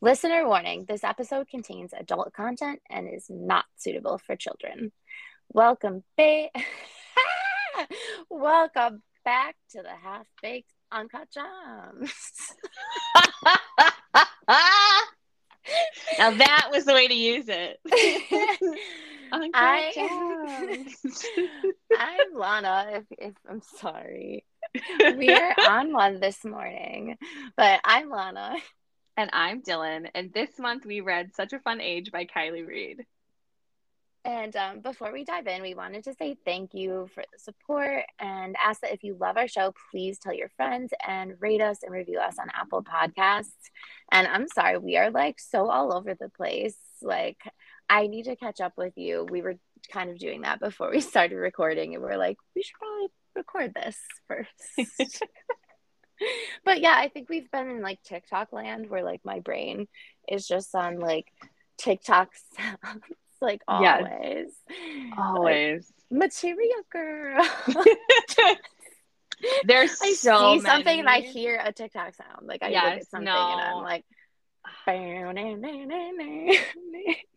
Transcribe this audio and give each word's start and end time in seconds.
Listener 0.00 0.46
warning 0.46 0.84
this 0.86 1.02
episode 1.02 1.48
contains 1.48 1.92
adult 1.92 2.32
content 2.32 2.80
and 2.88 3.12
is 3.12 3.26
not 3.28 3.64
suitable 3.78 4.18
for 4.18 4.36
children. 4.36 4.92
Welcome, 5.52 6.04
ba- 6.16 6.50
Welcome 8.30 9.02
back 9.24 9.56
to 9.72 9.82
the 9.82 9.90
half 9.90 10.24
baked 10.40 10.72
uncut 10.92 11.26
gems. 11.34 12.12
now 16.16 16.30
that 16.30 16.68
was 16.70 16.84
the 16.84 16.94
way 16.94 17.08
to 17.08 17.14
use 17.14 17.46
it. 17.48 17.80
I, 19.32 19.92
I'm 21.98 22.38
Lana. 22.38 22.86
If, 22.92 23.04
if 23.18 23.34
I'm 23.50 23.62
sorry, 23.78 24.44
we 25.16 25.28
are 25.30 25.54
on 25.68 25.92
one 25.92 26.20
this 26.20 26.44
morning, 26.44 27.16
but 27.56 27.80
I'm 27.84 28.10
Lana. 28.10 28.54
And 29.18 29.30
I'm 29.32 29.62
Dylan. 29.62 30.08
And 30.14 30.32
this 30.32 30.60
month 30.60 30.86
we 30.86 31.00
read 31.00 31.34
Such 31.34 31.52
a 31.52 31.58
Fun 31.58 31.80
Age 31.80 32.12
by 32.12 32.24
Kiley 32.24 32.64
Reid. 32.64 33.04
And 34.24 34.54
um, 34.54 34.78
before 34.78 35.12
we 35.12 35.24
dive 35.24 35.48
in, 35.48 35.60
we 35.60 35.74
wanted 35.74 36.04
to 36.04 36.14
say 36.14 36.36
thank 36.44 36.72
you 36.72 37.08
for 37.12 37.24
the 37.32 37.38
support 37.40 38.04
and 38.20 38.54
ask 38.64 38.80
that 38.82 38.92
if 38.92 39.02
you 39.02 39.16
love 39.20 39.36
our 39.36 39.48
show, 39.48 39.74
please 39.90 40.20
tell 40.20 40.32
your 40.32 40.50
friends 40.50 40.92
and 41.04 41.34
rate 41.40 41.60
us 41.60 41.78
and 41.82 41.92
review 41.92 42.20
us 42.20 42.36
on 42.38 42.46
Apple 42.54 42.84
Podcasts. 42.84 43.70
And 44.12 44.28
I'm 44.28 44.46
sorry, 44.46 44.78
we 44.78 44.96
are 44.96 45.10
like 45.10 45.40
so 45.40 45.68
all 45.68 45.92
over 45.92 46.14
the 46.14 46.28
place. 46.28 46.76
Like, 47.02 47.38
I 47.90 48.06
need 48.06 48.26
to 48.26 48.36
catch 48.36 48.60
up 48.60 48.74
with 48.76 48.92
you. 48.96 49.26
We 49.28 49.42
were 49.42 49.56
kind 49.92 50.10
of 50.10 50.20
doing 50.20 50.42
that 50.42 50.60
before 50.60 50.92
we 50.92 51.00
started 51.00 51.38
recording, 51.38 51.92
and 51.96 52.04
we 52.04 52.10
are 52.10 52.18
like, 52.18 52.36
we 52.54 52.62
should 52.62 52.76
probably 52.78 53.08
record 53.34 53.74
this 53.74 53.98
first. 54.28 55.22
but 56.64 56.80
yeah, 56.80 56.94
I 56.96 57.08
think 57.08 57.28
we've 57.28 57.50
been 57.50 57.68
in 57.68 57.82
like 57.82 58.02
TikTok 58.02 58.52
land 58.52 58.88
where 58.90 59.02
like 59.02 59.24
my 59.24 59.40
brain 59.40 59.88
is 60.28 60.46
just 60.46 60.74
on 60.74 61.00
like 61.00 61.32
TikTok 61.78 62.30
sounds 62.56 63.02
like 63.40 63.62
always. 63.68 64.52
Yes. 64.68 65.12
Always. 65.16 65.92
Like, 66.10 66.18
material 66.30 66.82
girl. 66.90 67.46
There's 69.64 69.96
I 70.02 70.12
so 70.14 70.54
see 70.54 70.60
something 70.60 71.00
and 71.00 71.08
I 71.08 71.20
hear 71.20 71.60
a 71.62 71.72
TikTok 71.72 72.14
sound. 72.14 72.46
Like 72.46 72.62
I 72.62 72.68
yes, 72.68 73.08
something 73.10 73.24
no. 73.24 73.52
and 73.52 73.60
I'm 73.60 73.82
like 73.82 74.04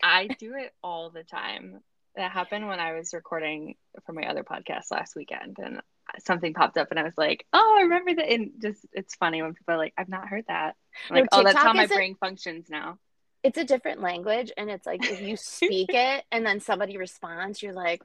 I 0.04 0.28
do 0.40 0.56
it 0.56 0.74
all 0.84 1.10
the 1.10 1.24
time. 1.24 1.80
That 2.16 2.32
happened 2.32 2.68
when 2.68 2.80
I 2.82 2.92
was 2.94 3.14
recording 3.14 3.76
for 4.06 4.12
my 4.12 4.24
other 4.24 4.44
podcast 4.44 4.92
last 4.92 5.16
weekend 5.16 5.58
and 5.60 5.82
something 6.20 6.54
popped 6.54 6.78
up 6.78 6.90
and 6.92 7.00
I 7.00 7.04
was 7.04 7.18
like, 7.18 7.46
oh, 7.54 7.78
I 7.80 7.84
remember 7.84 8.16
that. 8.16 8.30
And 8.30 8.52
just, 8.62 8.86
it's 8.94 9.16
funny 9.16 9.42
when 9.42 9.54
people 9.54 9.76
are 9.76 9.78
like, 9.78 9.94
I've 9.98 10.10
not 10.10 10.28
heard 10.28 10.46
that. 10.48 10.76
I'm 11.10 11.16
like, 11.16 11.24
no, 11.32 11.40
oh, 11.40 11.44
that's 11.44 11.58
how 11.58 11.74
my 11.74 11.88
brain 11.88 12.16
functions 12.20 12.68
now. 12.70 12.98
It's 13.44 13.58
a 13.58 13.64
different 13.64 14.02
language. 14.02 14.52
And 14.56 14.70
it's 14.70 14.86
like, 14.86 15.04
if 15.04 15.22
you 15.22 15.38
speak 15.38 15.90
it 15.94 16.24
and 16.32 16.46
then 16.46 16.60
somebody 16.60 16.98
responds, 16.98 17.62
you're 17.62 17.74
like, 17.74 18.02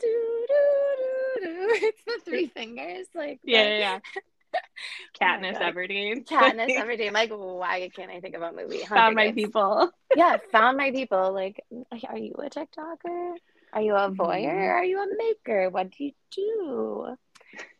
doo, 0.00 0.46
doo, 0.48 1.46
doo, 1.46 1.68
it's 1.72 2.02
the 2.04 2.20
three 2.24 2.46
fingers. 2.46 3.06
Like, 3.14 3.40
yeah, 3.44 3.62
yeah, 3.64 3.78
yeah. 3.78 3.98
Katniss 5.20 5.56
oh 5.56 5.72
Everdeen. 5.72 6.24
Katniss 6.24 6.70
Everdeen. 6.70 7.12
Like, 7.12 7.30
why 7.30 7.90
can't 7.94 8.10
I 8.10 8.20
think 8.20 8.36
of 8.36 8.42
a 8.42 8.52
movie? 8.52 8.78
Found 8.78 9.16
my 9.16 9.32
people. 9.32 9.90
yeah, 10.16 10.36
found 10.52 10.76
my 10.76 10.90
people. 10.90 11.32
Like, 11.32 11.62
are 12.08 12.16
you 12.16 12.34
a 12.34 12.48
TikToker? 12.48 13.34
Are 13.72 13.82
you 13.82 13.94
a 13.96 14.08
voyeur? 14.08 14.46
Mm-hmm. 14.46 14.76
Are 14.76 14.84
you 14.84 15.00
a 15.00 15.06
maker? 15.18 15.68
What 15.70 15.90
do 15.90 16.04
you 16.04 16.12
do? 16.30 17.16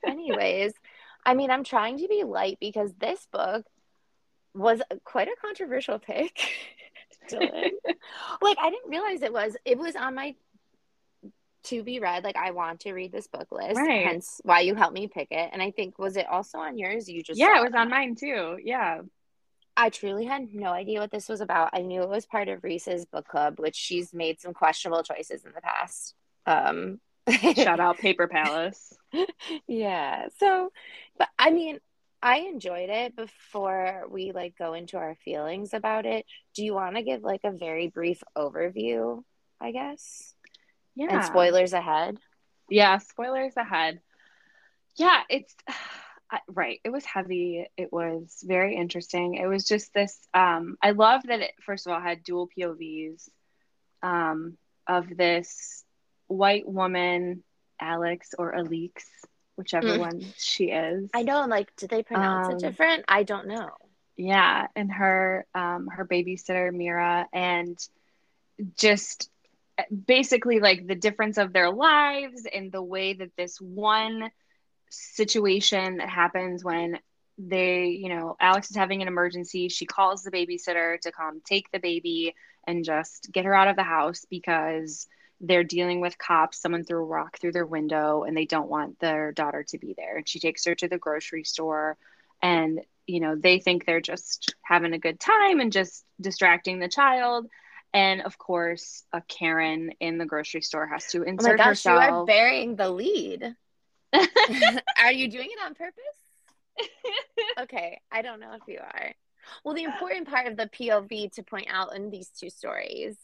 Anyways, 0.07 0.73
I 1.25 1.35
mean, 1.35 1.51
I'm 1.51 1.65
trying 1.65 1.99
to 1.99 2.09
be 2.09 2.25
light 2.25 2.59
because 2.61 2.93
this 2.99 3.27
book 3.33 3.67
was 4.55 4.81
quite 5.05 5.29
a 5.29 5.37
controversial 5.41 5.99
pick. 5.99 6.39
like, 7.33 8.59
I 8.61 8.71
didn't 8.71 8.91
realize 8.91 9.23
it 9.23 9.33
was. 9.33 9.57
It 9.65 9.79
was 9.79 9.97
on 9.97 10.15
my 10.15 10.35
to 11.65 11.83
be 11.83 11.99
read. 11.99 12.25
Like, 12.25 12.37
I 12.37 12.51
want 12.51 12.81
to 12.81 12.93
read 12.93 13.13
this 13.13 13.27
book 13.27 13.49
list. 13.51 13.77
Right. 13.77 14.07
Hence 14.07 14.41
why 14.45 14.61
you 14.61 14.75
helped 14.75 14.95
me 14.95 15.09
pick 15.09 15.29
it. 15.31 15.51
And 15.53 15.63
I 15.63 15.71
think, 15.71 15.99
was 15.99 16.17
it 16.17 16.29
also 16.29 16.59
on 16.59 16.79
yours? 16.79 17.09
You 17.09 17.23
just. 17.23 17.41
Yeah, 17.41 17.59
it 17.59 17.63
was 17.63 17.73
that? 17.73 17.81
on 17.81 17.91
mine 17.91 18.15
too. 18.15 18.59
Yeah. 18.63 19.01
I 19.77 19.91
truly 19.91 20.25
had 20.25 20.55
no 20.55 20.69
idea 20.69 21.01
what 21.01 21.11
this 21.11 21.29
was 21.29 21.41
about. 21.41 21.71
I 21.73 21.81
knew 21.81 22.03
it 22.03 22.09
was 22.09 22.27
part 22.27 22.49
of 22.49 22.63
Reese's 22.63 23.07
book 23.07 23.27
club, 23.27 23.59
which 23.59 23.75
she's 23.75 24.15
made 24.15 24.41
some 24.41 24.55
questionable 24.55 25.03
choices 25.03 25.45
in 25.45 25.53
the 25.53 25.61
past. 25.61 26.15
Um, 26.47 27.01
Shout 27.29 27.81
out 27.81 27.99
Paper 28.01 28.29
Palace. 28.29 28.93
yeah. 29.67 30.27
So, 30.39 30.73
but 31.19 31.29
I 31.39 31.51
mean, 31.51 31.79
I 32.23 32.39
enjoyed 32.39 32.89
it 32.89 33.17
before 33.17 34.05
we 34.09 34.33
like 34.33 34.57
go 34.59 34.73
into 34.73 34.97
our 34.97 35.15
feelings 35.25 35.75
about 35.75 36.07
it. 36.07 36.25
Do 36.55 36.65
you 36.65 36.75
want 36.75 36.97
to 36.97 37.03
give 37.03 37.23
like 37.23 37.43
a 37.45 37.51
very 37.51 37.89
brief 37.89 38.23
overview, 38.37 39.23
I 39.61 39.73
guess? 39.73 40.35
Yeah. 40.95 41.09
And 41.11 41.25
spoilers 41.25 41.73
ahead? 41.73 42.19
Yeah, 42.71 42.99
spoilers 42.99 43.57
ahead. 43.57 44.01
Yeah, 44.97 45.21
it's 45.29 45.55
right. 46.49 46.81
It 46.83 46.91
was 46.91 47.05
heavy. 47.05 47.67
It 47.77 47.93
was 47.93 48.43
very 48.43 48.77
interesting. 48.77 49.35
It 49.35 49.47
was 49.47 49.65
just 49.65 49.93
this 49.93 50.19
um 50.33 50.77
I 50.83 50.93
love 50.93 51.23
that 51.25 51.41
it 51.41 51.53
first 51.61 51.87
of 51.87 51.93
all 51.93 52.01
had 52.01 52.25
dual 52.25 52.49
POVs 52.59 53.29
um 54.03 54.57
of 54.87 55.15
this 55.15 55.84
white 56.27 56.69
woman, 56.69 57.43
Alex 57.81 58.35
or 58.39 58.55
Alix, 58.55 59.05
whichever 59.57 59.89
mm. 59.89 59.99
one 59.99 60.21
she 60.37 60.67
is. 60.71 61.11
I 61.15 61.23
know, 61.23 61.45
like, 61.47 61.75
did 61.77 61.91
they 61.91 62.03
pronounce 62.03 62.49
um, 62.49 62.55
it 62.55 62.61
different? 62.61 63.05
I 63.09 63.23
don't 63.23 63.47
know. 63.47 63.71
Yeah, 64.17 64.69
and 64.77 64.93
her 64.93 65.47
um 65.55 65.89
her 65.89 66.07
babysitter 66.07 66.73
Mira 66.73 67.27
and 67.33 67.77
just 68.77 69.29
basically 70.07 70.61
like 70.61 70.87
the 70.87 70.95
difference 70.95 71.37
of 71.37 71.53
their 71.53 71.71
lives 71.71 72.47
and 72.53 72.71
the 72.71 72.83
way 72.83 73.15
that 73.15 73.33
this 73.37 73.61
one 73.61 74.31
situation 74.91 75.97
that 75.97 76.09
happens 76.09 76.63
when 76.65 76.99
they, 77.37 77.87
you 77.87 78.09
know, 78.09 78.37
Alex 78.39 78.71
is 78.71 78.77
having 78.77 79.03
an 79.03 79.09
emergency. 79.09 79.69
She 79.69 79.87
calls 79.87 80.23
the 80.23 80.31
babysitter 80.31 81.01
to 81.01 81.11
come 81.11 81.41
take 81.45 81.71
the 81.73 81.81
baby 81.81 82.35
and 82.67 82.85
just 82.85 83.31
get 83.33 83.45
her 83.45 83.55
out 83.55 83.69
of 83.69 83.77
the 83.77 83.83
house 83.83 84.25
because 84.31 85.09
they're 85.47 85.65
dealing 85.65 86.01
with 86.01 86.19
cops. 86.19 86.61
Someone 86.61 86.85
threw 86.85 87.03
a 87.03 87.07
rock 87.07 87.39
through 87.39 87.53
their 87.53 87.67
window 87.67 88.23
and 88.23 88.37
they 88.37 88.47
don't 88.47 88.69
want 88.69 88.99
their 88.99 89.33
daughter 89.33 89.65
to 89.69 89.79
be 89.79 89.95
there. 89.97 90.17
And 90.17 90.29
she 90.29 90.41
takes 90.41 90.65
her 90.65 90.75
to 90.77 90.89
the 90.89 90.99
grocery 90.99 91.45
store 91.45 91.97
and, 92.43 92.81
you 93.07 93.21
know, 93.21 93.37
they 93.37 93.59
think 93.59 93.85
they're 93.85 94.01
just 94.01 94.55
having 94.63 94.93
a 94.93 94.99
good 94.99 95.21
time 95.21 95.61
and 95.61 95.73
just 95.73 96.05
distracting 96.21 96.79
the 96.79 96.89
child. 96.89 97.47
And 97.93 98.23
of 98.23 98.39
course, 98.39 99.05
a 99.13 99.21
Karen 99.23 99.93
in 100.01 100.19
the 100.19 100.25
grocery 100.25 100.63
store 100.63 100.87
has 100.87 101.07
to 101.09 101.23
insert 101.23 101.47
oh 101.47 101.53
my 101.53 101.57
gosh, 101.57 101.67
herself. 101.67 102.05
You 102.05 102.11
are 102.11 102.27
bearing 102.27 102.77
the 102.77 102.91
lead. 102.91 103.55
are 104.13 105.13
you 105.13 105.29
doing 105.29 105.49
it 105.51 105.65
on 105.65 105.75
purpose? 105.75 106.03
okay, 107.61 108.01
I 108.11 108.23
don't 108.23 108.41
know 108.41 108.53
if 108.55 108.63
you 108.67 108.79
are. 108.81 109.13
Well, 109.63 109.75
the 109.75 109.85
important 109.85 110.29
part 110.29 110.47
of 110.47 110.57
the 110.57 110.69
POV 110.69 111.33
to 111.35 111.43
point 111.43 111.67
out 111.71 111.95
in 111.95 112.11
these 112.11 112.29
two 112.29 112.51
stories 112.51 113.17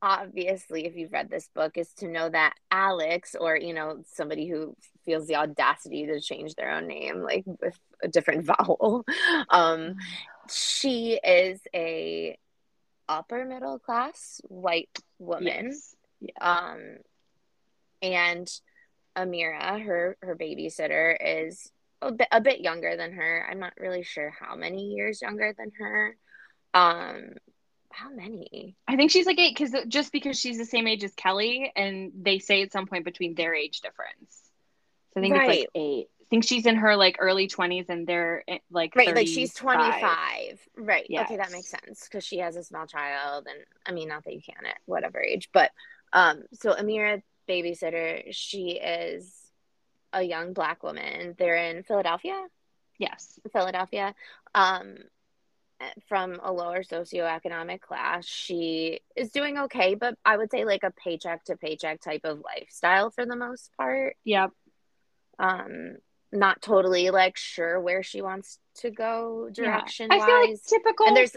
obviously 0.00 0.86
if 0.86 0.96
you've 0.96 1.12
read 1.12 1.28
this 1.28 1.48
book 1.54 1.76
is 1.76 1.92
to 1.94 2.06
know 2.06 2.28
that 2.28 2.54
alex 2.70 3.34
or 3.38 3.56
you 3.56 3.74
know 3.74 4.02
somebody 4.12 4.46
who 4.46 4.76
feels 5.04 5.26
the 5.26 5.36
audacity 5.36 6.06
to 6.06 6.20
change 6.20 6.54
their 6.54 6.70
own 6.70 6.86
name 6.86 7.20
like 7.20 7.44
with 7.46 7.78
a 8.02 8.08
different 8.08 8.44
vowel 8.58 9.04
um 9.50 9.96
she 10.50 11.18
is 11.22 11.60
a 11.74 12.36
upper 13.08 13.44
middle 13.44 13.78
class 13.78 14.40
white 14.44 14.96
woman 15.18 15.66
yes. 15.66 15.96
yeah. 16.20 16.68
um 16.70 16.80
and 18.00 18.48
amira 19.16 19.82
her 19.84 20.16
her 20.22 20.36
babysitter 20.36 21.16
is 21.20 21.72
a 22.00 22.12
bit, 22.12 22.28
a 22.30 22.40
bit 22.40 22.60
younger 22.60 22.96
than 22.96 23.12
her 23.12 23.46
i'm 23.50 23.58
not 23.58 23.72
really 23.78 24.04
sure 24.04 24.32
how 24.38 24.54
many 24.54 24.94
years 24.94 25.20
younger 25.20 25.52
than 25.58 25.72
her 25.76 26.16
um 26.74 27.30
how 27.90 28.10
many? 28.10 28.76
I 28.86 28.96
think 28.96 29.10
she's 29.10 29.26
like 29.26 29.38
eight 29.38 29.56
because 29.56 29.74
just 29.88 30.12
because 30.12 30.38
she's 30.38 30.58
the 30.58 30.64
same 30.64 30.86
age 30.86 31.04
as 31.04 31.14
Kelly, 31.14 31.72
and 31.74 32.12
they 32.20 32.38
say 32.38 32.62
at 32.62 32.72
some 32.72 32.86
point 32.86 33.04
between 33.04 33.34
their 33.34 33.54
age 33.54 33.80
difference. 33.80 34.50
So 35.14 35.20
I 35.20 35.22
think 35.22 35.34
right. 35.34 35.50
it's 35.50 35.60
like 35.60 35.68
eight. 35.74 36.08
I 36.20 36.24
think 36.30 36.44
she's 36.44 36.66
in 36.66 36.76
her 36.76 36.96
like 36.96 37.16
early 37.18 37.48
twenties, 37.48 37.86
and 37.88 38.06
they're 38.06 38.44
eh, 38.46 38.58
like 38.70 38.94
right, 38.94 39.14
like 39.14 39.26
she's 39.26 39.54
twenty 39.54 39.90
five. 40.00 40.60
Right. 40.76 41.06
Yes. 41.08 41.26
Okay, 41.26 41.36
that 41.38 41.50
makes 41.50 41.68
sense 41.68 42.04
because 42.04 42.24
she 42.24 42.38
has 42.38 42.56
a 42.56 42.62
small 42.62 42.86
child, 42.86 43.46
and 43.48 43.58
I 43.86 43.92
mean, 43.92 44.08
not 44.08 44.24
that 44.24 44.34
you 44.34 44.42
can 44.42 44.66
at 44.66 44.78
whatever 44.84 45.20
age, 45.20 45.48
but 45.52 45.70
um, 46.12 46.42
so 46.52 46.74
Amira 46.74 47.22
babysitter, 47.48 48.24
she 48.30 48.72
is 48.72 49.32
a 50.12 50.22
young 50.22 50.52
black 50.52 50.82
woman. 50.82 51.34
They're 51.38 51.56
in 51.56 51.82
Philadelphia. 51.82 52.38
Yes, 52.98 53.38
Philadelphia. 53.52 54.14
Um, 54.54 54.96
from 56.08 56.40
a 56.42 56.52
lower 56.52 56.82
socioeconomic 56.82 57.80
class. 57.80 58.26
She 58.26 59.00
is 59.16 59.30
doing 59.30 59.58
okay, 59.58 59.94
but 59.94 60.16
I 60.24 60.36
would 60.36 60.50
say 60.50 60.64
like 60.64 60.82
a 60.82 60.90
paycheck 60.90 61.44
to 61.44 61.56
paycheck 61.56 62.00
type 62.00 62.22
of 62.24 62.40
lifestyle 62.40 63.10
for 63.10 63.24
the 63.24 63.36
most 63.36 63.70
part. 63.76 64.16
Yep. 64.24 64.50
Um, 65.38 65.96
not 66.32 66.60
totally 66.60 67.10
like 67.10 67.36
sure 67.36 67.80
where 67.80 68.02
she 68.02 68.22
wants 68.22 68.58
to 68.76 68.90
go 68.90 69.48
direction 69.52 70.08
yeah. 70.10 70.18
I 70.22 70.26
feel 70.26 70.40
like 70.40 70.62
typical. 70.66 71.06
And 71.06 71.16
there's 71.16 71.36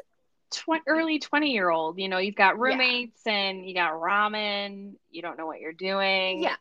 tw- 0.51 0.83
early 0.87 1.19
20 1.19 1.51
year 1.51 1.69
old. 1.69 1.99
You 1.99 2.09
know, 2.09 2.17
you've 2.17 2.35
got 2.35 2.59
roommates 2.59 3.21
yeah. 3.25 3.33
and 3.33 3.65
you 3.65 3.73
got 3.73 3.93
ramen. 3.93 4.93
You 5.09 5.21
don't 5.21 5.37
know 5.37 5.45
what 5.45 5.59
you're 5.59 5.73
doing. 5.73 6.43
Yeah. 6.43 6.55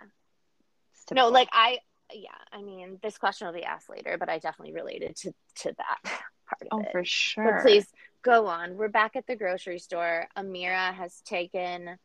No, 1.13 1.29
like 1.29 1.49
I, 1.53 1.79
yeah, 2.13 2.29
I 2.53 2.63
mean, 2.63 2.99
this 3.03 3.19
question 3.19 3.47
will 3.47 3.55
be 3.55 3.65
asked 3.65 3.91
later, 3.91 4.17
but 4.19 4.29
I 4.29 4.39
definitely 4.39 4.75
related 4.75 5.17
to 5.17 5.33
to 5.63 5.75
that 5.77 6.21
part 6.51 6.87
oh, 6.87 6.91
for 6.91 7.05
sure. 7.05 7.53
But 7.53 7.63
please 7.63 7.87
go 8.23 8.47
on. 8.47 8.77
We're 8.77 8.89
back 8.89 9.17
at 9.17 9.27
the 9.27 9.37
grocery 9.37 9.79
store. 9.79 10.27
Amira 10.37 10.93
has 10.95 11.21
taken 11.23 11.99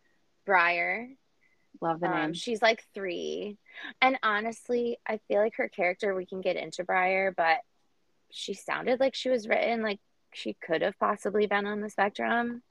Briar. 0.45 1.09
Love 1.81 1.99
the 1.99 2.07
um, 2.07 2.15
name. 2.15 2.33
She's 2.33 2.61
like 2.61 2.83
three, 2.93 3.57
and 4.01 4.17
honestly, 4.23 4.97
I 5.05 5.19
feel 5.27 5.39
like 5.39 5.55
her 5.57 5.67
character. 5.67 6.15
We 6.15 6.25
can 6.25 6.41
get 6.41 6.55
into 6.55 6.85
Briar, 6.85 7.33
but 7.35 7.57
she 8.31 8.53
sounded 8.53 8.99
like 8.99 9.15
she 9.15 9.29
was 9.29 9.47
written 9.47 9.81
like 9.81 9.99
she 10.33 10.53
could 10.53 10.81
have 10.81 10.97
possibly 10.99 11.47
been 11.47 11.65
on 11.65 11.81
the 11.81 11.89
spectrum. 11.89 12.61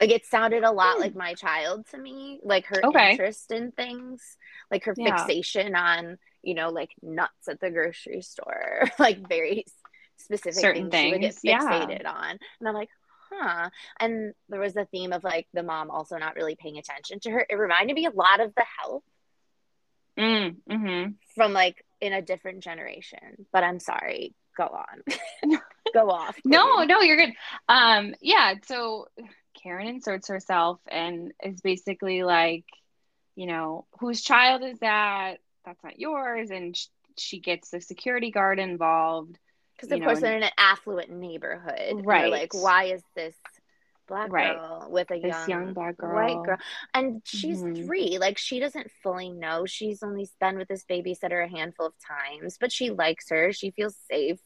Like 0.00 0.10
it 0.10 0.26
sounded 0.26 0.62
a 0.62 0.70
lot 0.70 1.00
like 1.00 1.16
my 1.16 1.34
child 1.34 1.86
to 1.90 1.98
me, 1.98 2.38
like 2.44 2.66
her 2.66 2.86
okay. 2.86 3.12
interest 3.12 3.50
in 3.50 3.72
things, 3.72 4.36
like 4.70 4.84
her 4.84 4.94
yeah. 4.96 5.16
fixation 5.16 5.74
on, 5.74 6.18
you 6.42 6.54
know, 6.54 6.68
like 6.70 6.90
nuts 7.02 7.48
at 7.48 7.60
the 7.60 7.70
grocery 7.70 8.22
store, 8.22 8.88
like 8.98 9.26
very 9.28 9.64
specific 10.18 10.60
certain 10.60 10.90
things, 10.90 11.16
things 11.16 11.38
she 11.42 11.50
would 11.50 11.60
get 11.60 11.60
fixated 11.60 12.02
yeah. 12.02 12.12
on. 12.12 12.38
And 12.60 12.68
I'm 12.68 12.74
like, 12.74 12.90
huh. 13.30 13.70
And 14.00 14.34
there 14.48 14.60
was 14.60 14.76
a 14.76 14.86
theme 14.86 15.12
of 15.12 15.24
like 15.24 15.46
the 15.52 15.62
mom 15.62 15.90
also 15.90 16.16
not 16.16 16.36
really 16.36 16.56
paying 16.56 16.78
attention 16.78 17.20
to 17.20 17.30
her. 17.30 17.46
It 17.48 17.54
reminded 17.54 17.94
me 17.94 18.06
a 18.06 18.10
lot 18.10 18.40
of 18.40 18.54
the 18.54 18.64
help. 18.80 19.04
Mm, 20.18 20.56
mm-hmm. 20.68 21.10
From 21.36 21.52
like 21.52 21.84
in 22.00 22.12
a 22.12 22.22
different 22.22 22.62
generation. 22.62 23.46
But 23.52 23.64
I'm 23.64 23.78
sorry. 23.78 24.34
Go 24.56 24.64
on. 24.64 25.58
Go 25.94 26.10
off. 26.10 26.34
Please. 26.34 26.42
No, 26.44 26.84
no, 26.84 27.00
you're 27.00 27.16
good. 27.16 27.34
Um, 27.68 28.14
yeah, 28.20 28.54
so 28.66 29.06
Karen 29.62 29.86
inserts 29.86 30.28
herself 30.28 30.80
and 30.88 31.32
is 31.42 31.60
basically 31.60 32.22
like, 32.22 32.64
you 33.36 33.46
know, 33.46 33.86
whose 34.00 34.22
child 34.22 34.62
is 34.62 34.78
that? 34.80 35.38
That's 35.64 35.82
not 35.84 35.98
yours. 35.98 36.50
And 36.50 36.76
sh- 36.76 36.86
she 37.16 37.40
gets 37.40 37.70
the 37.70 37.80
security 37.80 38.30
guard 38.30 38.58
involved. 38.58 39.38
Because, 39.78 39.92
of 39.92 40.02
course, 40.02 40.20
they're 40.20 40.36
in 40.36 40.42
an 40.42 40.50
affluent 40.58 41.10
neighborhood. 41.10 42.04
Right. 42.04 42.30
Like, 42.30 42.52
why 42.52 42.86
is 42.86 43.02
this 43.14 43.34
black 44.08 44.32
right. 44.32 44.56
girl 44.56 44.88
with 44.90 45.10
a 45.10 45.18
young, 45.18 45.48
young 45.48 45.72
black 45.72 45.96
girl. 45.96 46.14
white 46.14 46.44
girl? 46.44 46.58
And 46.94 47.22
she's 47.24 47.62
mm-hmm. 47.62 47.86
three. 47.86 48.18
Like, 48.18 48.38
she 48.38 48.58
doesn't 48.58 48.90
fully 49.02 49.30
know. 49.30 49.66
She's 49.66 50.02
only 50.02 50.28
been 50.40 50.58
with 50.58 50.66
this 50.66 50.84
babysitter 50.84 51.44
a 51.44 51.48
handful 51.48 51.86
of 51.86 51.94
times, 52.04 52.56
but 52.58 52.72
she 52.72 52.90
likes 52.90 53.30
her. 53.30 53.52
She 53.52 53.70
feels 53.70 53.96
safe. 54.10 54.40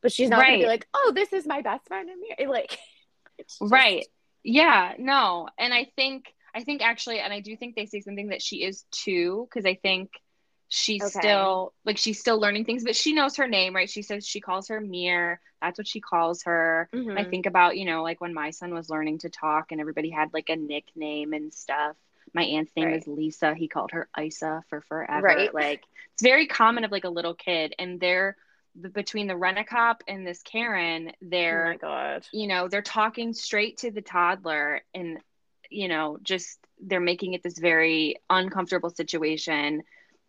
But 0.00 0.12
she's 0.12 0.30
not 0.30 0.40
right. 0.40 0.50
gonna 0.50 0.58
be 0.58 0.66
like, 0.66 0.86
oh, 0.94 1.12
this 1.14 1.32
is 1.32 1.46
my 1.46 1.62
best 1.62 1.86
friend. 1.88 2.08
And 2.08 2.50
like, 2.50 2.78
just... 3.40 3.58
right. 3.60 4.06
Yeah, 4.44 4.94
no. 4.98 5.48
And 5.58 5.74
I 5.74 5.90
think, 5.96 6.32
I 6.54 6.64
think 6.64 6.82
actually, 6.82 7.20
and 7.20 7.32
I 7.32 7.40
do 7.40 7.56
think 7.56 7.74
they 7.74 7.86
say 7.86 8.00
something 8.00 8.28
that 8.28 8.42
she 8.42 8.64
is 8.64 8.84
too, 8.90 9.48
because 9.48 9.66
I 9.66 9.74
think 9.74 10.10
she's 10.68 11.02
okay. 11.02 11.18
still 11.18 11.72
like 11.84 11.96
she's 11.96 12.20
still 12.20 12.38
learning 12.38 12.64
things 12.64 12.84
but 12.84 12.94
she 12.94 13.14
knows 13.14 13.36
her 13.36 13.48
name 13.48 13.74
right 13.74 13.88
she 13.88 14.02
says 14.02 14.26
she 14.26 14.40
calls 14.40 14.68
her 14.68 14.80
mir 14.80 15.40
that's 15.62 15.78
what 15.78 15.86
she 15.86 16.00
calls 16.00 16.42
her 16.42 16.88
mm-hmm. 16.94 17.16
i 17.16 17.24
think 17.24 17.46
about 17.46 17.76
you 17.76 17.86
know 17.86 18.02
like 18.02 18.20
when 18.20 18.34
my 18.34 18.50
son 18.50 18.74
was 18.74 18.90
learning 18.90 19.18
to 19.18 19.30
talk 19.30 19.72
and 19.72 19.80
everybody 19.80 20.10
had 20.10 20.32
like 20.34 20.50
a 20.50 20.56
nickname 20.56 21.32
and 21.32 21.52
stuff 21.54 21.96
my 22.34 22.42
aunt's 22.42 22.72
name 22.76 22.86
right. 22.86 22.98
is 22.98 23.06
lisa 23.06 23.54
he 23.54 23.66
called 23.66 23.90
her 23.90 24.08
isa 24.22 24.62
for 24.68 24.82
forever 24.82 25.26
right. 25.26 25.54
like 25.54 25.82
it's 26.12 26.22
very 26.22 26.46
common 26.46 26.84
of 26.84 26.92
like 26.92 27.04
a 27.04 27.10
little 27.10 27.34
kid 27.34 27.74
and 27.78 27.98
they're 27.98 28.36
between 28.92 29.26
the 29.26 29.36
rent-a-cop 29.36 30.04
and 30.06 30.26
this 30.26 30.42
karen 30.42 31.12
they're 31.22 31.66
oh 31.66 31.70
my 31.70 31.76
God. 32.12 32.26
you 32.30 32.46
know 32.46 32.68
they're 32.68 32.82
talking 32.82 33.32
straight 33.32 33.78
to 33.78 33.90
the 33.90 34.02
toddler 34.02 34.82
and 34.94 35.18
you 35.70 35.88
know 35.88 36.18
just 36.22 36.58
they're 36.80 37.00
making 37.00 37.32
it 37.32 37.42
this 37.42 37.58
very 37.58 38.16
uncomfortable 38.28 38.90
situation 38.90 39.82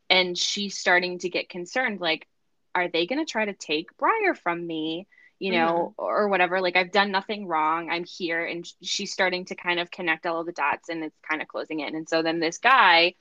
and 0.10 0.38
she's 0.38 0.78
starting 0.78 1.20
to 1.20 1.30
get 1.30 1.50
concerned 1.50 2.02
like 2.02 2.28
are 2.76 2.88
they 2.88 3.06
going 3.06 3.24
to 3.24 3.30
try 3.30 3.46
to 3.46 3.54
take 3.54 3.96
briar 3.98 4.34
from 4.34 4.66
me 4.66 5.08
you 5.40 5.52
know 5.52 5.94
mm-hmm. 5.98 6.04
or 6.04 6.28
whatever? 6.28 6.62
Like 6.62 6.76
i've 6.76 6.92
done 6.92 7.12
nothing 7.12 7.48
wrong. 7.48 7.90
I'm 7.90 8.04
here. 8.04 8.46
And 8.46 8.70
she's 8.82 9.12
starting 9.12 9.46
to 9.46 9.56
kind 9.56 9.80
of 9.80 9.90
connect 9.90 10.26
all 10.26 10.42
of 10.42 10.46
the 10.46 10.52
dots 10.52 10.90
and 10.90 11.04
it's 11.04 11.18
kind 11.28 11.42
of 11.42 11.48
closing 11.48 11.80
in. 11.80 11.96
And 11.96 12.08
so 12.08 12.22
then 12.22 12.40
this 12.40 12.58
guy 12.58 13.16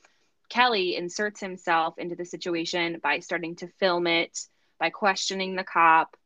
kelly 0.49 0.97
inserts 0.97 1.41
himself 1.41 1.99
into 1.99 2.17
the 2.17 2.25
situation 2.25 2.99
by 3.03 3.19
starting 3.19 3.55
to 3.57 3.69
film 3.79 4.07
it 4.07 4.39
by 4.81 4.89
questioning 4.89 5.55
the 5.55 5.65
cop 5.65 6.17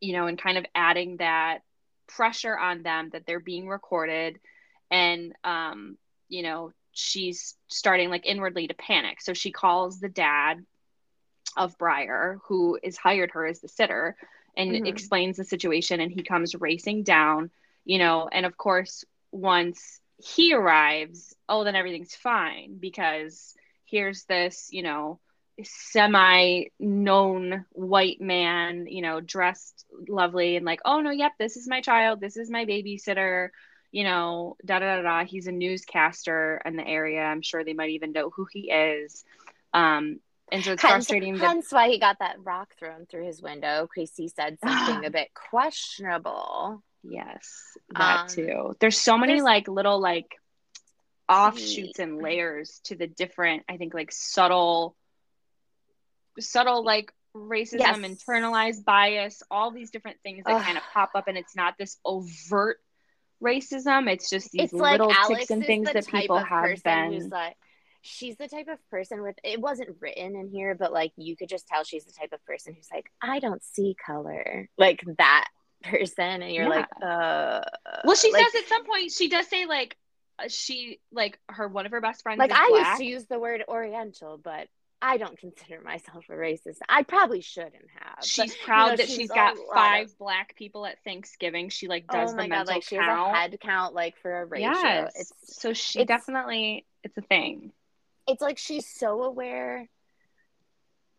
you 0.00 0.12
know 0.12 0.26
and 0.26 0.40
kind 0.40 0.58
of 0.58 0.66
adding 0.74 1.18
that 1.18 1.60
pressure 2.08 2.58
on 2.58 2.82
them 2.82 3.10
that 3.12 3.24
they're 3.26 3.40
being 3.40 3.68
recorded. 3.68 4.38
And 4.90 5.34
um 5.44 5.96
you 6.28 6.42
know 6.42 6.72
she's 6.98 7.54
starting 7.68 8.10
like 8.10 8.26
inwardly 8.26 8.66
to 8.66 8.74
panic. 8.74 9.20
So 9.20 9.32
she 9.32 9.52
calls 9.52 10.00
the 10.00 10.08
dad 10.08 10.64
of 11.56 11.78
Briar, 11.78 12.40
who 12.46 12.78
is 12.82 12.96
hired 12.96 13.30
her 13.32 13.46
as 13.46 13.60
the 13.60 13.68
sitter, 13.68 14.16
and 14.56 14.72
mm-hmm. 14.72 14.86
explains 14.86 15.36
the 15.36 15.44
situation. 15.44 16.00
And 16.00 16.10
he 16.10 16.22
comes 16.22 16.54
racing 16.54 17.04
down, 17.04 17.50
you 17.84 17.98
know, 17.98 18.28
and 18.30 18.44
of 18.44 18.56
course, 18.56 19.04
once 19.30 20.00
he 20.16 20.52
arrives, 20.52 21.34
oh, 21.48 21.62
then 21.62 21.76
everything's 21.76 22.16
fine 22.16 22.78
because 22.78 23.54
here's 23.84 24.24
this, 24.24 24.68
you 24.72 24.82
know, 24.82 25.20
semi 25.62 26.64
known 26.80 27.64
white 27.72 28.20
man, 28.20 28.86
you 28.88 29.02
know, 29.02 29.20
dressed 29.20 29.84
lovely 30.08 30.56
and 30.56 30.66
like, 30.66 30.80
oh 30.84 31.00
no, 31.00 31.10
yep, 31.10 31.32
this 31.38 31.56
is 31.56 31.68
my 31.68 31.80
child, 31.80 32.20
this 32.20 32.36
is 32.36 32.50
my 32.50 32.64
babysitter, 32.64 33.50
you 33.90 34.04
know, 34.04 34.56
da 34.64 34.78
da 34.78 34.96
da 34.96 35.02
da. 35.02 35.24
He's 35.24 35.46
a 35.46 35.52
newscaster 35.52 36.60
in 36.64 36.76
the 36.76 36.86
area. 36.86 37.22
I'm 37.22 37.42
sure 37.42 37.64
they 37.64 37.72
might 37.72 37.90
even 37.90 38.12
know 38.12 38.30
who 38.30 38.46
he 38.50 38.70
is. 38.70 39.24
Um, 39.72 40.20
and 40.50 40.64
so 40.64 40.72
it's 40.72 40.82
hence, 40.82 41.06
frustrating. 41.06 41.38
That- 41.38 41.64
why 41.70 41.88
he 41.88 41.98
got 41.98 42.18
that 42.20 42.36
rock 42.42 42.74
thrown 42.78 43.06
through 43.06 43.26
his 43.26 43.42
window 43.42 43.88
because 43.92 44.12
he 44.16 44.28
said 44.28 44.58
something 44.64 45.04
a 45.04 45.10
bit 45.10 45.28
questionable. 45.34 46.82
Yes, 47.02 47.76
that 47.90 48.22
um, 48.22 48.28
too. 48.28 48.76
There's 48.80 48.98
so 48.98 49.16
many 49.16 49.40
like 49.40 49.68
little 49.68 50.00
like 50.00 50.36
offshoots 51.28 51.98
and 51.98 52.20
layers 52.20 52.80
to 52.84 52.96
the 52.96 53.06
different. 53.06 53.62
I 53.68 53.76
think 53.76 53.94
like 53.94 54.12
subtle, 54.12 54.96
subtle 56.40 56.84
like 56.84 57.12
racism, 57.36 57.78
yes. 57.78 57.98
internalized 57.98 58.84
bias, 58.84 59.42
all 59.50 59.70
these 59.70 59.90
different 59.90 60.18
things 60.22 60.44
that 60.44 60.56
Ugh. 60.56 60.62
kind 60.62 60.76
of 60.76 60.84
pop 60.92 61.10
up, 61.14 61.28
and 61.28 61.38
it's 61.38 61.54
not 61.54 61.74
this 61.78 61.98
overt 62.04 62.80
racism. 63.42 64.10
It's 64.10 64.30
just 64.30 64.50
these 64.50 64.64
it's 64.64 64.72
little 64.72 65.08
like 65.08 65.28
ticks 65.28 65.50
and 65.50 65.64
things 65.64 65.90
that 65.92 66.06
people 66.06 66.38
have 66.38 66.82
been. 66.82 67.28
Like, 67.28 67.56
she's 68.02 68.36
the 68.36 68.48
type 68.48 68.68
of 68.68 68.78
person 68.90 69.22
with 69.22 69.36
it 69.44 69.60
wasn't 69.60 69.96
written 70.00 70.36
in 70.36 70.48
here, 70.48 70.74
but 70.74 70.92
like 70.92 71.12
you 71.16 71.36
could 71.36 71.48
just 71.48 71.66
tell 71.66 71.84
she's 71.84 72.04
the 72.04 72.12
type 72.12 72.32
of 72.32 72.44
person 72.44 72.74
who's 72.74 72.88
like, 72.92 73.10
I 73.22 73.38
don't 73.38 73.62
see 73.62 73.96
color. 74.04 74.68
Like 74.76 75.02
that 75.18 75.48
person. 75.82 76.42
And 76.42 76.52
you're 76.52 76.64
yeah. 76.64 76.70
like, 76.70 76.88
uh 77.02 77.60
Well 78.04 78.16
she 78.16 78.32
like, 78.32 78.44
says 78.44 78.62
at 78.62 78.68
some 78.68 78.84
point 78.84 79.12
she 79.12 79.28
does 79.28 79.46
say 79.48 79.66
like 79.66 79.96
uh, 80.38 80.48
she 80.48 81.00
like 81.12 81.38
her 81.48 81.68
one 81.68 81.86
of 81.86 81.92
her 81.92 82.00
best 82.00 82.22
friends 82.22 82.38
like 82.38 82.52
I 82.52 82.68
black. 82.68 82.86
used 82.86 82.98
to 82.98 83.04
use 83.04 83.26
the 83.26 83.38
word 83.38 83.64
oriental, 83.68 84.38
but 84.42 84.68
I 85.00 85.16
don't 85.16 85.38
consider 85.38 85.80
myself 85.80 86.24
a 86.28 86.32
racist. 86.32 86.78
I 86.88 87.04
probably 87.04 87.40
shouldn't 87.40 87.74
have. 88.00 88.24
She's 88.24 88.54
but, 88.54 88.64
proud 88.64 88.84
you 88.84 88.90
know, 88.90 88.96
that 88.96 89.06
she's, 89.06 89.16
she's 89.16 89.28
got 89.28 89.56
five 89.72 90.08
of... 90.08 90.18
black 90.18 90.56
people 90.56 90.84
at 90.86 91.02
Thanksgiving. 91.04 91.68
She 91.68 91.86
like 91.86 92.04
oh 92.08 92.16
does 92.16 92.32
oh 92.32 92.36
the 92.36 92.48
mental 92.48 92.74
like, 92.74 92.82
count. 92.82 92.84
She 92.84 92.96
has 92.96 93.06
a 93.06 93.34
head 93.34 93.58
count 93.60 93.94
like 93.94 94.16
for 94.16 94.40
a 94.40 94.44
ratio. 94.44 94.72
Yes. 94.72 95.12
It's, 95.14 95.60
so 95.60 95.72
she 95.72 96.00
it's, 96.00 96.08
definitely 96.08 96.84
it's 97.04 97.16
a 97.16 97.22
thing. 97.22 97.72
It's 98.26 98.42
like 98.42 98.58
she's 98.58 98.86
so 98.86 99.22
aware 99.22 99.88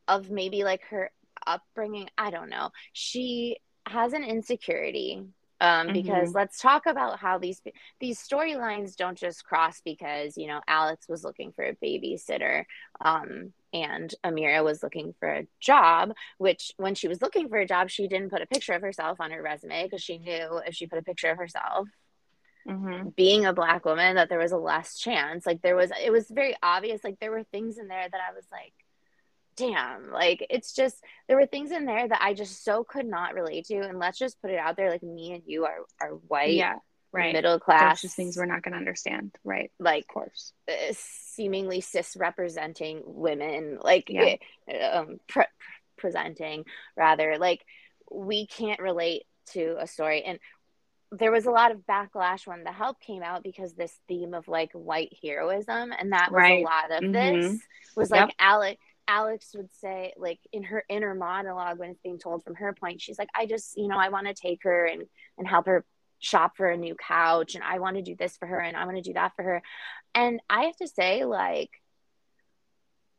of 0.07 0.29
maybe 0.29 0.63
like 0.63 0.81
her 0.89 1.11
upbringing. 1.47 2.09
I 2.17 2.31
don't 2.31 2.49
know. 2.49 2.71
She 2.91 3.57
has 3.85 4.13
an 4.13 4.23
insecurity 4.23 5.23
um, 5.61 5.87
mm-hmm. 5.87 5.93
because 5.93 6.33
let's 6.33 6.59
talk 6.59 6.85
about 6.85 7.19
how 7.19 7.37
these 7.37 7.61
these 7.99 8.19
storylines 8.19 8.95
don't 8.95 9.17
just 9.17 9.43
cross 9.45 9.81
because 9.83 10.37
you 10.37 10.47
know 10.47 10.61
Alex 10.67 11.07
was 11.09 11.23
looking 11.23 11.51
for 11.51 11.65
a 11.65 11.75
babysitter 11.75 12.65
um, 13.01 13.53
and 13.73 14.13
Amira 14.23 14.63
was 14.63 14.81
looking 14.81 15.13
for 15.19 15.29
a 15.29 15.47
job. 15.59 16.13
Which 16.37 16.73
when 16.77 16.95
she 16.95 17.07
was 17.07 17.21
looking 17.21 17.49
for 17.49 17.57
a 17.57 17.67
job, 17.67 17.89
she 17.89 18.07
didn't 18.07 18.31
put 18.31 18.41
a 18.41 18.47
picture 18.47 18.73
of 18.73 18.81
herself 18.81 19.19
on 19.19 19.31
her 19.31 19.41
resume 19.41 19.83
because 19.83 20.01
she 20.01 20.17
knew 20.17 20.61
if 20.65 20.75
she 20.75 20.87
put 20.87 20.99
a 20.99 21.03
picture 21.03 21.29
of 21.29 21.37
herself. 21.37 21.87
Mm-hmm. 22.67 23.09
being 23.15 23.45
a 23.45 23.53
black 23.53 23.85
woman 23.85 24.17
that 24.17 24.29
there 24.29 24.37
was 24.37 24.51
a 24.51 24.57
less 24.57 24.99
chance 24.99 25.45
like 25.45 25.61
there 25.61 25.77
was 25.77 25.91
it 26.03 26.11
was 26.11 26.27
very 26.29 26.55
obvious 26.61 27.03
like 27.03 27.17
there 27.19 27.31
were 27.31 27.45
things 27.45 27.79
in 27.79 27.87
there 27.87 28.07
that 28.11 28.21
i 28.29 28.35
was 28.35 28.45
like 28.51 28.73
damn 29.59 30.09
like 30.11 30.45
it's 30.49 30.73
just 30.73 31.03
there 31.27 31.35
were 31.37 31.45
things 31.45 31.71
in 31.71 31.85
there 31.85 32.07
that 32.07 32.21
i 32.21 32.33
just 32.33 32.63
so 32.63 32.83
could 32.83 33.05
not 33.05 33.33
relate 33.33 33.65
to 33.65 33.75
and 33.79 33.99
let's 33.99 34.17
just 34.17 34.41
put 34.41 34.51
it 34.51 34.57
out 34.57 34.77
there 34.77 34.89
like 34.89 35.03
me 35.03 35.33
and 35.33 35.43
you 35.45 35.65
are 35.65 35.79
are 36.01 36.11
white 36.29 36.53
yeah 36.53 36.75
right 37.11 37.33
middle 37.33 37.59
class 37.59 38.01
just 38.01 38.15
things 38.15 38.37
we're 38.37 38.45
not 38.45 38.61
going 38.63 38.71
to 38.71 38.77
understand 38.77 39.35
right 39.43 39.71
like 39.79 40.03
of 40.03 40.13
course 40.13 40.53
uh, 40.69 40.93
seemingly 40.93 41.81
cis 41.81 42.15
representing 42.17 43.01
women 43.05 43.77
like 43.81 44.05
yeah. 44.09 44.35
Eh, 44.67 44.87
um, 44.89 45.19
pre- 45.27 45.43
presenting 45.97 46.63
rather 46.95 47.37
like 47.37 47.65
we 48.11 48.47
can't 48.47 48.79
relate 48.79 49.23
to 49.47 49.75
a 49.79 49.87
story 49.87 50.23
and 50.23 50.39
there 51.11 51.31
was 51.31 51.47
a 51.47 51.51
lot 51.51 51.71
of 51.71 51.79
backlash 51.89 52.45
when 52.45 52.63
the 52.63 52.71
help 52.71 52.99
came 52.99 53.23
out 53.23 53.43
because 53.43 53.73
this 53.73 53.97
theme 54.07 54.35
of 54.35 54.47
like 54.47 54.71
white 54.73 55.11
heroism 55.23 55.91
and 55.97 56.11
that 56.11 56.31
was 56.31 56.37
Right. 56.37 56.61
a 56.63 56.63
lot 56.63 56.91
of 56.91 57.03
Mhm. 57.03 57.13
this 57.13 57.61
was 57.95 58.11
Yep. 58.11 58.27
like 58.27 58.35
alex 58.37 58.79
alex 59.09 59.51
would 59.55 59.73
say 59.73 60.13
like 60.17 60.39
in 60.53 60.61
her 60.61 60.83
inner 60.87 61.15
monologue 61.15 61.79
when 61.79 61.89
it's 61.89 62.01
being 62.01 62.19
told 62.19 62.43
from 62.43 62.53
her 62.55 62.73
point 62.73 63.01
she's 63.01 63.17
like 63.17 63.29
i 63.35 63.45
just 63.45 63.75
you 63.75 63.87
know 63.87 63.97
i 63.97 64.09
want 64.09 64.27
to 64.27 64.33
take 64.33 64.59
her 64.63 64.85
and 64.85 65.03
and 65.37 65.47
help 65.47 65.65
her 65.65 65.83
shop 66.19 66.55
for 66.55 66.67
a 66.67 66.77
new 66.77 66.95
couch 66.95 67.55
and 67.55 67.63
i 67.63 67.79
want 67.79 67.95
to 67.95 68.03
do 68.03 68.15
this 68.15 68.37
for 68.37 68.45
her 68.45 68.59
and 68.59 68.77
i 68.77 68.85
want 68.85 68.97
to 68.97 69.01
do 69.01 69.13
that 69.13 69.33
for 69.35 69.43
her. 69.43 69.61
And 70.13 70.39
i 70.49 70.65
have 70.65 70.75
to 70.77 70.87
say 70.87 71.25
like 71.25 71.71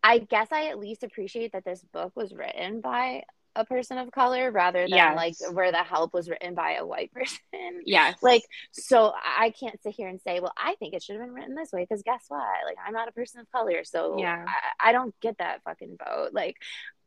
i 0.02 0.18
guess 0.18 0.48
i 0.52 0.68
at 0.68 0.78
least 0.78 1.02
appreciate 1.02 1.52
that 1.52 1.64
this 1.64 1.82
book 1.92 2.12
was 2.14 2.32
written 2.32 2.80
by 2.80 3.24
a 3.56 3.64
person 3.64 3.98
of 3.98 4.10
color 4.12 4.50
rather 4.52 4.80
than 4.82 4.90
Yes. 4.90 5.16
like 5.16 5.34
where 5.54 5.72
the 5.72 5.78
help 5.82 6.14
was 6.14 6.28
written 6.30 6.54
by 6.54 6.74
a 6.74 6.86
white 6.86 7.12
person 7.14 7.82
Yes. 7.84 8.16
like 8.22 8.42
so 8.70 9.12
i 9.24 9.50
can't 9.58 9.82
sit 9.82 9.94
here 9.94 10.08
and 10.08 10.20
say 10.20 10.38
well 10.40 10.52
i 10.56 10.76
think 10.76 10.94
it 10.94 11.02
should 11.02 11.16
have 11.16 11.24
been 11.24 11.34
written 11.34 11.54
this 11.56 11.72
way 11.72 11.82
because 11.88 12.02
guess 12.04 12.24
what 12.28 12.44
like 12.64 12.76
i'm 12.86 12.92
not 12.92 13.08
a 13.08 13.12
person 13.12 13.40
of 13.40 13.50
color 13.50 13.82
so 13.84 14.16
Yeah. 14.18 14.44
I, 14.80 14.90
I 14.90 14.92
don't 14.92 15.14
get 15.20 15.38
that 15.38 15.62
fucking 15.64 15.96
vote 16.04 16.30
like 16.32 16.56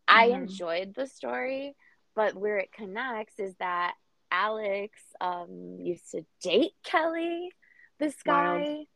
i 0.08 0.30
Mhm. 0.30 0.42
enjoyed 0.44 0.94
the 0.96 1.08
story 1.08 1.76
but 2.16 2.36
where 2.36 2.58
it 2.58 2.72
connects 2.74 3.40
is 3.40 3.56
that 3.60 3.94
alex 4.32 5.00
um 5.22 5.78
used 5.80 6.12
to 6.12 6.26
date 6.42 6.74
kelly 6.84 7.52
this 8.00 8.16
guy 8.24 8.58
Wild. 8.58 8.88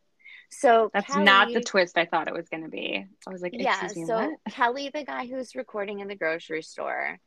so 0.50 0.89
That's 0.94 1.16
not 1.16 1.48
the 1.54 1.62
twist 1.62 1.98
I 1.98 2.06
thought 2.06 2.27
it 2.27 2.34
was 2.34 2.50
going 2.50 2.63
to 2.63 2.70
be. 2.70 3.06
I 3.27 3.32
was 3.32 3.42
like, 3.42 3.54
yeah 3.54 3.74
excuse 3.86 3.96
me, 3.98 4.06
so 4.06 4.16
what? 4.16 4.32
kelly 4.54 4.89
the 4.94 5.04
guy 5.06 5.27
who's 5.27 5.56
recording 5.56 6.00
in 6.00 6.08
the 6.08 6.16
grocery 6.16 6.62
store 6.62 7.20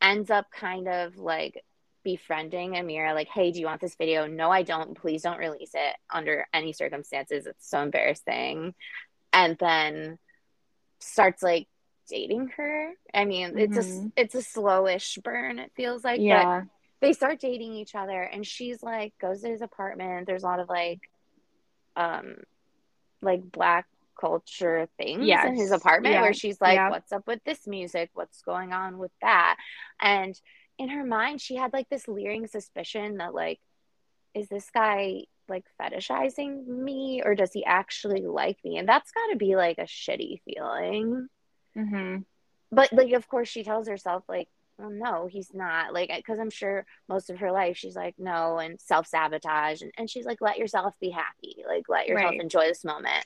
ends 0.00 0.30
up 0.30 0.46
kind 0.50 0.88
of 0.88 1.16
like 1.16 1.64
befriending 2.04 2.72
amira 2.72 3.12
like 3.14 3.28
hey 3.28 3.50
do 3.50 3.60
you 3.60 3.66
want 3.66 3.80
this 3.80 3.96
video? 3.96 4.26
No 4.26 4.50
i 4.50 4.62
don't. 4.62 4.96
Please 4.96 5.22
don't 5.22 5.38
release 5.38 5.72
it 5.74 5.96
under 6.12 6.46
any 6.54 6.72
circumstances. 6.72 7.46
It's 7.46 7.68
so 7.68 7.80
embarrassing. 7.82 8.74
And 9.32 9.56
then 9.58 10.18
starts 11.00 11.42
like 11.42 11.68
dating 12.08 12.48
her. 12.56 12.92
I 13.12 13.24
mean 13.24 13.58
it's 13.58 13.76
a 13.76 13.80
Mhm. 13.82 14.12
it's 14.16 14.34
a 14.34 14.38
slowish 14.38 15.22
burn 15.22 15.58
it 15.58 15.72
feels 15.76 16.02
like 16.04 16.18
but 16.18 16.22
Yeah. 16.22 16.62
they 17.00 17.12
start 17.12 17.40
dating 17.40 17.74
each 17.74 17.94
other 17.94 18.22
and 18.22 18.46
she's 18.46 18.82
like 18.82 19.12
goes 19.20 19.42
to 19.42 19.48
his 19.48 19.60
apartment. 19.60 20.26
There's 20.26 20.44
a 20.44 20.46
lot 20.46 20.60
of 20.60 20.68
like 20.68 21.00
um 21.96 22.36
like 23.20 23.42
black 23.50 23.86
culture 24.18 24.88
things 24.98 25.28
in 25.28 25.54
his 25.56 25.70
apartment 25.70 26.14
Yeah. 26.14 26.20
where 26.22 26.32
she's 26.34 26.60
like 26.60 26.76
Yeah. 26.76 26.90
what's 26.90 27.12
up 27.12 27.26
with 27.26 27.40
this 27.44 27.66
music? 27.66 28.10
What's 28.14 28.42
going 28.42 28.72
on 28.72 28.98
with 28.98 29.12
that? 29.22 29.56
And 30.00 30.38
in 30.78 30.88
her 30.90 31.04
mind 31.04 31.40
she 31.40 31.56
had 31.56 31.72
like 31.72 31.88
this 31.88 32.06
leering 32.08 32.46
suspicion 32.46 33.16
that 33.18 33.34
like 33.34 33.60
is 34.34 34.48
this 34.48 34.68
guy 34.70 35.22
like 35.48 35.64
fetishizing 35.80 36.66
me 36.66 37.22
or 37.24 37.34
does 37.34 37.52
he 37.52 37.64
actually 37.64 38.26
like 38.26 38.58
me? 38.64 38.76
And 38.76 38.88
that's 38.88 39.10
got 39.12 39.28
to 39.32 39.36
be 39.36 39.56
like 39.56 39.78
a 39.78 39.82
shitty 39.82 40.40
feeling. 40.44 41.28
Hmm 41.74 42.16
but 42.70 42.92
like 42.92 43.12
of 43.12 43.26
course 43.28 43.48
she 43.48 43.64
tells 43.64 43.88
herself 43.88 44.24
like 44.28 44.48
well 44.78 44.90
no 44.90 45.26
he's 45.26 45.50
not. 45.54 45.92
Like 45.94 46.10
because 46.14 46.38
i'm 46.38 46.50
sure 46.50 46.84
most 47.08 47.30
of 47.30 47.38
her 47.38 47.50
life 47.50 47.76
she's 47.76 47.96
like 47.96 48.14
no 48.18 48.58
and 48.58 48.78
self-sabotage 48.80 49.80
and, 49.82 49.90
and 49.96 50.10
she's 50.10 50.26
like 50.26 50.40
let 50.40 50.58
yourself 50.58 50.94
be 51.00 51.10
happy. 51.10 51.64
Like 51.66 51.84
let 51.88 52.06
yourself 52.06 52.32
Right. 52.32 52.40
enjoy 52.40 52.66
this 52.66 52.84
moment 52.84 53.24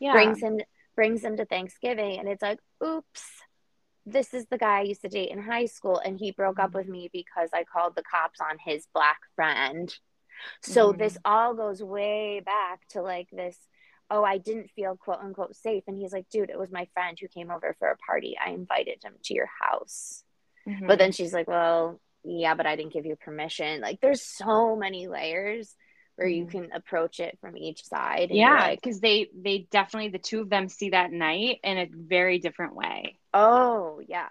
Yeah. 0.00 0.12
brings 0.12 0.40
him 0.40 0.58
brings 0.96 1.22
him 1.22 1.36
to 1.36 1.44
thanksgiving 1.44 2.18
and 2.18 2.28
it's 2.28 2.42
like 2.42 2.58
oops 2.84 3.22
this 4.06 4.34
is 4.34 4.46
the 4.46 4.58
guy 4.58 4.78
I 4.78 4.82
used 4.82 5.02
to 5.02 5.08
date 5.08 5.30
in 5.30 5.40
high 5.42 5.66
school 5.66 5.98
and 5.98 6.18
he 6.18 6.30
broke 6.32 6.58
up 6.58 6.70
Mhm. 6.70 6.74
with 6.74 6.88
me 6.88 7.10
because 7.12 7.50
I 7.52 7.64
called 7.64 7.94
the 7.94 8.02
cops 8.02 8.40
on 8.40 8.56
his 8.58 8.86
black 8.94 9.20
friend. 9.36 9.94
So 10.62 10.92
Mhm. 10.92 10.98
this 10.98 11.18
all 11.24 11.54
goes 11.54 11.82
way 11.82 12.40
back 12.40 12.86
to 12.88 13.02
like 13.02 13.28
this 13.30 13.56
oh 14.12 14.24
I 14.24 14.38
didn't 14.38 14.70
feel 14.72 14.96
quote 14.96 15.20
unquote 15.20 15.54
safe 15.54 15.84
and 15.86 15.96
he's 15.96 16.12
like 16.12 16.28
dude 16.30 16.50
it 16.50 16.58
was 16.58 16.72
my 16.72 16.86
friend 16.94 17.16
who 17.20 17.28
came 17.28 17.50
over 17.50 17.76
for 17.78 17.88
a 17.88 17.96
party. 17.98 18.36
I 18.44 18.50
invited 18.50 19.04
him 19.04 19.14
to 19.24 19.34
your 19.34 19.50
house. 19.60 20.24
Mhm. 20.66 20.88
But 20.88 20.98
then 20.98 21.12
she's 21.12 21.32
like, 21.34 21.46
well, 21.46 22.00
yeah, 22.24 22.54
but 22.54 22.66
I 22.66 22.74
didn't 22.76 22.92
give 22.92 23.06
you 23.06 23.16
permission. 23.16 23.80
Like 23.82 24.00
there's 24.00 24.22
so 24.22 24.76
many 24.76 25.06
layers 25.08 25.76
where 26.16 26.28
you 26.28 26.44
Mhm. 26.46 26.50
can 26.50 26.72
approach 26.72 27.20
it 27.20 27.38
from 27.40 27.56
each 27.56 27.84
side. 27.84 28.30
yeah, 28.30 28.54
like, 28.68 28.82
because 28.82 29.00
they 29.00 29.28
they 29.34 29.66
definitely 29.70 30.10
the 30.10 30.18
two 30.18 30.40
of 30.40 30.50
them 30.50 30.68
see 30.68 30.90
that 30.90 31.12
night 31.12 31.60
in 31.64 31.78
a 31.78 31.86
very 31.92 32.38
different 32.38 32.74
way. 32.74 33.16
oh 33.32 34.00
yeah. 34.06 34.30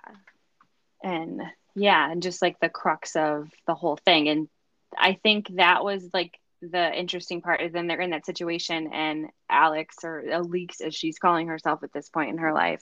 and 1.04 1.42
yeah 1.76 2.12
and 2.12 2.22
just 2.22 2.42
like 2.42 2.60
the 2.60 2.70
crux 2.70 3.16
of 3.16 3.50
the 3.68 3.74
whole 3.76 3.96
thing 3.96 4.28
and 4.28 4.50
i 4.98 5.14
think 5.14 5.48
that 5.56 5.84
was 5.84 6.10
like 6.14 6.38
the 6.62 6.94
interesting 7.00 7.42
part 7.42 7.62
is 7.62 7.72
then 7.72 7.88
they're 7.88 8.02
in 8.02 8.10
that 8.10 8.26
situation 8.26 8.92
and 8.92 9.28
alex 9.50 9.96
or 10.04 10.26
alex 10.30 10.82
as 10.82 10.94
she's 10.94 11.18
calling 11.18 11.48
herself 11.48 11.82
at 11.84 11.94
this 11.94 12.10
point 12.10 12.32
in 12.32 12.38
her 12.40 12.52
life 12.52 12.82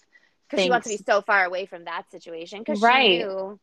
because 0.49 0.63
she 0.63 0.69
wants 0.71 0.87
to 0.89 0.97
be 0.97 1.03
so 1.05 1.21
far 1.21 1.45
away 1.45 1.67
from 1.67 1.83
that 1.85 2.09
situation 2.09 2.59
because 2.59 2.81
Right. 2.81 3.11
she 3.11 3.17
knew 3.19 3.59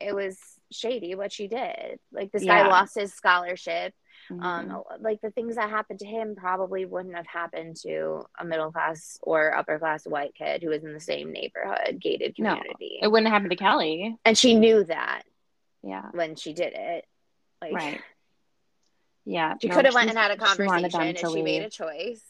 it 0.00 0.14
was 0.14 0.38
shady 0.70 1.16
what 1.16 1.32
she 1.32 1.48
did. 1.48 1.98
Like 2.12 2.30
this 2.30 2.44
Yeah. 2.44 2.62
guy 2.62 2.68
lost 2.68 2.94
his 2.94 3.12
scholarship. 3.12 3.92
Mhm. 4.30 4.42
Um, 4.42 4.82
like 5.00 5.20
the 5.22 5.30
things 5.30 5.56
that 5.56 5.70
happened 5.70 6.00
to 6.00 6.06
him 6.06 6.34
probably 6.36 6.84
wouldn't 6.84 7.14
have 7.16 7.26
happened 7.26 7.76
to 7.82 8.24
a 8.38 8.44
middle 8.44 8.70
class 8.70 9.18
or 9.22 9.54
upper 9.56 9.78
class 9.78 10.06
white 10.06 10.34
kid 10.34 10.62
who 10.62 10.68
was 10.70 10.84
in 10.84 10.92
the 10.92 11.00
same 11.00 11.32
neighborhood, 11.32 11.98
gated 12.00 12.34
No. 12.38 12.54
community. 12.56 12.98
it 13.02 13.08
wouldn't 13.10 13.32
happen 13.32 13.48
to 13.50 13.56
kelly 13.56 14.16
and 14.24 14.36
she 14.36 14.54
knew 14.54 14.84
that 14.84 15.22
yeah 15.82 16.10
when 16.12 16.36
she 16.36 16.52
did 16.52 16.72
it. 16.74 17.06
Like 17.60 17.72
right 17.72 18.00
yeah 19.24 19.54
she 19.60 19.68
no, 19.68 19.74
could 19.76 19.84
have 19.84 19.94
went 19.94 20.08
and 20.10 20.18
had 20.18 20.30
a 20.30 20.34
she 20.34 20.38
conversation 20.38 20.90
them 20.90 21.02
and 21.02 21.18
she 21.18 21.42
made 21.42 21.62
a 21.62 21.70
choice. 21.70 22.22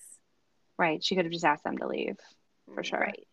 right 0.78 1.02
she 1.04 1.14
could 1.16 1.24
have 1.24 1.32
just 1.32 1.44
asked 1.44 1.64
them 1.64 1.78
to 1.78 1.86
leave 1.86 2.16
for 2.74 2.82
sure 2.82 3.00
Right. 3.00 3.27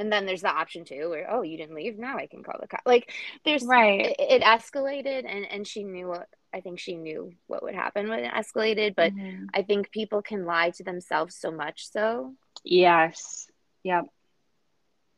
And 0.00 0.10
then 0.10 0.24
there's 0.24 0.40
the 0.40 0.48
option 0.48 0.84
too, 0.84 1.10
where 1.10 1.30
oh, 1.30 1.42
you 1.42 1.56
didn't 1.58 1.74
leave. 1.76 1.98
Now 1.98 2.16
I 2.16 2.26
can 2.26 2.42
call 2.42 2.58
the 2.60 2.66
cop. 2.66 2.80
Like 2.86 3.12
there's 3.44 3.64
right 3.64 4.06
it, 4.06 4.16
it 4.18 4.42
escalated, 4.42 5.24
and 5.26 5.44
and 5.44 5.66
she 5.66 5.84
knew 5.84 6.08
what 6.08 6.26
I 6.52 6.60
think 6.60 6.78
she 6.78 6.96
knew 6.96 7.32
what 7.46 7.62
would 7.62 7.74
happen 7.74 8.08
when 8.08 8.24
it 8.24 8.32
escalated. 8.32 8.94
But 8.96 9.12
Mhm. 9.12 9.48
I 9.52 9.62
think 9.62 9.90
people 9.90 10.22
can 10.22 10.46
lie 10.46 10.70
to 10.70 10.84
themselves 10.84 11.36
so 11.36 11.50
much, 11.50 11.90
so 11.90 12.34
yes 12.64 13.46
yep 13.82 14.04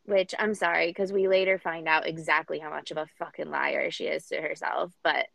which 0.04 0.34
I'm 0.36 0.54
sorry 0.54 0.88
because 0.88 1.12
we 1.12 1.28
later 1.28 1.58
find 1.58 1.86
out 1.86 2.08
exactly 2.08 2.58
how 2.58 2.70
much 2.70 2.90
of 2.90 2.96
a 2.96 3.06
fucking 3.18 3.50
liar 3.50 3.90
she 3.92 4.06
is 4.06 4.26
to 4.26 4.40
herself. 4.40 4.92
But 5.04 5.26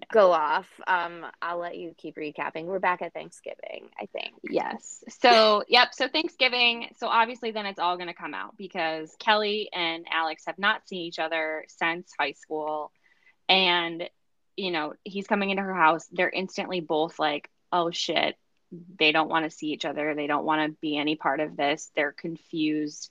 Yeah. 0.00 0.06
go 0.12 0.32
off. 0.32 0.68
Um, 0.86 1.26
I'll 1.40 1.58
let 1.58 1.76
you 1.76 1.94
keep 1.96 2.16
recapping. 2.16 2.64
We're 2.64 2.78
back 2.78 3.02
at 3.02 3.12
Thanksgiving, 3.12 3.90
I 4.00 4.06
think. 4.06 4.34
Yes. 4.42 5.02
So, 5.20 5.64
yep. 5.68 5.94
So, 5.94 6.08
Thanksgiving. 6.08 6.88
So, 6.98 7.06
obviously, 7.06 7.50
then 7.50 7.66
it's 7.66 7.78
all 7.78 7.96
going 7.96 8.08
to 8.08 8.14
come 8.14 8.34
out 8.34 8.56
because 8.56 9.14
Kelly 9.18 9.68
and 9.72 10.06
Alex 10.10 10.44
have 10.46 10.58
not 10.58 10.88
seen 10.88 11.02
each 11.02 11.18
other 11.18 11.64
since 11.68 12.12
high 12.18 12.32
school. 12.32 12.92
And, 13.48 14.08
you 14.56 14.70
know, 14.70 14.94
he's 15.04 15.26
coming 15.26 15.50
into 15.50 15.62
her 15.62 15.74
house. 15.74 16.06
They're 16.12 16.30
instantly 16.30 16.80
both 16.80 17.18
like, 17.18 17.50
oh 17.72 17.90
shit. 17.90 18.36
They 18.98 19.10
don't 19.10 19.28
want 19.28 19.44
to 19.44 19.50
see 19.50 19.68
each 19.68 19.84
other. 19.84 20.14
They 20.14 20.28
don't 20.28 20.44
want 20.44 20.70
to 20.70 20.78
be 20.80 20.96
any 20.96 21.16
part 21.16 21.40
of 21.40 21.56
this. 21.56 21.90
They're 21.96 22.12
confused. 22.12 23.10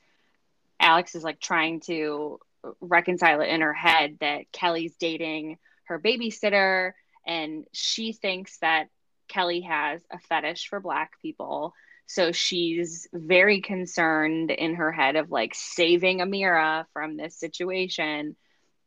Alex 0.79 1.15
is 1.15 1.23
like 1.23 1.41
trying 1.41 1.81
to 1.81 2.39
reconcile 2.81 3.41
it 3.41 3.49
in 3.49 3.61
her 3.61 3.73
head 3.73 4.17
that 4.21 4.51
Kelly's 4.51 4.95
dating 4.95 5.57
her 5.89 5.99
babysitter 5.99 6.93
and 7.27 7.65
she 7.73 8.13
thinks 8.13 8.57
that 8.59 8.87
Kelly 9.27 9.61
has 9.61 10.01
a 10.11 10.19
fetish 10.19 10.67
for 10.69 10.79
black 10.79 11.11
people. 11.21 11.73
So 12.07 12.31
she's 12.31 13.07
very 13.13 13.61
concerned 13.61 14.49
in 14.49 14.75
her 14.75 14.91
head 14.91 15.15
of 15.15 15.29
like 15.29 15.53
saving 15.53 16.19
Amira 16.19 16.85
from 16.93 17.17
this 17.17 17.37
situation. 17.37 18.35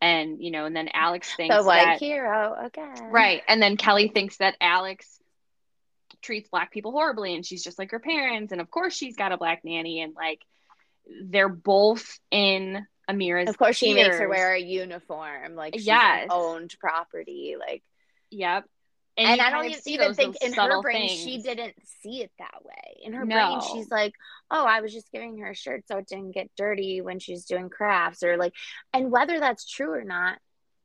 And, 0.00 0.42
you 0.42 0.50
know, 0.50 0.64
and 0.64 0.75
then 0.75 0.88
Alex 0.92 1.32
thinks 1.37 1.54
The 1.54 1.62
white 1.62 1.85
that, 1.85 2.00
hero 2.00 2.56
again. 2.61 3.11
right. 3.11 3.42
And 3.47 3.62
then 3.62 3.76
Kelly 3.76 4.09
thinks 4.09 4.38
that 4.38 4.56
Alex 4.61 5.21
treats 6.21 6.49
black 6.49 6.73
people 6.73 6.90
horribly 6.90 7.35
and 7.37 7.47
she's 7.47 7.62
just 7.62 7.78
like 7.78 7.92
her 7.92 8.00
parents. 8.00 8.50
And 8.50 8.61
of 8.61 8.68
course 8.71 8.94
she's 8.94 9.14
got 9.14 9.30
a 9.30 9.37
black 9.38 9.61
nanny 9.64 10.00
and 10.00 10.14
like 10.16 10.40
they're 11.25 11.49
both 11.49 12.18
in 12.32 12.85
Amira's 13.12 13.49
Of 13.49 13.59
course, 13.59 13.76
she 13.76 13.92
makes 13.95 14.19
her 14.19 14.28
wear 14.28 14.54
a 14.54 14.61
uniform, 14.61 15.54
like 15.54 15.75
she's 15.75 15.87
Yes. 15.87 16.28
owned 16.31 16.75
property, 16.81 17.57
like. 17.59 17.83
Yep. 18.31 18.64
And, 19.19 19.37
you 19.37 19.47
I 19.47 19.50
don't 19.50 19.66
even, 19.66 19.81
even 19.85 20.14
think 20.14 20.37
in 20.42 20.54
her 20.54 20.81
brain 20.81 21.09
she 21.11 21.42
didn't 21.42 21.75
see 22.02 22.23
it 22.23 22.31
that 22.38 22.64
way. 22.64 22.97
In 23.02 23.12
her 23.12 23.26
No. 23.26 23.35
brain, 23.35 23.61
she's 23.61 23.90
like, 23.90 24.14
"Oh, 24.50 24.64
I 24.64 24.81
was 24.81 24.90
just 24.90 25.12
giving 25.12 25.37
her 25.38 25.50
a 25.50 25.54
shirt 25.54 25.87
so 25.87 25.99
it 25.99 26.07
didn't 26.07 26.31
get 26.33 26.50
dirty 26.57 27.02
when 27.02 27.19
she's 27.19 27.45
doing 27.45 27.69
crafts," 27.69 28.23
or 28.23 28.38
like, 28.38 28.54
and 28.95 29.11
whether 29.12 29.38
that's 29.38 29.69
true 29.69 29.92
or 29.92 30.02
not, 30.02 30.38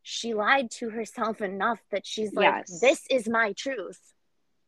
she 0.03 0.33
lied 0.33 0.69
to 0.71 0.89
herself 0.89 1.41
enough 1.41 1.79
that 1.91 2.05
she's 2.05 2.33
like, 2.33 2.65
Yes. 2.67 2.79
"This 2.81 3.05
is 3.09 3.29
my 3.29 3.53
truth. 3.53 3.99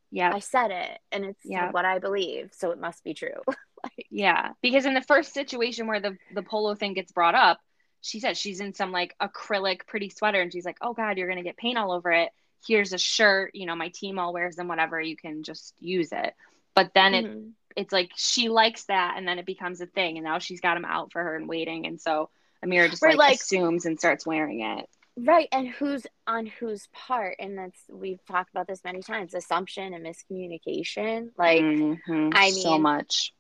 Yeah, 0.10 0.32
I 0.34 0.39
said 0.39 0.72
it, 0.72 1.00
and 1.12 1.25
it's 1.25 1.42
Yep. 1.44 1.74
what 1.74 1.84
I 1.86 2.00
believe, 2.00 2.51
so 2.54 2.72
it 2.72 2.80
must 2.80 3.04
be 3.04 3.13
true." 3.13 3.42
like, 3.83 4.07
Yeah, 4.09 4.51
because 4.62 4.86
in 4.86 4.93
the 4.93 5.01
first 5.01 5.33
situation 5.33 5.88
where 5.88 6.00
the 6.00 6.17
the 6.33 6.43
polo 6.43 6.75
thing 6.75 6.93
gets 6.93 7.12
brought 7.12 7.36
up, 7.36 7.59
she 8.01 8.19
said 8.19 8.38
she's 8.38 8.59
in 8.59 8.74
some 8.74 8.91
like 8.91 9.15
acrylic 9.21 9.88
pretty 9.88 10.09
sweater 10.09 10.41
and 10.41 10.51
she's 10.51 10.65
like, 10.65 10.77
"Oh 10.81 10.93
god, 10.93 11.17
you're 11.17 11.27
going 11.27 11.38
to 11.38 11.43
get 11.43 11.57
paint 11.57 11.77
all 11.77 11.91
over 11.91 12.12
it." 12.12 12.29
here's 12.65 12.93
a 12.93 12.98
shirt, 12.98 13.51
you 13.53 13.65
know, 13.65 13.75
my 13.75 13.89
team 13.89 14.19
all 14.19 14.33
wears 14.33 14.55
them, 14.55 14.67
whatever, 14.67 15.00
you 15.00 15.15
can 15.15 15.43
just 15.43 15.74
use 15.79 16.12
it. 16.12 16.33
But 16.75 16.91
then 16.93 17.13
mm-hmm. 17.13 17.38
it 17.38 17.43
it's 17.75 17.93
like 17.93 18.12
she 18.15 18.50
likes 18.50 18.86
that 18.86 19.13
and 19.15 19.27
then 19.27 19.39
it 19.39 19.45
becomes 19.45 19.79
a 19.79 19.86
thing 19.86 20.17
and 20.17 20.25
now 20.25 20.39
she's 20.39 20.59
got 20.59 20.74
them 20.74 20.86
out 20.86 21.12
for 21.12 21.24
her 21.24 21.36
and 21.36 21.48
waiting 21.48 21.86
and 21.86 22.01
so 22.01 22.29
Amira 22.65 22.89
just 22.89 23.01
like, 23.01 23.15
like 23.15 23.36
assumes 23.36 23.86
and 23.86 23.98
starts 23.98 24.25
wearing 24.25 24.62
it. 24.62 24.86
Right. 25.15 25.48
And 25.51 25.67
who's 25.67 26.05
on 26.27 26.45
whose 26.45 26.88
part? 26.93 27.36
And 27.39 27.57
that's, 27.57 27.79
we've 27.89 28.24
talked 28.25 28.51
about 28.51 28.67
this 28.67 28.83
many 28.83 29.01
times 29.01 29.33
assumption 29.33 29.93
and 29.93 30.05
miscommunication. 30.05 31.29
Like, 31.38 31.62
mm-hmm. 31.62 32.29
I 32.33 32.51
mean, 32.51 32.62
so 32.62 32.77
much. 32.77 33.33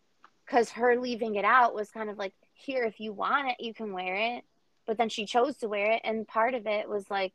Because 0.49 0.71
her 0.71 0.99
leaving 0.99 1.35
it 1.35 1.45
out 1.45 1.75
was 1.75 1.91
kind 1.91 2.09
of 2.09 2.17
like, 2.17 2.33
here, 2.53 2.83
if 2.83 2.99
you 2.99 3.13
want 3.13 3.49
it, 3.49 3.63
you 3.63 3.73
can 3.73 3.93
wear 3.93 4.15
it. 4.15 4.43
But 4.87 4.97
then 4.97 5.09
she 5.09 5.25
chose 5.25 5.57
to 5.57 5.69
wear 5.69 5.91
it. 5.91 6.01
And 6.03 6.27
part 6.27 6.55
of 6.55 6.65
it 6.65 6.89
was 6.89 7.05
like, 7.09 7.33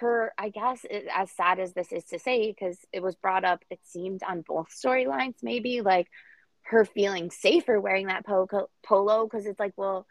her, 0.00 0.32
I 0.36 0.50
guess, 0.50 0.84
it, 0.84 1.06
as 1.14 1.30
sad 1.30 1.58
as 1.58 1.72
this 1.72 1.92
is 1.92 2.04
to 2.06 2.18
say, 2.18 2.48
because 2.52 2.78
it 2.92 3.02
was 3.02 3.14
brought 3.14 3.44
up, 3.44 3.64
it 3.70 3.80
seemed 3.84 4.22
on 4.22 4.42
both 4.46 4.68
storylines, 4.68 5.36
maybe 5.42 5.80
like 5.80 6.08
her 6.62 6.84
feeling 6.84 7.30
safer 7.30 7.80
wearing 7.80 8.08
that 8.08 8.26
polo 8.26 9.24
because 9.24 9.46
it's 9.46 9.60
like, 9.60 9.74
well, 9.76 10.06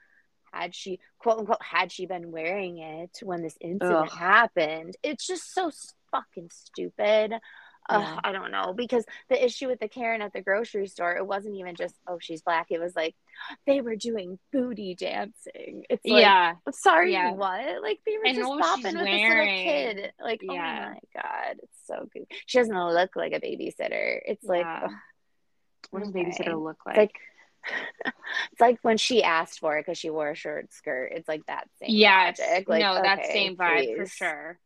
had 0.56 0.74
she 0.74 1.00
quote 1.20 1.40
unquote 1.40 1.62
had 1.62 1.92
she 1.92 2.06
been 2.06 2.32
wearing 2.32 2.78
it 2.78 3.20
when 3.22 3.42
this 3.42 3.58
incident 3.60 4.10
Ugh. 4.12 4.18
happened 4.18 4.96
it's 5.04 5.28
just 5.28 5.54
so 5.54 5.70
fucking 6.12 6.50
stupid 6.50 7.34
yeah. 7.90 8.20
I 8.24 8.32
don't 8.32 8.52
know 8.52 8.74
because 8.74 9.06
the 9.30 9.44
issue 9.44 9.68
with 9.68 9.80
the 9.80 9.88
Karen 9.88 10.22
at 10.22 10.34
the 10.34 10.42
grocery 10.42 10.88
store, 10.88 11.16
it 11.16 11.26
wasn't 11.26 11.56
even 11.56 11.76
just 11.76 11.96
oh 12.08 12.18
she's 12.20 12.42
black. 12.42 12.68
It 12.72 12.80
was 12.80 12.96
like 12.96 13.16
they 13.68 13.82
were 13.82 13.96
doing 13.96 14.40
booty 14.52 14.96
dancing. 14.96 15.84
It's 15.90 16.06
like, 16.06 16.22
yeah, 16.22 16.56
sorry, 16.72 17.14
yeah. 17.14 17.32
what? 17.32 17.82
Like 17.82 18.00
they 18.06 18.18
were 18.18 18.26
and 18.26 18.36
just 18.36 18.50
bopping 18.50 18.84
with 18.84 18.96
wearing. 18.96 19.94
this 19.94 19.96
little 19.96 20.04
kid. 20.04 20.14
Like 20.22 20.42
oh 20.50 20.54
yeah. 20.54 20.86
oh 20.88 20.94
my 20.94 21.22
god, 21.22 21.58
it's 21.62 21.80
so 21.86 22.08
good. 22.12 22.26
She 22.46 22.58
doesn't 22.58 22.76
look 22.76 23.16
like 23.16 23.34
a 23.34 23.40
babysitter. 23.40 24.20
It's 24.26 24.44
like 24.44 24.66
what 25.92 26.04
does 26.04 26.10
okay. 26.10 26.24
babysitter 26.24 26.62
look 26.62 26.86
like? 26.86 26.98
It's 26.98 26.98
like 26.98 27.16
it's 28.52 28.62
like 28.62 28.80
when 28.82 28.98
she 28.98 29.24
asked 29.24 29.60
for 29.60 29.78
it 29.78 29.86
because 29.86 29.98
she 29.98 30.10
wore 30.10 30.30
a 30.30 30.36
short 30.36 30.74
skirt. 30.74 31.12
It's 31.14 31.28
like 31.28 31.46
that 31.48 31.68
same 31.80 31.90
yeah, 31.92 32.34
Like, 32.68 32.82
no, 32.82 32.94
okay, 32.94 33.02
that 33.02 33.26
same 33.26 33.56
vibe 33.56 33.78
please. 33.78 33.98
for 33.98 34.06
sure. 34.08 34.60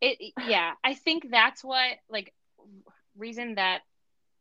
It 0.00 0.32
yeah, 0.46 0.72
I 0.84 0.94
think 0.94 1.28
that's 1.30 1.64
what 1.64 1.96
like 2.08 2.32
reason 3.16 3.56
that 3.56 3.80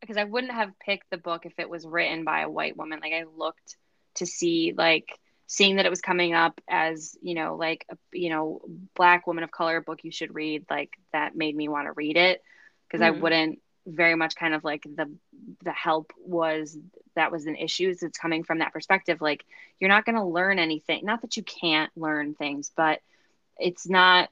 because 0.02 0.18
I 0.18 0.24
wouldn't 0.24 0.54
have 0.54 0.78
picked 0.80 1.10
the 1.10 1.18
book 1.18 1.46
if 1.46 1.58
it 1.58 1.70
was 1.70 1.86
written 1.86 2.24
by 2.24 2.42
a 2.42 2.50
white 2.50 2.78
woman. 2.78 3.00
Like 3.02 3.14
I 3.14 3.26
looked 3.36 3.76
to 4.16 4.26
see 4.26 4.74
like 4.78 5.10
seeing 5.48 5.78
that 5.78 5.86
it 5.86 5.90
was 5.90 6.02
coming 6.02 6.34
up 6.34 6.60
as 6.70 7.18
you 7.22 7.34
know 7.34 7.56
like 7.56 7.86
a 7.90 7.98
you 8.12 8.30
know 8.30 8.62
black 8.96 9.26
woman 9.26 9.44
of 9.44 9.52
color 9.52 9.82
book 9.82 10.04
you 10.04 10.12
should 10.12 10.36
read 10.36 10.66
like 10.70 10.92
that 11.14 11.36
made 11.36 11.56
me 11.56 11.70
want 11.70 11.88
to 11.88 11.94
read 11.94 12.18
it 12.18 12.44
because 12.88 13.04
mm-hmm. 13.04 13.18
I 13.18 13.22
wouldn't 13.22 13.60
very 13.88 14.16
much 14.16 14.36
kind 14.36 14.54
of 14.54 14.64
like 14.66 14.84
the 14.84 15.10
the 15.64 15.72
help 15.72 16.12
was 16.20 16.78
that 17.16 17.32
was 17.32 17.46
an 17.46 17.56
issue 17.56 17.94
it's 18.02 18.18
coming 18.18 18.44
from 18.44 18.60
that 18.60 18.74
perspective 18.74 19.22
like 19.22 19.46
you're 19.80 19.90
not 19.90 20.06
going 20.06 20.18
to 20.18 20.24
learn 20.26 20.60
anything 20.60 21.06
not 21.06 21.22
that 21.22 21.38
you 21.38 21.44
can't 21.44 21.90
learn 21.96 22.34
things 22.34 22.70
but 22.76 23.00
it's 23.58 23.88
not 23.88 24.30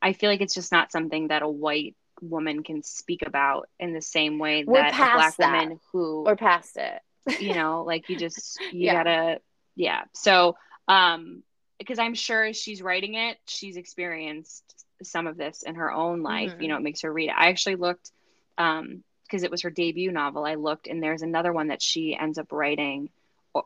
i 0.00 0.12
feel 0.12 0.30
like 0.30 0.40
it's 0.40 0.54
just 0.54 0.70
not 0.70 0.92
something 0.92 1.28
that 1.28 1.42
a 1.42 1.48
white 1.48 1.96
woman 2.20 2.62
can 2.62 2.82
speak 2.82 3.22
about 3.26 3.68
in 3.78 3.92
the 3.92 4.02
same 4.02 4.38
way 4.38 4.64
We're 4.64 4.82
that 4.82 4.94
a 4.94 4.96
black 4.96 5.36
that. 5.36 5.62
woman 5.62 5.80
who 5.92 6.24
or 6.26 6.36
past 6.36 6.76
it 6.76 7.00
you 7.40 7.54
know 7.54 7.84
like 7.86 8.08
you 8.08 8.16
just 8.16 8.58
you 8.72 8.86
yeah. 8.86 8.92
gotta 8.92 9.40
yeah 9.76 10.02
so 10.12 10.56
um 10.88 11.42
because 11.78 11.98
i'm 11.98 12.14
sure 12.14 12.52
she's 12.52 12.82
writing 12.82 13.14
it 13.14 13.38
she's 13.46 13.76
experienced 13.76 14.62
some 15.02 15.26
of 15.26 15.36
this 15.36 15.62
in 15.62 15.74
her 15.74 15.90
own 15.90 16.22
life 16.22 16.52
mm-hmm. 16.52 16.62
you 16.62 16.68
know 16.68 16.76
it 16.76 16.82
makes 16.82 17.02
her 17.02 17.12
read 17.12 17.28
it 17.28 17.34
i 17.36 17.48
actually 17.48 17.76
looked 17.76 18.10
um 18.58 19.02
because 19.24 19.42
it 19.42 19.50
was 19.50 19.62
her 19.62 19.70
debut 19.70 20.12
novel 20.12 20.44
i 20.44 20.54
looked 20.54 20.86
and 20.86 21.02
there's 21.02 21.22
another 21.22 21.52
one 21.52 21.68
that 21.68 21.82
she 21.82 22.16
ends 22.16 22.38
up 22.38 22.52
writing 22.52 23.10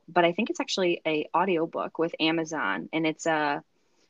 but 0.08 0.24
i 0.24 0.32
think 0.32 0.50
it's 0.50 0.60
actually 0.60 1.00
a 1.06 1.28
audiobook 1.36 1.98
with 1.98 2.14
amazon 2.20 2.88
and 2.92 3.06
it's 3.06 3.26
a 3.26 3.62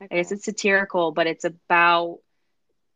okay. 0.03 0.15
i 0.15 0.17
guess 0.17 0.33
it's 0.33 0.45
satirical 0.45 1.13
but 1.13 1.27
it's 1.27 1.45
about 1.45 2.19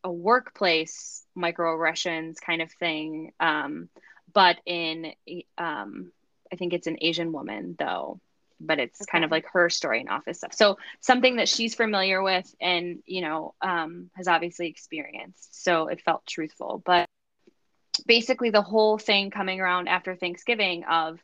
a 0.04 0.12
workplace 0.12 1.21
microaggressions 1.36 2.40
kind 2.40 2.62
of 2.62 2.70
thing 2.72 3.32
um, 3.40 3.88
but 4.32 4.58
in 4.66 5.12
um, 5.58 6.12
i 6.52 6.56
think 6.56 6.72
it's 6.72 6.86
an 6.86 6.98
asian 7.00 7.32
woman 7.32 7.76
though 7.78 8.20
but 8.60 8.78
it's 8.78 9.02
okay. 9.02 9.10
kind 9.10 9.24
of 9.24 9.30
like 9.30 9.46
her 9.52 9.68
story 9.68 10.00
and 10.00 10.08
office 10.08 10.38
stuff 10.38 10.54
so 10.54 10.78
something 11.00 11.36
that 11.36 11.48
she's 11.48 11.74
familiar 11.74 12.22
with 12.22 12.54
and 12.60 13.02
you 13.06 13.20
know 13.20 13.54
um, 13.60 14.10
has 14.14 14.28
obviously 14.28 14.68
experienced 14.68 15.62
so 15.64 15.88
it 15.88 16.00
felt 16.00 16.26
truthful 16.26 16.82
but 16.84 17.06
basically 18.06 18.50
the 18.50 18.62
whole 18.62 18.98
thing 18.98 19.30
coming 19.30 19.60
around 19.60 19.88
after 19.88 20.14
thanksgiving 20.14 20.84
of 20.84 21.18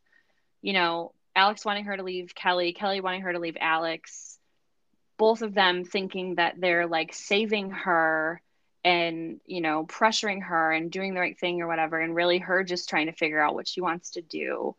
you 0.63 0.73
know 0.73 1.13
alex 1.35 1.65
wanting 1.65 1.85
her 1.85 1.97
to 1.97 2.03
leave 2.03 2.35
kelly 2.35 2.73
kelly 2.73 3.01
wanting 3.01 3.23
her 3.23 3.33
to 3.33 3.39
leave 3.39 3.57
alex 3.61 4.39
both 5.19 5.43
of 5.43 5.55
them 5.55 5.85
thinking 5.85 6.37
that 6.37 6.55
they're 6.59 6.87
like 6.87 7.13
saving 7.13 7.71
her 7.71 8.41
and 8.89 9.39
you 9.45 9.61
know 9.61 9.85
pressuring 9.85 10.43
her 10.43 10.73
and 10.73 10.91
doing 10.91 11.13
the 11.13 11.21
right 11.21 11.39
thing 11.39 11.61
or 11.61 11.69
whatever 11.69 12.01
and 12.01 12.15
really 12.15 12.39
her 12.39 12.65
just 12.65 12.89
trying 12.89 13.05
to 13.05 13.13
figure 13.13 13.39
out 13.39 13.55
what 13.55 13.69
she 13.69 13.83
wants 13.83 14.13
to 14.13 14.23
do 14.23 14.75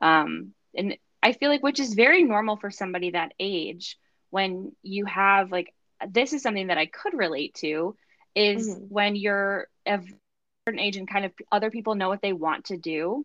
um, 0.00 0.52
and 0.74 0.96
i 1.22 1.32
feel 1.32 1.48
like 1.48 1.62
which 1.62 1.78
is 1.78 1.94
very 1.94 2.24
normal 2.24 2.56
for 2.56 2.72
somebody 2.72 3.10
that 3.10 3.32
age 3.38 3.98
when 4.30 4.72
you 4.82 5.04
have 5.04 5.52
like 5.52 5.72
this 6.08 6.32
is 6.32 6.42
something 6.42 6.66
that 6.66 6.78
i 6.78 6.86
could 6.86 7.14
relate 7.14 7.54
to 7.54 7.96
is 8.34 8.68
mm-hmm. 8.68 8.84
when 8.88 9.14
you're 9.14 9.68
of 9.86 10.00
a 10.00 10.12
certain 10.66 10.80
age 10.80 10.96
and 10.96 11.08
kind 11.08 11.24
of 11.24 11.32
other 11.52 11.70
people 11.70 11.94
know 11.94 12.08
what 12.08 12.20
they 12.20 12.32
want 12.32 12.64
to 12.64 12.76
do 12.76 13.24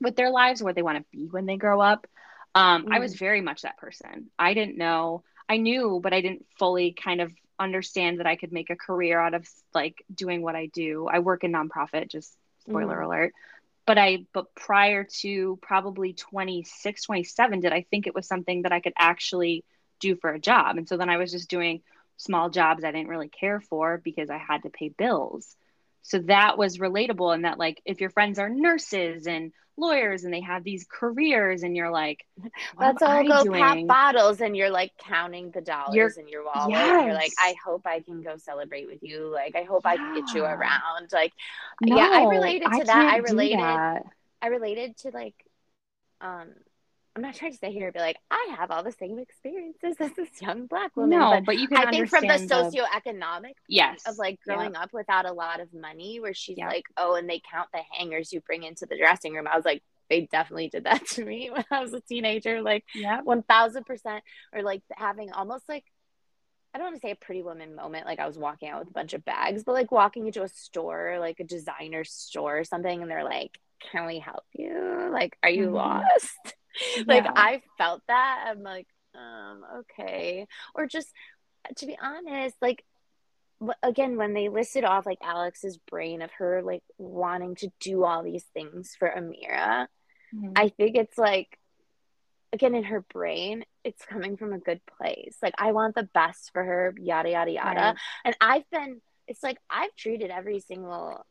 with 0.00 0.16
their 0.16 0.30
lives 0.30 0.60
what 0.60 0.74
they 0.74 0.82
want 0.82 0.98
to 0.98 1.04
be 1.12 1.28
when 1.30 1.46
they 1.46 1.56
grow 1.56 1.80
up 1.80 2.08
um, 2.56 2.82
mm-hmm. 2.82 2.94
i 2.94 2.98
was 2.98 3.12
mm-hmm. 3.12 3.24
very 3.24 3.40
much 3.40 3.62
that 3.62 3.78
person 3.78 4.28
i 4.40 4.54
didn't 4.54 4.76
know 4.76 5.22
i 5.48 5.56
knew 5.56 6.00
but 6.02 6.12
i 6.12 6.20
didn't 6.20 6.46
fully 6.58 6.90
kind 6.92 7.20
of 7.20 7.30
understand 7.62 8.20
that 8.20 8.26
I 8.26 8.36
could 8.36 8.52
make 8.52 8.70
a 8.70 8.76
career 8.76 9.20
out 9.20 9.34
of 9.34 9.48
like 9.74 10.04
doing 10.14 10.42
what 10.42 10.56
I 10.56 10.66
do. 10.66 11.08
I 11.10 11.20
work 11.20 11.44
in 11.44 11.52
nonprofit, 11.52 12.08
just 12.08 12.36
spoiler 12.60 12.98
mm. 12.98 13.04
alert. 13.06 13.32
But 13.86 13.98
I, 13.98 14.26
but 14.32 14.54
prior 14.54 15.04
to 15.20 15.58
probably 15.60 16.12
26, 16.12 17.02
27, 17.02 17.60
did 17.60 17.72
I 17.72 17.84
think 17.90 18.06
it 18.06 18.14
was 18.14 18.28
something 18.28 18.62
that 18.62 18.72
I 18.72 18.80
could 18.80 18.92
actually 18.96 19.64
do 19.98 20.14
for 20.16 20.30
a 20.30 20.38
job? 20.38 20.76
And 20.76 20.88
so 20.88 20.96
then 20.96 21.10
I 21.10 21.16
was 21.16 21.32
just 21.32 21.50
doing 21.50 21.82
small 22.16 22.50
jobs 22.50 22.84
I 22.84 22.92
didn't 22.92 23.08
really 23.08 23.28
care 23.28 23.60
for 23.60 23.98
because 23.98 24.30
I 24.30 24.38
had 24.38 24.62
to 24.62 24.70
pay 24.70 24.88
bills 24.88 25.56
so 26.02 26.18
that 26.18 26.58
was 26.58 26.78
relatable 26.78 27.34
and 27.34 27.44
that 27.44 27.58
like 27.58 27.80
if 27.84 28.00
your 28.00 28.10
friends 28.10 28.38
are 28.38 28.48
nurses 28.48 29.26
and 29.26 29.52
lawyers 29.76 30.24
and 30.24 30.34
they 30.34 30.40
have 30.40 30.62
these 30.64 30.86
careers 30.90 31.62
and 31.62 31.74
you're 31.74 31.90
like 31.90 32.26
let's 32.78 33.02
all 33.02 33.26
go 33.26 33.42
doing? 33.44 33.62
pop 33.62 33.78
bottles 33.86 34.40
and 34.40 34.54
you're 34.54 34.70
like 34.70 34.92
counting 34.98 35.50
the 35.50 35.62
dollars 35.62 35.94
you're, 35.94 36.10
in 36.18 36.28
your 36.28 36.44
wallet 36.44 36.70
yes. 36.70 37.04
you're 37.04 37.14
like 37.14 37.32
i 37.38 37.54
hope 37.64 37.86
i 37.86 38.00
can 38.00 38.20
go 38.20 38.36
celebrate 38.36 38.86
with 38.86 39.02
you 39.02 39.30
like 39.32 39.56
i 39.56 39.62
hope 39.62 39.82
yeah. 39.84 39.92
i 39.92 39.96
can 39.96 40.14
get 40.14 40.34
you 40.34 40.44
around 40.44 41.08
like 41.12 41.32
no, 41.80 41.96
yeah 41.96 42.10
i 42.12 42.24
related 42.24 42.66
to 42.70 42.74
I 42.74 42.84
that 42.84 43.14
i 43.14 43.16
related 43.18 43.58
that. 43.60 44.02
i 44.42 44.48
related 44.48 44.96
to 44.98 45.10
like 45.10 45.34
um 46.20 46.50
I'm 47.14 47.22
not 47.22 47.34
trying 47.34 47.52
to 47.52 47.58
sit 47.58 47.72
here 47.72 47.86
and 47.86 47.94
be 47.94 48.00
like, 48.00 48.16
I 48.30 48.54
have 48.58 48.70
all 48.70 48.82
the 48.82 48.92
same 48.92 49.18
experiences 49.18 49.96
as 50.00 50.12
this 50.16 50.30
young 50.40 50.66
black 50.66 50.96
woman. 50.96 51.18
No, 51.18 51.30
but, 51.30 51.44
but 51.44 51.58
you 51.58 51.68
can 51.68 51.76
I 51.76 51.90
think 51.90 52.08
from 52.08 52.26
the 52.26 52.34
socioeconomic 52.34 53.52
yes 53.68 54.02
of 54.06 54.16
like 54.16 54.40
growing 54.46 54.72
yep. 54.72 54.84
up 54.84 54.92
without 54.94 55.26
a 55.28 55.32
lot 55.32 55.60
of 55.60 55.74
money, 55.74 56.20
where 56.20 56.32
she's 56.32 56.56
yep. 56.56 56.70
like, 56.70 56.84
oh, 56.96 57.14
and 57.16 57.28
they 57.28 57.42
count 57.50 57.68
the 57.72 57.80
hangers 57.92 58.32
you 58.32 58.40
bring 58.40 58.62
into 58.62 58.86
the 58.86 58.96
dressing 58.96 59.34
room. 59.34 59.46
I 59.46 59.56
was 59.56 59.64
like, 59.66 59.82
they 60.08 60.22
definitely 60.32 60.68
did 60.68 60.84
that 60.84 61.06
to 61.10 61.24
me 61.24 61.50
when 61.50 61.64
I 61.70 61.80
was 61.80 61.92
a 61.92 62.00
teenager, 62.00 62.62
like 62.62 62.84
yeah, 62.94 63.20
one 63.20 63.42
thousand 63.42 63.84
percent, 63.84 64.24
or 64.54 64.62
like 64.62 64.82
having 64.96 65.32
almost 65.32 65.68
like 65.68 65.84
I 66.74 66.78
don't 66.78 66.86
want 66.86 66.96
to 66.96 67.06
say 67.06 67.10
a 67.10 67.16
pretty 67.16 67.42
woman 67.42 67.74
moment, 67.74 68.06
like 68.06 68.20
I 68.20 68.26
was 68.26 68.38
walking 68.38 68.70
out 68.70 68.80
with 68.80 68.88
a 68.88 68.92
bunch 68.92 69.12
of 69.12 69.24
bags, 69.26 69.64
but 69.64 69.72
like 69.72 69.92
walking 69.92 70.26
into 70.26 70.42
a 70.42 70.48
store, 70.48 71.18
like 71.20 71.40
a 71.40 71.44
designer 71.44 72.04
store 72.04 72.60
or 72.60 72.64
something, 72.64 73.02
and 73.02 73.10
they're 73.10 73.24
like, 73.24 73.58
"Can 73.90 74.06
we 74.06 74.18
help 74.18 74.44
you? 74.54 75.10
Like, 75.12 75.36
are 75.42 75.50
you 75.50 75.66
mm-hmm. 75.66 75.74
lost?" 75.74 76.54
like 77.06 77.24
yeah. 77.24 77.32
I 77.34 77.62
felt 77.78 78.02
that. 78.08 78.44
I'm 78.48 78.62
like, 78.62 78.86
um, 79.14 79.64
okay. 79.80 80.46
Or 80.74 80.86
just 80.86 81.08
to 81.76 81.86
be 81.86 81.96
honest, 82.00 82.56
like 82.60 82.84
again, 83.82 84.16
when 84.16 84.34
they 84.34 84.48
listed 84.48 84.84
off 84.84 85.06
like 85.06 85.18
Alex's 85.22 85.78
brain 85.78 86.22
of 86.22 86.30
her 86.38 86.62
like 86.62 86.82
wanting 86.98 87.54
to 87.56 87.70
do 87.80 88.04
all 88.04 88.22
these 88.22 88.44
things 88.54 88.96
for 88.98 89.08
Amira, 89.08 89.86
mm-hmm. 90.34 90.52
I 90.56 90.68
think 90.70 90.96
it's 90.96 91.18
like 91.18 91.58
again 92.52 92.74
in 92.74 92.84
her 92.84 93.00
brain, 93.12 93.64
it's 93.84 94.04
coming 94.04 94.36
from 94.36 94.52
a 94.52 94.58
good 94.58 94.80
place. 94.98 95.36
Like 95.42 95.54
I 95.58 95.72
want 95.72 95.94
the 95.94 96.08
best 96.14 96.50
for 96.52 96.62
her, 96.62 96.94
yada 96.98 97.30
yada 97.30 97.50
yada. 97.50 97.80
Right. 97.80 97.96
And 98.24 98.36
I've 98.40 98.68
been 98.70 99.00
it's 99.28 99.42
like 99.42 99.58
I've 99.70 99.94
treated 99.96 100.30
every 100.30 100.60
single 100.60 101.24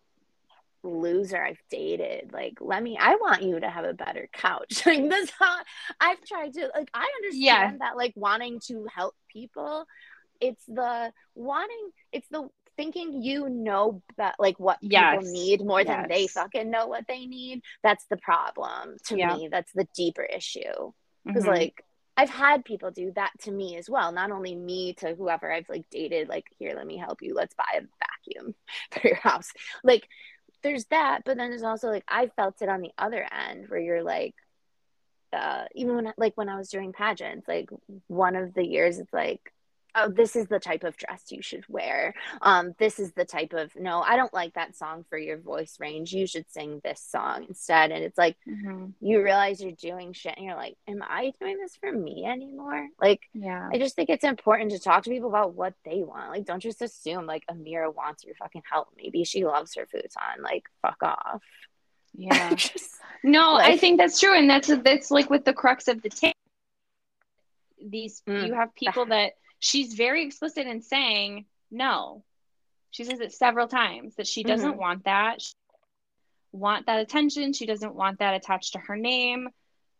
loser 0.83 1.43
I've 1.43 1.61
dated. 1.69 2.31
Like, 2.33 2.57
let 2.59 2.81
me, 2.81 2.97
I 2.99 3.15
want 3.15 3.43
you 3.43 3.59
to 3.59 3.69
have 3.69 3.85
a 3.85 3.93
better 3.93 4.29
couch. 4.33 4.83
like, 4.85 5.09
this 5.09 5.31
how 5.39 5.57
I've 5.99 6.21
tried 6.25 6.53
to, 6.53 6.69
like, 6.75 6.89
I 6.93 7.07
understand 7.23 7.45
yeah. 7.45 7.71
that, 7.79 7.97
like, 7.97 8.13
wanting 8.15 8.59
to 8.67 8.87
help 8.93 9.15
people, 9.31 9.85
it's 10.39 10.65
the 10.67 11.11
wanting, 11.35 11.91
it's 12.11 12.27
the 12.29 12.49
thinking 12.77 13.21
you 13.21 13.49
know 13.49 14.01
that 14.17 14.35
like 14.39 14.59
what 14.59 14.77
Yes. 14.81 15.13
people 15.21 15.21
need 15.21 15.61
more 15.63 15.83
than 15.83 16.07
they 16.07 16.27
fucking 16.27 16.71
know 16.71 16.87
what 16.87 17.05
they 17.07 17.25
need. 17.25 17.61
That's 17.83 18.05
the 18.09 18.17
problem 18.17 18.97
to 19.07 19.17
Yeah. 19.17 19.37
me. 19.37 19.49
That's 19.51 19.71
the 19.73 19.87
deeper 19.95 20.23
issue. 20.23 20.93
Because 21.31 21.45
Mhm. 21.45 21.47
like 21.47 21.83
I've 22.17 22.29
had 22.29 22.65
people 22.65 22.91
do 22.91 23.11
that 23.15 23.31
to 23.41 23.51
me 23.51 23.77
as 23.77 23.89
well. 23.89 24.11
Not 24.11 24.31
only 24.31 24.55
me 24.55 24.93
to 24.95 25.15
whoever 25.15 25.51
I've 25.51 25.69
like 25.69 25.85
dated, 25.89 26.27
like, 26.29 26.45
here, 26.59 26.73
let 26.75 26.85
me 26.85 26.97
help 26.97 27.21
you. 27.21 27.33
Let's 27.33 27.55
buy 27.55 27.79
a 27.79 27.81
vacuum 27.99 28.55
for 28.91 29.07
your 29.07 29.17
house. 29.17 29.51
Like 29.83 30.07
there's 30.63 30.85
that, 30.85 31.21
but 31.25 31.37
then 31.37 31.49
there's 31.49 31.63
also 31.63 31.89
like 31.89 32.03
I 32.07 32.27
felt 32.27 32.61
it 32.61 32.69
on 32.69 32.81
the 32.81 32.91
other 32.97 33.25
end 33.31 33.69
where 33.69 33.79
you're 33.79 34.03
like 34.03 34.35
uh 35.33 35.65
even 35.75 35.95
when 35.95 36.13
like 36.17 36.35
when 36.35 36.49
I 36.49 36.57
was 36.57 36.69
doing 36.69 36.93
pageants, 36.93 37.47
like 37.47 37.69
one 38.07 38.35
of 38.35 38.53
the 38.53 38.65
years 38.65 38.99
it's 38.99 39.13
like 39.13 39.53
oh 39.95 40.09
this 40.09 40.35
is 40.35 40.47
the 40.47 40.59
type 40.59 40.83
of 40.83 40.95
dress 40.97 41.23
you 41.31 41.41
should 41.41 41.65
wear. 41.67 42.13
Um 42.41 42.73
this 42.79 42.99
is 42.99 43.11
the 43.13 43.25
type 43.25 43.53
of 43.53 43.75
no 43.75 44.01
i 44.01 44.15
don't 44.15 44.33
like 44.33 44.53
that 44.53 44.75
song 44.75 45.05
for 45.09 45.17
your 45.17 45.37
voice 45.37 45.77
range. 45.79 46.13
You 46.13 46.27
should 46.27 46.45
sing 46.51 46.79
this 46.83 47.01
song 47.01 47.45
instead. 47.49 47.91
And 47.91 48.03
it's 48.03 48.17
like 48.17 48.37
Mhm. 48.47 48.93
you 49.01 49.21
realize 49.21 49.61
you're 49.61 49.71
doing 49.73 50.13
shit 50.13 50.35
and 50.37 50.45
you're 50.45 50.55
like 50.55 50.75
am 50.87 51.03
i 51.07 51.33
doing 51.39 51.57
this 51.59 51.75
for 51.75 51.91
me 51.91 52.25
anymore? 52.25 52.87
Like 53.01 53.21
yeah. 53.33 53.69
I 53.71 53.77
just 53.77 53.95
think 53.95 54.09
it's 54.09 54.23
important 54.23 54.71
to 54.71 54.79
talk 54.79 55.03
to 55.03 55.09
people 55.09 55.29
about 55.29 55.53
what 55.55 55.73
they 55.85 56.03
want. 56.03 56.29
Like 56.31 56.45
don't 56.45 56.61
just 56.61 56.81
assume 56.81 57.25
like 57.25 57.43
amira 57.49 57.93
wants 57.93 58.23
your 58.23 58.35
fucking 58.35 58.63
help. 58.69 58.89
Maybe 58.97 59.23
she 59.23 59.45
loves 59.45 59.75
her 59.75 59.85
futon. 59.85 60.41
Like 60.41 60.63
fuck 60.81 61.01
off. 61.03 61.41
Yeah. 62.13 62.53
Just- 62.55 62.99
No, 63.23 63.55
I 63.55 63.77
think 63.77 63.97
that's 63.97 64.19
true, 64.19 64.35
and 64.37 64.49
that's 64.49 64.67
that's 64.83 65.11
like 65.11 65.29
with 65.29 65.45
the 65.45 65.53
crux 65.53 65.87
of 65.87 66.01
the 66.01 66.09
tape. 66.09 66.35
These 67.83 68.21
Mm. 68.27 68.47
you 68.47 68.53
have 68.53 68.75
people 68.75 69.05
that 69.07 69.33
she's 69.61 69.93
very 69.93 70.25
explicit 70.25 70.67
in 70.67 70.81
saying 70.81 71.45
no. 71.71 72.25
She 72.89 73.05
says 73.05 73.21
it 73.21 73.31
several 73.31 73.69
times 73.69 74.15
that 74.15 74.27
she 74.27 74.43
doesn't 74.43 74.73
Mhm. 74.73 74.77
want 74.77 75.05
that. 75.05 75.41
She 75.41 75.53
want 76.51 76.87
that 76.87 76.99
attention. 76.99 77.53
She 77.53 77.65
doesn't 77.65 77.95
want 77.95 78.19
that 78.19 78.33
attached 78.33 78.73
to 78.73 78.79
her 78.79 78.97
name. 78.97 79.49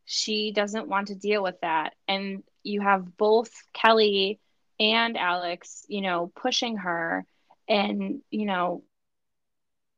She 0.04 0.52
doesn't 0.52 0.90
want 0.90 1.08
to 1.08 1.16
deal 1.16 1.42
with 1.42 1.62
that. 1.62 1.96
And 2.10 2.44
you 2.64 2.82
have 2.82 3.16
both 3.16 3.52
Kelly 3.72 4.42
and 4.80 5.18
Alex, 5.18 5.86
you 5.88 6.02
know, 6.02 6.32
pushing 6.36 6.78
her 6.78 7.26
and, 7.70 8.22
you 8.32 8.46
know, 8.46 8.84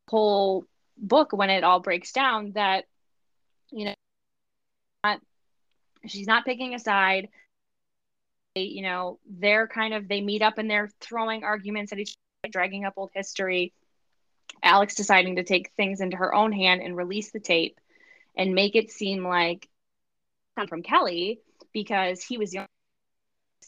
whole 0.09 0.67
book 0.97 1.31
when 1.31 1.49
it 1.49 1.63
all 1.63 1.79
breaks 1.79 2.11
down 2.11 2.51
that 2.51 2.85
you 3.71 3.85
know 3.85 3.95
not, 5.03 5.21
she's 6.05 6.27
not 6.27 6.45
picking 6.45 6.75
a 6.75 6.79
side 6.79 7.29
you 8.55 8.83
know 8.83 9.19
they're 9.27 9.67
kind 9.67 9.93
of 9.93 10.07
they 10.07 10.21
meet 10.21 10.41
up 10.41 10.57
and 10.57 10.69
they're 10.69 10.89
throwing 11.01 11.43
arguments 11.43 11.91
at 11.91 11.99
each 11.99 12.15
other 12.43 12.51
dragging 12.51 12.85
up 12.85 12.93
old 12.97 13.11
history. 13.13 13.73
Alex 14.61 14.95
deciding 14.95 15.37
to 15.37 15.43
take 15.43 15.71
things 15.75 15.99
into 15.99 16.17
her 16.17 16.33
own 16.33 16.51
hand 16.51 16.81
and 16.81 16.95
release 16.95 17.31
the 17.31 17.39
tape 17.39 17.79
and 18.37 18.53
make 18.53 18.75
it 18.75 18.91
seem 18.91 19.25
like 19.25 19.67
come 20.57 20.67
from 20.67 20.83
kelly 20.83 21.39
because 21.73 22.21
he 22.23 22.37
was 22.37 22.53
young 22.53 22.67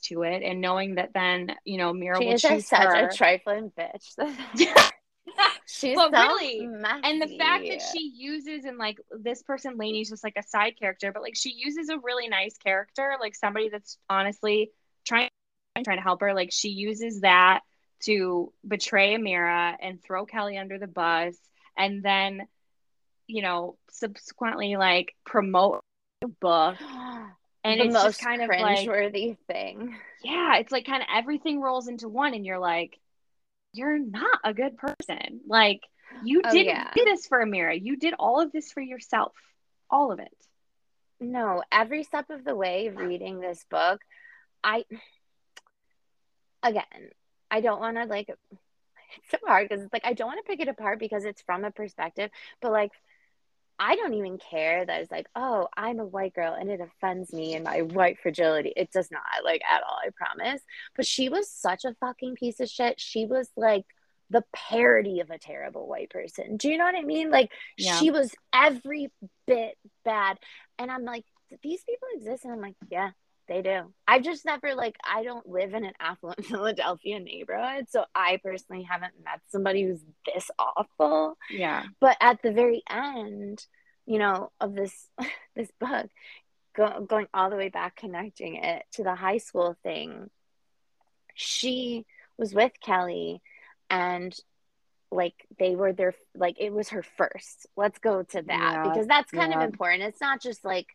to 0.03 0.23
it. 0.23 0.43
And 0.43 0.61
knowing 0.61 0.95
that 0.95 1.13
then 1.13 1.55
you 1.63 1.77
know 1.77 1.91
mira 1.93 2.19
she 2.19 2.25
will 2.25 2.33
is 2.33 2.41
choose 2.41 2.67
such 2.67 2.83
her. 2.83 3.07
a 3.07 3.13
trifling 3.13 3.71
bitch 3.77 4.15
she's 5.65 5.95
But 5.95 6.11
so 6.11 6.21
really, 6.27 6.67
messy. 6.67 7.01
and 7.03 7.21
the 7.21 7.37
fact 7.37 7.65
that 7.67 7.81
she 7.81 8.11
uses 8.15 8.65
and 8.65 8.77
like 8.77 8.99
this 9.11 9.41
person 9.43 9.77
Lainey's 9.77 10.09
just 10.09 10.23
like 10.23 10.35
a 10.37 10.43
side 10.43 10.77
character, 10.79 11.11
but 11.11 11.21
like 11.21 11.35
she 11.35 11.51
uses 11.51 11.89
a 11.89 11.97
really 11.99 12.27
nice 12.27 12.57
character, 12.57 13.15
like 13.19 13.35
somebody 13.35 13.69
that's 13.69 13.97
honestly 14.09 14.71
trying 15.05 15.29
trying 15.83 15.97
to 15.97 16.03
help 16.03 16.21
her. 16.21 16.33
Like 16.33 16.51
she 16.51 16.69
uses 16.69 17.21
that 17.21 17.61
to 18.01 18.51
betray 18.67 19.15
Amira 19.15 19.75
and 19.81 20.01
throw 20.03 20.25
Kelly 20.25 20.57
under 20.57 20.77
the 20.77 20.87
bus, 20.87 21.35
and 21.77 22.03
then 22.03 22.47
you 23.27 23.41
know 23.41 23.77
subsequently 23.91 24.75
like 24.77 25.15
promote 25.25 25.81
the 26.21 26.27
book. 26.27 26.75
And 27.65 27.79
the 27.79 27.85
it's 27.85 27.93
most 27.93 28.03
just 28.03 28.21
kind 28.21 28.43
of 28.43 28.49
like 28.49 28.87
cringeworthy 28.87 29.37
thing. 29.47 29.95
yeah, 30.23 30.57
it's 30.57 30.71
like 30.71 30.85
kind 30.85 31.01
of 31.01 31.07
everything 31.11 31.59
rolls 31.59 31.87
into 31.87 32.07
one, 32.07 32.35
and 32.35 32.45
you're 32.45 32.59
like, 32.59 32.99
you're 33.75 33.99
not 33.99 34.39
a 34.43 34.53
good 34.53 34.77
person. 34.77 35.41
Like, 35.47 35.81
you 36.21 36.43
Oh, 36.43 36.51
didn't 36.51 36.67
yeah. 36.67 36.93
do 36.93 37.03
this 37.05 37.27
for 37.27 37.43
Amira. 37.45 37.79
You 37.81 37.97
did 37.97 38.13
all 38.19 38.41
of 38.41 38.51
this 38.51 38.71
for 38.71 38.81
yourself. 38.81 39.33
All 39.89 40.11
of 40.11 40.19
it. 40.19 40.35
No, 41.19 41.63
every 41.71 42.03
step 42.03 42.29
of 42.29 42.43
the 42.43 42.55
way 42.55 42.89
reading 42.89 43.39
this 43.39 43.63
book, 43.69 44.01
I 44.63 44.85
again, 46.63 46.83
I 47.51 47.61
don't 47.61 47.79
want 47.79 47.97
to 47.97 48.05
like 48.05 48.29
it's 49.17 49.31
so 49.31 49.37
hard 49.45 49.67
because 49.67 49.83
it's 49.83 49.93
like 49.93 50.05
I 50.05 50.13
don't 50.13 50.27
want 50.27 50.43
to 50.45 50.49
pick 50.49 50.59
it 50.59 50.67
apart 50.69 50.99
because 50.99 51.25
it's 51.25 51.41
from 51.41 51.63
a 51.63 51.71
perspective, 51.71 52.29
but 52.61 52.71
like 52.71 52.91
I 53.77 53.95
don't 53.95 54.13
even 54.13 54.37
care 54.37 54.85
that 54.85 55.01
it's 55.01 55.11
like, 55.11 55.27
oh, 55.35 55.67
I'm 55.75 55.99
a 55.99 56.05
white 56.05 56.33
girl 56.33 56.53
and 56.53 56.69
it 56.69 56.79
offends 56.79 57.33
me 57.33 57.55
and 57.55 57.63
my 57.65 57.81
white 57.81 58.19
fragility. 58.19 58.71
It 58.75 58.91
does 58.91 59.11
not, 59.11 59.21
like, 59.43 59.61
at 59.69 59.83
all, 59.83 59.97
I 60.05 60.09
promise. 60.15 60.61
But 60.95 61.05
she 61.05 61.27
was 61.29 61.49
such 61.49 61.83
a 61.83 61.93
fucking 61.99 62.35
piece 62.35 62.59
of 62.59 62.69
shit. 62.69 62.99
She 63.01 63.25
was 63.25 63.49
like 63.57 63.85
the 64.29 64.43
parody 64.53 65.19
of 65.19 65.29
a 65.29 65.37
terrible 65.37 65.87
white 65.87 66.09
person. 66.09 66.57
Do 66.57 66.69
you 66.69 66.77
know 66.77 66.85
what 66.85 66.95
I 66.95 67.03
mean? 67.03 67.29
Like, 67.31 67.51
Yeah. 67.77 67.99
she 67.99 68.11
was 68.11 68.33
every 68.53 69.11
bit 69.45 69.77
bad. 70.03 70.37
And 70.79 70.89
I'm 70.89 71.03
like, 71.03 71.25
these 71.61 71.83
people 71.83 72.07
exist? 72.15 72.43
And 72.45 72.53
I'm 72.53 72.61
like, 72.61 72.75
yeah, 72.89 73.11
they 73.47 73.61
do. 73.61 73.93
I've 74.07 74.23
just 74.23 74.45
never, 74.45 74.73
like, 74.75 74.95
I 75.07 75.23
don't 75.23 75.47
live 75.47 75.73
in 75.73 75.85
an 75.85 75.93
affluent 75.99 76.45
Philadelphia 76.45 77.19
neighborhood. 77.19 77.85
So 77.89 78.05
I 78.15 78.39
personally 78.43 78.83
haven't 78.83 79.13
met 79.23 79.41
somebody 79.49 79.83
who's 79.83 80.01
this 80.33 80.49
awful 80.57 81.37
Yeah. 81.49 81.83
but 81.99 82.17
at 82.19 82.41
the 82.41 82.51
very 82.51 82.81
end 82.89 83.65
you 84.07 84.19
know 84.19 84.51
of 84.61 84.75
this 84.75 85.07
this 85.55 85.71
book 85.79 86.07
go, 86.75 87.01
going 87.07 87.27
all 87.33 87.49
the 87.49 87.55
way 87.55 87.69
back 87.69 87.95
connecting 87.95 88.55
it 88.55 88.83
to 88.93 89.03
the 89.03 89.15
high 89.15 89.37
school 89.39 89.75
thing 89.81 90.29
she 91.33 92.05
was 92.37 92.53
with 92.53 92.71
kelly 92.83 93.41
and 93.89 94.35
like 95.11 95.33
they 95.59 95.75
were 95.75 95.93
their 95.93 96.13
like 96.35 96.57
it 96.59 96.71
was 96.73 96.89
her 96.89 97.03
first 97.17 97.67
let's 97.75 97.99
go 97.99 98.23
to 98.23 98.41
that 98.41 98.73
Yeah, 98.73 98.83
because 98.83 99.07
that's 99.07 99.31
kind 99.31 99.51
yeah. 99.53 99.63
of 99.63 99.69
important 99.69 100.03
it's 100.03 100.21
not 100.21 100.41
just 100.41 100.63
like 100.65 100.87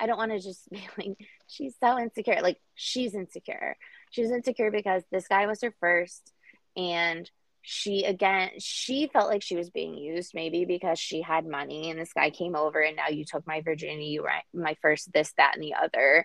i 0.00 0.06
don't 0.06 0.18
want 0.18 0.32
to 0.32 0.40
just 0.40 0.68
be 0.70 0.86
like 0.98 1.16
she's 1.50 1.74
so 1.80 1.98
insecure. 1.98 2.40
Like 2.42 2.58
she's 2.74 3.14
insecure. 3.14 3.76
She's 4.10 4.30
insecure 4.30 4.70
because 4.70 5.02
this 5.10 5.28
guy 5.28 5.46
was 5.46 5.60
her 5.62 5.74
first 5.80 6.32
and 6.76 7.30
she 7.62 8.04
again 8.04 8.48
she 8.58 9.10
felt 9.12 9.28
like 9.28 9.42
she 9.42 9.54
was 9.56 9.68
being 9.68 9.94
used 9.94 10.32
maybe 10.32 10.64
because 10.64 10.98
she 10.98 11.20
had 11.20 11.46
money 11.46 11.90
and 11.90 12.00
this 12.00 12.14
guy 12.14 12.30
came 12.30 12.56
over 12.56 12.80
and 12.80 12.96
now 12.96 13.08
you 13.08 13.22
took 13.22 13.46
my 13.46 13.60
virginity 13.60 14.06
you 14.06 14.22
were 14.22 14.32
my 14.54 14.74
first 14.80 15.12
this 15.12 15.32
that 15.36 15.54
and 15.54 15.62
the 15.62 15.74
other. 15.74 16.24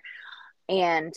And 0.68 1.14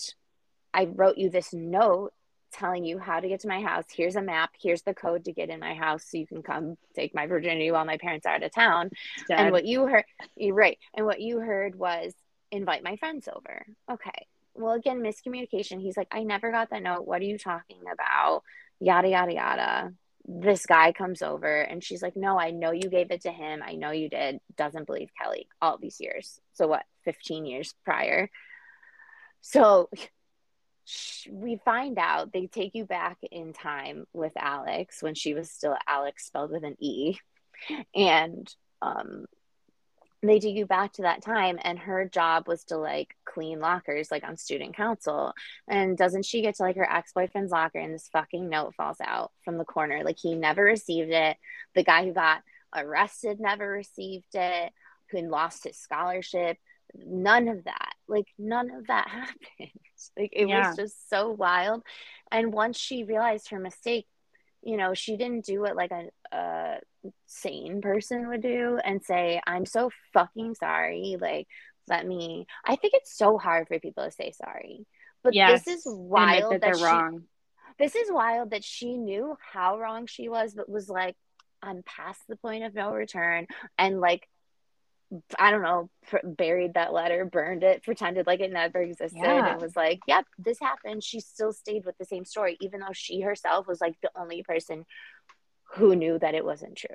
i 0.74 0.86
wrote 0.86 1.18
you 1.18 1.30
this 1.30 1.54
note 1.54 2.14
telling 2.52 2.84
you 2.84 2.98
how 2.98 3.20
to 3.20 3.28
get 3.28 3.42
to 3.42 3.48
my 3.48 3.62
house. 3.62 3.86
Here's 3.96 4.16
a 4.16 4.24
map. 4.24 4.50
Here's 4.60 4.82
the 4.82 4.94
code 4.96 5.26
to 5.26 5.32
get 5.32 5.50
in 5.50 5.60
my 5.60 5.76
house 5.76 6.06
so 6.10 6.18
you 6.18 6.26
can 6.26 6.42
come 6.42 6.78
take 6.96 7.14
my 7.14 7.28
virginity 7.28 7.72
while 7.72 7.86
my 7.86 7.98
parents 7.98 8.26
are 8.26 8.34
out 8.34 8.44
of 8.44 8.52
town. 8.52 8.90
Dead. 9.28 9.40
and 9.40 9.52
what 9.52 9.66
you 9.66 9.86
heard 9.86 10.06
you're 10.36 10.56
right. 10.56 10.78
And 10.96 11.06
what 11.06 11.22
you 11.22 11.40
heard 11.40 11.76
was 11.76 12.14
invite 12.52 12.84
my 12.84 12.96
friends 12.98 13.28
over. 13.34 13.66
Okay. 13.92 14.28
Well 14.56 14.74
again 14.74 15.02
miscommunication. 15.02 15.82
He's 15.82 15.98
like 15.98 16.08
i 16.12 16.24
never 16.24 16.52
got 16.52 16.70
that 16.72 16.84
note. 16.84 17.08
What 17.08 17.22
are 17.22 17.26
you 17.26 17.38
talking 17.38 17.82
about? 17.92 18.44
Yada 18.80 19.10
yada 19.10 19.34
yada. 19.34 19.94
This 20.26 20.66
guy 20.66 20.92
comes 20.92 21.22
over 21.22 21.62
and 21.62 21.84
she's 21.84 22.04
like 22.04 22.16
no 22.16 22.40
i 22.40 22.52
know 22.52 22.72
you 22.72 22.90
gave 22.90 23.12
it 23.12 23.22
to 23.22 23.32
him. 23.32 23.62
I 23.66 23.74
know 23.74 23.92
you 23.92 24.10
did. 24.10 24.40
Doesn't 24.58 24.88
believe 24.88 25.10
kelly 25.20 25.48
all 25.62 25.78
these 25.78 26.00
years. 26.00 26.40
So 26.54 26.68
what? 26.68 26.84
15 27.06 27.46
years 27.46 27.74
prior. 27.86 28.30
So 29.42 29.90
we 31.30 31.60
find 31.64 31.98
out 31.98 32.34
they 32.34 32.48
take 32.48 32.74
you 32.74 32.86
back 32.86 33.18
in 33.32 33.54
time 33.54 34.06
with 34.12 34.34
alex 34.36 35.04
when 35.04 35.14
she 35.14 35.34
was 35.36 35.52
still 35.52 35.78
alex 35.88 36.26
spelled 36.26 36.52
with 36.52 36.64
an 36.64 36.76
e. 36.80 37.18
And 37.94 38.52
um 38.82 39.26
they 40.22 40.40
take 40.40 40.56
you 40.56 40.66
back 40.66 40.94
to 40.94 41.04
that 41.04 41.22
time 41.22 41.58
and 41.62 41.80
her 41.80 42.06
job 42.06 42.48
was 42.48 42.66
to 42.66 42.78
like 42.78 43.16
clean 43.26 43.60
lockers 43.60 44.12
like 44.12 44.24
on 44.24 44.36
student 44.36 44.76
council. 44.76 45.34
And 45.68 45.98
doesn't 45.98 46.26
she 46.26 46.42
get 46.42 46.56
to 46.56 46.64
like 46.64 46.76
her 46.76 46.90
ex-boyfriend's 46.92 47.52
locker 47.52 47.80
and 47.80 47.94
this 47.94 48.10
fucking 48.12 48.50
note 48.50 48.76
falls 48.76 48.98
out 49.02 49.32
from 49.46 49.58
the 49.58 49.66
corner. 49.66 50.04
Like 50.04 50.18
he 50.20 50.36
never 50.36 50.64
received 50.64 51.12
it. 51.12 51.38
The 51.74 51.84
guy 51.84 52.06
who 52.06 52.14
got 52.14 52.42
arrested 52.76 53.40
never 53.40 53.70
received 53.70 54.34
it. 54.34 54.74
Who 55.12 55.22
lost 55.22 55.64
his 55.64 55.78
scholarship. 55.78 56.58
None 56.94 57.48
of 57.48 57.64
that. 57.64 57.94
Like 58.08 58.28
none 58.38 58.72
of 58.72 58.88
that 58.88 59.08
happened. 59.10 59.72
Like 60.18 60.32
it 60.34 60.48
Yeah. 60.48 60.68
was 60.68 60.76
just 60.76 61.10
so 61.10 61.32
wild. 61.32 61.84
And 62.32 62.52
once 62.54 62.78
she 62.78 63.04
realized 63.06 63.50
her 63.50 63.60
mistake 63.60 64.06
you 64.62 64.78
know 64.78 64.94
she 64.94 65.18
didn't 65.18 65.46
do 65.46 65.62
what 65.62 65.76
like 65.76 65.92
a, 65.92 66.36
a 66.36 66.78
sane 67.28 67.82
person 67.82 68.28
would 68.28 68.42
do 68.42 68.80
and 68.84 69.04
say 69.04 69.42
i'm 69.48 69.66
so 69.66 69.90
fucking 70.14 70.56
sorry 70.56 71.18
like 71.20 71.48
let 71.88 72.06
me 72.06 72.46
i 72.66 72.76
think 72.76 72.94
it's 72.94 73.18
so 73.18 73.38
hard 73.38 73.68
for 73.68 73.80
people 73.80 74.04
to 74.04 74.12
say 74.12 74.32
sorry 74.32 74.86
but 75.24 75.36
Yes. 75.36 75.66
this 75.66 75.68
is 75.68 75.84
wild 75.86 76.52
that 76.54 76.62
that 76.62 76.62
they're 76.62 76.78
she, 76.78 76.84
wrong. 76.84 77.24
this 77.78 77.96
is 77.96 78.12
wild 78.12 78.52
that 78.52 78.64
she 78.64 78.98
knew 78.98 79.36
how 79.54 79.78
wrong 79.80 80.08
she 80.08 80.30
was, 80.30 80.54
but 80.54 80.70
was 80.70 80.90
like, 80.90 81.16
I'm 81.62 81.84
past 81.84 82.22
the 82.28 82.36
point 82.38 82.64
of 82.64 82.74
no 82.74 82.92
return. 82.94 83.48
And 83.78 84.00
like, 84.00 84.28
I 85.40 85.50
don't 85.50 85.64
know, 85.64 85.90
buried 86.24 86.76
that 86.76 86.94
letter, 86.94 87.26
burned 87.26 87.64
it, 87.64 87.84
pretended 87.84 88.28
like 88.28 88.42
it 88.42 88.52
never 88.52 88.80
existed, 88.80 89.18
yeah. 89.18 89.54
and 89.54 89.62
was 89.62 89.76
like, 89.76 90.02
yep, 90.08 90.26
this 90.38 90.60
happened. 90.60 91.04
She 91.04 91.20
still 91.20 91.52
stayed 91.52 91.86
with 91.86 91.98
the 91.98 92.06
same 92.06 92.26
story, 92.26 92.58
even 92.62 92.80
though 92.80 92.94
she 92.94 93.22
herself 93.22 93.68
was 93.68 93.82
like 93.82 93.96
the 94.02 94.12
only 94.16 94.44
person 94.44 94.86
who 95.74 95.96
knew 95.96 96.20
that 96.20 96.36
it 96.36 96.46
wasn't 96.46 96.76
true. 96.76 96.90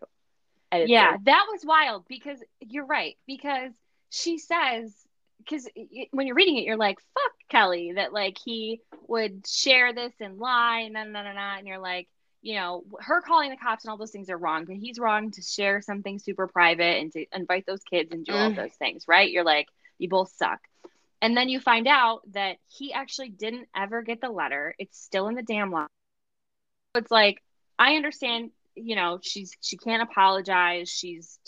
Yeah, 0.72 1.12
like, 1.12 1.24
that 1.24 1.46
was 1.50 1.64
wild 1.64 2.04
because 2.08 2.38
you're 2.60 2.86
right. 2.86 3.16
Because 3.26 3.72
she 4.10 4.38
says, 4.38 4.92
because 5.38 5.68
when 6.10 6.26
you're 6.26 6.36
reading 6.36 6.56
it, 6.56 6.64
you're 6.64 6.76
like, 6.76 6.98
fuck 7.14 7.32
Kelly, 7.48 7.92
that 7.96 8.12
like 8.12 8.38
he 8.44 8.80
would 9.08 9.46
share 9.46 9.92
this 9.92 10.12
and 10.20 10.38
lie, 10.38 10.80
and 10.86 10.94
then, 10.94 11.14
and 11.14 11.66
you're 11.66 11.78
like, 11.78 12.08
you 12.44 12.56
know, 12.56 12.84
her 13.00 13.22
calling 13.22 13.48
the 13.48 13.56
cops 13.56 13.84
and 13.84 13.90
all 13.90 13.96
those 13.96 14.10
things 14.10 14.28
are 14.28 14.36
wrong, 14.36 14.66
but 14.66 14.76
he's 14.76 14.98
wrong 14.98 15.30
to 15.30 15.40
share 15.40 15.80
something 15.80 16.18
super 16.18 16.46
private 16.46 17.00
and 17.00 17.10
to 17.10 17.24
invite 17.32 17.64
those 17.66 17.82
kids 17.90 18.12
and 18.12 18.26
do 18.26 18.32
mm. 18.32 18.38
all 18.38 18.52
those 18.52 18.74
things, 18.78 19.08
right? 19.08 19.30
You're 19.30 19.46
like, 19.46 19.66
you 19.96 20.10
both 20.10 20.30
suck. 20.36 20.60
And 21.22 21.34
then 21.34 21.48
you 21.48 21.58
find 21.58 21.88
out 21.88 22.20
that 22.32 22.58
he 22.68 22.92
actually 22.92 23.30
didn't 23.30 23.66
ever 23.74 24.02
get 24.02 24.20
the 24.20 24.28
letter. 24.28 24.74
It's 24.78 25.02
still 25.02 25.28
in 25.28 25.36
the 25.36 25.42
damn 25.42 25.72
law. 25.72 25.86
It's 26.94 27.10
like, 27.10 27.42
I 27.78 27.96
understand, 27.96 28.50
you 28.74 28.94
know, 28.94 29.20
she's 29.22 29.56
she 29.62 29.78
can't 29.78 30.02
apologize. 30.02 30.90
She's 30.90 31.38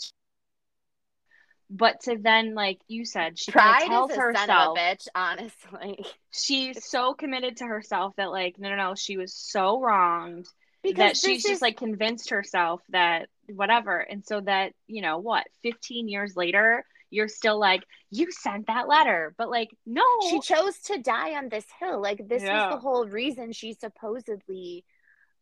but 1.69 1.99
to 2.01 2.17
then 2.17 2.55
like 2.55 2.79
you 2.87 3.03
said 3.03 3.37
she 3.37 3.51
Pride 3.51 3.83
tells 3.87 4.15
herself 4.15 4.77
bitch 4.77 5.05
honestly 5.13 6.05
she's 6.31 6.85
so 6.85 7.13
committed 7.13 7.57
to 7.57 7.65
herself 7.65 8.15
that 8.15 8.31
like 8.31 8.57
no 8.57 8.69
no 8.69 8.77
no 8.77 8.95
she 8.95 9.17
was 9.17 9.33
so 9.33 9.81
wronged 9.81 10.47
because 10.91 11.21
that 11.21 11.27
she's 11.27 11.43
just 11.43 11.61
like 11.61 11.77
convinced 11.77 12.29
herself 12.29 12.81
that 12.89 13.29
whatever. 13.47 13.97
And 13.99 14.25
so 14.25 14.41
that 14.41 14.73
you 14.87 15.01
know 15.01 15.17
what 15.17 15.45
15 15.63 16.07
years 16.07 16.35
later 16.35 16.85
you're 17.09 17.29
still 17.29 17.57
like 17.57 17.83
you 18.11 18.31
sent 18.31 18.67
that 18.67 18.87
letter. 18.87 19.33
But 19.37 19.49
like 19.49 19.69
no. 19.85 20.03
She 20.29 20.39
chose 20.39 20.77
to 20.85 20.99
die 21.01 21.35
on 21.35 21.49
this 21.49 21.65
hill. 21.79 22.01
Like 22.01 22.27
this 22.27 22.43
yeah. 22.43 22.67
was 22.67 22.75
the 22.75 22.81
whole 22.81 23.07
reason 23.07 23.51
she 23.51 23.73
supposedly 23.73 24.83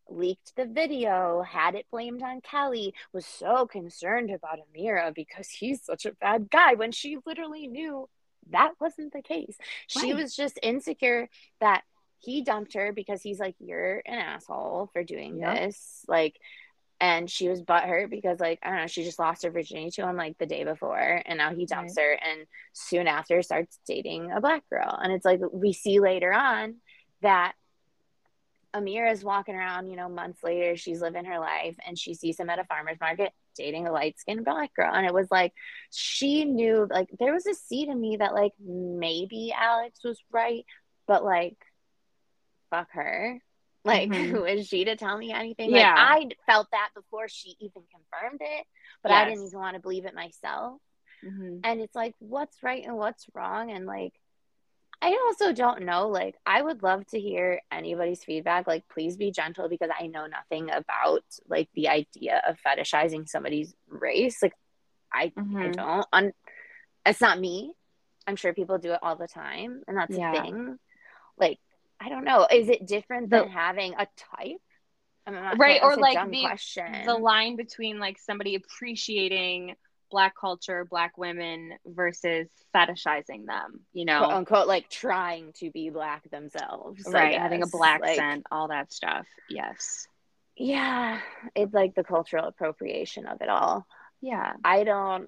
leaked 0.08 0.55
the 0.55 0.67
video 0.67 1.41
had 1.41 1.73
it 1.73 1.88
blamed 1.89 2.21
on 2.21 2.39
kelly 2.39 2.93
was 3.12 3.25
so 3.25 3.65
concerned 3.65 4.29
about 4.29 4.60
amira 4.60 5.12
because 5.15 5.49
he's 5.49 5.84
such 5.84 6.05
a 6.05 6.12
bad 6.21 6.47
guy 6.51 6.75
when 6.75 6.91
she 6.91 7.17
literally 7.25 7.65
knew 7.65 8.08
that 8.51 8.73
wasn't 8.79 9.13
the 9.13 9.21
case. 9.21 9.55
Right. 9.95 10.05
she 10.05 10.13
was 10.13 10.36
just 10.36 10.60
insecure 10.62 11.29
that 11.60 11.84
he 12.19 12.41
dumped 12.41 12.73
her 12.73 12.91
because 12.91 13.21
he's 13.21 13.39
like, 13.39 13.56
You're 13.60 14.01
an 14.06 14.19
asshole 14.19 14.89
for 14.93 15.04
doing 15.04 15.39
this. 15.39 16.04
Like, 16.08 16.36
and 16.99 17.30
she 17.30 17.49
was 17.49 17.62
butthurt 17.62 18.10
because 18.10 18.39
like 18.39 18.60
I 18.63 18.69
don't 18.69 18.80
know, 18.80 18.88
she 18.88 19.04
just 19.04 19.19
lost 19.19 19.43
her 19.43 19.51
virginity 19.51 19.91
to 19.91 20.08
him 20.08 20.15
like 20.15 20.38
the 20.38 20.45
day 20.45 20.63
before, 20.63 21.21
and 21.25 21.38
now 21.38 21.54
he 21.54 21.65
dumps 21.65 21.95
right. 21.97 22.04
her, 22.04 22.12
and 22.13 22.47
soon 22.73 23.08
after 23.08 23.41
starts 23.41 23.80
dating 23.88 24.32
a 24.32 24.39
black 24.39 24.63
girl, 24.69 24.97
and 25.01 25.12
it's 25.12 25.25
like 25.25 25.41
we 25.51 25.73
see 25.73 25.99
later 25.99 26.34
on 26.34 26.75
that 27.21 27.54
Amira 28.73 29.12
is 29.12 29.23
walking 29.23 29.56
around, 29.56 29.88
you 29.88 29.95
know, 29.95 30.10
months 30.10 30.43
later, 30.43 30.75
she's 30.75 31.01
living 31.01 31.25
her 31.25 31.39
life, 31.39 31.75
and 31.86 31.97
she 31.97 32.13
sees 32.13 32.39
him 32.39 32.49
at 32.49 32.60
a 32.60 32.65
farmer's 32.65 32.99
market 32.99 33.32
dating 33.56 33.88
a 33.88 33.91
light 33.91 34.19
skinned 34.19 34.45
black 34.45 34.73
girl, 34.73 34.93
and 34.93 35.06
it 35.06 35.13
was 35.13 35.28
like 35.30 35.54
she 35.91 36.45
knew 36.45 36.88
like 36.89 37.10
there 37.19 37.34
was 37.34 37.45
a 37.45 37.54
seed 37.54 37.89
in 37.89 37.99
me 37.99 38.17
that 38.17 38.34
like 38.34 38.54
maybe 38.60 39.54
Alex 39.58 39.99
was 40.04 40.21
right, 40.32 40.65
but 41.08 41.25
like 41.25 41.58
fuck 42.69 42.89
her. 42.91 43.39
Like, 43.84 44.10
mm-hmm. 44.12 44.32
who 44.32 44.45
is 44.45 44.67
she 44.67 44.86
to 44.86 44.95
tell 44.95 45.17
me 45.17 45.32
anything? 45.32 45.71
Yeah. 45.71 45.93
Like, 45.93 46.34
I 46.47 46.51
felt 46.51 46.67
that 46.71 46.89
before 46.95 47.28
she 47.28 47.56
even 47.60 47.84
confirmed 47.91 48.41
it, 48.41 48.65
but 49.04 49.12
yes. 49.12 49.21
I 49.21 49.30
didn't 49.30 49.47
even 49.47 49.60
want 49.60 49.75
to 49.75 49.82
believe 49.82 50.06
it 50.06 50.15
myself. 50.15 50.82
Mm-hmm. 51.23 51.60
And 51.63 51.82
it's 51.82 51.95
like, 51.95 52.15
what's 52.19 52.62
right 52.62 52.84
and 52.86 52.97
what's 52.97 53.25
wrong? 53.34 53.71
And 53.71 53.86
like, 53.86 54.13
I 55.01 55.10
also 55.28 55.54
don't 55.54 55.84
know. 55.84 56.08
Like, 56.08 56.36
I 56.45 56.62
would 56.62 56.82
love 56.82 57.06
to 57.08 57.19
hear 57.19 57.62
anybody's 57.71 58.23
feedback. 58.23 58.65
Like, 58.67 58.88
please 58.88 59.17
be 59.17 59.32
gentle 59.32 59.69
because 59.69 59.89
I 59.97 60.08
know 60.08 60.25
nothing 60.25 60.69
about 60.71 61.23
like 61.47 61.69
the 61.75 61.89
idea 61.89 62.41
of 62.47 62.58
fetishizing 62.65 63.28
somebody's 63.28 63.73
race. 63.88 64.41
Like, 64.41 64.54
I, 65.13 65.28
mm-hmm. 65.28 65.58
I 65.58 65.67
don't. 65.69 66.06
Un- 66.12 66.34
it's 67.06 67.21
not 67.21 67.39
me. 67.39 67.73
I'm 68.28 68.36
sure 68.36 68.54
people 68.54 68.78
do 68.78 68.93
it 68.93 68.99
all 69.04 69.15
the 69.15 69.28
time, 69.28 69.84
and 69.88 69.95
that's 69.95 70.17
yeah. 70.17 70.32
a 70.32 70.41
thing. 70.41 70.78
Like, 71.38 71.60
I 72.05 72.09
don't 72.09 72.23
know. 72.23 72.47
Is 72.51 72.69
it 72.69 72.85
different 72.85 73.31
than 73.31 73.49
having 73.49 73.93
a 73.93 74.07
type? 74.37 74.61
right, 75.57 75.81
or 75.81 75.95
like 75.97 76.29
the, 76.29 76.41
question. 76.41 77.05
the 77.05 77.15
line 77.15 77.55
between 77.55 77.97
like 77.97 78.19
somebody 78.19 78.53
appreciating 78.53 79.75
black 80.11 80.33
culture, 80.39 80.85
black 80.85 81.17
women 81.17 81.73
versus 81.83 82.47
fetishizing 82.75 83.47
them, 83.47 83.79
you 83.91 84.05
know, 84.05 84.19
quote 84.19 84.33
unquote, 84.33 84.67
like 84.67 84.87
trying 84.87 85.51
to 85.53 85.71
be 85.71 85.89
black 85.89 86.29
themselves, 86.29 87.03
right? 87.07 87.39
Having 87.39 87.63
a 87.63 87.67
black 87.67 88.01
like, 88.01 88.17
scent, 88.17 88.45
all 88.51 88.67
that 88.67 88.93
stuff. 88.93 89.25
Yes. 89.49 90.07
Yeah, 90.55 91.19
it's 91.55 91.73
like 91.73 91.95
the 91.95 92.03
cultural 92.03 92.47
appropriation 92.47 93.25
of 93.25 93.41
it 93.41 93.49
all. 93.49 93.87
Yeah, 94.21 94.53
I 94.63 94.83
don't, 94.83 95.27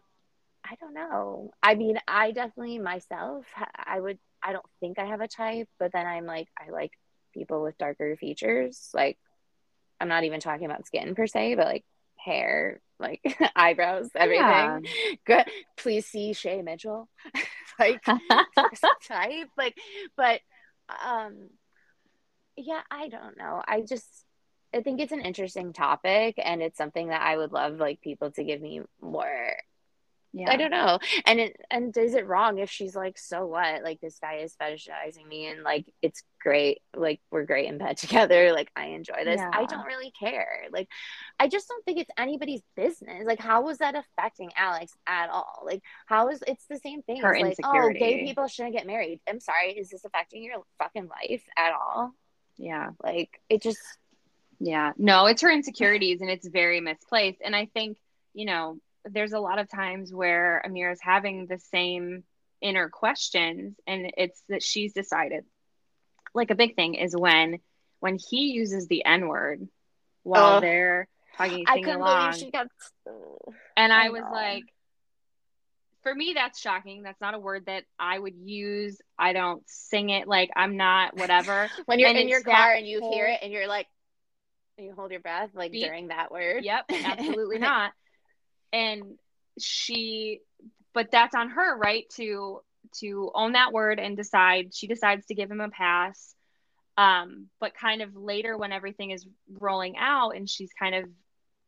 I 0.64 0.76
don't 0.80 0.94
know. 0.94 1.52
I 1.64 1.74
mean, 1.74 1.98
I 2.08 2.32
definitely 2.32 2.78
myself, 2.78 3.46
I 3.76 4.00
would 4.00 4.20
I 4.44 4.54
don't 4.54 4.66
think 4.80 5.00
I 5.00 5.06
have 5.06 5.22
a 5.22 5.28
type, 5.28 5.70
but 5.80 5.92
then 5.92 6.06
I'm 6.06 6.26
like, 6.26 6.48
I 6.58 6.72
like 6.72 6.92
people 7.34 7.62
with 7.62 7.78
darker 7.78 8.16
features. 8.16 8.90
Like, 8.94 9.18
I'm 10.00 10.08
not 10.08 10.24
even 10.24 10.40
talking 10.40 10.66
about 10.66 10.86
skin 10.86 11.16
per 11.16 11.28
se, 11.28 11.56
but 11.56 11.66
like 11.66 11.86
hair, 12.18 12.82
like 13.00 13.22
eyebrows, 13.56 14.10
everything. 14.16 14.44
Yeah. 14.46 14.80
Good. 15.26 15.46
Please 15.78 16.06
see 16.06 16.34
Shay 16.34 16.62
Mitchell. 16.62 17.10
like 17.80 18.04
type. 19.08 19.50
Like, 19.58 19.78
but 20.16 20.42
um 21.06 21.50
yeah, 22.56 22.82
I 22.90 23.08
don't 23.10 23.38
know. 23.38 23.62
I 23.68 23.82
just 23.82 24.26
I 24.74 24.82
think 24.82 25.00
it's 25.00 25.12
an 25.12 25.22
interesting 25.22 25.74
topic 25.74 26.36
and 26.44 26.62
it's 26.62 26.78
something 26.78 27.08
that 27.10 27.22
I 27.22 27.38
would 27.38 27.52
love 27.52 27.78
like 27.78 28.02
people 28.02 28.32
to 28.32 28.44
give 28.44 28.62
me 28.62 28.82
more 29.02 29.56
yeah. 30.38 30.52
I 30.52 30.58
don't 30.58 30.72
know. 30.72 31.00
And 31.26 31.40
it 31.40 31.58
and 31.72 31.96
is 31.98 32.14
it 32.14 32.28
wrong 32.28 32.60
if 32.60 32.70
she's 32.70 32.96
like, 32.96 33.18
so 33.18 33.46
what? 33.48 33.84
Like 33.84 34.00
this 34.02 34.20
guy 34.20 34.36
is 34.36 34.56
fetishizing 34.62 35.28
me 35.28 35.48
and 35.48 35.64
like 35.64 35.86
it's 36.02 36.22
great. 36.40 36.82
Like 36.96 37.20
we're 37.32 37.46
great 37.46 37.68
in 37.68 37.78
bed 37.78 37.98
together. 37.98 38.52
Like 38.54 38.70
I 38.76 38.88
enjoy 38.88 39.24
this. 39.26 39.40
Yeah. 39.40 39.50
I 39.52 39.66
don't 39.66 39.86
really 39.86 40.12
care. 40.12 40.66
Like 40.72 40.90
I 41.40 41.48
just 41.48 41.68
don't 41.68 41.84
think 41.86 42.00
it's 42.00 42.12
anybody's 42.18 42.62
business. 42.76 43.26
Like 43.26 43.40
how 43.40 43.64
was 43.64 43.80
that 43.80 43.96
affecting 43.96 44.52
Alex 44.58 44.94
at 45.08 45.30
all? 45.30 45.64
Like 45.66 45.82
how 46.06 46.30
is 46.30 46.44
it's 46.46 46.66
the 46.68 46.78
same 46.80 47.02
thing. 47.02 47.22
Her 47.22 47.34
it's 47.34 47.60
like, 47.60 47.76
oh, 47.76 47.90
gay 47.92 48.24
people 48.26 48.48
shouldn't 48.48 48.76
get 48.76 48.86
married. 48.86 49.20
I'm 49.28 49.40
sorry, 49.40 49.72
is 49.72 49.90
this 49.90 50.06
affecting 50.06 50.44
your 50.44 50.62
fucking 50.78 51.08
life 51.08 51.44
at 51.58 51.74
all? 51.74 52.14
Yeah. 52.58 52.92
Like 53.04 53.40
it 53.50 53.62
just 53.64 53.80
Yeah. 54.60 54.94
No, 54.98 55.26
it's 55.26 55.42
her 55.42 55.52
insecurities 55.52 56.22
and 56.22 56.30
it's 56.30 56.48
very 56.48 56.80
misplaced. 56.80 57.40
And 57.44 57.56
I 57.56 57.66
think, 57.66 57.98
you 58.34 58.46
know, 58.46 58.78
there's 59.12 59.34
a 59.34 59.40
lot 59.40 59.60
of 59.60 59.70
times 59.70 60.14
where 60.14 60.62
Amira's 60.66 61.02
having 61.02 61.48
the 61.48 61.60
same 61.60 62.24
inner 62.62 62.90
questions 62.90 63.76
and 63.86 64.12
it's 64.18 64.42
that 64.50 64.64
she's 64.64 64.94
decided 64.94 65.46
like 66.34 66.50
a 66.50 66.56
big 66.56 66.76
thing 66.76 66.96
is 66.96 67.16
when 67.16 67.60
when 68.00 68.18
he 68.18 68.52
uses 68.52 68.88
the 68.88 69.06
n-word 69.06 69.68
while 70.24 70.58
oh, 70.58 70.60
they're 70.60 71.08
talking 71.38 71.66
singing 71.68 71.90
along 71.90 72.32
believe 72.32 72.44
she 72.44 72.50
got... 72.50 72.68
and 73.76 73.94
i, 73.94 74.08
I 74.08 74.10
was 74.10 74.24
like 74.32 74.64
for 76.08 76.16
me 76.16 76.32
that's 76.34 76.62
shocking. 76.62 77.04
That's 77.04 77.20
not 77.20 77.34
a 77.34 77.40
word 77.40 77.66
that 77.66 77.84
i 78.00 78.18
would 78.18 78.36
use. 78.36 78.98
I 79.20 79.34
don't 79.34 79.62
sing 79.68 80.10
it. 80.10 80.26
Like 80.26 80.50
i'm 80.56 80.78
not 80.78 81.18
whatever. 81.18 81.70
When 81.86 82.00
you're 82.00 82.08
and 82.08 82.18
in 82.18 82.30
your 82.30 82.42
car 82.42 82.74
and 82.74 82.88
you 82.88 83.02
whole... 83.02 83.14
hear 83.14 83.26
it 83.26 83.40
and 83.42 83.52
you're 83.52 83.68
like 83.68 83.88
you 84.78 84.94
hold 84.96 85.12
your 85.12 85.20
breath 85.20 85.50
like 85.54 85.74
during 85.74 86.08
that 86.08 86.32
word. 86.32 86.64
Yep 86.64 86.86
absolutely 87.04 87.60
not 87.60 87.92
and 88.74 89.18
she 89.60 90.42
but 90.94 91.12
that's 91.12 91.36
on 91.36 91.50
her 91.50 91.78
right 91.78 92.06
to 92.16 92.62
to 93.00 93.32
own 93.36 93.54
that 93.54 93.74
word 93.74 94.00
and 94.00 94.16
decide 94.16 94.74
she 94.74 94.88
decides 94.88 95.26
to 95.28 95.36
give 95.36 95.52
him 95.52 95.62
a 95.62 95.70
pass. 95.70 96.34
Um 96.98 97.48
but 97.60 97.74
kind 97.74 98.02
of 98.02 98.16
later 98.16 98.58
when 98.58 98.72
everything 98.72 99.12
is 99.12 99.26
rolling 99.60 99.96
out 99.98 100.32
and 100.32 100.50
she's 100.50 100.72
kind 100.78 100.96
of 100.96 101.06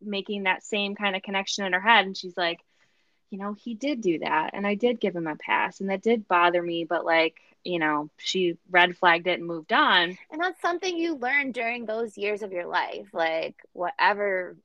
making 0.01 0.43
that 0.43 0.63
same 0.63 0.95
kind 0.95 1.15
of 1.15 1.21
connection 1.21 1.65
in 1.65 1.73
her 1.73 1.81
head 1.81 2.05
and 2.05 2.15
she's 2.15 2.37
like 2.37 2.59
you 3.29 3.37
know 3.37 3.53
he 3.53 3.75
did 3.75 3.99
do 3.99 4.19
that 4.19 4.51
and 4.53 4.65
i 4.65 4.73
did 4.75 5.01
give 5.01 5.13
him 5.13 5.27
a 5.27 5.35
pass 5.35 5.81
and 5.81 5.89
that 5.89 6.01
did 6.01 6.25
bother 6.25 6.63
me 6.63 6.85
but 6.85 7.03
like 7.03 7.35
you 7.63 7.79
know 7.79 8.09
she 8.17 8.57
red 8.69 8.97
flagged 8.97 9.27
it 9.27 9.39
and 9.39 9.47
moved 9.47 9.73
on. 9.73 10.17
And 10.31 10.41
that's 10.41 10.61
something 10.61 10.97
you 10.97 11.15
learn 11.15 11.51
during 11.51 11.85
those 11.85 12.17
years 12.17 12.41
of 12.41 12.51
your 12.51 12.65
life 12.65 13.07
like 13.13 13.55
whatever 13.73 14.55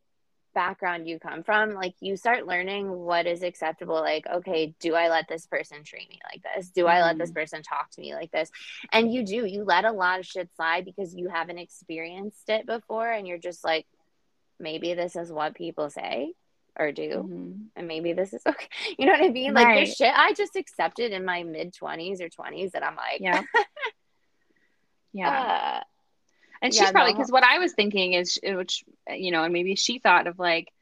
background 0.55 1.07
you 1.09 1.19
come 1.19 1.43
from, 1.43 1.71
like 1.73 1.95
you 2.01 2.17
start 2.17 2.47
learning 2.47 2.90
what 2.90 3.27
is 3.27 3.43
acceptable. 3.43 3.97
Like, 3.97 4.27
okay, 4.27 4.75
do 4.81 4.95
I 4.95 5.09
let 5.09 5.29
this 5.29 5.47
person 5.47 5.85
treat 5.85 6.09
me 6.09 6.21
like 6.33 6.43
this? 6.55 6.71
Do 6.71 6.87
I 6.87 7.03
let 7.03 7.19
this 7.19 7.31
Mhm. 7.31 7.35
person 7.35 7.62
talk 7.62 7.90
to 7.90 8.01
me 8.01 8.14
like 8.14 8.31
this? 8.31 8.51
And 8.93 9.12
you 9.12 9.25
do, 9.25 9.45
you 9.45 9.64
let 9.64 9.85
a 9.85 9.93
lot 9.93 10.21
of 10.21 10.27
shit 10.27 10.49
slide 10.57 10.85
because 10.85 11.14
you 11.14 11.29
haven't 11.29 11.59
experienced 11.59 12.49
it 12.49 12.67
before. 12.67 13.11
And 13.11 13.27
you're 13.27 13.38
just 13.38 13.64
like, 13.64 13.87
maybe 14.59 14.95
this 14.95 15.17
is 15.17 15.33
what 15.33 15.55
people 15.55 15.90
say 15.90 16.33
or 16.79 16.93
do. 16.93 17.29
Mhm. 17.29 17.67
And 17.77 17.88
maybe 17.88 18.12
this 18.12 18.33
is 18.33 18.43
okay. 18.47 18.69
You 18.99 19.07
know 19.07 19.12
what 19.12 19.25
I 19.25 19.29
mean? 19.29 19.53
Like, 19.55 19.67
Right. 19.67 19.75
there's 19.75 19.95
shit 19.95 20.12
I 20.14 20.33
just 20.35 20.57
accepted 20.57 21.12
in 21.12 21.25
my 21.25 21.43
mid 21.43 21.75
20s 21.75 22.21
or 22.21 22.29
20s 22.29 22.73
that 22.73 22.85
I'm 22.87 22.97
like, 22.97 23.21
Yeah. 23.21 23.43
Yeah. 25.12 25.31
uh, 25.81 25.85
And 26.64 26.74
Yeah, 26.74 26.87
she's 26.87 26.92
probably 26.92 27.12
no. 27.12 27.18
because 27.18 27.31
what 27.31 27.44
I 27.44 27.59
was 27.59 27.74
thinking 27.74 28.14
is, 28.14 28.40
which 28.42 28.85
you 29.11 29.33
know, 29.33 29.44
and 29.44 29.53
maybe 29.53 29.77
she 29.77 30.00
thought 30.00 30.27
of 30.27 30.38
like, 30.40 30.72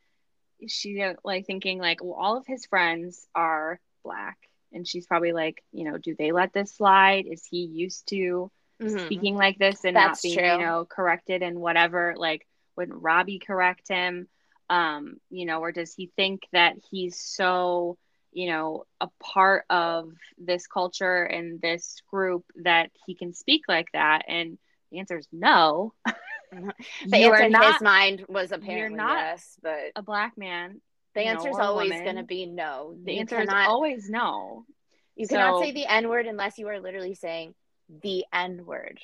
she 0.69 1.03
uh, 1.03 1.15
like 1.25 1.47
thinking 1.47 1.79
like, 1.81 2.03
well, 2.05 2.15
all 2.15 2.39
of 2.39 2.47
his 2.47 2.67
friends 2.67 3.27
are 3.35 3.81
black, 4.05 4.39
and 4.73 4.87
she's 4.89 5.07
probably 5.07 5.33
like, 5.33 5.63
you 5.73 5.85
know, 5.85 5.99
do 5.99 6.15
they 6.17 6.33
let 6.33 6.53
this 6.55 6.73
slide? 6.77 7.27
Is 7.27 7.45
he 7.45 7.65
used 7.65 8.09
to 8.09 8.51
mhm. 8.81 9.01
speaking 9.07 9.37
like 9.37 9.59
this 9.59 9.85
and 9.85 9.97
That's 9.97 10.25
not 10.25 10.29
being, 10.29 10.39
true. 10.39 10.53
you 10.53 10.59
know, 10.59 10.87
corrected 10.89 11.43
and 11.43 11.61
whatever? 11.61 12.15
Like, 12.17 12.47
wouldn't 12.77 13.03
Robbie 13.03 13.41
correct 13.41 13.89
him? 13.89 14.29
Um, 14.71 15.17
you 15.31 15.47
know, 15.47 15.61
or 15.61 15.73
does 15.73 15.95
he 15.95 16.13
think 16.17 16.43
that 16.53 16.77
he's 16.91 17.19
so 17.21 17.99
you 18.33 18.47
know 18.49 18.85
a 19.01 19.09
part 19.21 19.65
of 19.69 20.13
this 20.39 20.67
culture 20.67 21.25
and 21.25 21.61
this 21.61 22.03
group 22.11 22.45
that 22.65 22.91
he 23.07 23.15
can 23.15 23.35
speak 23.35 23.65
like 23.69 23.89
that 23.93 24.25
and 24.29 24.59
the 24.93 24.99
answer 25.01 25.19
is 25.19 25.27
no 25.33 25.93
mm-hmm. 26.07 26.69
the 27.11 27.19
you 27.19 27.33
answer 27.33 27.45
in 27.45 27.53
not 27.53 27.73
his 27.73 27.83
mind 27.83 28.25
was 28.29 28.53
apparently 28.53 28.99
yes, 28.99 29.57
but 29.63 29.91
a 29.97 30.03
black 30.03 30.39
man 30.39 30.81
the 31.15 31.23
answer 31.23 31.49
is 31.49 31.59
always 31.59 31.91
going 31.91 32.17
to 32.17 32.23
be 32.23 32.47
no. 32.47 32.95
the 33.05 33.15
you 33.15 33.21
answer 33.21 33.37
cannot, 33.37 33.63
is 33.63 33.69
always 33.69 34.09
no 34.09 34.65
you 35.17 35.27
cannot 35.27 35.59
so- 35.59 35.63
say 35.65 35.73
the 35.73 35.87
N 35.91 36.09
word 36.09 36.27
unless 36.27 36.59
you 36.59 36.69
are 36.69 36.81
literally 36.81 37.15
saying 37.15 37.55
the 38.03 38.25
N 38.33 38.65
word. 38.65 39.01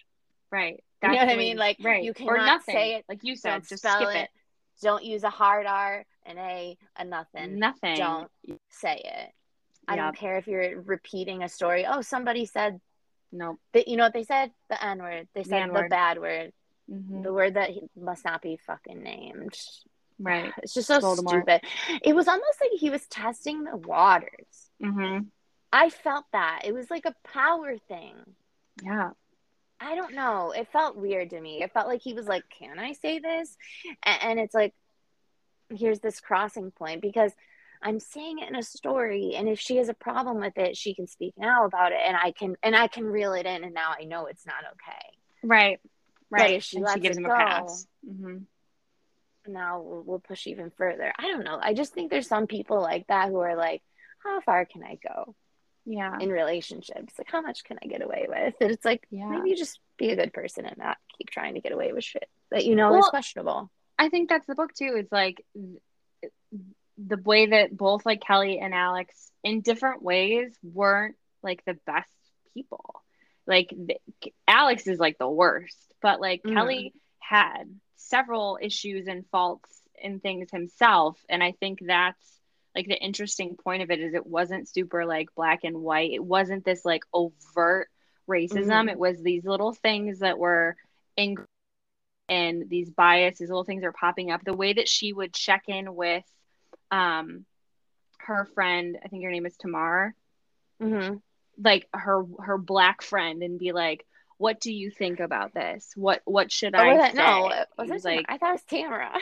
right 0.50 0.82
You 1.02 1.08
know 1.08 1.14
That's 1.14 1.26
what 1.26 1.34
I 1.34 1.36
mean? 1.36 1.56
Like, 1.58 1.76
right 1.82 2.02
you 2.02 2.12
or 2.12 2.14
cannot 2.14 2.46
nothing 2.46 2.74
say 2.74 2.94
it, 2.94 3.04
like 3.08 3.24
you 3.24 3.34
Don't 3.34 3.40
said 3.40 3.68
just 3.68 3.82
spell 3.82 4.00
skip 4.00 4.14
it. 4.14 4.18
it, 4.22 4.30
Don't 4.82 5.04
use 5.04 5.22
a 5.24 5.30
hard 5.30 5.66
R, 5.66 6.04
an 6.24 6.38
A, 6.38 6.78
a 6.96 7.04
nothing. 7.04 7.58
nothing 7.58 7.96
Don't 7.96 8.30
say 8.70 9.02
it. 9.04 9.32
I 9.86 9.96
Yep. 9.96 10.04
don't 10.04 10.16
care 10.16 10.36
if 10.38 10.46
you're 10.46 10.80
repeating 10.82 11.42
a 11.42 11.48
story. 11.48 11.86
Oh, 11.86 12.00
somebody 12.02 12.44
said 12.46 12.80
nope 13.32 13.58
that. 13.72 13.88
You 13.88 13.96
know 13.96 14.04
what 14.04 14.12
they 14.14 14.24
said? 14.24 14.50
The 14.70 14.84
N 14.84 14.98
word. 14.98 15.28
They 15.34 15.42
said 15.44 15.50
the 15.52 15.62
N-word. 15.64 15.90
bad 15.90 16.18
word. 16.20 16.52
Mhm. 16.90 17.22
The 17.22 17.32
word 17.32 17.54
that 17.54 17.70
he 17.70 17.82
must 17.96 18.24
not 18.24 18.40
be 18.42 18.56
fucking 18.66 19.02
named. 19.02 19.56
right 20.18 20.52
It's 20.62 20.74
just 20.74 20.88
so 20.88 21.00
Voldemort. 21.00 21.28
stupid. 21.28 21.60
It 22.02 22.14
was 22.14 22.26
almost 22.28 22.60
like 22.60 22.70
he 22.72 22.90
was 22.90 23.06
testing 23.06 23.64
the 23.64 23.76
waters. 23.76 24.70
hmm 24.82 25.18
I 25.72 25.90
felt 25.90 26.24
that. 26.32 26.62
It 26.64 26.72
was 26.72 26.90
like 26.90 27.04
a 27.04 27.14
power 27.24 27.76
thing. 27.88 28.14
yeah 28.82 29.10
I 29.80 29.94
don't 29.94 30.14
know. 30.14 30.50
It 30.50 30.72
felt 30.72 30.96
weird 30.96 31.30
to 31.30 31.40
me. 31.40 31.62
It 31.62 31.72
felt 31.72 31.86
like 31.86 32.00
he 32.02 32.12
was 32.12 32.26
like, 32.26 32.42
"Can 32.48 32.80
I 32.80 32.94
say 32.94 33.20
this?" 33.20 33.56
And, 34.02 34.22
and 34.22 34.40
it's 34.40 34.54
like, 34.54 34.74
here's 35.70 36.00
this 36.00 36.18
crossing 36.18 36.72
point 36.72 37.00
because 37.00 37.32
I'm 37.82 38.00
saying 38.00 38.38
it 38.40 38.48
in 38.48 38.56
a 38.56 38.62
story, 38.62 39.34
and 39.36 39.48
if 39.48 39.60
she 39.60 39.76
has 39.76 39.88
a 39.88 39.94
problem 39.94 40.38
with 40.40 40.56
it, 40.58 40.76
she 40.76 40.94
can 40.94 41.06
speak 41.06 41.34
now 41.36 41.64
about 41.64 41.92
it, 41.92 42.00
and 42.04 42.16
I 42.16 42.32
can 42.32 42.56
and 42.62 42.74
I 42.76 42.88
can 42.88 43.04
reel 43.04 43.32
it 43.34 43.46
in, 43.46 43.64
and 43.64 43.74
now 43.74 43.92
I 43.98 44.04
know 44.04 44.26
it's 44.26 44.46
not 44.46 44.64
okay. 44.72 45.06
right 45.42 45.80
right 46.30 46.54
if 46.54 46.64
she 46.64 46.82
she 46.92 47.00
gives 47.00 47.16
him 47.16 47.24
go- 47.24 47.30
a 47.30 47.36
pass 47.36 47.86
hmm 48.04 48.38
Now 49.46 49.80
we'll, 49.80 50.02
we'll 50.02 50.18
push 50.20 50.46
even 50.46 50.70
further. 50.76 51.12
I 51.18 51.22
don't 51.22 51.44
know. 51.44 51.58
I 51.60 51.72
just 51.74 51.94
think 51.94 52.10
there's 52.10 52.26
some 52.28 52.46
people 52.46 52.80
like 52.80 53.06
that 53.06 53.28
who 53.28 53.38
are 53.38 53.56
like, 53.56 53.82
"How 54.22 54.40
far 54.40 54.64
can 54.66 54.82
I 54.82 54.98
go 55.02 55.34
yeah 55.86 56.18
in 56.20 56.28
relationships? 56.30 57.14
Like, 57.16 57.30
how 57.30 57.40
much 57.40 57.64
can 57.64 57.78
I 57.82 57.86
get 57.86 58.02
away 58.02 58.26
with?" 58.28 58.54
And 58.60 58.70
it's 58.70 58.84
like, 58.84 59.06
Yeah. 59.10 59.30
maybe 59.30 59.54
just 59.54 59.80
be 59.96 60.10
a 60.10 60.16
good 60.16 60.32
person 60.32 60.66
and 60.66 60.76
not 60.76 60.98
keep 61.16 61.30
trying 61.30 61.54
to 61.54 61.60
get 61.60 61.72
away 61.72 61.92
with 61.92 62.04
shit 62.04 62.28
that 62.50 62.64
you 62.66 62.74
know 62.76 62.94
is 62.98 63.06
questionable. 63.08 63.70
I 63.98 64.10
think 64.10 64.28
that's 64.28 64.46
the 64.46 64.54
book 64.54 64.74
too. 64.74 64.94
It's 64.96 65.10
like 65.12 65.44
the 66.98 67.16
way 67.18 67.46
that 67.46 67.76
both 67.76 68.04
like 68.06 68.20
Kelley 68.20 68.58
and 68.58 68.74
Alex 68.74 69.30
in 69.44 69.60
different 69.62 70.02
ways 70.02 70.56
weren't 70.62 71.16
like 71.42 71.64
the 71.64 71.74
best 71.86 72.10
people. 72.54 73.02
Like 73.46 73.70
the, 73.70 73.96
Alex 74.46 74.86
is 74.86 74.98
like 74.98 75.18
the 75.18 75.28
worst, 75.28 75.76
but 76.02 76.20
like 76.20 76.42
Mhm. 76.44 76.54
Kelley 76.54 76.94
had 77.20 77.64
several 77.96 78.58
issues 78.60 79.06
and 79.08 79.26
faults 79.28 79.70
and 80.02 80.22
things 80.22 80.50
himself, 80.50 81.24
and 81.28 81.42
I 81.42 81.52
think 81.52 81.80
that's 81.86 82.40
like 82.74 82.86
the 82.86 82.98
interesting 83.02 83.56
point 83.56 83.82
of 83.82 83.90
it 83.90 84.00
is 84.00 84.14
it 84.14 84.26
wasn't 84.26 84.68
super 84.68 85.06
like 85.06 85.34
black 85.34 85.64
and 85.64 85.82
white. 85.82 86.12
It 86.12 86.24
wasn't 86.24 86.64
this 86.64 86.84
like 86.84 87.02
overt 87.12 87.88
racism. 88.28 88.88
Mhm. 88.88 88.90
It 88.90 88.98
was 88.98 89.20
these 89.22 89.44
little 89.44 89.72
things 89.72 90.20
that 90.20 90.38
were 90.38 90.76
in 91.16 91.36
and 92.28 92.68
these 92.68 92.90
biases, 92.90 93.38
these 93.38 93.48
little 93.48 93.64
things 93.64 93.84
are 93.84 93.92
popping 93.92 94.30
up. 94.30 94.44
The 94.44 94.54
way 94.54 94.74
that 94.74 94.88
she 94.88 95.12
would 95.12 95.32
check 95.32 95.64
in 95.68 95.94
with 95.94 96.24
um 96.90 97.44
her 98.18 98.44
friend, 98.54 98.98
I 99.04 99.08
think 99.08 99.24
her 99.24 99.30
name 99.30 99.46
is 99.46 99.56
Tamar, 99.56 100.14
Mm-hmm. 100.80 101.16
like 101.62 101.86
her 101.92 102.24
her 102.40 102.58
black 102.58 103.02
friend, 103.02 103.42
and 103.42 103.58
be 103.58 103.72
like, 103.72 104.06
"What 104.38 104.60
do 104.60 104.72
you 104.72 104.90
think 104.90 105.20
about 105.20 105.54
this? 105.54 105.92
What 105.96 106.22
what 106.24 106.50
should 106.52 106.74
Oh, 106.76 106.84
I 106.84 106.94
was 106.94 106.98
that, 106.98 107.14
say?" 107.14 107.46
no, 107.46 107.48
It 107.48 107.68
was 107.78 107.90
was 107.90 108.04
it 108.04 108.04
like 108.04 108.26
I 108.28 108.38
thought 108.38 108.50
it 108.50 108.52
was 108.52 108.64
Tamara. 108.64 109.12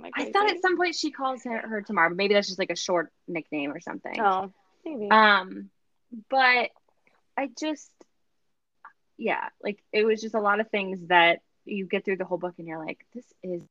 Am 0.00 0.06
I 0.14 0.24
thought 0.24 0.48
at 0.50 0.60
some 0.60 0.76
point 0.76 0.94
she 0.94 1.10
calls 1.10 1.44
her, 1.44 1.58
her 1.58 1.82
Tamar, 1.82 2.10
but 2.10 2.16
maybe 2.16 2.34
that's 2.34 2.48
just 2.48 2.58
like 2.58 2.70
a 2.70 2.76
short 2.76 3.12
nickname 3.28 3.72
or 3.72 3.80
something. 3.80 4.16
Oh, 4.18 4.50
maybe. 4.84 5.10
Um, 5.10 5.70
but 6.30 6.70
I 7.36 7.48
just, 7.58 7.90
yeah, 9.18 9.48
like 9.62 9.82
it 9.92 10.04
was 10.04 10.20
just 10.20 10.34
a 10.34 10.40
lot 10.40 10.60
of 10.60 10.70
things 10.70 11.06
that 11.08 11.40
you 11.64 11.86
get 11.86 12.04
through 12.04 12.16
the 12.16 12.24
whole 12.24 12.38
book 12.38 12.54
and 12.58 12.66
you're 12.66 12.84
like, 12.84 13.06
this 13.14 13.24
is 13.42 13.62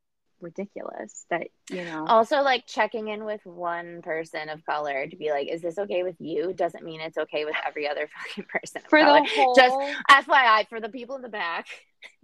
ridiculous 0.41 1.25
that, 1.29 1.47
you 1.69 1.83
know, 1.85 2.05
also, 2.07 2.41
like 2.41 2.65
checking 2.67 3.07
in 3.07 3.23
with 3.25 3.41
one 3.45 4.01
person 4.01 4.49
of 4.49 4.65
color 4.65 5.07
to 5.07 5.15
be 5.15 5.31
like, 5.31 5.47
"Is 5.47 5.61
this 5.61 5.77
okay 5.77 6.03
with 6.03 6.15
you?" 6.19 6.53
Doesn't 6.53 6.83
mean 6.83 7.01
it's 7.01 7.17
okay 7.17 7.45
with 7.45 7.55
every 7.65 7.87
other 7.87 8.07
fucking 8.27 8.45
person 8.45 8.81
for 8.89 8.99
color. 8.99 9.21
the 9.21 9.29
whole, 9.35 9.55
Just 9.55 9.75
FYI, 10.09 10.67
for 10.69 10.79
the 10.79 10.89
people 10.89 11.15
in 11.15 11.21
the 11.21 11.29
back 11.29 11.67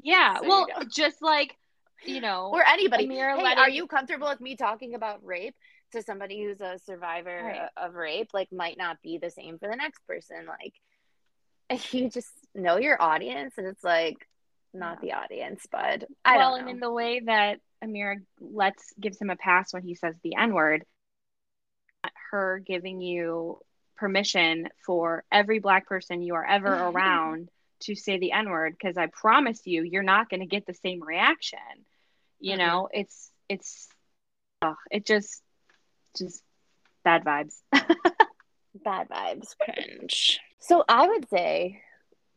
yeah, 0.02 0.38
so 0.40 0.44
you 0.44 0.50
well, 0.50 0.68
know. 0.68 0.84
just 0.90 1.22
like, 1.22 1.56
you 2.06 2.22
know, 2.22 2.50
or 2.54 2.64
anybody, 2.66 3.08
hey, 3.08 3.36
letting- 3.44 3.58
are 3.60 3.70
you 3.70 3.88
comfortable 3.88 4.28
with 4.28 4.42
me 4.42 4.56
talking 4.56 4.96
about 4.96 5.24
rape 5.26 5.56
to 5.94 6.02
somebody 6.02 6.44
who's 6.44 6.60
a 6.62 6.80
survivor 6.86 7.44
Right. 7.46 7.70
of 7.78 7.94
rape? 7.94 8.30
Like, 8.34 8.52
might 8.52 8.78
not 8.78 9.02
be 9.02 9.18
the 9.18 9.30
same 9.32 9.58
for 9.60 9.70
the 9.70 9.76
next 9.76 10.06
person. 10.08 10.46
Like, 10.48 10.74
you 11.94 12.10
just 12.10 12.32
know 12.56 12.78
your 12.78 13.02
audience, 13.02 13.54
and 13.58 13.68
it's 13.68 13.84
like 13.84 14.18
not 14.74 15.02
the 15.02 15.14
audience, 15.14 15.66
but 15.72 16.06
I 16.24 16.38
well, 16.38 16.52
don't 16.52 16.62
and 16.62 16.70
in 16.70 16.80
the 16.80 16.92
way 16.92 17.22
that 17.26 17.60
Emira 17.84 18.16
lets 18.40 18.94
gives 19.00 19.20
him 19.20 19.30
a 19.30 19.36
pass 19.36 19.74
when 19.74 19.84
he 19.84 19.96
says 19.96 20.16
the 20.24 20.36
N 20.36 20.54
word, 20.54 20.84
her 22.32 22.60
giving 22.66 23.02
you 23.02 23.60
permission 23.98 24.70
for 24.86 25.24
every 25.32 25.60
black 25.60 25.88
person 25.88 26.22
you 26.22 26.36
are 26.36 26.46
ever 26.46 26.74
around 26.90 27.50
to 27.82 27.96
say 27.96 28.18
the 28.18 28.32
N 28.32 28.50
word, 28.50 28.74
because 28.74 28.98
I 28.98 29.08
promise 29.08 29.62
you, 29.66 29.84
you're 29.84 30.04
not 30.04 30.30
going 30.30 30.40
to 30.40 30.46
get 30.48 30.66
the 30.66 30.74
same 30.74 31.02
reaction. 31.04 31.60
You 32.40 32.56
Mhm. 32.56 32.58
know, 32.58 32.90
it's 32.92 33.32
it's, 33.50 33.88
oh, 34.62 34.76
it 34.92 35.06
just 35.06 35.42
just 36.18 36.44
bad 37.04 37.24
vibes. 37.24 37.56
bad 38.84 39.10
vibes, 39.10 39.56
cringe. 39.60 40.40
So 40.60 40.84
I 40.88 41.08
would 41.08 41.30
say, 41.30 41.82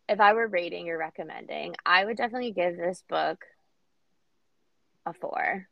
if 0.09 0.20
I 0.20 0.33
were 0.35 0.46
rating 0.46 0.88
or 0.90 0.98
recommending, 0.98 1.74
I 1.87 2.05
would 2.05 2.16
definitely 2.16 2.53
give 2.53 2.76
this 2.76 3.03
book 3.09 3.44
a 5.06 5.12
four, 5.14 5.66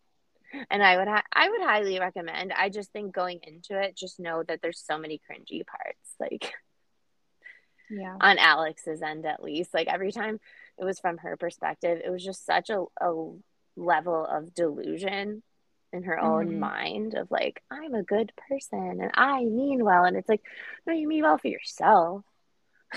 and 0.70 0.82
I 0.82 0.96
would 0.98 1.08
ha- 1.08 1.24
I 1.32 1.50
would 1.50 1.62
highly 1.62 1.98
recommend. 2.00 2.52
I 2.52 2.68
just 2.70 2.92
think 2.92 3.14
going 3.14 3.40
into 3.42 3.80
it, 3.80 3.96
just 3.96 4.20
know 4.20 4.42
that 4.44 4.60
there's 4.62 4.80
so 4.84 4.98
many 4.98 5.20
cringy 5.30 5.66
parts, 5.66 6.14
like 6.20 6.54
yeah. 7.88 8.18
on 8.20 8.38
Alex's 8.38 9.02
end 9.02 9.26
at 9.26 9.42
least. 9.42 9.74
Like 9.74 9.88
every 9.88 10.12
time 10.12 10.38
it 10.78 10.84
was 10.84 10.98
from 11.00 11.18
her 11.18 11.36
perspective, 11.36 12.00
it 12.04 12.10
was 12.10 12.24
just 12.24 12.44
such 12.44 12.70
a, 12.70 12.84
a 13.00 13.12
level 13.76 14.26
of 14.26 14.54
delusion 14.54 15.42
in 15.92 16.02
her 16.04 16.18
own 16.18 16.58
Mhm. 16.58 16.58
mind 16.58 17.14
of 17.14 17.30
like, 17.30 17.62
I'm 17.70 17.94
a 17.94 18.02
good 18.02 18.32
person 18.48 19.00
and 19.00 19.10
I 19.14 19.44
mean 19.44 19.84
well. 19.84 20.04
And 20.04 20.16
it's 20.16 20.28
like, 20.28 20.42
no, 20.86 20.92
you 20.92 21.08
mean 21.08 21.22
well 21.22 21.38
for 21.38 21.48
yourself. 21.48 22.24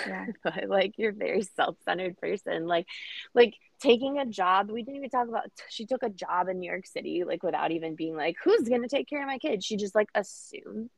Yeah. 0.07 0.27
but 0.43 0.67
like 0.67 0.93
you're 0.97 1.11
a 1.11 1.13
very 1.13 1.41
self-centered 1.41 2.17
person 2.17 2.65
like 2.65 2.87
like 3.33 3.55
taking 3.81 4.19
a 4.19 4.25
job 4.25 4.69
we 4.69 4.83
didn't 4.83 4.97
even 4.97 5.09
talk 5.09 5.27
about 5.27 5.49
she 5.69 5.85
took 5.85 6.03
a 6.03 6.09
job 6.09 6.47
in 6.47 6.59
new 6.59 6.69
york 6.69 6.85
city 6.85 7.23
like 7.23 7.43
without 7.43 7.71
even 7.71 7.95
being 7.95 8.15
like 8.15 8.35
who's 8.43 8.69
gonna 8.69 8.87
take 8.87 9.07
care 9.07 9.21
of 9.21 9.27
my 9.27 9.37
kids 9.37 9.65
she 9.65 9.75
just 9.75 9.95
like 9.95 10.09
assumed 10.15 10.89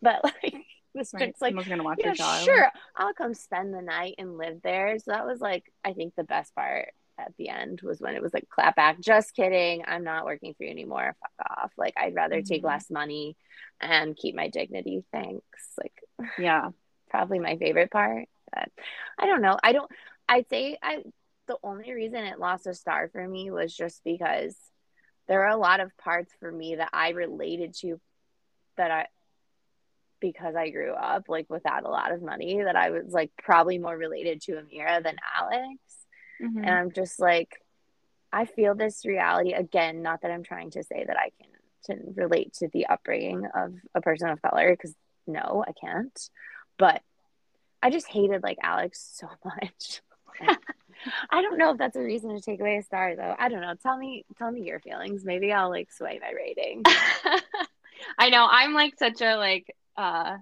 but 0.00 0.22
like 0.42 0.54
this 0.94 1.14
Right. 1.14 1.26
chick's 1.26 1.40
like 1.40 1.50
Someone's 1.50 1.68
gonna 1.68 1.84
watch 1.84 1.98
yeah 2.00 2.06
your 2.08 2.14
child. 2.14 2.44
sure 2.44 2.68
i'll 2.96 3.14
come 3.14 3.34
spend 3.34 3.72
the 3.72 3.80
night 3.82 4.16
and 4.18 4.36
live 4.36 4.60
there 4.62 4.98
so 4.98 5.12
that 5.12 5.24
was 5.24 5.40
like 5.40 5.64
i 5.84 5.92
think 5.94 6.14
the 6.14 6.24
best 6.24 6.54
part 6.54 6.90
at 7.18 7.32
the 7.38 7.48
end 7.48 7.80
was 7.82 8.00
when 8.00 8.14
it 8.14 8.22
was 8.22 8.32
like 8.34 8.48
clap 8.48 8.76
back. 8.76 9.00
Just 9.00 9.34
kidding. 9.34 9.84
I'm 9.86 10.04
not 10.04 10.24
working 10.24 10.54
for 10.54 10.64
you 10.64 10.70
anymore. 10.70 11.14
Fuck 11.20 11.50
off. 11.50 11.72
Like 11.76 11.94
I'd 11.96 12.14
rather 12.14 12.36
mm-hmm. 12.36 12.52
take 12.52 12.64
less 12.64 12.90
money 12.90 13.36
and 13.80 14.16
keep 14.16 14.34
my 14.34 14.48
dignity. 14.48 15.04
Thanks. 15.12 15.42
Like 15.78 15.92
yeah, 16.38 16.70
probably 17.12 17.38
my 17.38 17.56
favorite 17.56 17.90
part. 17.90 18.26
But 18.52 18.70
I 19.18 19.26
don't 19.26 19.42
know. 19.42 19.56
I 19.62 19.72
don't. 19.72 19.90
I'd 20.28 20.48
say 20.48 20.76
I. 20.82 21.04
The 21.46 21.58
only 21.62 21.92
reason 21.92 22.24
it 22.24 22.38
lost 22.38 22.66
a 22.66 22.74
star 22.74 23.08
for 23.12 23.26
me 23.26 23.50
was 23.50 23.76
just 23.76 24.02
because 24.04 24.56
there 25.28 25.44
are 25.44 25.50
a 25.50 25.56
lot 25.56 25.80
of 25.80 25.96
parts 25.98 26.32
for 26.40 26.50
me 26.50 26.76
that 26.76 26.88
I 26.92 27.10
related 27.10 27.74
to 27.80 28.00
that 28.76 28.90
I 28.90 29.06
because 30.20 30.54
I 30.54 30.70
grew 30.70 30.92
up 30.92 31.24
like 31.28 31.46
without 31.50 31.84
a 31.84 31.90
lot 31.90 32.12
of 32.12 32.22
money 32.22 32.62
that 32.62 32.76
I 32.76 32.90
was 32.90 33.12
like 33.12 33.30
probably 33.42 33.78
more 33.78 33.96
related 33.96 34.40
to 34.42 34.52
Emira 34.52 35.02
than 35.02 35.16
Alex. 35.36 35.78
Mm-hmm. 36.40 36.58
And 36.58 36.70
I'm 36.70 36.92
just 36.92 37.20
like, 37.20 37.60
I 38.32 38.46
feel 38.46 38.74
this 38.74 39.04
reality 39.04 39.52
again. 39.52 40.00
Not 40.00 40.22
that 40.22 40.30
I'm 40.30 40.44
trying 40.44 40.70
to 40.70 40.84
say 40.84 41.04
that 41.06 41.16
I 41.16 41.30
can 41.40 41.50
to 41.84 41.96
relate 42.14 42.52
to 42.54 42.68
the 42.68 42.86
upbringing 42.86 43.46
of 43.54 43.74
a 43.94 44.00
person 44.00 44.28
of 44.28 44.40
color 44.40 44.70
because 44.70 44.94
no, 45.26 45.64
I 45.66 45.72
can't. 45.72 46.30
But 46.78 47.02
I 47.82 47.90
just 47.90 48.06
hated 48.06 48.42
like 48.42 48.58
Alex 48.62 49.10
so 49.14 49.28
much. 49.44 50.02
I 51.30 51.42
don't 51.42 51.58
know 51.58 51.72
if 51.72 51.78
that's 51.78 51.96
a 51.96 52.00
reason 52.00 52.34
to 52.34 52.40
take 52.40 52.60
away 52.60 52.76
a 52.78 52.82
star 52.82 53.16
though. 53.16 53.34
I 53.38 53.48
don't 53.48 53.60
know. 53.60 53.74
Tell 53.82 53.96
me 53.96 54.24
tell 54.38 54.50
me 54.50 54.62
your 54.62 54.80
feelings. 54.80 55.24
Maybe 55.24 55.52
I'll 55.52 55.68
like 55.68 55.92
sway 55.92 56.20
my 56.20 56.30
rating. 56.30 56.82
I 58.18 58.30
know. 58.30 58.46
I'm 58.50 58.72
like 58.74 58.98
such 58.98 59.20
a 59.20 59.36
like 59.36 59.74
uh 59.96 60.36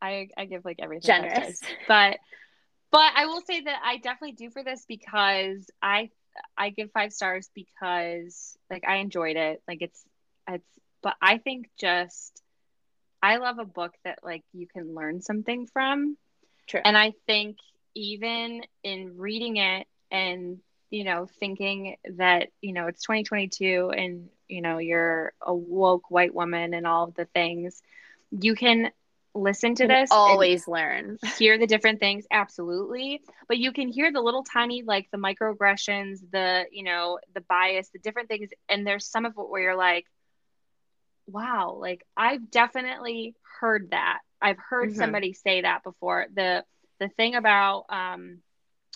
I 0.00 0.28
I 0.36 0.44
give 0.44 0.64
like 0.64 0.78
everything 0.80 1.06
generous. 1.06 1.60
But 1.88 2.18
but 2.90 3.12
I 3.16 3.26
will 3.26 3.40
say 3.40 3.62
that 3.62 3.80
I 3.84 3.96
definitely 3.96 4.32
do 4.32 4.50
for 4.50 4.62
this 4.62 4.84
because 4.86 5.68
I 5.82 6.10
I 6.56 6.70
give 6.70 6.92
five 6.92 7.12
stars 7.12 7.50
because 7.54 8.56
like 8.70 8.84
I 8.86 8.96
enjoyed 8.96 9.36
it. 9.36 9.62
Like 9.66 9.78
it's 9.80 10.04
it's 10.48 10.64
but 11.02 11.16
I 11.20 11.38
think 11.38 11.68
just 11.78 12.42
I 13.24 13.38
love 13.38 13.58
a 13.58 13.64
book 13.64 13.94
that 14.04 14.18
like 14.22 14.44
you 14.52 14.66
can 14.66 14.94
learn 14.94 15.22
something 15.22 15.66
from. 15.66 16.18
True. 16.66 16.82
And 16.84 16.94
I 16.94 17.14
think 17.26 17.56
even 17.94 18.60
in 18.82 19.16
reading 19.16 19.56
it 19.56 19.86
and 20.10 20.58
you 20.90 21.04
know 21.04 21.26
thinking 21.40 21.96
that 22.16 22.48
you 22.60 22.74
know 22.74 22.86
it's 22.86 23.02
2022 23.02 23.92
and 23.96 24.28
you 24.46 24.60
know 24.60 24.76
you're 24.76 25.32
a 25.40 25.54
woke 25.54 26.10
white 26.10 26.34
woman 26.34 26.74
and 26.74 26.86
all 26.86 27.04
of 27.04 27.14
the 27.14 27.24
things 27.24 27.80
you 28.30 28.54
can 28.54 28.90
listen 29.34 29.74
to 29.74 29.86
this 29.86 30.10
always 30.12 30.68
learn 30.68 31.18
hear 31.38 31.56
the 31.58 31.66
different 31.66 32.00
things 32.00 32.26
absolutely 32.30 33.22
but 33.48 33.58
you 33.58 33.72
can 33.72 33.88
hear 33.88 34.12
the 34.12 34.20
little 34.20 34.44
tiny 34.44 34.82
like 34.82 35.08
the 35.10 35.18
microaggressions 35.18 36.18
the 36.30 36.64
you 36.70 36.84
know 36.84 37.18
the 37.34 37.40
bias 37.42 37.88
the 37.88 37.98
different 37.98 38.28
things 38.28 38.50
and 38.68 38.86
there's 38.86 39.06
some 39.06 39.24
of 39.24 39.32
it 39.32 39.48
where 39.48 39.62
you're 39.62 39.76
like 39.76 40.06
wow 41.26 41.76
like 41.80 42.04
i've 42.16 42.50
definitely 42.50 43.34
heard 43.60 43.90
that 43.90 44.18
i've 44.40 44.58
heard 44.58 44.90
mm-hmm. 44.90 44.98
somebody 44.98 45.32
say 45.32 45.62
that 45.62 45.82
before 45.82 46.26
the 46.34 46.64
the 47.00 47.08
thing 47.08 47.34
about 47.34 47.84
um 47.88 48.38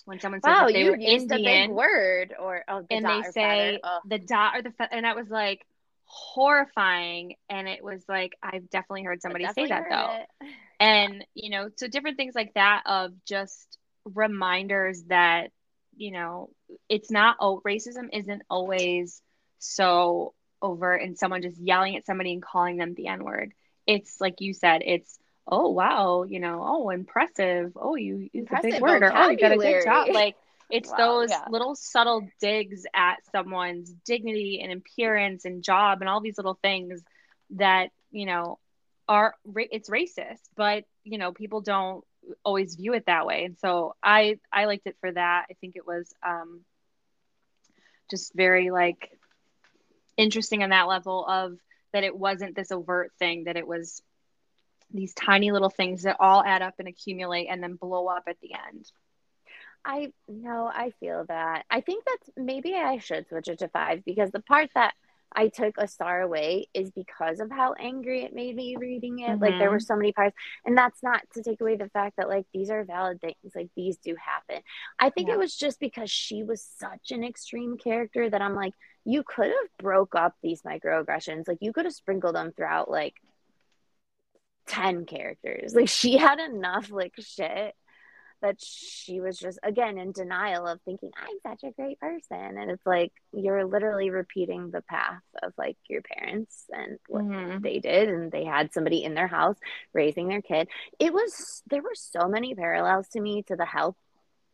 when 0.05 0.19
someone 0.19 0.41
says 0.41 0.49
wow, 0.49 0.67
they 0.67 0.83
you 0.83 0.91
were 0.91 0.97
used 0.97 1.31
Indian, 1.31 1.63
a 1.63 1.67
big 1.67 1.75
word 1.75 2.33
or 2.39 2.63
oh, 2.67 2.81
the 2.89 2.95
and 2.95 3.05
they 3.05 3.21
say 3.31 3.79
the 4.07 4.17
dot 4.17 4.55
or 4.55 4.61
the 4.63 4.71
fe- 4.71 4.87
and 4.91 5.05
that 5.05 5.15
was 5.15 5.29
like 5.29 5.65
horrifying 6.05 7.35
and 7.49 7.67
it 7.67 7.83
was 7.83 8.03
like 8.09 8.33
I've 8.41 8.69
definitely 8.69 9.03
heard 9.03 9.21
somebody 9.21 9.45
definitely 9.45 9.69
say 9.69 9.75
that 9.75 9.85
though. 9.89 10.45
It. 10.47 10.53
And 10.81 11.25
you 11.33 11.49
know, 11.49 11.67
so 11.75 11.89
different 11.89 12.15
things 12.15 12.35
like 12.35 12.53
that 12.53 12.83
of 12.85 13.11
just 13.25 13.77
reminders 14.05 15.03
that 15.09 15.51
you 15.97 16.11
know, 16.11 16.49
it's 16.87 17.11
not 17.11 17.35
oh 17.41 17.61
racism 17.67 18.07
isn't 18.13 18.41
always 18.49 19.21
so 19.59 20.33
overt 20.61 21.01
and 21.01 21.17
someone 21.17 21.41
just 21.41 21.59
yelling 21.59 21.95
at 21.95 22.05
somebody 22.05 22.33
and 22.33 22.41
calling 22.41 22.77
them 22.77 22.93
the 22.93 23.07
n-word. 23.07 23.53
It's 23.87 24.19
like 24.19 24.41
you 24.41 24.53
said, 24.53 24.81
it's 24.85 25.17
oh 25.47 25.69
wow, 25.69 26.23
you 26.23 26.39
know, 26.39 26.63
oh 26.63 26.89
impressive. 26.89 27.73
Oh 27.75 27.95
you 27.95 28.29
use 28.31 28.47
a 28.51 28.61
big 28.61 28.81
word 28.81 29.03
or 29.03 29.11
oh 29.15 29.29
you 29.29 29.37
got 29.37 29.51
a 29.51 29.57
good 29.57 29.83
job. 29.83 30.09
Like 30.09 30.35
it's 30.69 30.89
wow, 30.91 30.97
those 30.97 31.29
yeah. 31.31 31.45
little 31.49 31.75
subtle 31.75 32.29
digs 32.39 32.85
at 32.93 33.17
someone's 33.31 33.91
dignity 34.05 34.61
and 34.61 34.71
appearance 34.71 35.45
and 35.45 35.63
job 35.63 36.01
and 36.01 36.09
all 36.09 36.21
these 36.21 36.37
little 36.37 36.59
things 36.61 37.01
that, 37.51 37.89
you 38.11 38.25
know, 38.25 38.59
are 39.07 39.33
it's 39.45 39.89
racist, 39.89 40.41
but 40.55 40.83
you 41.03 41.17
know, 41.17 41.31
people 41.31 41.61
don't 41.61 42.03
always 42.45 42.75
view 42.75 42.93
it 42.93 43.07
that 43.07 43.25
way. 43.25 43.45
And 43.45 43.57
so 43.57 43.95
I 44.03 44.37
I 44.53 44.65
liked 44.65 44.85
it 44.85 44.97
for 45.01 45.11
that. 45.11 45.45
I 45.49 45.53
think 45.55 45.75
it 45.75 45.87
was 45.87 46.13
um 46.23 46.61
just 48.11 48.33
very 48.35 48.69
like 48.69 49.18
interesting 50.19 50.63
on 50.63 50.69
that 50.69 50.87
level 50.87 51.25
of 51.25 51.57
that 51.93 52.03
it 52.03 52.15
wasn't 52.15 52.55
this 52.55 52.71
overt 52.71 53.11
thing 53.17 53.45
that 53.45 53.57
it 53.57 53.67
was 53.67 54.01
these 54.91 55.13
tiny 55.13 55.51
little 55.51 55.69
things 55.69 56.03
that 56.03 56.17
all 56.19 56.43
add 56.43 56.61
up 56.61 56.75
and 56.79 56.87
accumulate 56.87 57.47
and 57.47 57.63
then 57.63 57.75
blow 57.75 58.07
up 58.07 58.23
at 58.27 58.37
the 58.41 58.51
end. 58.53 58.85
I 59.85 60.11
know 60.27 60.69
I 60.71 60.91
feel 60.99 61.25
that. 61.29 61.65
I 61.69 61.81
think 61.81 62.03
that's 62.05 62.29
maybe 62.35 62.75
I 62.75 62.97
should 62.97 63.27
switch 63.29 63.47
it 63.47 63.59
to 63.59 63.69
five 63.69 64.03
because 64.03 64.29
the 64.31 64.41
part 64.41 64.69
that 64.75 64.93
I 65.31 65.47
took 65.47 65.75
a 65.77 65.87
star 65.87 66.21
away 66.21 66.67
is 66.73 66.91
because 66.91 67.39
of 67.39 67.51
how 67.51 67.73
angry 67.73 68.23
it 68.23 68.33
made 68.33 68.55
me 68.55 68.75
reading 68.77 69.19
it. 69.19 69.29
Mm-hmm. 69.29 69.41
Like 69.41 69.59
there 69.59 69.69
were 69.69 69.77
mm-hmm. 69.77 69.83
so 69.83 69.95
many 69.95 70.11
parts, 70.11 70.35
and 70.65 70.77
that's 70.77 71.01
not 71.03 71.21
to 71.33 71.43
take 71.43 71.61
away 71.61 71.75
the 71.75 71.89
fact 71.89 72.17
that 72.17 72.27
like 72.27 72.45
these 72.53 72.69
are 72.69 72.83
valid 72.83 73.21
things. 73.21 73.53
Like 73.55 73.69
these 73.75 73.97
do 73.97 74.15
happen. 74.15 74.63
I 74.99 75.11
think 75.11 75.27
yeah. 75.27 75.35
it 75.35 75.39
was 75.39 75.55
just 75.55 75.79
because 75.79 76.09
she 76.09 76.43
was 76.43 76.67
such 76.77 77.11
an 77.11 77.23
extreme 77.23 77.77
character 77.77 78.29
that 78.29 78.41
I'm 78.41 78.55
like, 78.55 78.73
you 79.09 79.23
could 79.23 79.47
have 79.47 79.77
broke 79.79 80.13
up 80.13 80.35
these 80.43 80.61
microaggressions. 80.61 81.47
Like 81.47 81.57
you 81.61 81.73
could 81.73 81.85
have 81.85 81.95
sprinkled 81.95 82.35
them 82.35 82.51
throughout 82.51 82.91
like 82.91 83.15
10 84.67 85.05
characters. 85.05 85.73
Like 85.75 85.89
she 85.89 86.17
had 86.17 86.39
enough 86.39 86.91
like 86.91 87.13
shit 87.17 87.73
that 88.41 88.55
she 88.61 89.19
was 89.19 89.37
just 89.37 89.59
again 89.63 89.97
in 89.97 90.11
denial 90.13 90.65
of 90.65 90.79
thinking 90.83 91.11
I'm 91.17 91.39
such 91.45 91.67
a 91.67 91.73
great 91.73 91.99
person 91.99 92.57
and 92.57 92.71
it's 92.71 92.85
like 92.85 93.11
you're 93.33 93.65
literally 93.65 94.11
repeating 94.11 94.71
the 94.71 94.81
path 94.81 95.21
of 95.43 95.51
like 95.57 95.75
your 95.89 96.01
parents 96.01 96.63
and 96.71 96.99
what 97.07 97.25
mm-hmm. 97.25 97.61
they 97.61 97.79
did 97.79 98.07
and 98.07 98.31
they 98.31 98.45
had 98.45 98.73
somebody 98.73 99.03
in 99.03 99.13
their 99.13 99.27
house 99.27 99.57
raising 99.91 100.29
their 100.29 100.41
kid. 100.41 100.69
It 100.99 101.11
was 101.13 101.63
there 101.69 101.81
were 101.81 101.95
so 101.95 102.29
many 102.29 102.53
parallels 102.55 103.09
to 103.09 103.19
me 103.19 103.43
to 103.47 103.55
the 103.55 103.65
help 103.65 103.97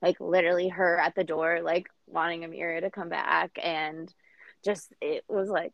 like 0.01 0.19
literally 0.19 0.69
her 0.69 0.97
at 0.97 1.13
the 1.13 1.23
door 1.23 1.59
like 1.61 1.87
wanting 2.07 2.41
Emira 2.41 2.81
to 2.81 2.89
come 2.89 3.09
back 3.09 3.51
and 3.61 4.11
just 4.65 4.91
it 4.99 5.23
was 5.29 5.49
like 5.49 5.73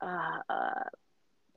uh, 0.00 0.40
uh 0.48 0.84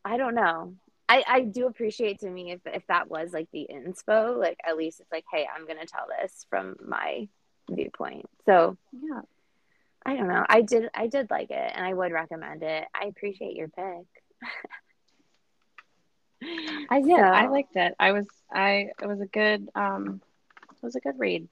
I 0.06 0.18
don't 0.18 0.36
know. 0.36 0.76
I, 1.08 1.24
I 1.28 1.42
do 1.42 1.68
appreciate 1.68 2.20
to 2.20 2.30
me 2.30 2.52
if, 2.52 2.62
if 2.66 2.86
that 2.88 3.10
was 3.10 3.32
like 3.32 3.48
the 3.52 3.68
inspo, 3.72 4.40
like 4.40 4.60
at 4.66 4.78
least 4.78 5.00
it's 5.00 5.12
like, 5.12 5.26
hey, 5.32 5.48
I'm 5.54 5.68
gonna 5.68 5.86
tell 5.86 6.06
this 6.22 6.46
from 6.50 6.76
my 6.86 7.28
viewpoint. 7.70 8.26
So 8.46 8.78
yeah. 8.94 9.22
I 10.06 10.16
don't 10.16 10.28
know. 10.28 10.46
I 10.48 10.62
did 10.62 10.90
I 10.94 11.08
did 11.08 11.32
like 11.32 11.50
it 11.50 11.72
and 11.76 11.84
I 11.84 11.94
would 11.94 12.12
recommend 12.12 12.62
it. 12.64 12.86
I 12.94 13.06
appreciate 13.06 13.56
your 13.56 13.70
pick. 13.70 14.06
I 16.92 17.02
did. 17.02 17.16
So, 17.16 17.22
I 17.22 17.48
liked 17.48 17.76
it. 17.76 17.96
I 18.00 18.12
was 18.12 18.28
I 18.54 18.90
it 19.02 19.08
was 19.08 19.20
a 19.20 19.26
good 19.26 19.68
um 19.74 20.22
it 20.72 20.84
was 20.84 20.96
a 20.96 21.00
good 21.00 21.18
read. 21.18 21.48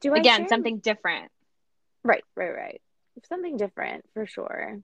Do 0.00 0.14
again 0.14 0.40
share? 0.40 0.48
something 0.48 0.78
different. 0.78 1.30
Right, 2.02 2.24
right, 2.34 2.54
right. 2.54 2.80
Something 3.26 3.56
different 3.56 4.04
for 4.14 4.26
sure. 4.26 4.80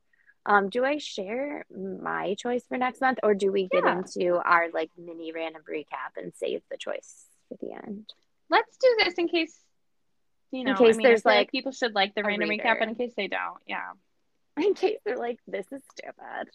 Um, 0.46 0.68
do 0.68 0.84
I 0.84 0.98
share 0.98 1.64
my 1.74 2.34
choice 2.34 2.64
for 2.68 2.76
next 2.76 3.00
month 3.00 3.18
or 3.22 3.34
do 3.34 3.50
we 3.50 3.66
get 3.68 3.84
yeah. 3.84 3.98
into 3.98 4.34
our 4.36 4.66
like 4.72 4.90
mini 4.98 5.32
random 5.32 5.62
recap 5.68 6.20
and 6.22 6.32
save 6.34 6.60
the 6.70 6.76
choice 6.76 7.24
for 7.48 7.56
the 7.60 7.72
end? 7.72 8.12
Let's 8.50 8.76
do 8.76 8.96
this 8.98 9.14
in 9.14 9.28
case 9.28 9.58
you 10.50 10.64
know, 10.64 10.72
in 10.72 10.76
case 10.76 10.94
I 10.94 10.98
mean, 10.98 11.06
there's 11.06 11.24
like, 11.24 11.36
like, 11.38 11.50
people 11.50 11.72
should 11.72 11.94
like 11.94 12.14
the 12.14 12.22
random 12.22 12.48
reader. 12.48 12.62
recap 12.62 12.80
and 12.80 12.90
in 12.90 12.96
case 12.96 13.12
they 13.16 13.28
don't. 13.28 13.58
Yeah. 13.66 13.92
In 14.56 14.74
case 14.74 14.98
they're 15.04 15.16
like, 15.16 15.40
this 15.48 15.66
is 15.72 15.82
stupid. 15.90 16.48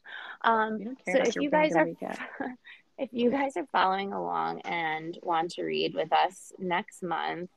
Um 0.45 0.95
so 1.05 1.17
if 1.17 1.35
you 1.35 1.49
guys 1.49 1.75
are 1.75 1.87
if 2.97 3.09
you 3.11 3.29
guys 3.29 3.57
are 3.57 3.65
following 3.73 4.13
along 4.13 4.61
and 4.61 5.17
want 5.21 5.51
to 5.51 5.63
read 5.63 5.93
with 5.95 6.13
us 6.13 6.53
next 6.57 7.03
month, 7.03 7.49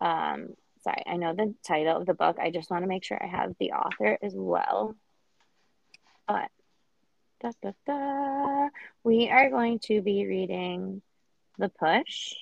um 0.00 0.54
sorry, 0.82 1.02
I 1.06 1.16
know 1.16 1.34
the 1.34 1.54
title 1.66 1.96
of 1.96 2.06
the 2.06 2.14
book. 2.14 2.38
I 2.40 2.50
just 2.50 2.70
want 2.70 2.82
to 2.84 2.88
make 2.88 3.04
sure 3.04 3.18
I 3.20 3.26
have 3.26 3.54
the 3.58 3.72
author 3.72 4.18
as 4.22 4.32
well. 4.34 4.94
But 6.26 6.50
da, 7.40 7.50
da, 7.62 7.72
da, 7.86 8.68
we 9.04 9.28
are 9.28 9.50
going 9.50 9.78
to 9.80 10.02
be 10.02 10.26
reading 10.26 11.02
The 11.58 11.68
Push. 11.68 12.34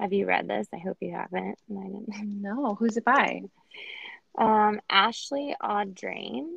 Have 0.00 0.12
you 0.12 0.26
read 0.26 0.48
this? 0.48 0.66
I 0.74 0.78
hope 0.78 0.96
you 1.00 1.12
haven't. 1.12 1.58
I 1.70 1.84
didn't. 1.84 2.08
No, 2.42 2.74
who's 2.74 2.96
it 2.96 3.04
by? 3.04 3.42
Um, 4.36 4.80
Ashley 4.90 5.54
Audrain. 5.62 6.40
Okay. 6.40 6.56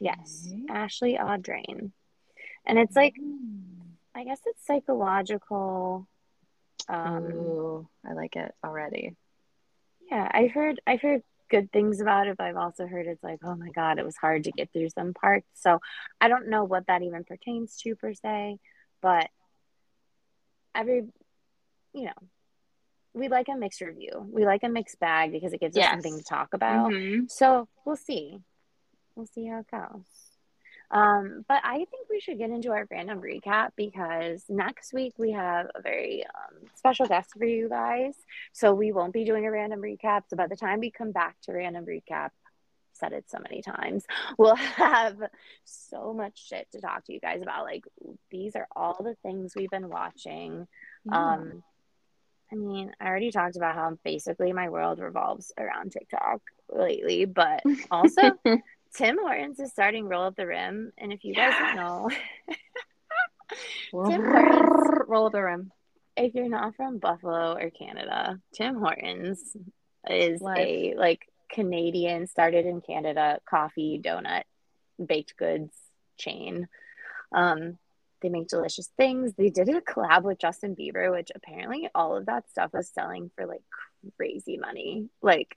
Yes, 0.00 0.52
Ashley 0.68 1.16
Audrain. 1.20 1.92
And 2.66 2.78
it's 2.78 2.96
like, 2.96 3.14
mm. 3.14 3.60
I 4.14 4.24
guess 4.24 4.40
it's 4.46 4.66
psychological. 4.66 6.08
Um, 6.88 7.24
Ooh, 7.32 7.88
I 8.06 8.14
like 8.14 8.36
it 8.36 8.54
already. 8.64 9.16
Yeah, 10.10 10.28
I've 10.32 10.52
heard 10.52 10.80
I've 10.86 11.00
heard 11.00 11.22
good 11.50 11.70
things 11.72 12.00
about 12.00 12.26
it, 12.26 12.36
but 12.36 12.44
I've 12.44 12.56
also 12.56 12.86
heard 12.86 13.06
it's 13.06 13.22
like, 13.22 13.40
oh 13.44 13.54
my 13.54 13.68
god, 13.70 13.98
it 13.98 14.04
was 14.04 14.16
hard 14.16 14.44
to 14.44 14.52
get 14.52 14.72
through 14.72 14.88
some 14.90 15.14
parts. 15.14 15.46
So 15.54 15.80
I 16.20 16.28
don't 16.28 16.48
know 16.48 16.64
what 16.64 16.86
that 16.86 17.02
even 17.02 17.24
pertains 17.24 17.76
to 17.82 17.94
per 17.94 18.14
se, 18.14 18.58
but 19.00 19.28
every 20.74 21.04
you 21.94 22.04
know, 22.04 22.28
we 23.14 23.28
like 23.28 23.48
a 23.48 23.56
mixed 23.56 23.80
review. 23.80 24.26
We 24.30 24.46
like 24.46 24.62
a 24.62 24.68
mixed 24.68 24.98
bag 24.98 25.32
because 25.32 25.52
it 25.52 25.60
gives 25.60 25.76
yes. 25.76 25.86
us 25.86 25.92
something 25.92 26.18
to 26.18 26.24
talk 26.24 26.54
about. 26.54 26.92
Mm-hmm. 26.92 27.24
So 27.28 27.68
we'll 27.84 27.96
see. 27.96 28.40
We'll 29.14 29.26
see 29.26 29.46
how 29.46 29.60
it 29.60 29.70
goes. 29.70 30.31
Um, 30.92 31.44
but 31.48 31.62
I 31.64 31.76
think 31.76 32.08
we 32.10 32.20
should 32.20 32.38
get 32.38 32.50
into 32.50 32.70
our 32.70 32.86
random 32.90 33.22
recap 33.22 33.70
because 33.76 34.44
next 34.50 34.92
week 34.92 35.14
we 35.18 35.32
have 35.32 35.66
a 35.74 35.80
very 35.80 36.24
um, 36.24 36.68
special 36.74 37.06
guest 37.06 37.30
for 37.36 37.46
you 37.46 37.68
guys. 37.70 38.14
So 38.52 38.74
we 38.74 38.92
won't 38.92 39.14
be 39.14 39.24
doing 39.24 39.46
a 39.46 39.50
random 39.50 39.80
recap. 39.80 40.24
So 40.28 40.36
by 40.36 40.48
the 40.48 40.56
time 40.56 40.80
we 40.80 40.90
come 40.90 41.10
back 41.10 41.36
to 41.42 41.52
random 41.52 41.86
recap, 41.86 42.30
said 42.92 43.12
it 43.14 43.24
so 43.30 43.38
many 43.38 43.62
times, 43.62 44.04
we'll 44.38 44.54
have 44.54 45.16
so 45.64 46.12
much 46.12 46.46
shit 46.46 46.68
to 46.72 46.80
talk 46.80 47.06
to 47.06 47.12
you 47.14 47.20
guys 47.20 47.40
about. 47.40 47.64
Like 47.64 47.84
these 48.30 48.54
are 48.54 48.68
all 48.76 49.02
the 49.02 49.16
things 49.22 49.54
we've 49.56 49.70
been 49.70 49.88
watching. 49.88 50.66
Yeah. 51.06 51.32
Um, 51.34 51.62
I 52.52 52.54
mean, 52.54 52.92
I 53.00 53.06
already 53.06 53.30
talked 53.30 53.56
about 53.56 53.74
how 53.74 53.96
basically 54.04 54.52
my 54.52 54.68
world 54.68 54.98
revolves 54.98 55.52
around 55.56 55.92
TikTok 55.92 56.42
lately, 56.68 57.24
but 57.24 57.62
also 57.90 58.32
Tim 58.94 59.18
Hortons 59.18 59.58
is 59.58 59.70
starting 59.70 60.06
Roll 60.08 60.24
Up 60.24 60.36
the 60.36 60.46
Rim. 60.46 60.92
And 60.98 61.12
if 61.12 61.24
you 61.24 61.34
guys 61.34 61.54
don't 61.58 61.76
know, 61.76 62.10
Tim 64.10 64.24
Hortons, 64.24 65.04
Roll 65.08 65.26
Up 65.26 65.32
the 65.32 65.42
Rim. 65.42 65.72
If 66.16 66.34
you're 66.34 66.48
not 66.48 66.76
from 66.76 66.98
Buffalo 66.98 67.54
or 67.54 67.70
Canada, 67.70 68.38
Tim 68.54 68.76
Hortons 68.76 69.56
is 70.08 70.40
Life. 70.40 70.58
a 70.58 70.94
like 70.96 71.26
Canadian, 71.50 72.26
started 72.26 72.66
in 72.66 72.80
Canada, 72.80 73.40
coffee, 73.48 74.00
donut, 74.02 74.42
baked 75.04 75.36
goods 75.36 75.72
chain. 76.18 76.68
Um, 77.34 77.78
they 78.20 78.28
make 78.28 78.48
delicious 78.48 78.88
things. 78.96 79.32
They 79.34 79.50
did 79.50 79.68
a 79.68 79.80
collab 79.80 80.22
with 80.22 80.38
Justin 80.38 80.76
Bieber, 80.76 81.10
which 81.10 81.30
apparently 81.34 81.88
all 81.94 82.16
of 82.16 82.26
that 82.26 82.48
stuff 82.50 82.72
was 82.72 82.88
selling 82.88 83.30
for 83.34 83.46
like 83.46 83.62
crazy 84.16 84.56
money, 84.58 85.08
like 85.22 85.56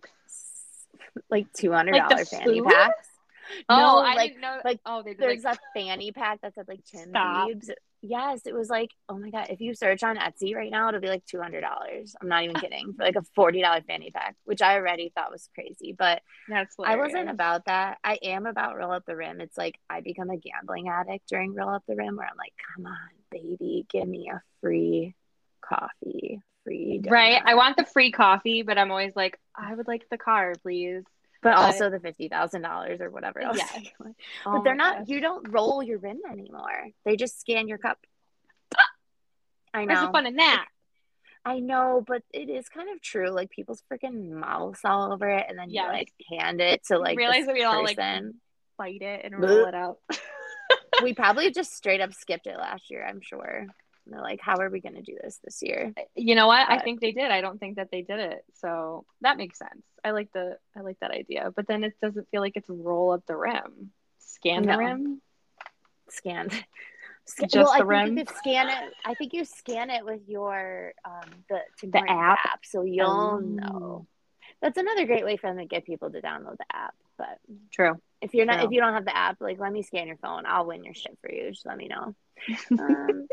like 1.29 1.51
two 1.53 1.71
hundred 1.71 1.97
dollar 1.97 2.15
like 2.15 2.27
fanny 2.27 2.61
packs. 2.61 3.07
Oh, 3.69 3.77
no, 3.77 3.97
I 3.99 4.15
like, 4.15 4.29
didn't 4.31 4.41
know. 4.41 4.59
Like, 4.63 4.79
oh, 4.85 5.03
there's 5.17 5.43
like... 5.43 5.57
a 5.57 5.79
fanny 5.79 6.11
pack 6.11 6.41
that 6.41 6.55
said 6.55 6.67
like 6.67 6.83
Tim 6.85 7.09
Stop. 7.09 7.49
Biebs. 7.49 7.69
Yes, 8.01 8.41
it 8.45 8.53
was 8.53 8.69
like, 8.69 8.91
oh 9.09 9.17
my 9.17 9.31
god! 9.31 9.47
If 9.49 9.61
you 9.61 9.73
search 9.73 10.03
on 10.03 10.17
Etsy 10.17 10.55
right 10.55 10.69
now, 10.69 10.89
it'll 10.89 11.01
be 11.01 11.07
like 11.07 11.25
two 11.25 11.41
hundred 11.41 11.61
dollars. 11.61 12.15
I'm 12.21 12.27
not 12.27 12.43
even 12.43 12.55
kidding 12.61 12.93
for 12.93 13.03
like 13.03 13.15
a 13.15 13.23
forty 13.33 13.61
dollar 13.61 13.81
fanny 13.81 14.11
pack, 14.11 14.35
which 14.43 14.61
I 14.61 14.75
already 14.75 15.11
thought 15.15 15.31
was 15.31 15.49
crazy. 15.55 15.95
But 15.97 16.21
that's 16.47 16.75
I 16.83 16.97
wasn't 16.97 17.29
about 17.29 17.65
that. 17.65 17.97
I 18.03 18.19
am 18.21 18.45
about 18.45 18.75
roll 18.75 18.91
up 18.91 19.05
the 19.07 19.15
rim. 19.15 19.41
It's 19.41 19.57
like 19.57 19.79
I 19.89 20.01
become 20.01 20.29
a 20.29 20.37
gambling 20.37 20.87
addict 20.87 21.27
during 21.29 21.55
roll 21.55 21.69
up 21.69 21.83
the 21.87 21.95
rim, 21.95 22.15
where 22.15 22.27
I'm 22.27 22.37
like, 22.37 22.53
come 22.75 22.85
on, 22.85 22.95
baby, 23.31 23.87
give 23.89 24.07
me 24.07 24.29
a 24.31 24.41
free 24.61 25.15
coffee, 25.61 26.41
free. 26.63 27.01
Right. 27.07 27.41
I 27.43 27.55
want 27.55 27.77
the 27.77 27.85
free 27.85 28.11
coffee, 28.11 28.61
but 28.61 28.77
I'm 28.77 28.91
always 28.91 29.15
like, 29.15 29.39
I 29.55 29.73
would 29.73 29.87
like 29.87 30.05
the 30.11 30.17
car, 30.17 30.53
please 30.61 31.03
but, 31.41 31.53
also 31.53 31.89
the 31.89 31.99
fifty 31.99 32.27
thousand 32.27 32.61
dollars 32.61 33.01
or 33.01 33.09
whatever 33.09 33.41
else. 33.41 33.57
Yeah. 33.57 33.81
Oh 34.45 34.51
but 34.51 34.59
oh 34.59 34.61
they're 34.63 34.75
not. 34.75 34.99
Gosh. 34.99 35.07
You 35.07 35.19
don't 35.19 35.49
roll 35.49 35.81
your 35.83 35.97
rim 35.97 36.21
anymore. 36.29 36.89
They 37.03 37.15
just 37.15 37.39
scan 37.39 37.67
your 37.67 37.77
cup. 37.77 37.97
I 39.73 39.85
know. 39.85 39.93
Where's 39.93 40.07
the 40.07 40.11
fun 40.11 40.27
in 40.27 40.35
that? 40.37 40.67
I 41.43 41.59
know, 41.59 42.03
but 42.05 42.23
it 42.33 42.49
is 42.49 42.69
kind 42.69 42.89
of 42.89 43.01
true. 43.01 43.29
Like 43.29 43.51
people's 43.51 43.83
freaking 43.91 44.31
mouths 44.31 44.79
all 44.83 45.11
over 45.13 45.27
it, 45.29 45.45
and 45.47 45.57
then 45.59 45.69
yes. 45.69 45.85
you 45.85 45.91
like 45.91 46.13
hand 46.29 46.61
it 46.61 46.85
to 46.87 46.97
like 46.97 47.13
you 47.13 47.19
realize 47.19 47.45
that 47.45 47.53
we 47.53 47.63
all 47.63 47.83
like 47.83 47.97
bite 48.77 49.01
it 49.01 49.21
and 49.23 49.39
roll 49.39 49.65
it 49.65 49.75
out. 49.75 49.99
we 51.03 51.13
probably 51.13 51.51
just 51.51 51.75
straight 51.75 52.01
up 52.01 52.13
skipped 52.13 52.47
it 52.47 52.57
last 52.57 52.89
year. 52.89 53.05
I'm 53.05 53.21
sure 53.21 53.67
they're 54.07 54.21
like, 54.21 54.39
how 54.41 54.57
are 54.57 54.69
we 54.69 54.81
going 54.81 54.95
to 54.95 55.01
do 55.01 55.17
this 55.21 55.39
this 55.43 55.61
year? 55.61 55.93
You 56.15 56.35
know 56.35 56.47
what? 56.47 56.67
But, 56.67 56.79
I 56.79 56.83
think 56.83 57.01
they 57.01 57.11
did. 57.11 57.31
I 57.31 57.41
don't 57.41 57.59
think 57.59 57.77
that 57.77 57.89
they 57.91 58.01
did 58.01 58.19
it. 58.19 58.43
So 58.55 59.05
that 59.21 59.37
makes 59.37 59.57
sense. 59.57 59.83
I 60.03 60.11
like 60.11 60.31
the 60.31 60.57
I 60.75 60.81
like 60.81 60.99
that 60.99 61.11
idea. 61.11 61.51
But 61.55 61.67
then 61.67 61.83
it 61.83 61.93
doesn't 62.01 62.29
feel 62.29 62.41
like 62.41 62.55
it's 62.55 62.69
roll 62.69 63.11
up 63.11 63.25
the 63.25 63.35
rim, 63.35 63.91
scan 64.19 64.63
no. 64.63 64.73
the 64.73 64.77
rim, 64.77 65.21
scan. 66.09 66.49
Just 66.49 67.55
well, 67.55 67.65
the 67.65 67.71
I 67.71 67.79
rim. 67.79 68.15
Think 68.15 68.29
you 68.29 68.35
scan 68.37 68.69
it. 68.69 68.93
I 69.03 69.15
think 69.15 69.33
you 69.33 69.45
scan 69.45 69.89
it 69.89 70.05
with 70.05 70.21
your 70.27 70.93
um 71.03 71.29
the 71.49 71.61
the 71.81 71.97
app. 72.07 72.39
app, 72.45 72.65
so 72.65 72.83
you'll 72.83 73.09
oh. 73.09 73.39
know. 73.39 74.07
That's 74.61 74.77
another 74.77 75.05
great 75.05 75.25
way 75.25 75.37
for 75.37 75.47
them 75.47 75.57
to 75.57 75.65
get 75.65 75.85
people 75.85 76.11
to 76.11 76.21
download 76.21 76.57
the 76.57 76.65
app. 76.71 76.93
But 77.17 77.39
true. 77.71 77.99
If 78.21 78.33
you're 78.33 78.45
not, 78.45 78.57
True. 78.57 78.65
if 78.65 78.71
you 78.71 78.81
don't 78.81 78.93
have 78.93 79.05
the 79.05 79.15
app, 79.15 79.39
like 79.39 79.59
let 79.59 79.71
me 79.71 79.83
scan 79.83 80.07
your 80.07 80.17
phone. 80.17 80.45
I'll 80.45 80.65
win 80.65 80.83
your 80.83 80.93
shit 80.93 81.17
for 81.21 81.31
you. 81.31 81.51
Just 81.51 81.65
let 81.65 81.77
me 81.77 81.87
know. 81.87 82.15
um, 82.79 83.27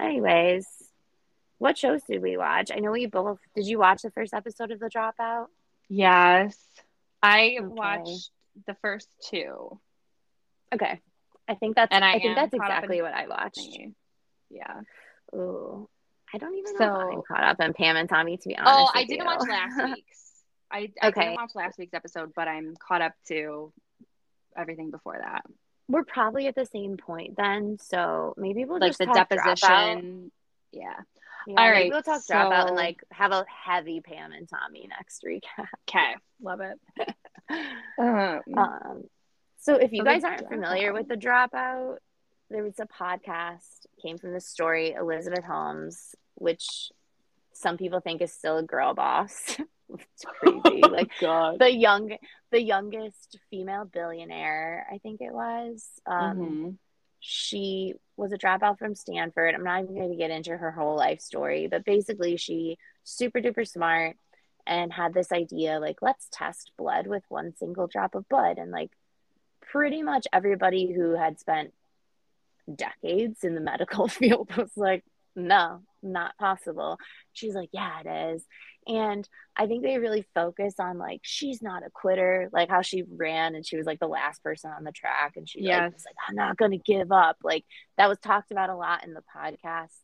anyways, 0.00 0.66
what 1.58 1.78
shows 1.78 2.02
did 2.04 2.22
we 2.22 2.36
watch? 2.36 2.70
I 2.74 2.80
know 2.80 2.92
we 2.92 3.06
both 3.06 3.38
did 3.54 3.66
you 3.66 3.78
watch 3.78 4.02
the 4.02 4.10
first 4.10 4.34
episode 4.34 4.70
of 4.70 4.80
The 4.80 4.88
Dropout? 4.88 5.46
Yes. 5.88 6.56
I 7.22 7.56
okay. 7.58 7.60
watched 7.60 8.30
the 8.66 8.74
first 8.82 9.08
two. 9.30 9.78
Okay. 10.74 11.00
I 11.48 11.54
think 11.54 11.76
that's 11.76 11.92
and 11.92 12.04
I, 12.04 12.14
I 12.14 12.18
think 12.18 12.36
that's 12.36 12.54
exactly 12.54 13.02
what 13.02 13.12
I 13.12 13.28
watched. 13.28 13.78
Yeah. 14.50 14.80
Ooh. 15.34 15.88
I 16.32 16.38
don't 16.38 16.54
even 16.54 16.76
so, 16.76 16.84
know 16.84 17.12
I'm 17.12 17.22
caught 17.22 17.44
up 17.44 17.60
in 17.60 17.72
Pam 17.74 17.96
and 17.96 18.08
Tommy 18.08 18.36
to 18.36 18.48
be 18.48 18.56
oh, 18.56 18.62
honest. 18.62 18.92
Oh, 18.94 18.98
I 18.98 19.04
didn't 19.04 19.20
you. 19.20 19.26
watch 19.26 19.48
last 19.48 19.84
week's. 19.94 20.20
I, 20.70 20.90
I 21.00 21.08
okay. 21.08 21.20
didn't 21.20 21.36
watch 21.36 21.52
last 21.54 21.78
week's 21.78 21.94
episode, 21.94 22.32
but 22.34 22.48
I'm 22.48 22.74
caught 22.76 23.02
up 23.02 23.12
to 23.28 23.72
everything 24.56 24.90
before 24.90 25.18
that 25.20 25.44
we're 25.88 26.04
probably 26.04 26.46
at 26.46 26.54
the 26.54 26.66
same 26.66 26.96
point 26.96 27.36
then. 27.36 27.78
So 27.80 28.34
maybe 28.36 28.64
we'll 28.64 28.80
like 28.80 28.96
the 28.96 29.06
deposition. 29.06 30.30
Yeah. 30.72 30.94
yeah. 31.46 31.60
All 31.60 31.70
right. 31.70 31.90
We'll 31.90 32.02
talk 32.02 32.22
so... 32.22 32.34
dropout 32.34 32.68
and 32.68 32.76
like 32.76 33.02
have 33.10 33.32
a 33.32 33.44
heavy 33.48 34.00
Pam 34.00 34.32
and 34.32 34.48
Tommy 34.48 34.88
next 34.88 35.24
recap. 35.24 35.68
Okay. 35.88 36.14
Love 36.42 36.60
it. 36.60 37.14
um, 37.98 38.40
um, 38.56 39.04
so 39.60 39.76
if 39.76 39.92
you 39.92 40.04
guys 40.04 40.24
aren't 40.24 40.48
familiar 40.48 40.92
with 40.92 41.08
the 41.08 41.16
dropout, 41.16 41.96
there 42.50 42.62
was 42.62 42.78
a 42.78 42.86
podcast 42.86 43.86
came 44.02 44.18
from 44.18 44.32
the 44.32 44.40
story 44.40 44.92
Elizabeth 44.92 45.44
Holmes, 45.44 46.14
which 46.34 46.90
some 47.52 47.76
people 47.76 48.00
think 48.00 48.20
is 48.20 48.32
still 48.32 48.58
a 48.58 48.62
girl 48.62 48.94
boss. 48.94 49.56
it's 50.00 50.24
crazy. 50.24 50.82
Like 50.90 51.10
God. 51.20 51.58
the 51.58 51.72
young 51.72 52.16
the 52.50 52.62
youngest 52.62 53.38
female 53.50 53.84
billionaire, 53.84 54.86
I 54.92 54.98
think 54.98 55.20
it 55.20 55.32
was. 55.32 55.88
Um, 56.06 56.38
mm-hmm. 56.38 56.70
She 57.20 57.94
was 58.16 58.32
a 58.32 58.38
dropout 58.38 58.78
from 58.78 58.94
Stanford. 58.94 59.54
I'm 59.54 59.64
not 59.64 59.82
even 59.82 59.94
going 59.94 60.10
to 60.10 60.16
get 60.16 60.30
into 60.30 60.56
her 60.56 60.70
whole 60.70 60.96
life 60.96 61.20
story, 61.20 61.68
but 61.68 61.84
basically, 61.84 62.36
she 62.36 62.76
super 63.02 63.40
duper 63.40 63.66
smart 63.66 64.16
and 64.66 64.92
had 64.92 65.14
this 65.14 65.32
idea 65.32 65.80
like, 65.80 65.96
let's 66.00 66.28
test 66.30 66.70
blood 66.78 67.06
with 67.06 67.22
one 67.28 67.54
single 67.56 67.86
drop 67.86 68.14
of 68.14 68.28
blood. 68.28 68.58
And 68.58 68.70
like, 68.70 68.90
pretty 69.60 70.02
much 70.02 70.26
everybody 70.32 70.92
who 70.92 71.16
had 71.16 71.40
spent 71.40 71.72
decades 72.72 73.44
in 73.44 73.54
the 73.54 73.60
medical 73.60 74.08
field 74.08 74.54
was 74.56 74.70
like, 74.76 75.04
no, 75.36 75.82
not 76.02 76.36
possible. 76.38 76.98
She's 77.32 77.54
like, 77.54 77.70
yeah, 77.72 78.00
it 78.04 78.34
is. 78.34 78.44
And 78.86 79.28
I 79.56 79.66
think 79.66 79.82
they 79.82 79.98
really 79.98 80.26
focus 80.34 80.74
on 80.78 80.98
like 80.98 81.20
she's 81.22 81.62
not 81.62 81.84
a 81.84 81.90
quitter, 81.90 82.48
like 82.52 82.68
how 82.68 82.82
she 82.82 83.02
ran 83.02 83.54
and 83.54 83.64
she 83.64 83.76
was 83.76 83.86
like 83.86 84.00
the 84.00 84.08
last 84.08 84.42
person 84.42 84.70
on 84.70 84.84
the 84.84 84.92
track 84.92 85.34
and 85.36 85.48
she 85.48 85.62
yes. 85.62 85.80
like, 85.80 85.94
was 85.94 86.04
like, 86.06 86.16
I'm 86.28 86.34
not 86.34 86.56
gonna 86.56 86.78
give 86.78 87.10
up. 87.12 87.38
Like 87.42 87.64
that 87.96 88.08
was 88.08 88.18
talked 88.18 88.50
about 88.50 88.70
a 88.70 88.76
lot 88.76 89.04
in 89.04 89.14
the 89.14 89.22
podcast 89.34 89.96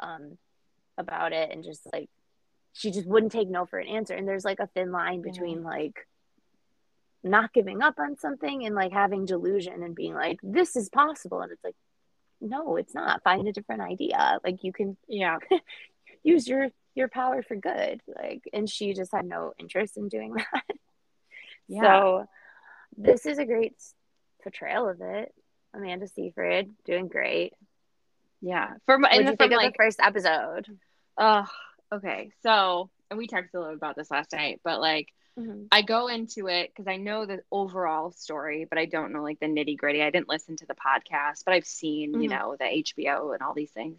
um 0.00 0.38
about 0.98 1.32
it 1.32 1.50
and 1.52 1.62
just 1.62 1.86
like 1.92 2.08
she 2.72 2.90
just 2.90 3.06
wouldn't 3.06 3.32
take 3.32 3.48
no 3.48 3.66
for 3.66 3.78
an 3.78 3.88
answer. 3.88 4.14
And 4.14 4.26
there's 4.26 4.44
like 4.44 4.60
a 4.60 4.66
thin 4.68 4.92
line 4.92 5.22
between 5.22 5.62
yeah. 5.62 5.68
like 5.68 6.06
not 7.22 7.52
giving 7.52 7.82
up 7.82 7.98
on 7.98 8.16
something 8.16 8.64
and 8.64 8.74
like 8.74 8.92
having 8.92 9.26
delusion 9.26 9.82
and 9.82 9.94
being 9.94 10.14
like, 10.14 10.38
this 10.42 10.74
is 10.74 10.88
possible. 10.88 11.40
And 11.40 11.52
it's 11.52 11.62
like, 11.62 11.76
no, 12.40 12.76
it's 12.76 12.94
not. 12.94 13.22
Find 13.22 13.46
a 13.46 13.52
different 13.52 13.82
idea. 13.82 14.40
Like 14.44 14.64
you 14.64 14.72
can 14.72 14.96
yeah 15.06 15.38
use 16.22 16.48
your 16.48 16.70
your 16.94 17.08
power 17.08 17.42
for 17.42 17.56
good 17.56 18.00
like 18.06 18.42
and 18.52 18.68
she 18.68 18.92
just 18.92 19.12
had 19.12 19.24
no 19.24 19.52
interest 19.58 19.96
in 19.96 20.08
doing 20.08 20.34
that 20.52 20.64
yeah. 21.68 21.82
so 21.82 22.26
this 22.96 23.26
is 23.26 23.38
a 23.38 23.46
great 23.46 23.74
portrayal 24.42 24.88
of 24.88 25.00
it 25.00 25.32
amanda 25.74 26.06
seyfried 26.08 26.70
doing 26.84 27.08
great 27.08 27.54
yeah 28.40 28.74
for 28.86 28.96
in 29.10 29.24
the, 29.24 29.36
from, 29.36 29.50
like, 29.50 29.72
the 29.72 29.76
first 29.76 30.00
episode 30.00 30.66
oh 31.18 31.46
okay 31.92 32.30
so 32.42 32.90
and 33.10 33.18
we 33.18 33.26
talked 33.26 33.54
a 33.54 33.58
little 33.58 33.74
about 33.74 33.96
this 33.96 34.10
last 34.10 34.32
night 34.32 34.60
but 34.64 34.80
like 34.80 35.08
mm-hmm. 35.38 35.64
i 35.70 35.80
go 35.80 36.08
into 36.08 36.48
it 36.48 36.70
because 36.70 36.88
i 36.88 36.96
know 36.96 37.24
the 37.24 37.40
overall 37.50 38.10
story 38.10 38.66
but 38.68 38.78
i 38.78 38.84
don't 38.84 39.12
know 39.12 39.22
like 39.22 39.40
the 39.40 39.46
nitty 39.46 39.78
gritty 39.78 40.02
i 40.02 40.10
didn't 40.10 40.28
listen 40.28 40.56
to 40.56 40.66
the 40.66 40.74
podcast 40.74 41.44
but 41.46 41.54
i've 41.54 41.66
seen 41.66 42.12
mm-hmm. 42.12 42.22
you 42.22 42.28
know 42.28 42.56
the 42.58 42.64
hbo 42.64 43.32
and 43.32 43.42
all 43.42 43.54
these 43.54 43.70
things 43.70 43.98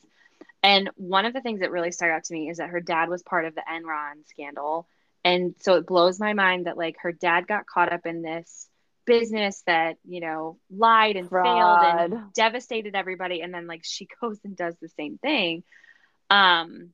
and 0.64 0.90
one 0.96 1.26
of 1.26 1.34
the 1.34 1.42
things 1.42 1.60
that 1.62 1.72
really 1.72 1.92
stuck 1.92 2.10
out 2.10 2.24
to 2.26 2.34
me 2.34 2.50
is 2.50 2.58
that 2.58 2.70
her 2.70 2.82
dad 2.82 3.10
was 3.10 3.24
part 3.24 3.46
of 3.46 3.56
the 3.56 3.64
Enron 3.70 4.26
scandal 4.28 4.88
And 5.24 5.56
so 5.60 5.76
it 5.76 5.88
blows 5.88 6.20
my 6.20 6.34
mind 6.34 6.68
that 6.68 6.78
like 6.78 6.98
her 7.02 7.12
dad 7.12 7.48
got 7.48 7.66
caught 7.68 7.92
up 7.92 8.06
in 8.06 8.22
this 8.22 8.70
business 9.06 9.62
that, 9.68 9.98
you 10.06 10.22
know, 10.22 10.60
lied 10.70 11.16
and 11.18 11.30
Fraud. 11.30 11.44
failed 11.44 11.82
and 11.84 12.18
devastated 12.34 12.96
everybody. 12.96 13.42
And 13.42 13.54
then 13.54 13.68
like 13.68 13.82
she 13.84 14.08
goes 14.22 14.40
and 14.44 14.56
does 14.56 14.76
the 14.82 14.90
same 14.90 15.18
thing. 15.20 15.64
Um, 16.30 16.94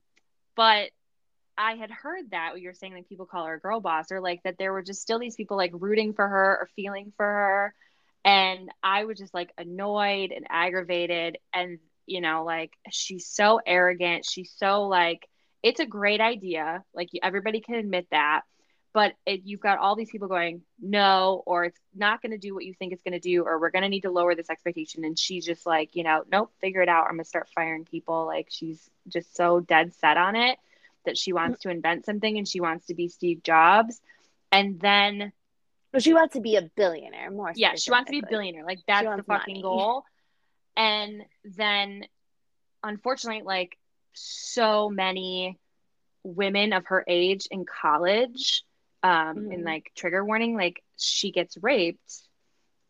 but 0.56 0.90
I 1.56 1.74
had 1.74 1.90
heard 1.90 2.30
that 2.30 2.52
what 2.52 2.60
you're 2.60 2.74
saying 2.74 2.94
like 2.94 3.08
people 3.08 3.26
call 3.26 3.46
her 3.46 3.54
a 3.54 3.60
girl 3.60 3.80
boss 3.80 4.10
or 4.12 4.20
like 4.20 4.42
that 4.44 4.56
there 4.58 4.72
were 4.72 4.82
just 4.82 5.02
still 5.02 5.18
these 5.18 5.36
people 5.36 5.56
like 5.56 5.72
rooting 5.74 6.14
for 6.14 6.26
her 6.26 6.58
or 6.62 6.68
feeling 6.76 7.12
for 7.16 7.26
her. 7.26 7.74
And 8.24 8.70
I 8.82 9.04
was 9.04 9.18
just 9.18 9.34
like 9.34 9.52
annoyed 9.58 10.32
and 10.32 10.46
aggravated. 10.48 11.38
And, 11.52 11.78
you 12.10 12.20
know, 12.20 12.44
like 12.44 12.72
she's 12.90 13.26
so 13.26 13.60
arrogant. 13.64 14.26
She's 14.26 14.52
so 14.56 14.88
like, 14.88 15.26
it's 15.62 15.80
a 15.80 15.86
great 15.86 16.20
idea. 16.20 16.84
Like 16.94 17.08
everybody 17.22 17.60
can 17.60 17.76
admit 17.76 18.06
that. 18.10 18.42
But 18.92 19.12
it, 19.24 19.42
you've 19.44 19.60
got 19.60 19.78
all 19.78 19.94
these 19.94 20.10
people 20.10 20.26
going, 20.26 20.62
no, 20.80 21.44
or 21.46 21.64
it's 21.66 21.78
not 21.94 22.20
going 22.20 22.32
to 22.32 22.38
do 22.38 22.54
what 22.54 22.64
you 22.64 22.74
think 22.74 22.92
it's 22.92 23.04
going 23.04 23.12
to 23.12 23.20
do, 23.20 23.44
or 23.44 23.60
we're 23.60 23.70
going 23.70 23.84
to 23.84 23.88
need 23.88 24.00
to 24.00 24.10
lower 24.10 24.34
this 24.34 24.50
expectation. 24.50 25.04
And 25.04 25.16
she's 25.16 25.46
just 25.46 25.64
like, 25.64 25.94
you 25.94 26.02
know, 26.02 26.24
nope, 26.32 26.50
figure 26.60 26.82
it 26.82 26.88
out. 26.88 27.04
I'm 27.04 27.12
going 27.12 27.22
to 27.22 27.28
start 27.28 27.48
firing 27.54 27.84
people. 27.84 28.26
Like 28.26 28.48
she's 28.50 28.90
just 29.06 29.36
so 29.36 29.60
dead 29.60 29.94
set 29.94 30.16
on 30.16 30.34
it 30.34 30.58
that 31.06 31.16
she 31.16 31.32
wants 31.32 31.60
to 31.60 31.70
invent 31.70 32.04
something 32.04 32.36
and 32.36 32.48
she 32.48 32.60
wants 32.60 32.86
to 32.86 32.94
be 32.94 33.06
Steve 33.08 33.44
Jobs. 33.44 34.00
And 34.50 34.80
then 34.80 35.32
But 35.92 36.02
she 36.02 36.12
wants 36.12 36.34
to 36.34 36.40
be 36.40 36.56
a 36.56 36.62
billionaire 36.62 37.30
more. 37.30 37.52
yeah, 37.54 37.74
she 37.76 37.92
wants 37.92 38.08
to 38.08 38.12
be 38.12 38.26
a 38.26 38.28
billionaire. 38.28 38.64
Like 38.64 38.80
that's 38.88 39.06
the 39.06 39.22
fucking 39.22 39.54
money. 39.54 39.62
goal. 39.62 40.04
And 40.80 41.22
then 41.44 42.04
unfortunately, 42.82 43.42
like 43.44 43.76
so 44.14 44.88
many 44.88 45.58
women 46.24 46.72
of 46.72 46.86
her 46.86 47.04
age 47.06 47.46
in 47.50 47.64
college, 47.64 48.64
um, 49.02 49.46
in 49.50 49.60
Mhm. 49.60 49.64
like 49.64 49.92
trigger 49.96 50.24
warning, 50.24 50.56
like 50.56 50.82
she 50.96 51.32
gets 51.32 51.56
raped 51.62 52.22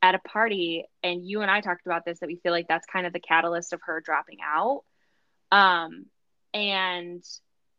at 0.02 0.14
a 0.14 0.18
party. 0.20 0.84
And 1.02 1.26
you 1.26 1.42
and 1.42 1.50
I 1.50 1.60
talked 1.60 1.86
about 1.86 2.04
this 2.04 2.20
that 2.20 2.28
we 2.28 2.36
feel 2.36 2.52
like 2.52 2.68
that's 2.68 2.86
kind 2.86 3.06
of 3.06 3.12
the 3.12 3.20
catalyst 3.20 3.72
of 3.72 3.80
her 3.84 4.00
dropping 4.00 4.38
out. 4.44 4.84
Um, 5.52 6.06
and 6.54 7.24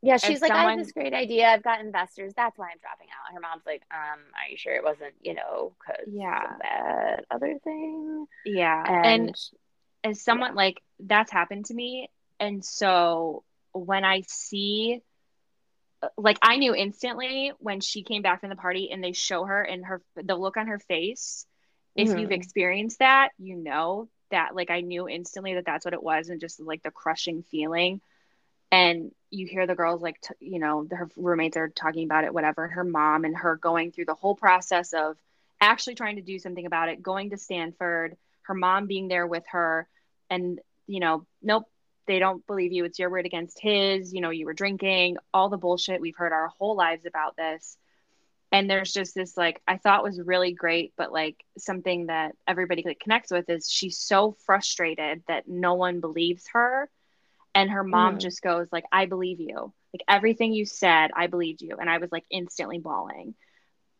Yeah, 0.02 0.16
she's 0.16 0.42
like, 0.42 0.52
I 0.52 0.64
have 0.64 0.78
this 0.78 0.92
great 0.92 1.14
idea. 1.14 1.48
I've 1.48 1.62
got 1.62 1.80
investors. 1.80 2.34
That's 2.36 2.58
why 2.58 2.66
I'm 2.66 2.78
dropping 2.80 3.08
out. 3.08 3.28
And 3.28 3.36
her 3.36 3.40
mom's 3.40 3.66
like, 3.66 3.82
um, 3.92 4.20
are 4.34 4.50
you 4.50 4.56
sure 4.56 4.74
it 4.74 4.84
wasn't, 4.84 5.14
you 5.20 5.34
know, 5.34 5.74
because 5.78 6.08
Yeah. 6.12 6.44
of 6.44 6.58
that 6.62 7.24
other 7.30 7.58
thing? 7.64 8.26
yeah, 8.44 8.84
And, 9.04 9.28
and 9.28 9.36
as 10.04 10.20
someone 10.22 10.54
like 10.54 10.82
that's 11.00 11.32
happened 11.32 11.66
to 11.66 11.74
me. 11.74 12.08
And 12.40 12.64
so 12.64 13.44
when 13.72 14.04
i 14.04 14.22
see 14.26 15.00
like 16.16 16.38
i 16.42 16.56
knew 16.56 16.74
instantly 16.74 17.52
when 17.58 17.80
she 17.80 18.02
came 18.02 18.22
back 18.22 18.40
from 18.40 18.50
the 18.50 18.56
party 18.56 18.90
and 18.90 19.02
they 19.02 19.12
show 19.12 19.44
her 19.44 19.62
and 19.62 19.84
her 19.84 20.02
the 20.16 20.34
look 20.34 20.56
on 20.56 20.66
her 20.66 20.78
face 20.78 21.46
if 21.96 22.14
you've 22.16 22.30
Mhm. 22.30 22.32
experienced 22.32 22.98
that 22.98 23.30
you 23.38 23.56
know 23.56 24.08
that 24.30 24.54
like 24.54 24.70
i 24.70 24.80
knew 24.80 25.08
instantly 25.08 25.54
that 25.54 25.64
that's 25.64 25.84
what 25.84 25.94
it 25.94 26.02
was 26.02 26.28
and 26.28 26.40
just 26.40 26.60
like 26.60 26.82
the 26.82 26.90
crushing 26.90 27.42
feeling. 27.50 28.00
And 28.70 29.10
you 29.30 29.46
hear 29.46 29.66
the 29.66 29.74
girls 29.74 30.02
like 30.02 30.20
t- 30.20 30.34
you 30.40 30.58
know 30.58 30.86
her 30.90 31.08
roommates 31.16 31.56
are 31.56 31.68
talking 31.68 32.04
about 32.04 32.24
it 32.24 32.34
whatever 32.34 32.68
her 32.68 32.84
mom 32.84 33.24
and 33.24 33.36
her 33.36 33.56
going 33.56 33.92
through 33.92 34.06
the 34.06 34.14
whole 34.14 34.34
process 34.34 34.92
of 34.92 35.16
actually 35.60 35.94
trying 35.94 36.16
to 36.16 36.22
do 36.22 36.38
something 36.38 36.66
about 36.66 36.88
it 36.88 37.02
going 37.02 37.30
to 37.30 37.36
stanford 37.36 38.16
her 38.44 38.54
mom 38.54 38.86
being 38.86 39.08
there 39.08 39.26
with 39.26 39.44
her 39.50 39.88
and 40.30 40.58
you 40.86 41.00
know 41.00 41.26
nope 41.42 41.64
they 42.06 42.18
don't 42.18 42.46
believe 42.46 42.72
you. 42.72 42.84
It's 42.84 42.98
your 42.98 43.10
word 43.10 43.26
against 43.26 43.60
his. 43.60 44.12
You 44.12 44.20
know 44.20 44.30
you 44.30 44.46
were 44.46 44.54
drinking 44.54 45.16
all 45.32 45.48
the 45.48 45.56
bullshit. 45.56 46.00
We've 46.00 46.16
heard 46.16 46.32
our 46.32 46.48
whole 46.58 46.76
lives 46.76 47.06
about 47.06 47.36
this. 47.36 47.76
And 48.52 48.68
there's 48.70 48.92
just 48.92 49.14
this 49.14 49.36
like 49.36 49.60
i 49.66 49.76
thought 49.78 50.02
was 50.04 50.20
really 50.20 50.52
great 50.52 50.92
but 50.96 51.12
like 51.12 51.36
something 51.58 52.06
that 52.06 52.32
everybody 52.46 52.82
like 52.84 53.00
connects 53.00 53.30
with 53.30 53.48
is 53.48 53.68
she's 53.70 53.98
so 53.98 54.36
frustrated 54.46 55.22
that 55.28 55.48
no 55.48 55.74
one 55.74 56.00
believes 56.00 56.46
her. 56.52 56.88
And 57.54 57.70
her 57.70 57.84
mom 57.84 58.18
Mhm. 58.18 58.20
just 58.20 58.42
goes 58.42 58.68
like 58.72 58.84
i 58.92 59.06
believe 59.06 59.40
you. 59.40 59.72
Like 59.92 60.04
everything 60.08 60.52
you 60.52 60.66
said 60.66 61.10
i 61.16 61.26
believed 61.26 61.62
you. 61.62 61.76
And 61.78 61.88
i 61.90 61.98
was 61.98 62.12
like 62.12 62.24
instantly 62.30 62.78
bawling 62.78 63.34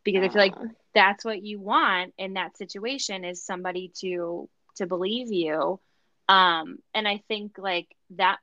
because 0.05 0.23
i 0.25 0.29
feel 0.29 0.41
like 0.43 0.55
that's 0.95 1.25
what 1.25 1.43
you 1.43 1.61
want 1.61 2.13
in 2.19 2.35
that 2.35 2.57
situation 2.57 3.25
is 3.25 3.45
somebody 3.45 3.91
to 4.01 4.49
to 4.77 4.87
believe 4.87 5.33
you 5.33 5.81
um 6.29 6.79
and 6.95 7.07
i 7.09 7.23
think 7.29 7.59
like 7.59 7.89
that 8.11 8.39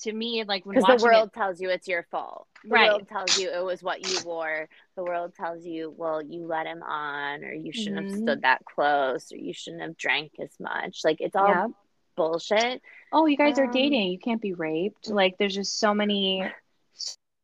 to 0.00 0.12
me 0.12 0.44
like 0.46 0.64
when 0.66 0.78
because 0.78 0.86
the 0.86 0.96
watching 0.96 1.12
it- 1.12 1.14
world 1.14 1.32
tells 1.32 1.60
you 1.60 1.70
it's 1.70 1.88
your 1.88 2.04
fault. 2.10 2.46
The 2.68 2.76
Right. 2.76 2.78
world 2.78 3.08
tells 3.08 3.36
you 3.36 3.50
it 3.50 3.64
was 3.64 3.82
what 3.82 4.02
you 4.02 4.18
wore. 4.18 4.68
The 4.96 5.04
world 5.04 5.34
tells 5.34 5.64
you, 5.64 5.92
well, 5.96 6.22
you 6.22 6.46
let 6.46 6.66
him 6.66 6.82
on, 6.82 7.44
or 7.44 7.52
you 7.52 7.72
shouldn't 7.72 7.98
Mhm. 7.98 8.04
have 8.04 8.10
stood 8.10 8.42
that 8.42 8.64
close, 8.64 9.32
or 9.32 9.36
you 9.36 9.52
shouldn't 9.52 9.82
have 9.82 9.96
drank 9.96 10.32
as 10.40 10.50
much. 10.60 11.00
Like 11.04 11.20
it's 11.20 11.36
all 11.36 11.54
Yeah. 11.54 11.68
bullshit. 12.16 12.82
oh 13.12 13.26
you 13.26 13.36
guys 13.36 13.58
are 13.58 13.66
Um, 13.66 13.68
dating 13.68 14.10
you 14.10 14.18
can't 14.18 14.40
be 14.40 14.52
raped 14.54 15.08
like 15.10 15.36
there's 15.38 15.54
just 15.54 15.78
so 15.78 15.94
many 15.94 16.44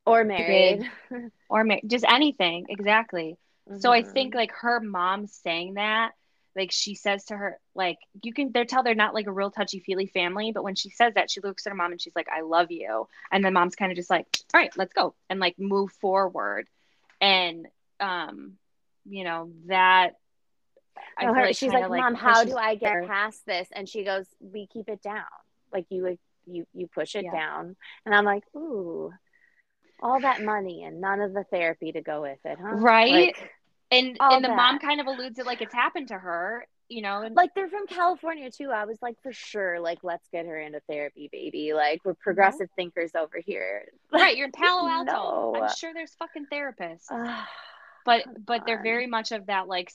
Or 0.06 0.24
married. 0.24 0.82
or 1.48 1.64
ma- 1.64 1.76
just 1.86 2.04
anything 2.08 2.66
exactly 2.68 3.36
so 3.78 3.92
i 3.92 4.02
Mhm. 4.02 4.12
think 4.12 4.34
like 4.34 4.52
her 4.52 4.80
mom 4.80 5.26
saying 5.26 5.74
that 5.74 6.12
like 6.54 6.70
she 6.70 6.94
says 6.94 7.24
to 7.24 7.36
her 7.36 7.58
like 7.74 7.98
you 8.22 8.32
can 8.32 8.50
they're 8.52 8.64
tell 8.64 8.82
they're 8.82 8.94
not 8.94 9.14
like 9.14 9.26
a 9.26 9.32
real 9.32 9.50
touchy 9.50 9.80
feely 9.80 10.06
family 10.06 10.52
but 10.52 10.64
when 10.64 10.74
she 10.74 10.90
says 10.90 11.14
that 11.14 11.30
she 11.30 11.40
looks 11.40 11.66
at 11.66 11.70
her 11.70 11.76
mom 11.76 11.92
and 11.92 12.00
she's 12.00 12.14
like 12.16 12.28
i 12.28 12.42
love 12.42 12.70
you 12.70 13.08
and 13.30 13.44
then 13.44 13.52
mom's 13.52 13.74
kind 13.76 13.90
of 13.92 13.96
just 13.96 14.10
like 14.10 14.26
all 14.54 14.60
right 14.60 14.72
let's 14.76 14.92
go 14.92 15.14
and 15.30 15.40
like 15.40 15.58
move 15.58 15.90
forward 15.92 16.66
and 17.20 17.66
um 18.00 18.52
you 19.04 19.24
know 19.24 19.50
that 19.66 20.16
I 21.16 21.24
No, 21.26 21.34
her- 21.34 21.42
like 21.46 21.56
she's 21.56 21.70
kinda, 21.70 21.88
like, 21.88 22.00
Mom, 22.00 22.14
how 22.14 22.44
do 22.44 22.56
I 22.56 22.74
get 22.74 23.06
past 23.06 23.44
this? 23.46 23.68
And 23.72 23.88
she 23.88 24.04
goes, 24.04 24.26
We 24.40 24.66
keep 24.66 24.88
it 24.88 25.02
down. 25.02 25.24
Like 25.72 25.86
you 25.88 26.18
you 26.46 26.66
you 26.74 26.86
push 26.86 27.14
it 27.14 27.24
Yeah. 27.24 27.32
down. 27.32 27.76
And 28.04 28.14
I'm 28.14 28.24
like, 28.24 28.44
Ooh, 28.54 29.12
all 30.02 30.20
that 30.20 30.42
money 30.42 30.84
and 30.84 31.00
none 31.00 31.20
of 31.20 31.32
the 31.32 31.44
therapy 31.44 31.92
to 31.92 32.02
go 32.02 32.22
with 32.22 32.38
it, 32.44 32.58
huh? 32.60 32.74
Right? 32.76 33.34
Like, 33.38 33.50
and 33.90 34.16
and 34.20 34.44
the 34.44 34.48
mom 34.48 34.78
kind 34.78 35.00
of 35.00 35.06
alludes 35.06 35.38
it 35.38 35.46
like 35.46 35.62
it's 35.62 35.74
happened 35.74 36.08
to 36.08 36.18
her 36.18 36.66
you 36.88 37.02
know 37.02 37.22
and 37.22 37.34
like 37.34 37.50
they're 37.54 37.68
from 37.68 37.86
California 37.86 38.50
too. 38.50 38.70
I 38.70 38.84
was 38.84 38.98
like, 39.00 39.16
for 39.22 39.32
sure, 39.32 39.80
like 39.80 39.98
let's 40.02 40.28
get 40.30 40.46
her 40.46 40.58
into 40.60 40.80
therapy, 40.88 41.28
baby. 41.32 41.72
Like 41.74 42.00
we're 42.04 42.14
progressive 42.14 42.68
thinkers 42.76 43.12
over 43.14 43.38
here. 43.44 43.84
right 44.12 44.36
you're 44.36 44.46
in 44.46 44.52
palo 44.52 44.88
alto 44.88 45.12
No. 45.12 45.54
i'm 45.62 45.68
sure 45.74 45.92
there's 45.94 46.14
fucking 46.18 46.46
therapists 46.52 47.06
but 48.04 48.24
but 48.44 48.62
they're 48.66 48.82
very 48.82 49.06
much 49.06 49.32
of 49.32 49.46
that 49.46 49.68
like 49.68 49.90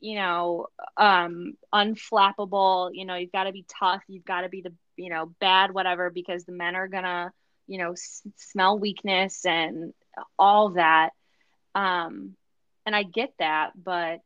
you 0.00 0.14
know 0.16 0.66
um 0.96 1.54
unflappable 1.74 2.90
you 2.92 3.04
know 3.04 3.16
you've 3.16 3.32
got 3.32 3.44
to 3.44 3.52
be 3.52 3.64
tough 3.80 4.02
you've 4.08 4.24
got 4.24 4.42
to 4.42 4.48
be 4.48 4.62
the 4.62 4.72
you 4.96 5.10
know 5.10 5.26
bad 5.40 5.72
whatever 5.72 6.10
because 6.10 6.44
the 6.44 6.52
men 6.52 6.74
are 6.74 6.88
gonna 6.88 7.32
you 7.66 7.78
know 7.78 7.92
s- 7.92 8.22
smell 8.36 8.78
weakness 8.78 9.44
and 9.46 9.92
all 10.38 10.70
that. 10.70 11.10
Um 11.74 12.36
and 12.86 12.94
i 12.96 13.02
get 13.02 13.32
that 13.38 13.72
but 13.82 14.20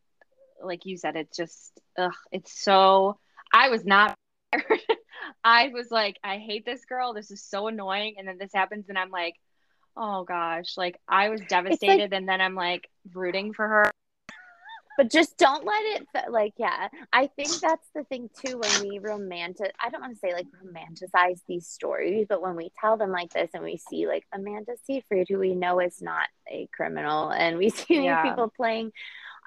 like 0.62 0.84
you 0.86 0.97
said 0.97 1.16
it's 1.16 1.36
just 1.36 1.80
ugh, 1.99 2.12
it's 2.32 2.62
so 2.62 3.18
i 3.53 3.68
was 3.70 3.84
not 3.84 4.16
i 5.45 5.68
was 5.68 5.91
like 5.91 6.18
i 6.24 6.38
hate 6.38 6.64
this 6.64 6.84
girl. 6.84 7.14
This 7.14 7.30
is 7.30 7.43
so 7.43 7.66
annoying. 7.68 8.14
And 8.18 8.26
then 8.28 8.38
this 8.38 8.53
happens 8.53 8.88
and 8.88 8.99
i'm 8.99 9.11
like 9.11 9.34
oh 9.97 10.24
gosh. 10.24 10.76
Like 10.76 10.99
i 11.09 11.28
was 11.28 11.43
devastated 11.45 12.12
and 12.12 12.28
then 12.28 12.41
i'm 12.41 12.55
like 12.55 12.88
rooting 13.14 13.53
for 13.53 13.66
her 13.66 13.91
but 14.97 15.11
just 15.11 15.36
don't 15.38 15.64
let 15.64 15.82
it 15.84 16.07
like 16.30 16.53
yeah 16.57 16.88
i 17.12 17.26
think 17.26 17.51
that's 17.62 17.88
the 17.95 18.05
thing 18.05 18.28
too 18.41 18.59
when 18.59 18.80
we 18.80 18.99
romantic 18.99 19.72
i 19.84 19.88
don't 19.91 20.01
want 20.01 20.12
to 20.12 20.18
say 20.18 20.32
like 20.32 20.47
romanticize 20.64 21.41
these 21.49 21.66
stories 21.66 22.26
but 22.28 22.43
when 22.43 22.57
we 22.57 22.70
tell 22.80 22.97
them 22.97 23.11
like 23.11 23.32
this 23.32 23.51
and 23.55 23.62
we 23.62 23.76
see 23.76 24.07
like 24.07 24.24
amanda 24.34 24.72
seyfried 24.84 25.26
who 25.28 25.38
we 25.38 25.55
know 25.55 25.80
is 25.80 26.03
not 26.03 26.26
a 26.51 26.68
criminal 26.74 27.30
and 27.30 27.57
we 27.59 27.70
see 27.70 27.84
these 27.88 28.05
Yeah. 28.05 28.22
people 28.22 28.53
playing 28.57 28.93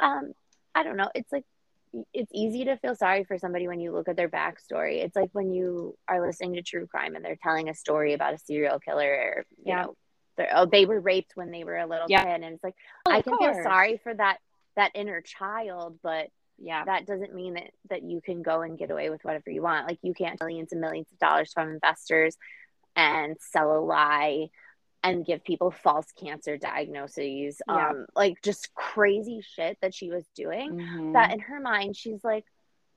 um 0.01 0.33
i 0.73 0.83
don't 0.83 0.97
know 0.97 1.09
it's 1.13 1.31
like 1.31 1.45
it's 2.13 2.31
easy 2.33 2.65
to 2.65 2.77
feel 2.77 2.95
sorry 2.95 3.23
for 3.23 3.37
somebody 3.37 3.67
when 3.67 3.79
you 3.79 3.91
look 3.91 4.09
at 4.09 4.15
their 4.15 4.29
backstory 4.29 5.03
it's 5.03 5.15
like 5.15 5.29
when 5.33 5.51
you 5.51 5.95
are 6.07 6.25
listening 6.25 6.55
to 6.55 6.63
true 6.63 6.87
crime 6.87 7.15
and 7.15 7.23
they're 7.23 7.37
telling 7.43 7.69
a 7.69 7.75
story 7.75 8.13
about 8.13 8.33
a 8.33 8.39
serial 8.39 8.79
killer 8.79 9.07
or 9.07 9.45
you 9.63 9.73
Yeah. 9.75 9.83
know 9.83 9.95
oh 10.55 10.65
they 10.65 10.87
were 10.87 10.99
raped 10.99 11.33
when 11.35 11.51
they 11.51 11.63
were 11.63 11.77
a 11.77 11.85
little 11.85 12.07
Yeah. 12.09 12.23
kid 12.23 12.43
and 12.43 12.55
it's 12.55 12.63
like 12.63 12.73
Oh, 13.05 13.11
i 13.11 13.21
can 13.21 13.37
feel 13.37 13.53
sorry 13.61 13.99
for 14.01 14.11
that 14.15 14.37
that 14.75 14.91
inner 14.95 15.21
child 15.21 15.97
but 16.03 16.27
yeah 16.57 16.85
that 16.85 17.05
doesn't 17.05 17.33
mean 17.33 17.55
that 17.55 17.71
that 17.89 18.03
you 18.03 18.21
can 18.21 18.41
go 18.41 18.61
and 18.61 18.77
get 18.77 18.91
away 18.91 19.09
with 19.09 19.23
whatever 19.23 19.49
you 19.49 19.61
want 19.61 19.87
like 19.87 19.99
you 20.01 20.13
can't 20.13 20.39
millions 20.39 20.71
and 20.71 20.81
millions 20.81 21.07
of 21.11 21.19
dollars 21.19 21.51
from 21.53 21.69
investors 21.69 22.37
and 22.95 23.35
sell 23.39 23.75
a 23.77 23.81
lie 23.81 24.47
and 25.03 25.25
give 25.25 25.43
people 25.43 25.71
false 25.71 26.07
cancer 26.19 26.57
diagnoses 26.57 27.61
Yeah. 27.67 27.89
um 27.89 28.05
like 28.15 28.41
just 28.43 28.73
crazy 28.73 29.41
shit 29.41 29.77
that 29.81 29.93
she 29.93 30.09
was 30.09 30.25
doing 30.35 30.71
Mhm. 30.73 31.13
that 31.13 31.33
in 31.33 31.39
her 31.39 31.59
mind 31.59 31.95
she's 31.97 32.23
like 32.23 32.45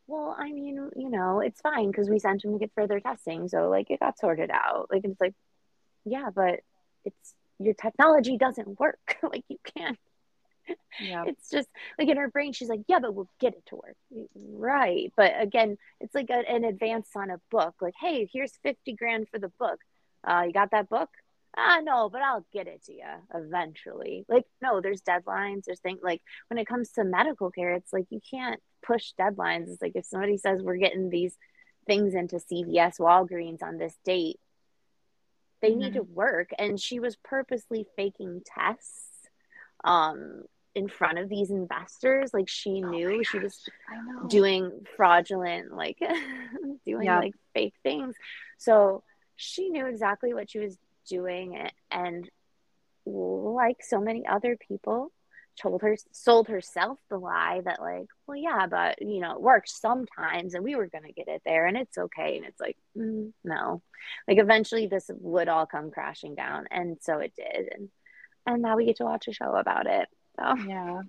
well 0.06 0.36
i 0.38 0.52
mean 0.52 0.90
you 0.96 1.10
know 1.10 1.40
it's 1.40 1.60
fine 1.60 1.90
because 1.90 2.08
we 2.08 2.18
sent 2.18 2.44
him 2.44 2.52
to 2.52 2.58
get 2.58 2.70
further 2.74 3.00
testing 3.00 3.48
so 3.48 3.68
like 3.68 3.90
it 3.90 4.00
got 4.00 4.18
sorted 4.18 4.50
out 4.50 4.86
like 4.90 5.04
it's 5.04 5.20
like 5.20 5.34
yeah 6.04 6.28
but 6.34 6.60
it's 7.04 7.34
your 7.58 7.72
technology 7.72 8.36
doesn't 8.36 8.78
work. 8.78 9.16
like 9.22 9.42
you 9.48 9.56
can't. 9.76 9.98
Yeah. 11.00 11.24
It's 11.26 11.50
just 11.50 11.68
like 11.98 12.08
in 12.08 12.16
her 12.16 12.30
brain, 12.30 12.52
she's 12.52 12.68
like, 12.68 12.82
yeah, 12.88 12.98
but 12.98 13.14
we'll 13.14 13.28
get 13.40 13.54
it 13.54 13.64
to 13.66 13.76
work. 13.76 13.96
Right. 14.34 15.12
But 15.16 15.34
again, 15.38 15.76
it's 16.00 16.14
like 16.14 16.30
a, 16.30 16.48
an 16.48 16.64
advance 16.64 17.08
on 17.14 17.30
a 17.30 17.40
book. 17.50 17.74
Like, 17.80 17.94
hey, 18.00 18.28
here's 18.32 18.52
50 18.62 18.94
grand 18.94 19.28
for 19.28 19.38
the 19.38 19.52
book. 19.58 19.78
Uh, 20.26 20.44
you 20.46 20.52
got 20.52 20.70
that 20.70 20.88
book? 20.88 21.10
Ah, 21.56 21.80
no, 21.82 22.10
but 22.10 22.20
I'll 22.20 22.46
get 22.52 22.66
it 22.66 22.84
to 22.84 22.92
you 22.92 23.04
eventually. 23.34 24.26
Like, 24.28 24.44
no, 24.60 24.80
there's 24.80 25.00
deadlines. 25.00 25.64
There's 25.64 25.80
things 25.80 26.00
like 26.02 26.22
when 26.48 26.58
it 26.58 26.66
comes 26.66 26.90
to 26.92 27.04
medical 27.04 27.50
care, 27.50 27.72
it's 27.72 27.92
like 27.92 28.06
you 28.10 28.20
can't 28.30 28.60
push 28.84 29.12
deadlines. 29.18 29.68
It's 29.68 29.80
like 29.80 29.92
if 29.94 30.04
somebody 30.04 30.36
says 30.36 30.60
we're 30.60 30.76
getting 30.76 31.08
these 31.08 31.36
things 31.86 32.14
into 32.14 32.36
CVS 32.36 32.98
Walgreens 32.98 33.62
on 33.62 33.78
this 33.78 33.96
date, 34.04 34.38
they 35.62 35.70
mm-hmm. 35.70 35.78
need 35.78 35.94
to 35.94 36.02
work. 36.02 36.50
And 36.58 36.78
she 36.78 37.00
was 37.00 37.16
purposely 37.16 37.86
faking 37.96 38.42
tests 38.44 39.06
um, 39.82 40.42
in 40.76 40.88
front 40.88 41.18
of 41.18 41.28
these 41.28 41.50
investors. 41.50 42.30
Like 42.32 42.48
she 42.48 42.82
oh 42.84 42.88
knew 42.90 43.24
she 43.24 43.38
was 43.38 43.58
doing 44.28 44.84
fraudulent, 44.96 45.72
like 45.72 45.98
doing 46.86 47.06
yeah. 47.06 47.18
like 47.18 47.34
fake 47.54 47.74
things. 47.82 48.14
So 48.58 49.02
she 49.34 49.70
knew 49.70 49.86
exactly 49.86 50.34
what 50.34 50.50
she 50.50 50.58
was 50.58 50.78
doing. 51.08 51.68
And 51.90 52.30
like 53.06 53.78
so 53.82 54.00
many 54.00 54.26
other 54.26 54.56
people, 54.56 55.10
told 55.56 55.80
her 55.80 55.96
sold 56.12 56.48
herself 56.48 56.98
the 57.08 57.16
lie 57.16 57.62
that 57.64 57.80
like 57.80 58.08
well 58.26 58.36
yeah 58.36 58.66
but 58.66 59.00
you 59.00 59.20
know 59.20 59.32
it 59.32 59.40
works 59.40 59.80
sometimes 59.80 60.52
and 60.52 60.62
we 60.62 60.74
were 60.74 60.86
going 60.86 61.04
to 61.04 61.14
get 61.14 61.28
it 61.28 61.40
there 61.46 61.64
and 61.64 61.78
it's 61.78 61.96
okay 61.96 62.36
and 62.36 62.44
it's 62.44 62.60
like 62.60 62.76
mm, 62.94 63.32
no 63.42 63.80
like 64.28 64.38
eventually 64.38 64.86
this 64.86 65.10
would 65.18 65.48
all 65.48 65.64
come 65.64 65.90
crashing 65.90 66.34
down 66.34 66.66
and 66.70 66.98
so 67.00 67.20
it 67.20 67.32
did 67.34 67.72
and 67.72 67.88
and 68.46 68.60
now 68.60 68.76
we 68.76 68.84
get 68.84 68.96
to 68.96 69.04
watch 69.04 69.28
a 69.28 69.32
show 69.32 69.54
about 69.56 69.86
it 69.86 70.08
so 70.38 70.56
yeah 70.66 71.02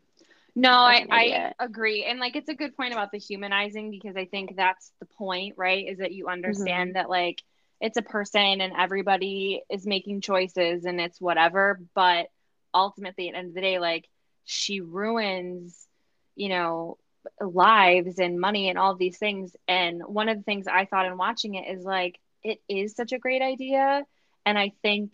no 0.56 0.72
I, 0.72 1.06
I 1.10 1.54
agree 1.60 2.06
and 2.06 2.20
like 2.20 2.36
it's 2.36 2.50
a 2.50 2.56
good 2.56 2.76
point 2.76 2.94
about 2.94 3.12
the 3.12 3.20
humanizing 3.20 3.92
because 3.92 4.16
i 4.16 4.26
think 4.26 4.56
that's 4.56 4.92
the 5.00 5.06
point 5.06 5.56
right 5.58 5.88
is 5.88 6.00
that 6.00 6.12
you 6.12 6.28
understand 6.28 6.90
mm-hmm. 6.90 6.98
that 6.98 7.10
like 7.10 7.44
it's 7.80 7.98
a 7.98 8.02
person 8.02 8.62
and 8.62 8.74
everybody 8.78 9.62
is 9.70 9.86
making 9.86 10.22
choices 10.22 10.86
and 10.86 11.00
it's 11.00 11.22
whatever 11.22 11.80
but 11.94 12.28
ultimately 12.74 13.30
at 13.30 13.34
the 13.34 13.38
end 13.38 13.50
of 13.50 13.54
the 13.54 13.62
day 13.62 13.80
like 13.80 14.08
she 14.48 14.80
ruins, 14.80 15.88
you 16.36 16.50
know, 16.50 16.98
lives 17.42 18.18
and 18.18 18.40
money 18.40 18.70
and 18.70 18.80
all 18.80 18.96
these 18.96 19.18
things. 19.18 19.56
And 19.68 20.02
one 20.06 20.30
of 20.30 20.38
the 20.38 20.44
things 20.44 20.68
I 20.68 20.86
thought 20.86 21.06
in 21.06 21.18
watching 21.18 21.56
it 21.56 21.68
is 21.68 21.84
like, 21.84 22.18
it 22.44 22.62
is 22.70 22.96
such 22.96 23.12
a 23.12 23.20
great 23.20 23.42
idea. 23.42 24.06
And 24.46 24.58
I 24.58 24.72
think 24.82 25.12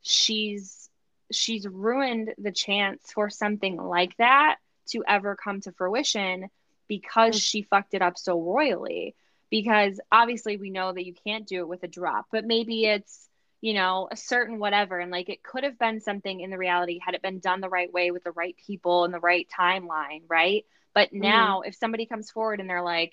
she's 0.00 0.88
she's 1.30 1.66
ruined 1.66 2.34
the 2.38 2.52
chance 2.52 3.12
for 3.12 3.30
something 3.30 3.76
like 3.76 4.16
that 4.16 4.56
to 4.88 5.04
ever 5.06 5.36
come 5.36 5.60
to 5.60 5.72
fruition 5.72 6.48
because 6.88 7.36
mm. 7.36 7.42
she 7.42 7.62
fucked 7.62 7.94
it 7.94 8.02
up 8.02 8.18
so 8.18 8.40
royally 8.40 9.14
because 9.50 10.00
obviously 10.10 10.56
we 10.56 10.70
know 10.70 10.92
that 10.92 11.06
you 11.06 11.14
can't 11.24 11.46
do 11.46 11.60
it 11.60 11.68
with 11.68 11.82
a 11.82 11.88
drop 11.88 12.26
but 12.30 12.44
maybe 12.44 12.84
it's 12.84 13.28
you 13.60 13.74
know, 13.74 14.08
a 14.10 14.16
certain 14.16 14.58
whatever. 14.58 14.98
And 14.98 15.10
like 15.10 15.28
it 15.28 15.42
could 15.42 15.64
have 15.64 15.78
been 15.78 16.00
something 16.00 16.40
in 16.40 16.50
the 16.50 16.58
reality 16.58 16.98
had 17.04 17.14
it 17.14 17.22
been 17.22 17.40
done 17.40 17.60
the 17.60 17.68
right 17.68 17.92
way 17.92 18.10
with 18.10 18.24
the 18.24 18.32
right 18.32 18.56
people 18.66 19.04
and 19.04 19.12
the 19.12 19.20
right 19.20 19.48
timeline, 19.58 20.22
right? 20.28 20.64
But 20.94 21.08
mm-hmm. 21.08 21.20
now, 21.20 21.58
mm-hmm. 21.60 21.68
if 21.68 21.74
somebody 21.76 22.06
comes 22.06 22.30
forward 22.30 22.60
and 22.60 22.68
they're 22.68 22.82
like, 22.82 23.12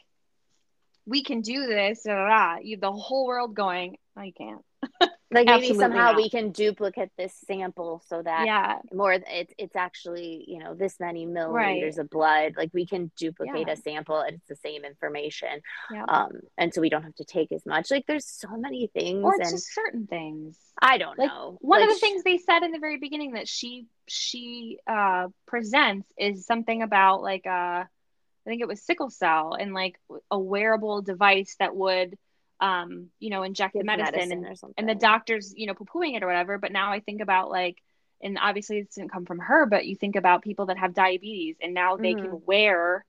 we 1.06 1.24
can 1.24 1.42
do 1.42 1.68
this, 1.68 2.04
blah, 2.04 2.16
blah, 2.16 2.26
blah, 2.26 2.58
you 2.62 2.78
the 2.78 2.92
whole 2.92 3.28
world 3.28 3.56
going, 3.56 3.98
you 4.22 4.34
can't. 4.34 4.64
like 5.32 5.48
maybe 5.48 5.74
somehow 5.74 6.12
not. 6.12 6.16
we 6.16 6.30
can 6.30 6.52
duplicate 6.52 7.10
this 7.18 7.34
sample 7.46 8.02
so 8.08 8.22
that 8.22 8.46
yeah 8.46 8.80
more 8.94 9.12
it's 9.14 9.54
it's 9.58 9.76
actually 9.76 10.46
you 10.48 10.60
know 10.60 10.74
this 10.74 11.00
many 11.00 11.26
milliliters 11.26 11.54
right. 11.54 11.98
of 11.98 12.10
blood 12.10 12.54
like 12.58 12.70
we 12.74 12.86
can 12.86 13.12
duplicate 13.18 13.68
yeah. 13.68 13.74
a 13.74 13.76
sample 13.76 14.20
and 14.20 14.36
it's 14.36 14.48
the 14.48 14.56
same 14.56 14.86
information 14.86 15.62
yeah. 15.92 16.06
um 16.08 16.32
and 16.58 16.74
so 16.74 16.82
we 16.82 16.90
don't 16.90 17.04
have 17.04 17.16
to 17.16 17.26
take 17.26 17.52
as 17.52 17.66
much 17.66 17.92
like 17.92 18.06
there's 18.08 18.26
so 18.26 18.50
many 18.58 18.88
things 18.88 19.24
or 19.24 19.34
and 19.34 19.44
just 19.44 19.74
certain 19.74 20.08
things 20.08 20.58
i 20.82 20.98
don't 20.98 21.20
like, 21.20 21.28
know 21.28 21.58
one 21.62 21.82
like, 21.82 21.90
of 21.90 21.96
the 21.96 22.00
things 22.00 22.24
they 22.24 22.38
said 22.38 22.64
in 22.64 22.72
the 22.72 22.80
very 22.80 22.98
beginning 22.98 23.34
that 23.34 23.48
she 23.48 23.86
she 24.08 24.78
uh 24.88 25.28
presents 25.46 26.08
is 26.18 26.46
something 26.46 26.82
about 26.82 27.22
like 27.22 27.46
uh 27.46 27.84
i 27.84 27.88
think 28.46 28.62
it 28.62 28.68
was 28.68 28.82
sickle 28.82 29.10
cell 29.10 29.58
and 29.60 29.74
like 29.74 30.00
a 30.32 30.40
wearable 30.40 31.02
device 31.02 31.56
that 31.60 31.76
would 31.76 32.18
um, 32.60 33.10
you 33.20 33.30
know, 33.30 33.44
inject 33.44 33.74
the 33.74 33.84
medicine, 33.84 34.42
medicine 34.42 34.74
and, 34.78 34.90
and 34.90 34.90
the 34.90 35.00
doctors, 35.00 35.54
you 35.56 35.68
know, 35.68 35.74
poo-pooing 35.74 36.16
it 36.16 36.24
or 36.24 36.28
whatever. 36.28 36.58
But 36.58 36.72
now 36.72 36.92
I 36.92 37.00
think 37.00 37.22
about 37.22 37.50
like, 37.50 37.78
and 38.22 38.38
obviously 38.42 38.82
this 38.82 38.96
didn't 38.96 39.12
come 39.12 39.26
from 39.26 39.40
her, 39.40 39.66
but 39.66 39.86
you 39.86 39.96
think 39.96 40.16
about 40.16 40.42
people 40.42 40.68
that 40.68 40.78
have 40.78 40.94
diabetes 40.94 41.58
and 41.62 41.74
now 41.74 41.98
they 41.98 42.14
mm-hmm. 42.14 42.26
can 42.26 42.42
wear 42.46 43.06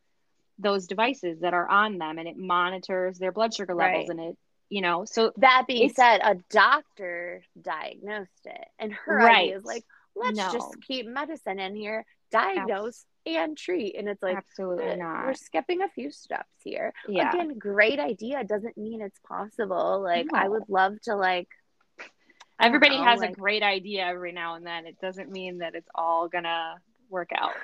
those 0.59 0.87
devices 0.87 1.41
that 1.41 1.55
are 1.55 1.69
on 1.69 1.99
them 1.99 2.19
and 2.19 2.29
it 2.29 2.37
monitors 2.37 3.19
their 3.19 3.33
blood 3.33 3.55
sugar 3.55 3.75
levels 3.75 4.09
right. 4.09 4.19
and 4.19 4.31
it, 4.31 4.39
you 4.69 4.83
know, 4.83 5.07
so 5.07 5.33
that 5.39 5.65
being 5.67 5.89
said, 5.89 6.21
a 6.23 6.37
doctor 6.51 7.43
diagnosed 7.61 8.45
it 8.45 8.69
and 8.79 8.93
her 8.93 9.17
right. 9.17 9.45
idea 9.45 9.57
is 9.57 9.65
like, 9.65 9.85
let's 10.15 10.37
no. 10.37 10.53
just 10.53 10.83
keep 10.87 11.07
medicine 11.07 11.59
in 11.59 11.75
here, 11.75 12.05
diagnose, 12.31 13.07
and 13.37 13.57
treat. 13.57 13.97
And 13.97 14.09
it's 14.09 14.23
like, 14.23 14.37
absolutely 14.37 14.85
eh, 14.85 14.97
not. 14.97 15.27
We're 15.27 15.35
skipping 15.35 15.83
a 15.83 15.89
few 15.89 16.11
steps 16.11 16.55
here. 16.63 16.93
Yeah. 17.09 17.31
Again, 17.31 17.59
great 17.59 17.99
idea 17.99 18.45
doesn't 18.45 18.77
mean 18.77 19.01
it's 19.01 19.21
possible. 19.27 20.01
Like, 20.03 20.27
no. 20.33 20.39
I 20.39 20.49
would 20.49 20.69
love 20.69 21.01
to, 21.03 21.17
like, 21.17 21.49
everybody 22.61 22.99
know, 22.99 23.05
has 23.05 23.21
like, 23.21 23.31
a 23.31 23.35
great 23.35 23.63
idea 23.63 24.07
every 24.07 24.33
now 24.33 24.55
and 24.55 24.67
then. 24.67 24.87
It 24.87 24.99
doesn't 25.01 25.31
mean 25.31 25.59
that 25.59 25.75
it's 25.75 25.89
all 25.95 26.29
gonna 26.29 26.77
work 27.09 27.31
out. 27.37 27.55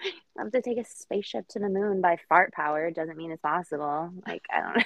Love 0.38 0.52
to 0.52 0.62
take 0.62 0.78
a 0.78 0.84
spaceship 0.84 1.48
to 1.48 1.58
the 1.58 1.68
moon 1.68 2.00
by 2.00 2.16
fart 2.28 2.52
power. 2.52 2.90
Doesn't 2.90 3.16
mean 3.16 3.32
it's 3.32 3.42
possible. 3.42 4.12
Like, 4.26 4.42
I 4.50 4.60
don't 4.60 4.76
know. 4.76 4.84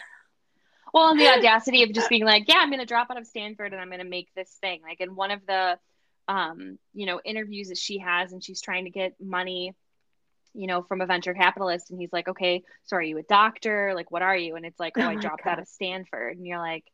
Well, 0.95 1.11
and 1.11 1.21
the 1.21 1.29
audacity 1.39 1.83
of 1.83 1.93
just 1.93 2.09
being 2.09 2.25
like, 2.25 2.45
yeah, 2.49 2.57
I'm 2.59 2.71
going 2.71 2.81
to 2.81 2.87
drop 2.87 3.11
out 3.11 3.19
of 3.19 3.27
Stanford 3.27 3.73
and 3.73 3.81
I'm 3.81 3.89
going 3.89 4.01
to 4.01 4.09
make 4.09 4.29
this 4.35 4.51
thing. 4.61 4.81
Like, 4.83 5.01
in 5.01 5.15
one 5.15 5.31
of 5.31 5.45
the 5.47 5.79
um, 6.29 6.79
you 6.95 7.07
know, 7.07 7.21
interviews 7.25 7.69
that 7.69 7.79
she 7.79 7.99
has 7.99 8.33
and 8.33 8.43
she's 8.43 8.61
trying 8.61 8.85
to 8.85 8.91
get 8.91 9.15
money, 9.21 9.75
you 10.55 10.67
know, 10.67 10.83
from 10.83 11.01
a 11.01 11.07
venture 11.07 11.35
capitalist. 11.35 11.91
And 11.91 12.01
he's 12.01 12.13
like, 12.13 12.29
okay, 12.29 12.63
so 12.85 12.97
are 12.97 13.03
you 13.03 13.19
a 13.19 13.23
doctor? 13.23 13.93
Like, 13.95 14.11
what 14.11 14.23
are 14.23 14.37
you? 14.37 14.57
And 14.57 14.65
it's 14.65 14.79
like, 14.79 14.95
oh, 14.99 15.03
oh 15.03 15.09
I 15.09 15.17
dropped 15.17 15.45
God. 15.45 15.53
out 15.53 15.59
of 15.59 15.69
Stanford. 15.69 16.37
And 16.37 16.47
you're 16.47 16.59
like, 16.59 16.85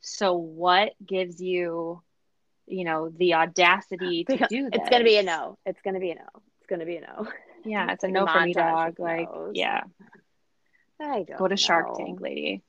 so 0.00 0.34
what 0.34 0.92
gives 1.04 1.40
you, 1.40 2.02
you 2.66 2.84
know, 2.84 3.10
the 3.10 3.34
audacity 3.34 4.24
to 4.28 4.36
do 4.48 4.70
this? 4.70 4.80
It's 4.80 4.88
going 4.88 5.02
to 5.02 5.08
be 5.08 5.16
a 5.16 5.22
no. 5.22 5.58
It's 5.66 5.80
going 5.82 5.94
to 5.94 6.00
be 6.00 6.10
a 6.10 6.16
no. 6.16 6.28
It's 6.60 6.66
going 6.68 6.80
to 6.80 6.86
be 6.86 6.96
a 6.96 7.00
no. 7.00 7.28
Yeah, 7.64 7.92
it's 7.92 8.04
a 8.04 8.08
no 8.08 8.26
for 8.26 8.40
me, 8.40 8.52
dog. 8.52 8.98
Like, 8.98 9.28
yeah. 9.52 9.82
I 11.00 11.22
don't 11.22 11.38
Go 11.38 11.46
to 11.46 11.52
know. 11.52 11.56
Shark 11.56 11.96
Tank, 11.96 12.20
lady. 12.20 12.62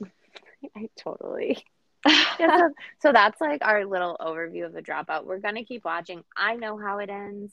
I 0.76 0.88
totally 0.96 1.64
yeah, 2.38 2.58
so, 2.58 2.70
so 3.02 3.12
that's 3.12 3.40
like 3.40 3.64
our 3.64 3.84
little 3.84 4.16
overview 4.20 4.66
of 4.66 4.72
the 4.72 4.82
dropout. 4.82 5.24
We're 5.24 5.38
gonna 5.38 5.64
keep 5.64 5.84
watching. 5.84 6.22
I 6.36 6.56
know 6.56 6.78
how 6.78 6.98
it 6.98 7.10
ends. 7.10 7.52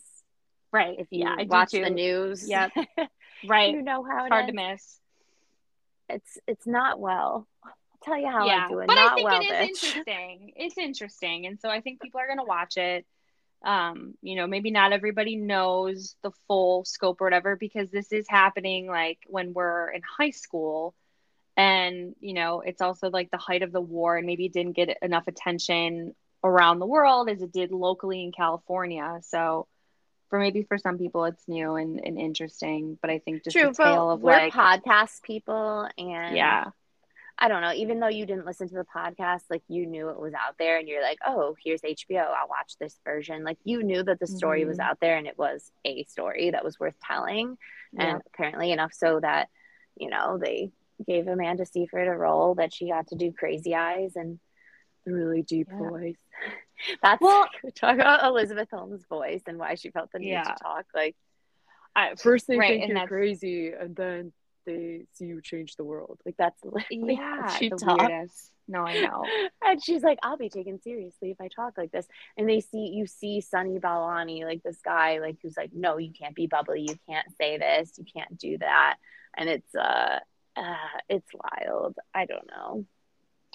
Right. 0.72 1.00
If 1.00 1.08
you 1.12 1.22
yeah, 1.22 1.44
watch 1.48 1.72
the 1.72 1.90
news. 1.90 2.48
Yep. 2.48 2.72
right. 3.48 3.74
You 3.74 3.82
know 3.82 4.04
how 4.04 4.26
it's 4.26 4.32
hard 4.32 4.50
ends. 4.50 4.52
to 4.52 4.56
miss. 4.56 5.00
It's 6.10 6.38
it's 6.48 6.68
not 6.68 7.00
well. 7.00 7.48
I'll 7.64 7.72
tell 8.04 8.18
you 8.18 8.30
how 8.30 8.46
yeah. 8.46 8.66
I'm 8.66 8.70
doing. 8.70 8.88
But 8.88 8.96
not 8.96 9.12
I 9.14 9.16
think 9.16 9.28
well, 9.28 9.42
it 9.42 9.46
is 9.46 9.52
bitch. 9.52 9.86
interesting. 9.86 10.54
It's 10.56 10.78
interesting. 10.78 11.46
And 11.46 11.60
so 11.60 11.70
I 11.70 11.82
think 11.82 12.02
people 12.02 12.20
are 12.20 12.28
gonna 12.28 12.44
watch 12.44 12.78
it. 12.78 13.06
Um, 13.64 14.14
you 14.22 14.36
know, 14.36 14.46
maybe 14.46 14.70
not 14.70 14.94
everybody 14.94 15.38
knows 15.38 16.16
the 16.22 16.32
full 16.48 16.86
scope 16.86 17.20
or 17.22 17.24
whatever 17.24 17.56
because 17.56 17.90
this 17.90 18.12
is 18.12 18.28
happening 18.30 18.86
like 18.86 19.20
when 19.28 19.54
we're 19.54 19.90
in 19.90 20.02
high 20.04 20.30
school 20.30 20.94
and 21.58 22.16
you 22.20 22.34
know 22.34 22.62
it's 22.62 22.82
also 22.82 23.10
like 23.10 23.32
the 23.32 23.38
height 23.38 23.62
of 23.62 23.72
the 23.72 23.82
war 23.82 24.18
and 24.18 24.26
maybe 24.26 24.46
it 24.46 24.54
didn't 24.54 24.74
get 24.74 24.98
enough 25.02 25.28
attention 25.28 26.14
around 26.44 26.80
the 26.80 26.86
world 26.86 27.30
as 27.30 27.42
it 27.42 27.52
did 27.52 27.72
locally 27.72 28.24
in 28.24 28.32
california 28.32 29.20
so 29.22 29.68
for 30.30 30.40
maybe 30.40 30.64
for 30.64 30.78
some 30.78 30.98
people 30.98 31.26
it's 31.26 31.48
new 31.48 31.76
and, 31.76 32.02
and 32.04 32.20
interesting 32.20 32.98
but 33.02 33.10
i 33.10 33.20
think 33.20 33.44
just 33.44 33.56
True, 33.56 33.70
the 33.70 33.74
tale 33.74 34.12
of 34.12 34.22
we're 34.22 34.32
like 34.32 34.54
podcast 34.54 35.22
people 35.24 35.88
and 35.98 36.36
yeah 36.36 36.66
I 37.38 37.50
don't 37.50 37.62
know, 37.62 37.74
even 37.74 38.00
though 38.00 38.08
you 38.08 38.26
didn't 38.26 38.46
listen 38.46 38.70
to 38.70 38.76
the 38.76 38.86
podcast, 38.86 39.42
like 39.50 39.64
you 39.68 39.86
knew 39.86 40.10
it 40.10 40.20
was 40.20 40.34
out 40.34 40.56
there 40.58 40.78
and 40.78 40.88
you're 40.88 41.02
like, 41.02 41.18
oh, 41.26 41.56
here's 41.62 41.82
HBO. 41.82 42.22
I'll 42.22 42.48
watch 42.48 42.78
this 42.80 42.98
version. 43.04 43.44
Like 43.44 43.58
you 43.66 43.84
knew 43.84 44.04
that 44.04 44.20
the 44.20 44.28
story 44.28 44.62
mm-hmm. 44.62 44.70
was 44.70 44.80
out 44.80 45.00
there 45.02 45.18
and 45.18 45.28
it 45.28 45.38
was 45.38 45.70
a 45.84 46.06
story 46.06 46.52
that 46.52 46.64
was 46.64 46.80
worth 46.80 46.96
telling. 47.06 47.58
Yeah. 47.92 48.04
And 48.04 48.22
apparently 48.34 48.72
enough 48.72 48.94
so 48.94 49.20
that, 49.20 49.50
you 49.98 50.10
know, 50.10 50.38
they 50.38 50.72
gave 51.06 51.28
Amanda 51.28 51.66
Seyfried 51.66 52.08
a 52.08 52.12
role 52.12 52.56
that 52.56 52.74
she 52.74 52.90
got 52.90 53.08
to 53.08 53.16
do 53.16 53.32
Crazy 53.32 53.76
Eyes 53.76 54.14
and 54.16 54.40
the 55.06 55.14
really 55.14 55.42
deep 55.42 55.68
yeah. 55.72 55.78
voice. 55.78 56.16
That's 57.02 57.22
well, 57.22 57.48
talk 57.76 57.96
about 57.96 58.24
Elizabeth 58.24 58.70
Holmes' 58.72 59.06
voice 59.08 59.44
and 59.48 59.58
why 59.58 59.76
she 59.76 59.92
felt 59.92 60.12
the 60.12 60.20
need 60.20 60.32
yeah. 60.32 60.44
to 60.44 60.56
talk 60.62 60.86
like. 60.94 61.16
I, 61.98 62.16
first 62.16 62.48
they 62.48 62.58
right, 62.58 62.82
think 62.82 62.92
you're 62.92 63.08
crazy, 63.08 63.72
and 63.72 63.96
then 63.96 64.34
they 64.66 65.06
see 65.14 65.26
you 65.26 65.42
change 65.42 65.78
the 65.78 65.86
world. 65.86 66.20
Like 66.26 66.36
that's 66.38 66.60
yeah, 66.90 67.48
she 67.56 67.70
the 67.70 67.78
talks. 67.78 68.04
weirdest. 68.04 68.52
No, 68.68 68.80
I 68.82 69.00
know. 69.00 69.24
And 69.64 69.82
she's 69.82 70.02
like, 70.02 70.18
I'll 70.24 70.38
be 70.38 70.50
taken 70.50 70.82
seriously 70.82 71.30
if 71.30 71.40
I 71.40 71.48
talk 71.48 71.78
like 71.78 71.92
this. 71.92 72.08
And 72.36 72.50
they 72.50 72.62
see 72.62 72.92
you 72.94 73.06
see 73.06 73.40
Sunny 73.40 73.80
Balwani, 73.80 74.44
like 74.44 74.64
this 74.64 74.80
guy, 74.84 75.20
like 75.20 75.38
who's 75.42 75.56
like, 75.56 75.72
no, 75.74 75.98
you 75.98 76.12
can't 76.12 76.36
be 76.36 76.48
bubbly, 76.48 76.82
you 76.82 76.98
can't 77.08 77.28
say 77.40 77.58
this, 77.58 77.94
you 77.98 78.06
can't 78.14 78.38
do 78.38 78.58
that, 78.58 78.98
and 79.38 79.48
it's 79.50 79.74
uh, 79.76 80.20
uh 80.56 80.76
it's 81.10 81.30
wild. 81.34 81.96
I 82.14 82.26
don't 82.26 82.48
know. 82.48 82.86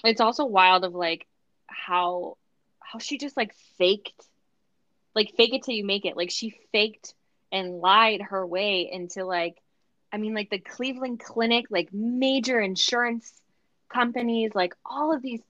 It's 0.03 0.21
also 0.21 0.45
wild 0.45 0.83
of 0.85 0.93
like 0.93 1.27
how 1.67 2.37
how 2.79 2.99
she 2.99 3.17
just 3.17 3.37
like 3.37 3.53
faked, 3.77 4.13
like 5.15 5.33
fake 5.37 5.53
it 5.53 5.63
till 5.63 5.75
you 5.75 5.85
make 5.85 6.05
it. 6.05 6.17
Like 6.17 6.31
she 6.31 6.55
faked 6.71 7.13
and 7.51 7.79
lied 7.79 8.21
her 8.21 8.45
way 8.45 8.89
into 8.91 9.23
like, 9.25 9.55
I 10.11 10.17
mean, 10.17 10.33
like 10.33 10.49
the 10.49 10.59
Cleveland 10.59 11.19
Clinic, 11.19 11.65
like 11.69 11.89
major 11.93 12.59
insurance 12.59 13.31
companies, 13.89 14.51
like 14.55 14.73
all 14.85 15.13
of 15.13 15.21
these 15.21 15.41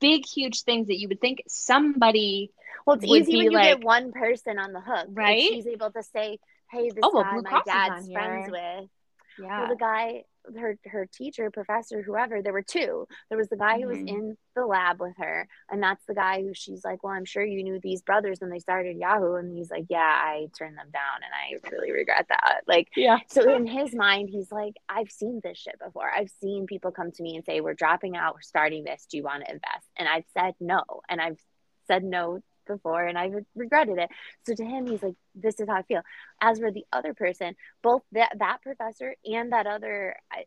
big, 0.00 0.24
huge 0.24 0.62
things 0.62 0.86
that 0.88 0.98
you 0.98 1.08
would 1.08 1.20
think 1.20 1.42
somebody 1.48 2.50
Well, 2.86 2.96
it's 2.96 3.04
easy 3.04 3.36
when 3.36 3.50
you 3.50 3.58
like- 3.58 3.78
get 3.78 3.84
one 3.84 4.12
person 4.12 4.58
on 4.58 4.72
the 4.72 4.80
hook, 4.80 5.06
Like, 5.08 5.16
Right? 5.16 5.48
she's 5.50 5.66
able 5.66 5.90
to 5.90 6.02
say, 6.02 6.38
"Hey, 6.70 6.90
this 6.90 7.00
Oh, 7.02 7.10
well, 7.12 7.24
guy 7.24 7.32
Blue 7.34 7.42
my 7.42 7.50
Cross 7.50 7.64
dad's 7.66 8.12
friends 8.12 8.50
with." 8.50 8.90
yeah. 9.38 9.58
Well, 9.60 9.68
the 9.68 9.76
guy, 9.76 10.24
her 10.58 10.78
her 10.86 11.06
teacher, 11.06 11.50
professor, 11.50 12.02
whoever, 12.02 12.42
there 12.42 12.52
were 12.52 12.62
two. 12.62 13.06
There 13.28 13.38
was 13.38 13.48
the 13.48 13.56
guy 13.56 13.80
who 13.80 13.88
was 13.88 13.98
Mhm. 13.98 14.08
in 14.08 14.38
the 14.54 14.64
lab 14.66 15.00
with 15.00 15.16
her, 15.18 15.48
and 15.70 15.82
that's 15.82 16.04
the 16.06 16.14
guy 16.14 16.42
who 16.42 16.54
she's 16.54 16.84
like, 16.84 17.02
"Well, 17.02 17.12
I'm 17.12 17.24
sure 17.24 17.44
you 17.44 17.62
knew 17.62 17.80
these 17.80 18.02
brothers 18.02 18.40
when 18.40 18.50
they 18.50 18.58
started 18.58 18.96
Yahoo," 18.96 19.34
and 19.34 19.56
he's 19.56 19.70
like, 19.70 19.86
"Yeah, 19.88 19.98
I 20.00 20.48
turned 20.58 20.78
them 20.78 20.90
down, 20.90 21.22
and 21.22 21.32
I 21.34 21.68
really 21.70 21.92
regret 21.92 22.26
that." 22.28 22.62
Like, 22.66 22.88
yeah. 22.96 23.18
so 23.28 23.54
in 23.54 23.66
his 23.66 23.94
mind, 23.94 24.28
he's 24.30 24.50
like, 24.52 24.76
"I've 24.88 25.10
seen 25.10 25.40
this 25.42 25.58
shit 25.58 25.78
before. 25.78 26.10
I've 26.10 26.30
seen 26.30 26.66
people 26.66 26.90
come 26.92 27.12
to 27.12 27.22
me 27.22 27.36
and 27.36 27.44
say, 27.44 27.60
"We're 27.60 27.74
dropping 27.74 28.16
out. 28.16 28.34
We're 28.34 28.40
starting 28.42 28.84
this. 28.84 29.06
Do 29.06 29.16
you 29.16 29.22
want 29.22 29.44
to 29.44 29.50
invest?" 29.52 29.88
And 29.96 30.08
I've 30.08 30.26
said 30.32 30.54
no, 30.60 30.82
and 31.08 31.20
I've 31.20 31.40
said 31.86 32.02
no 32.04 32.40
before 32.66 33.04
and 33.04 33.18
I 33.18 33.30
regretted 33.54 33.98
it. 33.98 34.10
So 34.44 34.54
to 34.54 34.64
him, 34.64 34.86
he's 34.86 35.02
like, 35.02 35.14
this 35.34 35.60
is 35.60 35.68
how 35.68 35.76
I 35.76 35.82
feel. 35.82 36.02
As 36.40 36.58
for 36.58 36.70
the 36.70 36.84
other 36.92 37.14
person, 37.14 37.56
both 37.82 38.02
that 38.12 38.32
that 38.38 38.62
professor 38.62 39.14
and 39.24 39.52
that 39.52 39.66
other, 39.66 40.16
I 40.32 40.44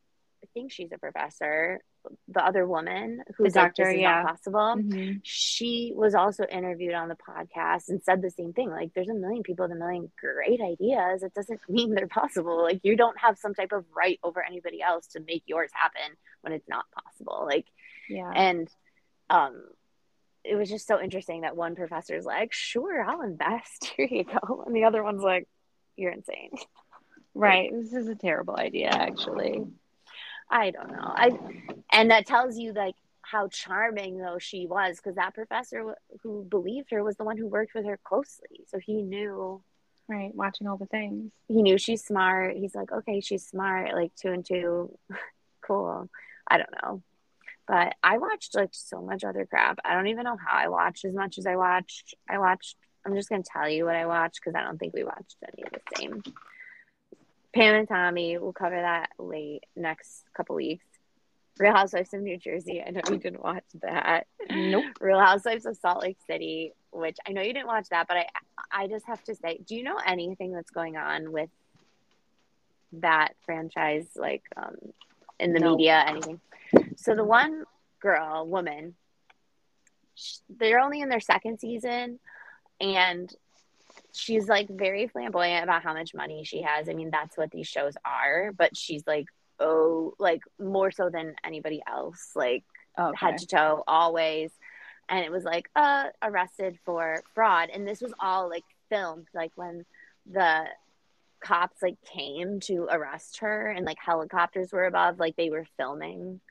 think 0.54 0.72
she's 0.72 0.92
a 0.92 0.98
professor, 0.98 1.82
the 2.30 2.44
other 2.44 2.66
woman 2.66 3.22
who's 3.38 3.56
like, 3.56 3.76
doctor, 3.76 3.86
this 3.86 3.96
is 3.96 4.02
yeah. 4.02 4.22
not 4.22 4.28
possible. 4.28 4.76
Mhm. 4.78 5.20
She 5.24 5.92
was 5.96 6.16
also 6.16 6.46
interviewed 6.46 6.94
on 6.94 7.10
the 7.10 7.16
podcast 7.18 7.90
and 7.90 8.02
said 8.02 8.22
the 8.22 8.32
same 8.32 8.54
thing. 8.54 8.70
Like, 8.70 8.94
there's 8.94 9.10
a 9.10 9.14
million 9.14 9.44
people 9.44 9.66
with 9.66 9.74
a 9.74 9.80
million 9.80 10.10
great 10.20 10.62
ideas. 10.62 11.24
It 11.24 11.34
doesn't 11.34 11.60
mean 11.70 11.94
they're 11.94 12.08
possible. 12.08 12.62
Like, 12.62 12.80
you 12.84 12.96
don't 12.96 13.20
have 13.20 13.38
some 13.38 13.54
type 13.54 13.72
of 13.74 13.86
right 13.96 14.20
over 14.24 14.44
anybody 14.44 14.82
else 14.82 15.08
to 15.08 15.20
make 15.20 15.44
yours 15.46 15.72
happen 15.74 16.16
when 16.42 16.54
it's 16.54 16.70
not 16.70 16.86
possible. 16.92 17.46
Like, 17.46 17.66
Yeah. 18.08 18.32
and 18.34 18.70
um 19.30 19.62
it 20.50 20.56
was 20.56 20.70
just 20.70 20.88
so 20.88 21.00
interesting 21.02 21.41
that 21.41 21.56
one 21.56 21.76
professor's 21.76 22.26
like 22.26 22.52
sure 22.54 23.04
i'll 23.04 23.22
invest. 23.22 23.91
Here 23.97 24.08
you 24.10 24.24
go. 24.24 24.64
And 24.66 24.76
the 24.76 24.86
other 24.86 25.04
one's 25.04 25.24
like 25.24 25.47
you're 25.95 26.12
insane. 26.12 26.52
Right. 27.36 27.70
This 27.72 27.93
is 27.93 28.08
a 28.08 28.16
terrible 28.16 28.58
idea, 28.58 28.89
actually. 28.89 29.64
i 30.50 30.72
don't 30.72 30.91
know. 30.91 31.14
I 31.26 31.38
and 31.91 32.10
that 32.12 32.26
tells 32.26 32.58
you 32.58 32.74
like 32.74 32.95
how 33.22 33.47
charming 33.50 34.18
though 34.18 34.39
she 34.39 34.66
was 34.66 34.97
because 34.97 35.16
that 35.16 35.36
professor 35.36 35.95
who 36.24 36.43
believed 36.43 36.89
her 36.91 37.04
was 37.04 37.16
the 37.18 37.24
one 37.24 37.38
who 37.38 37.47
worked 37.47 37.76
with 37.76 37.86
her 37.86 38.00
closely. 38.04 38.66
So 38.68 38.80
he 38.80 39.02
knew 39.04 39.62
Right. 40.10 40.34
Watching 40.34 40.66
all 40.68 40.78
the 40.78 40.88
things. 40.88 41.32
he 41.47 41.62
knew 41.62 41.78
she's 41.78 42.04
smart. 42.04 42.56
He's 42.58 42.74
like 42.74 42.91
okay 42.91 43.22
she's 43.22 43.45
smart 43.45 43.93
like 43.93 44.12
two 44.16 44.32
and 44.32 44.43
two. 44.45 44.97
Cool. 45.62 46.10
I 46.47 46.58
don't 46.58 46.74
know 46.82 47.04
but 47.70 47.94
i 48.04 48.18
watched 48.18 48.56
like 48.56 48.72
so 48.74 49.02
much 49.02 49.24
other 49.24 49.46
crap. 49.46 49.78
I 49.86 49.94
don't 49.94 50.08
even 50.08 50.24
know 50.26 50.38
how 50.46 50.58
i 50.58 50.68
watched 50.68 51.06
as 51.06 51.14
much 51.14 51.38
as 51.38 51.46
i 51.46 51.56
watched 51.56 52.16
i 52.30 52.38
watched 52.40 52.76
i'm 53.06 53.16
just 53.16 53.30
going 53.30 53.44
to 53.44 53.50
tell 53.54 53.70
you 53.70 53.86
what 53.86 53.96
i 53.96 54.06
watched 54.08 54.40
because 54.44 54.56
i 54.60 54.64
don't 54.64 54.78
think 54.80 54.94
we 54.94 55.04
watched 55.04 55.38
any 55.54 55.64
of 55.64 55.72
the 55.72 55.82
same. 55.98 56.24
Pam 57.56 57.76
and 57.76 57.88
tommy 57.88 58.38
we'll 58.38 58.54
cover 58.54 58.76
that 58.76 59.10
late 59.20 59.64
next 59.76 60.24
couple 60.36 60.56
weeks. 60.56 60.86
Real 61.60 61.74
housewives 61.74 62.14
of 62.14 62.22
new 62.22 62.38
jersey 62.38 62.82
i 62.86 62.90
know 62.90 63.02
you 63.10 63.18
didn't 63.18 63.44
watch 63.44 63.66
that. 63.82 64.26
Nope. 64.50 64.86
real 65.00 65.20
housewives 65.20 65.66
of 65.66 65.78
salt 65.78 66.02
lake 66.04 66.18
city 66.28 66.74
which 66.92 67.18
i 67.28 67.32
know 67.32 67.42
you 67.42 67.54
didn't 67.54 67.68
watch 67.68 67.88
that 67.92 68.08
but 68.08 68.18
i 68.18 68.26
i 68.72 68.88
just 68.88 69.06
have 69.06 69.24
to 69.26 69.36
say 69.36 69.60
do 69.68 69.76
you 69.76 69.84
know 69.84 69.98
anything 70.06 70.52
that's 70.54 70.72
going 70.72 70.96
on 70.98 71.32
with 71.32 71.50
that 72.94 73.34
franchise 73.46 74.08
like 74.16 74.44
um 74.58 74.76
in 75.40 75.54
the 75.54 75.60
No. 75.60 75.72
media 75.76 76.04
anything 76.08 76.40
so 77.02 77.16
the 77.16 77.24
one 77.24 77.64
girl 78.02 78.47
woman 78.47 78.95
sh- 80.16 80.38
they're 80.50 80.80
only 80.80 81.02
in 81.02 81.10
their 81.10 81.20
second 81.20 81.60
season 81.60 82.20
and 82.82 83.34
she's 84.14 84.47
like 84.47 84.68
very 84.70 85.08
flamboyant 85.08 85.64
about 85.64 85.84
how 85.84 85.93
much 85.93 86.14
money 86.14 86.43
she 86.43 86.62
has. 86.62 86.89
I 86.89 86.93
mean 86.93 87.10
that's 87.12 87.38
what 87.38 87.52
these 87.52 87.68
shows 87.68 87.95
are 88.06 88.52
but 88.58 88.76
she's 88.76 89.06
like 89.08 89.26
oh 89.60 90.14
like 90.20 90.41
more 90.60 90.91
so 90.91 91.10
than 91.10 91.36
anybody 91.43 91.82
else 91.88 92.32
like 92.36 92.64
Okay. 92.97 93.16
head 93.18 93.38
to 93.39 93.47
toe 93.47 93.84
always. 93.88 94.52
And 95.08 95.24
it 95.26 95.32
was 95.32 95.43
like 95.43 95.70
uh 95.76 96.06
arrested 96.22 96.78
for 96.86 97.24
fraud. 97.34 97.70
And 97.74 97.88
this 97.88 98.02
was 98.02 98.14
all 98.20 98.50
like 98.50 98.64
filmed 98.89 99.28
like 99.34 99.52
when 99.56 99.86
the 100.32 100.66
cops 101.41 101.82
like 101.82 101.95
came 102.02 102.60
to 102.60 102.88
arrest 102.91 103.39
her 103.39 103.68
and 103.70 103.86
like 103.86 103.97
helicopters 104.04 104.72
were 104.74 104.86
above 104.86 105.20
like 105.20 105.36
they 105.38 105.50
were 105.50 105.66
filming 105.78 106.41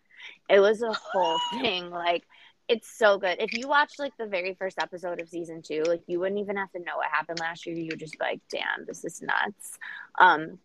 it 0.49 0.61
was 0.61 0.83
a 0.83 0.93
whole 0.93 1.39
thing 1.53 1.91
like 1.91 2.25
it's 2.69 2.99
so 2.99 3.17
good. 3.17 3.37
If 3.41 3.55
you 3.55 3.67
watch 3.67 3.95
like 3.99 4.15
the 4.19 4.27
very 4.27 4.53
first 4.53 4.77
episode 4.79 5.21
of 5.21 5.29
season 5.29 5.63
two 5.63 5.83
like 5.85 6.03
you 6.07 6.21
wouldn't 6.21 6.41
even 6.41 6.57
have 6.57 6.71
to 6.73 6.79
know 6.79 6.97
what 6.97 7.09
happened 7.11 7.41
last 7.41 7.67
year. 7.67 7.77
You 7.77 7.89
would 7.91 8.01
just 8.01 8.13
be 8.13 8.19
like 8.21 8.41
damn 8.51 8.85
this 8.87 9.05
is 9.05 9.23
nuts. 9.23 9.79
Um 10.19 10.59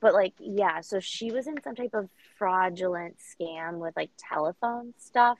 but 0.00 0.14
like 0.14 0.34
yeah 0.38 0.80
so 0.80 1.00
she 1.00 1.30
was 1.30 1.46
in 1.46 1.62
some 1.62 1.74
type 1.74 1.94
of 1.94 2.08
fraudulent 2.36 3.16
scam 3.18 3.78
with 3.78 3.96
like 3.96 4.10
telephone 4.18 4.92
stuff 4.98 5.38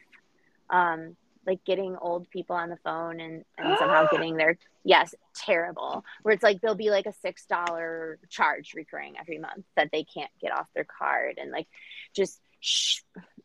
um 0.70 1.16
like 1.46 1.64
getting 1.64 1.96
old 2.00 2.30
people 2.30 2.54
on 2.54 2.70
the 2.70 2.78
phone 2.84 3.20
and, 3.20 3.44
and 3.58 3.76
somehow 3.78 4.06
getting 4.12 4.36
their 4.36 4.56
yes 4.84 5.14
terrible 5.34 6.04
where 6.22 6.32
it's 6.32 6.42
like 6.42 6.60
there'll 6.60 6.76
be 6.76 6.90
like 6.90 7.06
a 7.06 7.12
six 7.12 7.44
dollar 7.46 8.18
charge 8.28 8.72
recurring 8.74 9.14
every 9.20 9.38
month 9.38 9.64
that 9.76 9.90
they 9.92 10.04
can't 10.04 10.30
get 10.40 10.52
off 10.52 10.66
their 10.74 10.86
card 10.86 11.38
and 11.40 11.50
like 11.50 11.66
just 12.14 12.40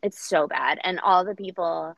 it's 0.01 0.28
so 0.28 0.47
bad. 0.47 0.80
And 0.84 0.99
all 0.99 1.26
the 1.26 1.36
people 1.36 1.95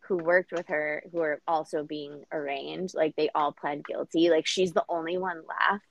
who 0.00 0.16
worked 0.16 0.50
with 0.50 0.66
her 0.68 1.04
who 1.12 1.20
are 1.20 1.40
also 1.46 1.84
being 1.84 2.24
arraigned 2.32 2.92
like 2.94 3.14
they 3.16 3.30
all 3.34 3.52
pled 3.52 3.84
guilty. 3.84 4.30
Like 4.30 4.46
she's 4.46 4.72
the 4.72 4.84
only 4.88 5.18
one 5.18 5.42
left. 5.48 5.84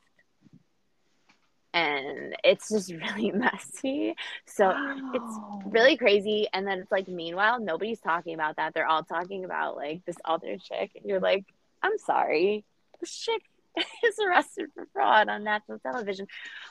And 1.74 2.36
it's 2.44 2.70
just 2.70 2.92
really 3.16 3.32
messy. 3.32 4.16
So 4.46 4.74
it's 5.14 5.38
really 5.66 5.96
crazy. 5.96 6.48
And 6.52 6.68
then 6.68 6.80
it's 6.80 6.92
like 6.92 7.08
meanwhile 7.08 7.60
nobody's 7.60 8.02
talking 8.02 8.34
about 8.34 8.58
that. 8.58 8.74
They're 8.74 8.88
all 8.88 9.04
talking 9.04 9.46
about 9.46 9.78
like 9.78 10.04
this 10.06 10.18
other 10.26 10.58
chick. 10.58 10.92
And 10.96 11.06
you're 11.06 11.22
like 11.22 11.46
i'm 11.82 11.98
sorry. 11.98 12.66
This 13.00 13.16
chick 13.16 13.42
is 13.78 14.20
arrested 14.20 14.70
for 14.74 14.86
fraud 14.92 15.30
on 15.30 15.44
national 15.44 15.80
television. 15.80 16.28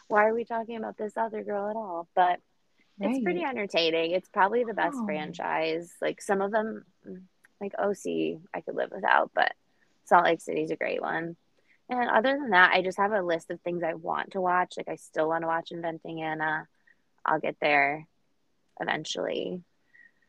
Why 0.09 0.27
are 0.27 0.35
we 0.35 0.45
talking 0.45 0.77
about 0.77 0.97
this 0.99 1.17
other 1.17 1.43
girl 1.43 1.71
at 1.71 1.77
all? 1.77 2.09
But 2.15 2.41
it's 3.01 3.23
pretty 3.23 3.43
entertaining. 3.43 4.13
It's 4.13 4.29
probably 4.29 4.65
the 4.65 4.75
best 4.75 4.97
Wow. 4.97 5.05
franchise. 5.07 5.93
Like 6.01 6.21
some 6.23 6.41
of 6.43 6.51
them 6.51 6.85
mm, 7.09 7.23
like 7.61 7.73
oc 7.79 7.97
i 8.55 8.61
could 8.65 8.77
live 8.77 8.91
without 8.95 9.33
but 9.35 9.53
salt 10.05 10.25
lake 10.25 10.41
city's 10.41 10.71
a 10.71 10.77
great 10.77 11.01
one. 11.03 11.37
And 11.91 12.11
other 12.11 12.33
than 12.39 12.51
that 12.51 12.73
i 12.73 12.83
just 12.83 12.99
have 12.99 13.13
a 13.13 13.23
list 13.23 13.51
of 13.51 13.61
things 13.61 13.83
i 13.83 13.95
want 13.95 14.33
to 14.33 14.41
watch. 14.41 14.75
Like 14.77 14.89
i 14.89 14.97
still 14.97 15.29
want 15.29 15.43
to 15.43 15.49
watch 15.49 15.71
inventing 15.71 16.23
anna. 16.23 16.67
I'll 17.25 17.41
get 17.41 17.57
there 17.61 18.07
eventually. 18.81 19.63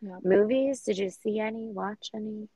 Yep. 0.02 0.20
movies? 0.24 0.82
Did 0.82 0.98
you 0.98 1.10
see 1.10 1.40
any 1.40 1.66
watch 1.72 2.10
any? 2.14 2.48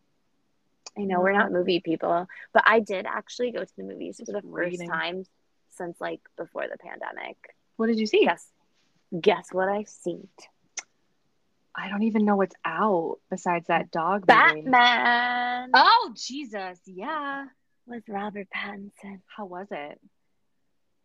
I 0.97 1.01
know 1.01 1.21
we're 1.21 1.33
not 1.33 1.51
movie 1.51 1.79
people 1.79 2.27
but 2.53 2.63
i 2.67 2.79
did 2.79 3.05
actually 3.07 3.51
go 3.51 3.63
to 3.63 3.75
the 3.77 3.83
movies 3.83 4.21
for 4.25 4.31
the 4.31 4.41
reading. 4.43 4.87
first 4.87 4.91
time 4.91 5.25
since 5.69 5.99
like 5.99 6.21
before 6.37 6.67
the 6.71 6.77
pandemic. 6.77 7.37
What 7.77 7.87
did 7.87 7.99
you 7.99 8.05
see? 8.05 8.25
guess 8.25 8.47
guess 9.19 9.47
what 9.51 9.69
i've 9.69 9.87
seen 9.87 10.27
I 11.75 11.89
don't 11.89 12.03
even 12.03 12.23
know 12.23 12.35
what's 12.35 12.55
out 12.63 13.17
besides 13.31 13.65
that 13.67 13.89
dog 13.89 14.27
movie. 14.27 14.61
batman 14.61 15.71
Oh 15.73 16.13
Jesus! 16.15 16.79
Yeah. 16.85 17.45
with 17.87 18.03
robert 18.07 18.47
pattinson 18.55 19.21
How 19.25 19.45
was 19.45 19.67
it? 19.71 19.99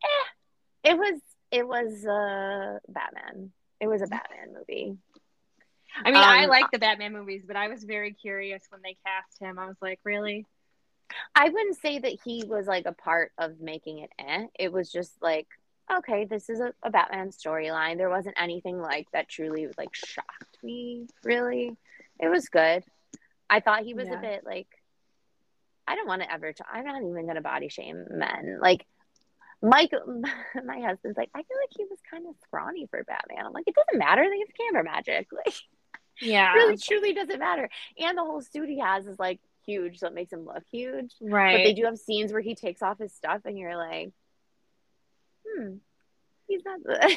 Eh, 0.04 0.90
it 0.90 0.98
was 0.98 1.20
it 1.50 1.66
was 1.66 2.04
uh 2.04 2.78
batman 2.92 3.50
it 3.80 3.86
was 3.86 4.02
a 4.02 4.06
batman 4.06 4.54
movie 4.56 4.96
I 6.04 6.10
mean, 6.12 6.22
I 6.22 6.44
Um, 6.44 6.50
like 6.50 6.70
the 6.70 6.78
Batman 6.78 7.12
movies, 7.12 7.42
but 7.44 7.56
I 7.56 7.66
was 7.68 7.82
very 7.82 8.12
curious 8.12 8.62
when 8.70 8.82
they 8.84 8.96
cast 9.04 9.40
him. 9.40 9.58
I 9.58 9.66
was 9.66 9.74
like, 9.82 9.98
really? 10.04 10.46
I 11.34 11.48
wouldn't 11.48 11.80
say 11.80 11.98
that 11.98 12.18
he 12.24 12.44
was 12.46 12.66
like 12.66 12.84
a 12.86 12.92
part 12.92 13.32
of 13.36 13.58
making 13.58 14.00
it 14.00 14.10
eh. 14.18 14.46
It 14.56 14.70
was 14.72 14.92
just 14.92 15.10
like 15.20 15.48
okay, 15.98 16.24
this 16.24 16.48
is 16.50 16.60
a, 16.60 16.72
a 16.82 16.90
Batman 16.90 17.30
storyline. 17.30 17.96
There 17.96 18.10
wasn't 18.10 18.36
anything 18.40 18.78
like 18.80 19.06
that 19.12 19.28
truly 19.28 19.68
like 19.78 19.94
shocked 19.94 20.58
me, 20.62 21.06
really. 21.24 21.76
It 22.20 22.28
was 22.28 22.48
good. 22.48 22.84
I 23.50 23.60
thought 23.60 23.82
he 23.84 23.94
was 23.94 24.08
Yeah. 24.08 24.18
a 24.18 24.20
bit 24.20 24.44
like 24.44 24.68
I 25.86 25.94
don't 25.94 26.06
want 26.06 26.20
to 26.22 26.30
ever 26.32 26.52
t- 26.52 26.62
I'm 26.70 26.84
not 26.84 27.02
even 27.02 27.26
gonna 27.26 27.40
body 27.40 27.68
shame 27.68 28.04
men. 28.10 28.58
Like 28.60 28.84
Mike 29.62 29.90
my 30.64 30.80
husband's 30.80 31.16
like, 31.16 31.30
I 31.34 31.38
feel 31.38 31.56
like 31.60 31.70
he 31.76 31.84
was 31.88 31.98
kind 32.10 32.26
of 32.28 32.34
scrawny 32.44 32.86
for 32.90 33.02
Batman. 33.04 33.46
I'm 33.46 33.52
like, 33.52 33.64
it 33.66 33.74
doesn't 33.74 33.98
matter, 33.98 34.22
they 34.22 34.38
have 34.40 34.54
camera 34.72 34.84
magic. 34.84 35.28
Like 35.46 35.54
Yeah. 36.20 36.52
really 36.54 36.76
truly 36.76 37.12
doesn't 37.14 37.38
matter. 37.38 37.70
And 37.98 38.18
the 38.18 38.24
whole 38.24 38.42
suit 38.42 38.68
he 38.68 38.80
has 38.80 39.06
is 39.06 39.18
like 39.18 39.40
huge, 39.64 39.98
so 40.00 40.08
it 40.08 40.14
makes 40.14 40.32
him 40.32 40.44
look 40.44 40.64
huge. 40.70 41.14
Right. 41.20 41.56
But 41.56 41.62
they 41.62 41.72
do 41.74 41.84
have 41.84 41.96
scenes 41.98 42.32
where 42.32 42.40
he 42.40 42.54
takes 42.54 42.82
off 42.82 42.98
his 42.98 43.14
stuff 43.14 43.42
and 43.44 43.56
you're 43.56 43.76
like, 43.76 44.10
hmm, 45.56 45.74
he's 46.46 46.62
not 46.64 46.80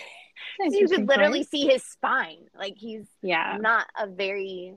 you 0.59 0.87
could 0.87 1.07
literally 1.07 1.39
point. 1.39 1.49
see 1.49 1.67
his 1.67 1.83
spine. 1.83 2.45
Like 2.57 2.75
he's 2.77 3.05
Yeah. 3.21 3.57
not 3.59 3.85
a 3.99 4.07
very 4.07 4.75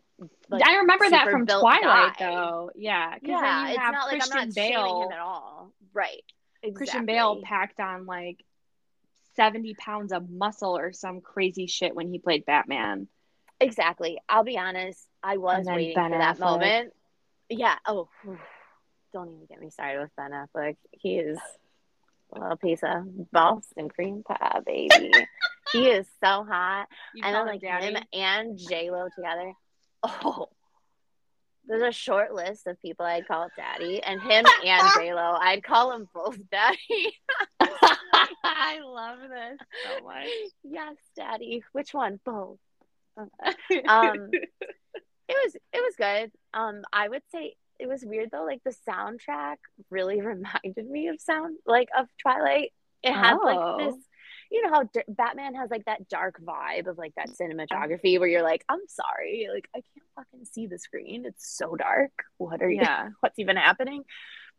like, 0.49 0.67
I 0.67 0.77
remember 0.77 1.09
that 1.11 1.29
from 1.31 1.47
Twilight 1.47 2.17
guy. 2.19 2.31
though. 2.35 2.71
Yeah. 2.75 3.15
Yeah, 3.23 3.69
it's 3.71 3.79
not 3.79 4.07
like 4.07 4.21
Christian 4.21 4.39
I'm 4.39 4.49
not 4.49 4.55
Bale. 4.55 5.03
him 5.03 5.13
at 5.13 5.19
all. 5.21 5.73
Right. 5.93 6.23
Exactly. 6.63 6.73
Christian 6.75 7.07
Bale 7.07 7.43
packed 7.43 7.81
on 7.81 8.07
like 8.07 8.45
70 9.37 9.75
pounds 9.75 10.13
of 10.13 10.31
muscle 10.31 10.77
or 10.77 10.93
some 10.93 11.21
crazy 11.21 11.67
shit 11.67 11.95
when 11.95 12.09
he 12.09 12.19
played 12.19 12.45
Batman. 12.47 13.09
Exactly. 13.61 14.19
I'll 14.29 14.45
be 14.45 14.59
honest. 14.59 15.01
I 15.23 15.37
was 15.39 15.67
waiting 15.67 15.95
Ben 15.95 16.11
for 16.13 16.19
that 16.19 16.39
moment. 16.39 16.93
Yeah. 17.49 17.77
Oh, 17.87 18.09
don't 19.13 19.29
even 19.29 19.47
get 19.49 19.61
me 19.61 19.71
started 19.71 20.01
with 20.01 20.11
Ben 20.17 20.31
Affleck. 20.33 20.77
He 20.93 21.17
is 21.19 21.39
a 22.33 22.39
little 22.41 22.57
piece 22.57 22.81
of 22.83 23.31
Boston 23.31 23.89
cream 23.89 24.23
pie, 24.27 24.61
baby. 24.67 25.11
he 25.73 25.89
is 25.89 26.07
so 26.23 26.45
hot. 26.45 26.87
You 27.15 27.23
and 27.25 27.35
then 27.35 27.47
like 27.47 27.61
daddy? 27.61 27.87
him 27.87 27.97
and 28.13 28.59
J 28.59 28.91
Lo 28.91 29.09
together. 29.15 29.53
Oh, 30.03 30.49
there's 31.67 31.83
a 31.83 31.93
short 31.93 32.35
list 32.35 32.67
of 32.67 32.81
people 32.83 33.07
I'd 33.07 33.27
call 33.27 33.49
daddy, 33.57 34.03
and 34.03 34.21
him 34.21 34.45
and 34.67 34.89
J 34.99 35.15
Lo. 35.15 35.37
I'd 35.41 35.63
call 35.65 35.91
them 35.91 36.09
both 36.15 36.39
daddy. 36.51 37.15
I 38.45 38.81
love 38.85 39.19
this 39.21 39.59
so 39.85 40.05
much. 40.05 40.27
yes, 40.63 40.95
daddy. 41.17 41.63
Which 41.73 41.95
one? 41.95 42.21
Both. 42.25 42.59
Um, 43.89 44.31
it 44.33 44.51
was 45.29 45.55
it 45.73 45.81
was 45.81 45.95
good. 45.97 46.33
Um, 46.53 46.83
I 46.93 47.09
would 47.09 47.23
say 47.33 47.55
it 47.85 47.89
was 47.89 48.05
weird 48.05 48.31
though. 48.33 48.45
Like 48.45 48.63
the 48.65 48.75
soundtrack 48.89 49.57
really 49.91 50.21
reminded 50.33 50.89
me 50.91 51.09
of 51.09 51.21
sound 51.21 51.57
like 51.67 51.89
of 51.97 52.07
Twilight. 52.23 52.73
It 53.03 53.13
had 53.13 53.35
Oh. 53.41 53.45
like 53.45 53.93
this. 53.95 54.03
You 54.51 54.63
know 54.63 54.71
how 54.71 54.83
d- 54.85 55.01
Batman 55.09 55.55
has 55.57 55.71
like 55.71 55.85
that 55.87 56.09
dark 56.09 56.41
vibe 56.41 56.87
of 56.87 56.97
like 56.97 57.13
that 57.17 57.29
cinematography 57.29 58.19
where 58.19 58.29
you're 58.29 58.43
like, 58.43 58.65
I'm 58.69 58.81
sorry, 58.89 59.49
like 59.53 59.69
I 59.75 59.79
can't 59.81 60.07
fucking 60.17 60.45
see 60.47 60.67
the 60.67 60.79
screen. 60.79 61.25
It's 61.27 61.57
so 61.57 61.75
dark. 61.77 62.13
What 62.39 62.63
are 62.63 62.71
you? 62.71 62.81
yeah. 62.81 63.09
What's 63.21 63.39
even 63.39 63.57
happening? 63.57 64.05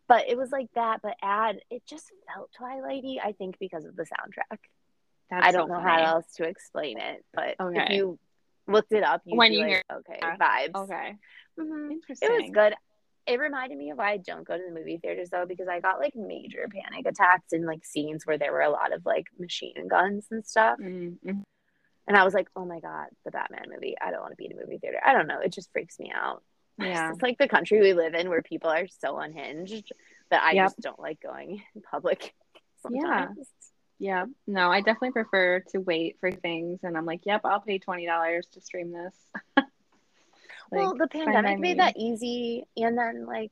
But 0.08 0.28
it 0.30 0.38
was 0.38 0.52
like 0.52 0.68
that. 0.76 1.02
But 1.02 1.16
add 1.24 1.60
it 1.72 1.84
just 1.88 2.12
felt 2.34 2.52
Twilighty. 2.60 3.18
I 3.24 3.32
think 3.34 3.58
because 3.60 3.86
of 3.86 3.96
the 3.96 4.04
soundtrack. 4.04 4.60
That's 5.32 5.48
I 5.48 5.52
don't 5.52 5.70
so 5.70 5.74
know 5.76 5.82
funny. 5.82 6.04
how 6.04 6.16
else 6.16 6.32
to 6.36 6.44
explain 6.44 7.00
it, 7.00 7.24
but 7.34 7.56
if 7.60 7.90
you 7.92 8.20
looked 8.68 8.92
it 8.92 9.04
up, 9.04 9.22
you'd 9.26 9.38
When 9.38 9.54
you 9.54 9.62
like, 9.62 9.70
hear- 9.70 9.84
okay, 9.92 10.20
Yeah. 10.22 10.38
vibes. 10.38 10.76
Okay. 10.84 11.16
Mhm. 11.60 11.92
Interesting. 11.94 12.30
It 12.30 12.42
was 12.42 12.52
good. 12.52 12.76
It 13.28 13.40
reminded 13.40 13.78
me 13.78 13.90
of 13.90 13.98
why 13.98 14.12
I 14.12 14.18
don't 14.18 14.48
go 14.48 14.56
to 14.56 14.64
the 14.68 14.74
movie 14.74 14.98
theaters 14.98 15.30
though, 15.32 15.46
because 15.48 15.68
I 15.68 15.80
got 15.80 16.00
like 16.00 16.16
major 16.16 16.68
panic 16.70 17.08
attacks 17.08 17.54
in 17.54 17.66
like 17.66 17.84
scenes 17.84 18.26
where 18.26 18.38
there 18.38 18.52
were 18.52 18.62
a 18.62 18.70
lot 18.70 18.94
of 18.94 19.06
like 19.06 19.26
machine 19.40 19.88
guns 19.88 20.28
and 20.30 20.46
stuff. 20.46 20.78
Mm, 20.80 21.18
mm. 21.26 21.44
And 22.08 22.16
I 22.16 22.24
was 22.24 22.36
like, 22.36 22.48
oh 22.56 22.66
my 22.66 22.80
God, 22.80 23.08
the 23.24 23.32
Batman 23.32 23.66
movie. 23.74 23.96
I 24.00 24.12
don't 24.12 24.22
want 24.22 24.32
to 24.34 24.36
be 24.38 24.46
in 24.46 24.52
a 24.52 24.62
movie 24.62 24.78
theater. 24.78 25.00
I 25.04 25.14
don't 25.14 25.26
know. 25.28 25.40
It 25.40 25.52
just 25.54 25.72
freaks 25.72 26.00
me 26.00 26.12
out. 26.16 26.44
Yeah. 26.78 27.10
It's 27.12 27.22
like 27.22 27.38
the 27.38 27.48
country 27.48 27.80
we 27.80 27.94
live 27.94 28.14
in 28.16 28.28
where 28.28 28.42
people 28.42 28.70
are 28.70 28.86
so 28.90 29.18
unhinged 29.18 29.94
that 30.30 30.44
I 30.44 30.52
Yep. 30.52 30.66
just 30.66 30.82
don't 30.82 31.00
like 31.00 31.22
going 31.22 31.64
in 31.74 31.82
public 31.82 32.36
Yeah. 32.90 33.00
sometimes. 33.02 33.48
Yeah. 33.98 34.26
No, 34.46 34.70
I 34.70 34.82
definitely 34.82 35.12
prefer 35.14 35.62
to 35.72 35.78
wait 35.80 36.18
for 36.20 36.32
things 36.34 36.82
and 36.84 36.98
I'm 36.98 37.06
like, 37.06 37.22
yep, 37.26 37.42
I'll 37.46 37.62
pay 37.62 37.80
twenty 37.80 38.06
dollars 38.06 38.46
to 38.52 38.62
stream 38.62 38.92
this. 38.92 39.16
well, 40.72 40.96
the 40.96 41.08
pandemic 41.08 41.60
made 41.60 41.80
that 41.80 41.98
easy, 41.98 42.66
and 42.78 42.98
then 42.98 43.26
like 43.26 43.52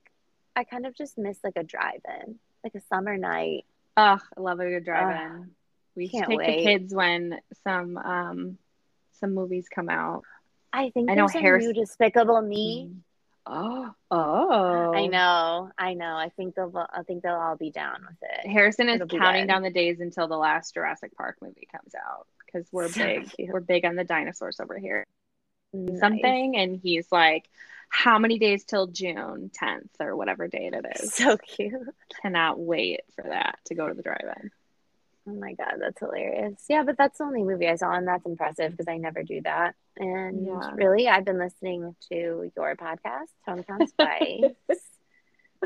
I 0.55 0.64
kind 0.64 0.86
of 0.86 0.95
just 0.95 1.18
miss 1.18 1.38
like 1.43 1.55
a 1.55 1.64
drive-in, 1.64 2.39
like 2.64 2.76
a 2.76 2.82
summer 2.82 3.18
night. 3.18 3.66
Ugh, 3.97 4.22
I 4.38 4.39
love 4.41 4.59
a 4.59 4.70
good 4.70 4.86
drive-in. 4.86 5.51
we 5.95 6.09
can't 6.09 6.28
take 6.28 6.38
wait. 6.38 6.57
the 6.57 6.64
kids 6.64 6.93
when 6.93 7.39
some 7.64 7.97
um 7.97 8.57
some 9.20 9.34
movies 9.34 9.68
come 9.74 9.89
out. 9.89 10.24
I 10.72 10.89
think 10.89 11.09
I 11.09 11.16
know 11.16 11.28
Harris- 11.28 11.66
new 11.66 11.74
Despicable 11.74 12.41
Me. 12.41 12.91
Oh, 13.45 13.93
oh! 14.09 14.93
I 14.93 15.07
know, 15.07 15.70
I 15.78 15.95
know. 15.95 16.16
I 16.16 16.30
think 16.30 16.55
they'll, 16.55 16.72
I 16.93 17.03
think 17.03 17.24
they'll 17.24 17.36
all 17.36 17.57
be 17.57 17.72
down 17.72 17.97
with 18.07 18.18
it. 18.22 18.47
Harrison 18.49 18.88
is 18.88 19.01
It'll 19.01 19.20
counting 19.20 19.47
down 19.47 19.64
the 19.64 19.70
days 19.70 19.99
until 19.99 20.30
the 20.30 20.38
last 20.38 20.74
Jurassic 20.74 21.14
Park 21.18 21.39
movie 21.41 21.68
comes 21.70 21.93
out 21.93 22.26
because 22.45 22.66
we're 22.72 22.88
big. 22.93 23.30
We're 23.38 23.59
big 23.59 23.84
on 23.84 23.97
the 23.97 24.05
dinosaurs 24.05 24.61
over 24.61 24.78
here. 24.78 25.05
Nice. 25.74 25.99
Something, 25.99 26.55
and 26.57 26.80
he's 26.82 27.11
like, 27.11 27.49
"How 27.89 28.19
many 28.19 28.38
days 28.39 28.63
till 28.63 28.88
June 28.88 29.49
10th 29.59 29.89
or 29.99 30.15
whatever 30.15 30.47
date 30.47 30.74
it 30.74 30.86
is?" 30.99 31.13
so 31.13 31.38
cute. 31.38 31.74
Cannot 32.21 32.59
wait 32.59 33.01
for 33.15 33.24
that 33.24 33.59
to 33.65 33.76
go 33.76 33.88
to 33.88 33.93
the 33.93 34.03
drive-in. 34.03 34.51
Oh 35.26 35.34
my 35.34 35.53
god, 35.53 35.76
that's 35.80 35.99
hilarious. 35.99 36.63
Yeah, 36.67 36.84
but 36.84 36.97
that's 36.97 37.17
the 37.17 37.24
only 37.24 37.43
movie 37.43 37.67
I 37.67 37.76
saw, 37.76 37.91
and 37.93 38.07
that's 38.07 38.26
impressive 38.26 38.71
because 38.71 38.88
I 38.89 38.97
never 38.97 39.24
do 39.24 39.41
that. 39.41 39.76
And 39.97 40.45
Yeah. 40.45 40.71
really, 40.74 41.07
I've 41.07 41.24
been 41.26 41.39
listening 41.39 41.95
to 42.09 42.51
your 42.55 42.76
podcast, 42.76 43.30
Hometown 43.47 43.88
Spice. 43.88 44.51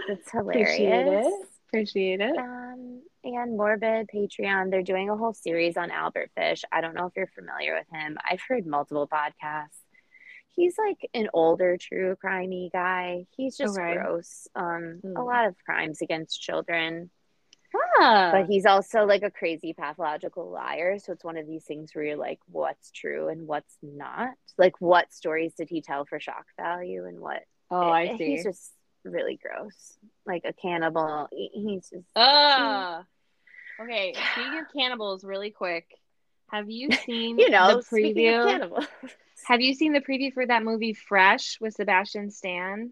it's 0.08 0.34
Appreciate 0.34 0.78
hilarious. 1.06 1.26
it. 1.28 1.48
Appreciate 1.70 2.22
it. 2.22 2.38
Um, 2.38 3.02
and 3.24 3.58
Morbid 3.58 4.10
Patreon, 4.14 4.70
they're 4.72 4.84
doing 4.84 5.10
a 5.10 5.18
whole 5.18 5.34
series 5.34 5.76
on 5.76 5.92
Albert 5.92 6.30
Fish. 6.38 6.64
I 6.72 6.80
don't 6.80 6.94
know 6.94 7.08
if 7.08 7.14
you're 7.16 7.28
familiar 7.28 7.74
with 7.76 7.88
him. 7.92 8.18
I've 8.24 8.42
heard 8.48 8.66
multiple 8.66 9.08
podcasts. 9.08 9.80
He's 10.58 10.76
like 10.78 11.10
an 11.14 11.30
older 11.34 11.78
true 11.78 12.18
crimey 12.22 12.70
guy. 12.72 13.26
He's 13.38 13.56
just 13.56 13.78
Okay. 13.78 13.94
gross. 13.94 14.48
Um, 14.56 15.00
a 15.06 15.08
Hmm. 15.08 15.26
lot 15.26 15.46
of 15.46 15.56
crimes 15.64 16.02
against 16.02 16.42
children. 16.42 17.10
But 18.00 18.48
he's 18.48 18.66
also 18.66 19.06
like 19.06 19.24
a 19.24 19.32
crazy 19.32 19.74
pathological 19.74 20.50
liar. 20.52 20.98
So 21.00 21.14
it's 21.14 21.24
one 21.24 21.38
of 21.38 21.48
these 21.48 21.64
things 21.64 21.94
where 21.94 22.04
you're 22.06 22.18
like, 22.18 22.40
what's 22.52 22.92
true 22.92 23.30
and 23.30 23.48
what's 23.48 23.78
not? 23.82 24.32
Like, 24.58 24.74
what 24.82 25.14
stories 25.14 25.54
did 25.54 25.70
he 25.70 25.82
tell 25.82 26.04
for 26.06 26.20
shock 26.20 26.46
value 26.60 27.06
and 27.06 27.20
what? 27.20 27.44
oh, 27.72 27.90
I 27.90 28.08
Eh, 28.08 28.18
see. 28.18 28.32
He's 28.32 28.44
just 28.44 28.74
really 29.04 29.40
gross. 29.42 29.98
Like 30.26 30.42
a 30.46 30.54
cannibal. 30.54 31.30
He's 31.32 31.90
just. 31.90 32.06
Ah. 32.16 33.06
Okay, 33.80 34.14
speaking 34.34 34.60
of 34.60 34.66
cannibals, 34.76 35.24
really 35.24 35.52
quick, 35.52 35.86
have 36.50 36.70
you 36.70 36.92
seen 37.06 37.38
you 37.38 37.50
know, 37.50 37.78
the 37.78 37.84
preview? 37.84 38.86
Have 39.46 39.62
you 39.62 39.76
seen 39.76 39.94
the 39.94 40.02
preview 40.02 40.34
for 40.34 40.46
that 40.46 40.64
movie 40.64 40.94
Fresh 40.94 41.60
with 41.62 41.76
Sebastian 41.76 42.32
Stan? 42.32 42.92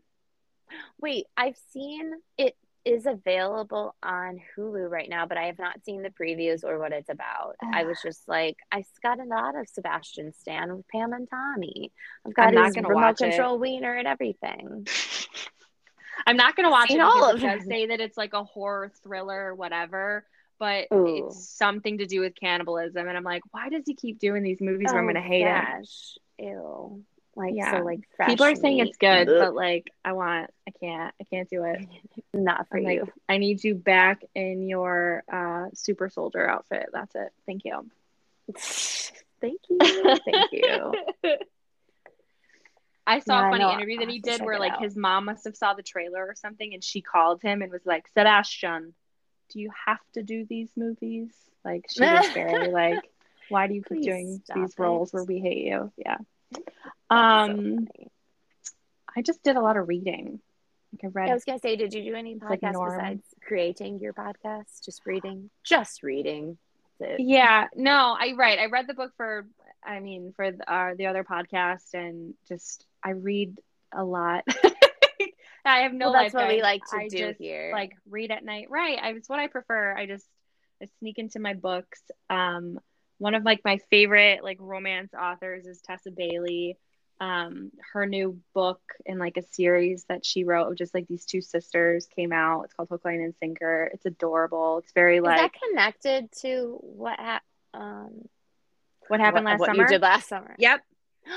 Wait, 1.02 1.26
I've 1.36 1.58
seen 1.74 2.14
it 2.38 2.56
is 2.86 3.08
available 3.08 3.96
on 4.04 4.40
Hulu 4.56 4.90
right 4.90 5.10
now, 5.10 5.26
but 5.26 5.38
I 5.38 5.46
have 5.46 5.58
not 5.58 5.84
seen 5.84 6.04
the 6.04 6.12
previews 6.12 6.64
or 6.64 6.78
what 6.80 6.94
it's 6.94 7.10
about. 7.10 7.56
I 7.62 7.84
was 7.84 7.98
just 8.04 8.28
like, 8.28 8.58
I've 8.72 8.86
got 9.02 9.20
a 9.20 9.24
lot 9.24 9.56
of 9.60 9.68
Sebastian 9.68 10.34
Stan 10.34 10.74
with 10.76 10.88
Pam 10.88 11.12
and 11.12 11.28
Tommy. 11.28 11.92
I've 12.26 12.36
got 12.36 12.50
I'm 12.50 12.56
not 12.56 12.66
his 12.68 12.76
remote 12.78 12.94
watch 12.94 13.22
it. 13.22 13.32
control 13.32 13.58
wiener 13.58 13.96
and 13.96 14.08
everything. 14.08 14.88
I'm 16.28 16.38
not 16.38 16.56
gonna 16.56 16.72
watch 16.72 16.92
it 16.92 17.00
all 17.00 17.30
of 17.30 17.44
it 17.44 17.64
say 17.64 17.88
that 17.88 18.00
it's 18.00 18.18
like 18.18 18.34
a 18.34 18.44
horror 18.44 18.92
thriller 19.04 19.48
or 19.48 19.56
whatever, 19.56 20.26
but 20.60 20.88
Ooh. 20.94 21.28
it's 21.28 21.50
something 21.50 21.98
to 22.00 22.06
do 22.06 22.22
with 22.22 22.36
cannibalism, 22.36 23.08
and 23.08 23.18
I'm 23.18 23.24
like, 23.24 23.44
why 23.52 23.70
does 23.70 23.84
he 23.86 23.94
keep 23.96 24.20
doing 24.20 24.44
these 24.44 24.62
movies 24.62 24.92
where 24.92 25.00
I'm 25.00 25.06
Oh, 25.06 25.14
gonna 25.14 25.22
hate 25.22 25.42
him? 25.48 25.64
gosh. 25.64 26.18
Ew. 26.40 27.04
Like 27.36 27.54
Yeah. 27.56 27.72
so 27.72 27.84
like 27.84 28.00
fresh 28.16 28.30
People 28.30 28.46
are 28.46 28.56
saying 28.56 28.80
it's 28.80 28.98
good, 28.98 29.28
Ugh. 29.30 29.38
but 29.40 29.56
like, 29.56 29.92
I 30.06 30.14
want, 30.14 30.50
I 30.68 30.72
can't, 30.80 31.14
I 31.20 31.24
can't 31.26 31.50
do 31.50 31.64
it. 31.66 31.80
not 32.34 32.68
for 32.70 32.78
I'm 32.78 32.84
like, 32.84 33.00
you. 33.00 33.12
I 33.28 33.38
need 33.38 33.64
you 33.64 33.76
back 33.76 34.22
in 34.34 34.68
your 34.68 35.24
uh, 35.32 35.66
super 35.74 36.10
soldier 36.10 36.48
outfit. 36.48 36.88
That's 36.94 37.14
it. 37.16 37.30
Thank 37.46 37.66
you. 37.66 37.90
Thank 39.42 39.60
you. 39.70 40.16
Thank 40.26 40.52
you. 40.52 40.94
I 43.08 43.20
saw 43.20 43.42
Yeah, 43.42 43.48
a 43.48 43.52
funny 43.52 43.64
no, 43.66 43.72
interview 43.72 44.00
I'll 44.00 44.06
that 44.06 44.12
he 44.12 44.20
did 44.20 44.42
where 44.42 44.60
like 44.60 44.74
out. 44.74 44.82
his 44.82 44.96
mom 44.96 45.26
must 45.26 45.44
have 45.46 45.56
saw 45.56 45.74
the 45.74 45.84
trailer 45.84 46.26
or 46.26 46.34
something 46.36 46.74
and 46.74 46.84
she 46.84 47.02
called 47.02 47.42
him 47.42 47.62
and 47.62 47.72
was 47.72 47.86
like, 47.86 48.08
Sebastian, 48.08 48.94
do 49.50 49.60
you 49.60 49.72
have 49.86 50.00
to 50.14 50.24
do 50.24 50.46
these 50.46 50.70
movies? 50.76 51.30
Like 51.64 51.86
she 51.90 52.02
was 52.02 52.30
very 52.34 52.72
like, 52.72 53.10
why 53.50 53.68
do 53.68 53.74
you 53.74 53.82
keep 53.82 53.98
Please 53.98 54.06
doing 54.06 54.42
these 54.56 54.78
roles 54.78 55.14
where 55.14 55.24
we 55.24 55.40
hate 55.40 55.66
you? 55.66 55.92
Yeah. 55.98 56.18
Um 57.10 57.88
so. 57.94 58.10
I 59.18 59.22
just 59.22 59.44
did 59.44 59.56
a 59.56 59.62
lot 59.62 59.78
of 59.78 59.88
reading. 59.88 60.40
Like 60.94 61.06
I 61.06 61.08
read 61.08 61.30
I 61.30 61.34
was 61.34 61.46
gonna 61.46 61.60
say, 61.60 61.76
did 61.76 61.94
you 61.94 62.04
do 62.04 62.16
any 62.16 62.34
It's 62.34 62.44
like 62.44 62.62
podcasts 62.62 62.98
besides 62.98 63.24
creating 63.42 64.00
your 64.00 64.14
podcast? 64.14 64.84
Just 64.84 65.06
reading? 65.06 65.50
Just 65.64 66.04
reading. 66.04 66.58
Yeah, 67.18 67.68
no, 67.76 68.16
I 68.18 68.34
right. 68.38 68.58
I 68.58 68.68
read 68.68 68.88
the 68.88 68.94
book 68.94 69.12
for, 69.18 69.46
I 69.84 70.00
mean, 70.00 70.34
for 70.36 70.52
the, 70.52 70.72
uh, 70.72 70.96
the 70.96 71.08
other 71.08 71.24
podcast, 71.24 71.94
and 71.94 72.34
just 72.48 72.86
I 73.04 73.12
read 73.12 73.60
a 73.94 74.04
lot. 74.04 74.46
I 75.66 75.80
have 75.80 75.94
no. 75.94 76.12
Well, 76.12 76.24
that's 76.24 76.34
what 76.34 76.48
we 76.48 76.62
like 76.62 76.82
to 76.92 76.98
I 76.98 77.08
do 77.08 77.18
just, 77.18 77.40
here. 77.40 77.72
Like 77.74 77.94
read 78.10 78.32
at 78.32 78.44
night. 78.44 78.68
Right. 78.70 79.00
I, 79.02 79.10
it's 79.12 79.30
what 79.30 79.40
I 79.40 79.48
prefer. 79.48 79.96
I 79.96 80.06
just 80.06 80.28
I 80.82 80.88
sneak 81.00 81.18
into 81.18 81.40
my 81.40 81.54
books. 81.54 82.02
Um, 82.30 82.80
one 83.18 83.34
of 83.34 83.44
like 83.44 83.62
my 83.64 83.80
favorite 83.90 84.44
like 84.44 84.58
romance 84.60 85.14
authors 85.14 85.66
is 85.66 85.82
Tessa 85.82 86.12
Bailey. 86.12 86.78
Um, 87.22 87.72
her 87.94 88.06
new 88.06 88.42
book 88.54 88.82
and 89.06 89.20
like 89.20 89.38
a 89.38 89.42
series 89.42 90.04
that 90.10 90.26
she 90.26 90.44
wrote 90.44 90.68
of 90.68 90.78
just 90.78 90.94
like 90.94 91.08
these 91.08 91.26
two 91.26 91.40
sisters 91.40 92.08
came 92.14 92.34
out. 92.34 92.64
It's 92.66 92.74
called 92.74 92.90
Hook, 92.90 93.06
Line, 93.06 93.22
and 93.22 93.34
Sinker. 93.40 93.90
It's 93.94 94.06
adorable. 94.06 94.80
It's 94.80 94.92
very 94.92 95.18
Is 95.18 95.24
like 95.24 95.38
that 95.38 95.60
connected 95.70 96.30
to 96.42 96.78
what 96.82 97.18
ha- 97.18 97.42
um 97.74 98.28
what 99.08 99.20
happened 99.20 99.46
what, 99.46 99.52
last 99.52 99.60
what 99.62 99.68
summer. 99.68 99.84
you 99.84 99.88
did 99.88 100.02
last 100.02 100.28
summer? 100.28 100.56
Yep. 100.60 100.82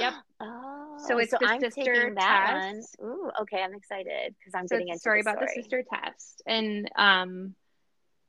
Yep. 0.00 0.14
Oh, 0.40 1.04
So 1.04 1.18
it's 1.18 1.32
the 1.32 1.38
I'm 1.42 1.60
sister 1.60 2.14
test. 2.14 2.96
one. 3.00 3.08
Ooh, 3.08 3.30
okay, 3.42 3.60
I'm 3.60 3.74
excited 3.74 4.36
because 4.38 4.54
I'm 4.54 4.68
so 4.68 4.76
getting 4.76 4.88
it's 4.88 4.96
into 4.96 5.00
story 5.00 5.22
the 5.22 5.30
about 5.30 5.40
the 5.40 5.48
sister 5.48 5.82
test 5.82 6.42
and 6.46 6.88
um 6.96 7.54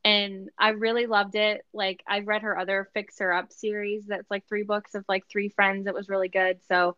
and 0.03 0.49
i 0.57 0.69
really 0.69 1.05
loved 1.05 1.35
it 1.35 1.65
like 1.73 2.01
I've 2.07 2.27
read 2.27 2.43
her 2.43 2.57
other 2.57 2.89
fix 2.93 3.19
her 3.19 3.33
up 3.33 3.51
series 3.51 4.05
that's 4.05 4.29
like 4.31 4.47
three 4.47 4.63
books 4.63 4.95
of 4.95 5.03
like 5.09 5.27
three 5.29 5.49
friends 5.49 5.87
it 5.87 5.93
was 5.93 6.09
really 6.09 6.29
good 6.29 6.59
so 6.67 6.95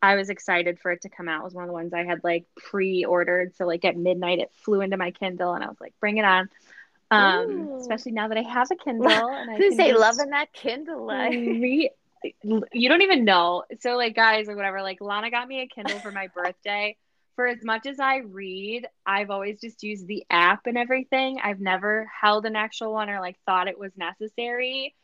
i 0.00 0.14
was 0.14 0.30
excited 0.30 0.78
for 0.78 0.92
it 0.92 1.02
to 1.02 1.08
come 1.08 1.28
out 1.28 1.40
it 1.40 1.44
was 1.44 1.54
one 1.54 1.64
of 1.64 1.68
the 1.68 1.74
ones 1.74 1.92
i 1.92 2.04
had 2.04 2.22
like 2.22 2.44
pre-ordered 2.56 3.56
so 3.56 3.66
like 3.66 3.84
at 3.84 3.96
midnight 3.96 4.38
it 4.38 4.52
flew 4.64 4.80
into 4.80 4.96
my 4.96 5.10
kindle 5.10 5.52
and 5.54 5.64
i 5.64 5.68
was 5.68 5.80
like 5.80 5.94
bring 6.00 6.18
it 6.18 6.24
on 6.24 6.48
um 7.10 7.50
Ooh. 7.50 7.78
especially 7.80 8.12
now 8.12 8.28
that 8.28 8.38
i 8.38 8.42
have 8.42 8.70
a 8.70 8.76
kindle 8.84 9.08
and 9.08 9.50
i 9.50 9.56
can 9.56 9.72
say 9.72 9.88
just 9.88 10.00
loving 10.00 10.30
that 10.30 10.52
Kindle 10.52 11.06
life? 11.06 11.34
re- 11.34 11.90
you 12.22 12.88
don't 12.88 13.02
even 13.02 13.24
know. 13.24 13.64
So 13.80 13.96
like 13.96 14.14
guys 14.14 14.48
or 14.48 14.56
whatever, 14.56 14.82
like 14.82 15.00
Lana 15.00 15.30
got 15.30 15.48
me 15.48 15.62
a 15.62 15.66
Kindle 15.66 15.98
for 16.00 16.12
my 16.12 16.28
birthday. 16.28 16.96
For 17.36 17.46
as 17.46 17.62
much 17.62 17.86
as 17.86 18.00
I 18.00 18.16
read, 18.16 18.88
I've 19.06 19.30
always 19.30 19.60
just 19.60 19.84
used 19.84 20.08
the 20.08 20.24
app 20.28 20.66
and 20.66 20.76
everything. 20.76 21.38
I've 21.42 21.60
never 21.60 22.10
held 22.20 22.46
an 22.46 22.56
actual 22.56 22.92
one 22.92 23.08
or 23.08 23.20
like 23.20 23.36
thought 23.46 23.68
it 23.68 23.78
was 23.78 23.92
necessary. 23.96 24.94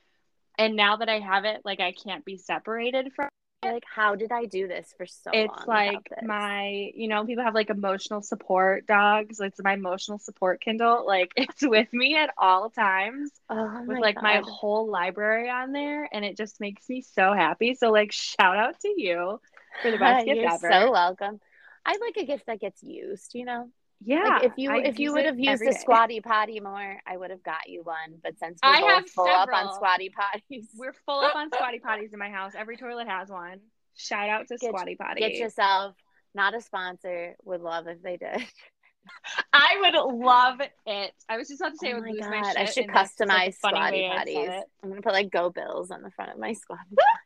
And 0.58 0.76
now 0.76 0.96
that 0.96 1.08
I 1.08 1.20
have 1.20 1.44
it, 1.44 1.62
like 1.64 1.80
I 1.80 1.92
can't 1.92 2.24
be 2.24 2.36
separated 2.36 3.12
from 3.14 3.28
Like, 3.64 3.84
how 3.94 4.14
did 4.14 4.32
I 4.32 4.46
do 4.46 4.68
this 4.68 4.94
for 4.96 5.06
so 5.06 5.30
it's 5.32 5.46
long? 5.46 5.66
like 5.66 6.08
my 6.20 6.90
you 6.94 7.08
know 7.08 7.24
people 7.24 7.44
have 7.44 7.54
like 7.54 7.70
emotional 7.70 8.22
support 8.22 8.86
dogs 8.86 9.40
it's 9.40 9.60
my 9.62 9.72
emotional 9.72 10.18
support 10.18 10.60
kindle 10.60 11.04
like 11.06 11.32
it's 11.36 11.66
with 11.66 11.92
me 11.92 12.16
at 12.16 12.30
all 12.38 12.70
times 12.70 13.32
oh 13.50 13.84
with 13.86 13.98
my 13.98 14.00
like 14.00 14.22
my 14.22 14.40
whole 14.44 14.88
library 14.90 15.50
on 15.50 15.72
there 15.72 16.08
and 16.12 16.24
it 16.24 16.36
just 16.36 16.60
makes 16.60 16.88
me 16.88 17.02
so 17.02 17.32
happy 17.32 17.74
so 17.74 17.90
like 17.90 18.12
shout 18.12 18.56
out 18.56 18.78
to 18.80 18.92
you 18.96 19.40
for 19.82 19.90
the 19.90 19.98
best 19.98 20.24
gift 20.24 20.42
You're 20.42 20.50
ever 20.50 20.68
so 20.68 20.90
welcome. 20.92 21.40
I 21.84 21.96
like 22.00 22.16
a 22.16 22.24
gift 22.26 22.46
that 22.46 22.60
gets 22.60 22.82
used, 22.82 23.34
you 23.34 23.44
know. 23.44 23.70
Yeah 24.04 24.22
Like 24.24 24.44
if 24.44 24.52
you 24.56 24.70
I 24.70 24.78
if 24.78 24.98
you 24.98 25.12
would 25.12 25.24
have 25.24 25.38
used 25.38 25.62
every 25.62 25.68
a 25.68 25.72
squatty 25.72 26.20
potty 26.20 26.60
more, 26.60 27.00
I 27.06 27.16
would 27.16 27.30
have 27.30 27.42
got 27.42 27.68
you 27.68 27.82
one. 27.82 28.18
But 28.22 28.38
since 28.38 28.58
we're 28.62 28.70
I 28.70 28.80
both 28.80 28.90
have 28.90 29.10
full 29.10 29.28
up 29.28 29.48
on 29.52 29.74
squatty 29.74 30.10
potties, 30.10 30.66
we're 30.76 30.94
full 31.06 31.20
up 31.20 31.34
on 31.34 31.50
squatty 31.52 31.80
potties 31.80 32.12
in 32.12 32.18
my 32.18 32.30
house 32.30 32.52
every 32.56 32.76
toilet 32.76 33.08
has 33.08 33.28
one 33.28 33.60
shout 33.96 34.28
out 34.28 34.48
to 34.48 34.56
Get- 34.56 34.68
squatty 34.70 34.96
potty 34.96 35.20
get 35.20 35.34
yourself 35.34 35.94
not 36.34 36.52
a 36.54 36.60
sponsor. 36.60 37.36
Would 37.44 37.60
love 37.60 37.86
if 37.86 38.02
they 38.02 38.16
did. 38.16 38.44
i 39.52 39.76
would 39.80 40.14
love 40.14 40.60
it 40.86 41.12
i 41.28 41.36
was 41.36 41.48
just 41.48 41.60
about 41.60 41.72
to 41.72 41.76
say 41.76 41.92
oh 41.92 41.96
i 41.96 42.00
would 42.00 42.04
my 42.04 42.10
lose 42.10 42.20
god, 42.20 42.30
my 42.30 42.42
shit 42.48 42.56
I 42.56 42.64
should 42.64 42.84
and 42.84 42.94
like, 42.94 43.06
customize 43.10 43.54
squatty 43.56 43.76
way 43.78 44.06
I 44.10 44.24
said 44.24 44.26
potties. 44.26 44.62
I'm 44.82 44.88
gonna 44.88 45.02
put 45.02 45.12
like 45.12 45.30
go 45.30 45.50
bills 45.50 45.90
on 45.90 46.02
the 46.02 46.10
front 46.10 46.32
of 46.32 46.38
my 46.38 46.54
squatty. 46.54 46.82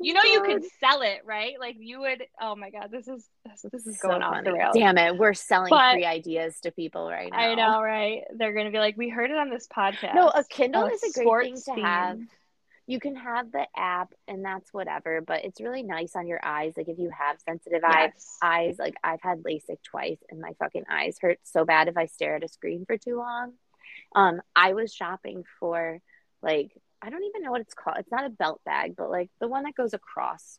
You 0.00 0.14
know 0.14 0.22
you 0.22 0.42
could 0.42 0.62
sell 0.78 1.02
it, 1.02 1.22
right? 1.24 1.54
Like 1.58 1.76
you 1.78 2.00
would. 2.00 2.22
Oh 2.40 2.54
my 2.54 2.70
god, 2.70 2.90
this 2.90 3.08
is 3.08 3.26
this 3.72 3.86
is 3.86 4.00
So 4.00 4.08
going 4.08 4.22
off 4.22 4.44
the 4.44 4.52
rails. 4.52 4.74
Damn 4.74 4.96
it, 4.98 5.16
we're 5.16 5.34
selling 5.34 5.70
But- 5.70 5.94
free 5.94 6.04
ideas 6.04 6.60
to 6.60 6.70
people 6.70 7.08
right 7.08 7.30
now. 7.32 7.38
I 7.38 7.54
know, 7.54 7.82
right? 7.82 8.22
They're 8.36 8.52
gonna 8.52 8.70
be 8.70 8.78
like, 8.78 8.96
we 8.96 9.08
heard 9.08 9.30
it 9.30 9.36
on 9.36 9.50
this 9.50 9.66
podcast. 9.66 10.14
No, 10.14 10.28
a 10.28 10.44
Kindle 10.44 10.86
is 10.86 11.02
a 11.02 11.22
great 11.24 11.58
thing 11.58 11.76
to 11.76 11.82
have. 11.82 12.20
You 12.86 13.00
can 13.00 13.16
have 13.16 13.52
the 13.52 13.66
app 13.76 14.14
and 14.26 14.42
that's 14.42 14.72
whatever, 14.72 15.20
but 15.20 15.44
it's 15.44 15.60
really 15.60 15.82
nice 15.82 16.16
on 16.16 16.26
your 16.26 16.40
eyes. 16.42 16.72
Like 16.74 16.88
if 16.88 16.98
you 16.98 17.10
have 17.10 17.38
sensitive 17.40 17.84
eyes, 17.84 18.38
eyes, 18.42 18.76
like 18.78 18.94
I've 19.04 19.20
had 19.20 19.42
LASIK 19.42 19.82
twice 19.82 20.16
and 20.30 20.40
my 20.40 20.52
fucking 20.58 20.84
eyes 20.90 21.18
hurt 21.20 21.38
so 21.42 21.66
bad 21.66 21.88
if 21.88 21.98
I 21.98 22.06
stare 22.06 22.36
at 22.36 22.44
a 22.44 22.48
screen 22.48 22.86
for 22.86 22.96
too 22.96 23.18
long. 23.18 23.52
Um, 24.14 24.40
I 24.56 24.72
was 24.72 24.94
shopping 24.94 25.44
for 25.60 25.98
like 26.40 26.72
I 27.00 27.10
don't 27.10 27.24
even 27.24 27.42
know 27.42 27.50
what 27.50 27.60
it's 27.60 27.74
called. 27.74 27.96
It's 27.98 28.10
not 28.10 28.26
a 28.26 28.30
belt 28.30 28.60
bag, 28.64 28.94
but 28.96 29.10
like 29.10 29.30
the 29.40 29.48
one 29.48 29.64
that 29.64 29.74
goes 29.74 29.94
across 29.94 30.58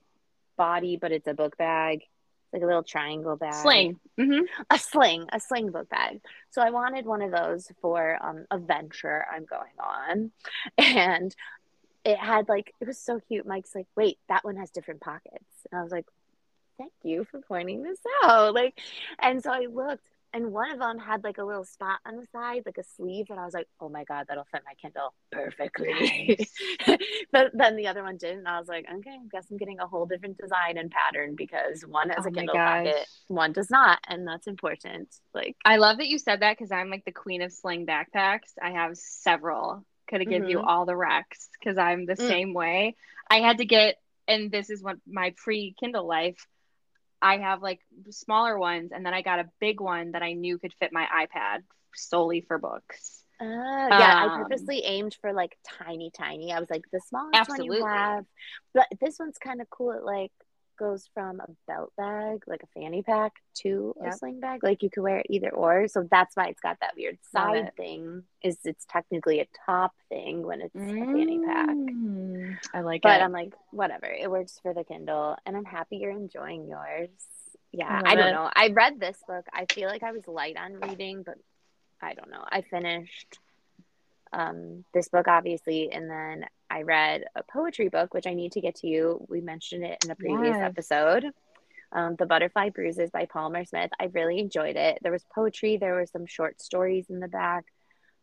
body, 0.57 0.97
but 0.97 1.11
it's 1.11 1.27
a 1.27 1.33
book 1.33 1.57
bag. 1.57 2.01
It's 2.01 2.53
like 2.53 2.63
a 2.63 2.65
little 2.65 2.83
triangle 2.83 3.35
bag. 3.35 3.53
Sling. 3.53 3.99
hmm 4.17 4.41
A 4.69 4.79
sling, 4.79 5.27
a 5.31 5.39
sling 5.39 5.71
book 5.71 5.89
bag. 5.89 6.21
So 6.51 6.61
I 6.61 6.71
wanted 6.71 7.05
one 7.05 7.21
of 7.21 7.31
those 7.31 7.71
for 7.81 8.17
um, 8.21 8.45
a 8.49 8.57
venture 8.57 9.25
I'm 9.31 9.45
going 9.45 9.77
on. 9.79 10.31
And 10.77 11.35
it 12.05 12.17
had 12.17 12.47
like 12.47 12.73
it 12.79 12.87
was 12.87 12.97
so 12.97 13.19
cute. 13.19 13.45
Mike's 13.45 13.75
like, 13.75 13.87
wait, 13.95 14.17
that 14.29 14.45
one 14.45 14.55
has 14.57 14.71
different 14.71 15.01
pockets. 15.01 15.67
And 15.71 15.79
I 15.79 15.83
was 15.83 15.91
like, 15.91 16.05
thank 16.77 16.93
you 17.03 17.25
for 17.25 17.41
pointing 17.41 17.83
this 17.83 17.99
out. 18.23 18.53
Like, 18.53 18.79
and 19.19 19.43
so 19.43 19.51
I 19.51 19.67
looked, 19.69 20.07
and 20.33 20.51
one 20.51 20.71
of 20.71 20.79
them 20.79 20.99
had 20.99 21.23
like 21.23 21.37
a 21.39 21.43
little 21.43 21.65
spot 21.65 21.99
on 22.05 22.17
the 22.17 22.25
side, 22.31 22.63
like 22.65 22.77
a 22.77 22.83
sleeve, 22.83 23.27
and 23.29 23.39
I 23.39 23.45
was 23.45 23.53
like, 23.53 23.67
oh 23.79 23.89
my 23.89 24.03
god, 24.03 24.25
that'll 24.27 24.45
fit 24.51 24.61
my 24.65 24.73
Kindle 24.81 25.13
perfectly. 25.31 26.47
but 27.31 27.51
then 27.53 27.75
the 27.75 27.87
other 27.87 28.03
one 28.03 28.17
didn't. 28.17 28.39
And 28.39 28.47
I 28.47 28.59
was 28.59 28.67
like, 28.67 28.85
okay, 28.91 29.11
I 29.11 29.27
guess 29.31 29.47
I'm 29.49 29.57
getting 29.57 29.79
a 29.79 29.87
whole 29.87 30.05
different 30.05 30.37
design 30.37 30.77
and 30.77 30.91
pattern 30.91 31.35
because 31.35 31.81
one 31.81 32.09
has 32.09 32.25
Oh 32.25 32.27
a 32.27 32.31
Kindle 32.31 32.55
gosh. 32.55 32.85
pocket, 32.85 33.07
one 33.27 33.53
does 33.53 33.69
not, 33.69 33.99
and 34.07 34.27
that's 34.27 34.47
important. 34.47 35.09
Like, 35.33 35.55
I 35.65 35.77
love 35.77 35.97
that 35.97 36.07
you 36.07 36.19
said 36.19 36.41
that 36.41 36.57
because 36.57 36.71
I'm 36.71 36.89
like 36.89 37.05
the 37.05 37.11
queen 37.11 37.41
of 37.41 37.51
sling 37.51 37.85
backpacks. 37.85 38.53
I 38.61 38.71
have 38.71 38.97
several. 38.97 39.85
Could 40.09 40.21
have 40.21 40.29
give 40.29 40.47
you 40.47 40.59
Mhm. 40.59 40.67
all 40.67 40.85
the 40.85 40.95
Rex 40.95 41.49
because 41.59 41.77
I'm 41.77 42.05
the 42.05 42.13
Mm. 42.13 42.27
same 42.27 42.53
way. 42.53 42.95
I 43.29 43.37
had 43.41 43.59
to 43.59 43.65
get, 43.65 43.97
and 44.27 44.51
this 44.51 44.69
is 44.69 44.81
what 44.83 44.97
my 45.07 45.33
pre 45.37 45.75
Kindle 45.79 46.07
life. 46.07 46.47
I 47.21 47.37
have 47.37 47.61
like 47.61 47.81
smaller 48.11 48.57
ones, 48.57 48.91
and 48.93 49.05
then 49.05 49.13
I 49.13 49.21
got 49.21 49.39
a 49.39 49.49
big 49.59 49.81
one 49.81 50.11
that 50.11 50.23
I 50.23 50.33
knew 50.33 50.57
could 50.57 50.73
fit 50.79 50.93
my 50.93 51.05
iPad 51.05 51.63
solely 51.95 52.41
for 52.41 52.57
books. 52.57 53.23
Uh, 53.39 53.89
yeah, 53.95 54.13
I 54.17 54.27
Um, 54.27 54.33
purposely 54.33 54.83
aimed 54.83 55.15
for 55.21 55.31
like 55.31 55.57
tiny, 55.63 56.11
tiny. 56.11 56.51
I 56.51 56.59
was 56.59 56.69
like 56.69 56.83
the 56.91 56.99
smallest 56.99 57.47
one 57.47 57.63
you 57.63 57.73
have, 57.73 58.25
but 58.73 58.87
this 58.99 59.17
one's 59.17 59.37
kind 59.37 59.61
of 59.61 59.69
cool. 59.69 59.91
It 59.91 60.03
like 60.03 60.31
goes 60.79 61.09
from 61.13 61.41
a 61.41 61.47
belt 61.67 61.91
bag, 61.97 62.43
like 62.47 62.63
a 62.63 62.79
fanny 62.79 63.03
pack, 63.03 63.33
to 63.61 63.93
a 64.03 64.11
sling 64.13 64.39
bag. 64.39 64.63
Like 64.63 64.81
you 64.81 64.89
could 64.89 65.03
wear 65.03 65.17
it 65.17 65.27
either 65.29 65.49
or. 65.49 65.87
So 65.87 66.07
that's 66.09 66.35
why 66.35 66.47
it's 66.47 66.61
got 66.61 66.77
that 66.79 66.93
weird 66.97 67.19
side 67.31 67.75
thing. 67.75 68.23
Is 68.41 68.57
it's 68.63 68.85
technically 68.89 69.41
a 69.41 69.47
top 69.65 69.93
thing 70.07 70.43
when 70.43 70.61
it's 70.61 70.75
a 70.75 70.79
fanny 70.79 71.39
pack. 71.45 71.69
Mm, 71.69 72.57
I 72.73 72.81
like 72.81 73.01
But 73.01 73.19
it. 73.19 73.23
I'm 73.23 73.33
like, 73.33 73.53
whatever. 73.71 74.07
It 74.07 74.31
works 74.31 74.59
for 74.63 74.73
the 74.73 74.83
Kindle, 74.83 75.37
and 75.45 75.55
I'm 75.55 75.65
happy 75.65 75.97
you're 75.97 76.11
enjoying 76.11 76.67
yours. 76.67 77.09
Yeah, 77.71 78.01
I 78.03 78.13
I, 78.13 78.15
don't 78.15 78.29
it. 78.29 78.33
know. 78.33 78.49
I 78.55 78.69
read 78.69 78.99
this 78.99 79.17
book. 79.27 79.45
I 79.53 79.65
feel 79.71 79.89
like 79.89 80.01
I 80.01 80.11
was 80.11 80.27
light 80.27 80.57
on 80.57 80.79
reading, 80.79 81.23
but 81.23 81.37
I 82.01 82.13
don't 82.13 82.31
know. 82.31 82.43
I 82.49 82.61
finished 82.61 83.37
um, 84.31 84.85
this 84.93 85.09
book, 85.09 85.27
obviously, 85.27 85.91
and 85.91 86.09
then 86.09 86.45
I 86.69 86.83
read 86.83 87.25
a 87.35 87.43
poetry 87.43 87.89
book, 87.89 88.13
which 88.13 88.27
I 88.27 88.33
need 88.33 88.51
to 88.53 88.61
get 88.61 88.75
to 88.75 88.87
you. 88.87 89.25
We 89.27 89.41
mentioned 89.41 89.83
it 89.83 90.03
in 90.03 90.11
a 90.11 90.15
previous 90.15 90.57
Yes. 90.57 90.63
episode. 90.63 91.25
Um, 91.91 92.15
the 92.17 92.27
Butterfly 92.27 92.69
Bruises 92.69 93.09
by 93.09 93.25
Palmer 93.25 93.65
Smith. 93.65 93.89
I 93.99 94.05
really 94.05 94.39
enjoyed 94.39 94.75
it. 94.75 94.99
There 95.01 95.11
was 95.11 95.25
poetry, 95.33 95.77
there 95.77 95.95
were 95.95 96.05
some 96.05 96.27
short 96.27 96.61
stories 96.61 97.09
in 97.09 97.19
the 97.19 97.27
back, 97.27 97.65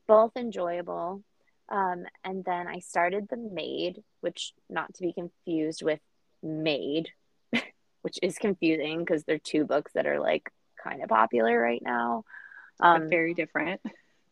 both 0.07 0.37
enjoyable. 0.37 1.23
Um, 1.69 2.07
and 2.23 2.45
then 2.45 2.69
I 2.69 2.79
started 2.79 3.29
The 3.29 3.37
Maid, 3.37 4.05
which 4.21 4.53
not 4.71 4.95
to 4.95 5.03
be 5.03 5.13
confused 5.13 5.83
with 5.83 5.99
Maid, 6.45 7.11
which 8.03 8.21
is 8.23 8.39
confusing 8.39 9.01
because 9.01 9.25
they're 9.25 9.41
two 9.41 9.65
books 9.65 9.93
that 9.95 10.07
are 10.07 10.21
like 10.21 10.49
kind 10.83 11.03
of 11.03 11.09
popular 11.09 11.61
right 11.61 11.83
now. 11.83 12.23
Um, 12.79 13.09
very 13.09 13.35
different. 13.35 13.81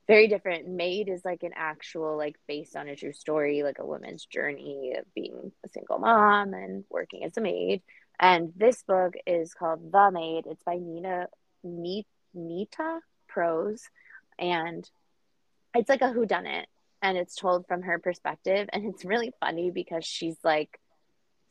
Very 0.07 0.29
different. 0.29 0.69
Maid 0.69 1.09
is 1.09 1.25
like 1.25 1.43
an 1.43 1.53
actual, 1.55 2.17
like 2.17 2.37
based 2.47 2.77
on 2.77 2.89
a 2.89 2.97
true 2.97 3.13
story, 3.13 3.63
like 3.63 3.79
a 3.79 3.87
woman's 3.87 4.27
journey 4.27 4.95
of 4.99 5.05
being 5.15 5.53
a 5.65 5.69
single 5.69 5.99
mom 5.99 6.55
and 6.55 6.85
working 6.91 7.25
as 7.25 7.37
a 7.37 7.41
maid. 7.41 7.83
And 8.19 8.53
this 8.57 8.83
book 8.83 9.15
is 9.27 9.55
called 9.55 9.91
The 9.93 10.11
Maid. 10.13 10.45
It's 10.47 10.63
by 10.63 10.77
Nina 10.77 11.29
Ni- 11.63 12.07
Nita 12.35 13.01
Prose, 13.29 13.83
and 14.39 14.89
it's 15.75 15.89
like 15.89 16.03
a 16.03 16.13
whodunit, 16.13 16.67
and 17.03 17.19
it's 17.19 17.35
told 17.35 17.67
from 17.67 17.83
her 17.83 17.99
perspective, 17.99 18.69
and 18.73 18.85
it's 18.87 19.05
really 19.05 19.33
funny 19.41 19.71
because 19.71 20.05
she's 20.05 20.37
like 20.45 20.79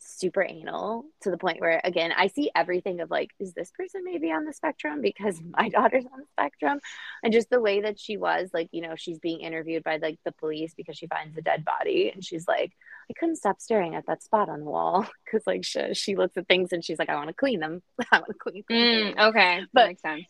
super 0.05 0.43
anal 0.43 1.05
to 1.21 1.31
the 1.31 1.37
point 1.37 1.59
where 1.59 1.81
again 1.83 2.11
I 2.15 2.27
see 2.27 2.51
everything 2.55 2.99
of 3.01 3.09
like 3.09 3.31
is 3.39 3.53
this 3.53 3.71
person 3.71 4.03
maybe 4.03 4.31
on 4.31 4.45
the 4.45 4.53
spectrum? 4.53 5.01
Because 5.01 5.39
my 5.57 5.69
daughter's 5.69 6.05
on 6.05 6.19
the 6.19 6.25
spectrum. 6.31 6.79
And 7.23 7.33
just 7.33 7.49
the 7.49 7.61
way 7.61 7.81
that 7.81 7.99
she 7.99 8.17
was 8.17 8.49
like 8.53 8.69
you 8.71 8.81
know 8.81 8.95
she's 8.95 9.19
being 9.19 9.41
interviewed 9.41 9.83
by 9.83 9.97
like 9.97 10.19
the 10.25 10.31
police 10.31 10.73
because 10.75 10.97
she 10.97 11.07
finds 11.07 11.37
a 11.37 11.41
dead 11.41 11.65
body. 11.65 12.11
And 12.13 12.23
she's 12.23 12.47
like 12.47 12.71
I 13.09 13.13
couldn't 13.13 13.37
stop 13.37 13.59
staring 13.61 13.95
at 13.95 14.05
that 14.07 14.23
spot 14.23 14.49
on 14.49 14.59
the 14.59 14.65
wall. 14.65 15.07
Because 15.25 15.47
like 15.47 15.65
she, 15.65 15.93
she 15.95 16.15
looks 16.15 16.37
at 16.37 16.47
things 16.47 16.73
and 16.73 16.85
she's 16.85 16.99
like 16.99 17.09
I 17.09 17.15
want 17.15 17.29
to 17.29 17.33
clean 17.33 17.59
them. 17.59 17.81
I 18.11 18.19
want 18.19 18.27
to 18.27 18.33
clean 18.33 18.63
them. 18.69 18.77
Mm, 18.77 19.29
okay. 19.29 19.59
That 19.61 19.69
but 19.73 19.87
makes 19.87 20.01
sense. 20.01 20.25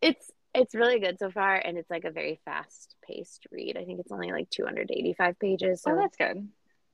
it's 0.00 0.30
it's 0.54 0.74
really 0.74 0.98
good 0.98 1.18
so 1.18 1.30
far 1.30 1.56
and 1.56 1.76
it's 1.76 1.90
like 1.90 2.04
a 2.04 2.10
very 2.10 2.40
fast 2.46 2.94
paced 3.06 3.46
read. 3.50 3.76
I 3.76 3.84
think 3.84 4.00
it's 4.00 4.12
only 4.12 4.32
like 4.32 4.48
285 4.50 5.38
pages 5.38 5.82
so 5.82 5.92
oh 5.92 5.96
that's 5.96 6.16
good. 6.16 6.48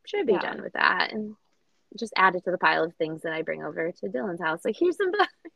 should 0.04 0.26
be 0.26 0.32
yeah. 0.32 0.40
done 0.40 0.62
with 0.62 0.72
that. 0.72 1.12
And 1.12 1.36
just 1.98 2.12
add 2.16 2.34
it 2.34 2.44
to 2.44 2.50
the 2.50 2.58
pile 2.58 2.84
of 2.84 2.94
things 2.94 3.22
that 3.22 3.32
I 3.32 3.42
bring 3.42 3.62
over 3.62 3.92
to 3.92 4.06
Dylan's 4.06 4.40
house. 4.40 4.64
Like, 4.64 4.76
here's 4.78 4.96
some 4.96 5.10
books. 5.10 5.32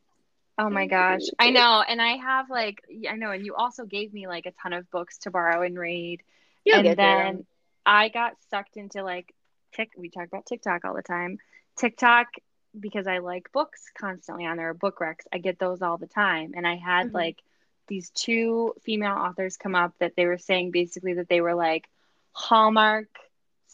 Oh 0.58 0.70
my 0.70 0.86
gosh. 0.86 1.20
I 1.38 1.50
know. 1.50 1.84
And 1.86 2.00
I 2.00 2.16
have 2.16 2.48
like, 2.48 2.82
I 3.10 3.16
know. 3.16 3.30
And 3.30 3.44
you 3.44 3.54
also 3.54 3.84
gave 3.84 4.14
me 4.14 4.26
like 4.26 4.46
a 4.46 4.52
ton 4.62 4.72
of 4.72 4.90
books 4.90 5.18
to 5.18 5.30
borrow 5.30 5.60
and 5.62 5.78
read. 5.78 6.22
You'll 6.64 6.78
and 6.78 6.98
then 6.98 7.46
I 7.84 8.08
got 8.08 8.36
sucked 8.50 8.78
into 8.78 9.02
like, 9.02 9.34
tick. 9.74 9.90
we 9.98 10.08
talk 10.08 10.26
about 10.26 10.46
TikTok 10.46 10.86
all 10.86 10.94
the 10.94 11.02
time. 11.02 11.38
TikTok, 11.76 12.28
because 12.78 13.06
I 13.06 13.18
like 13.18 13.52
books 13.52 13.82
constantly 13.98 14.46
on 14.46 14.56
there, 14.56 14.72
book 14.72 14.98
recs. 14.98 15.26
I 15.30 15.38
get 15.38 15.58
those 15.58 15.82
all 15.82 15.98
the 15.98 16.06
time. 16.06 16.52
And 16.56 16.66
I 16.66 16.76
had 16.76 17.08
mm-hmm. 17.08 17.16
like 17.16 17.38
these 17.86 18.08
two 18.10 18.72
female 18.82 19.12
authors 19.12 19.58
come 19.58 19.74
up 19.74 19.92
that 19.98 20.16
they 20.16 20.24
were 20.24 20.38
saying 20.38 20.70
basically 20.70 21.14
that 21.14 21.28
they 21.28 21.42
were 21.42 21.54
like 21.54 21.86
Hallmark 22.32 23.08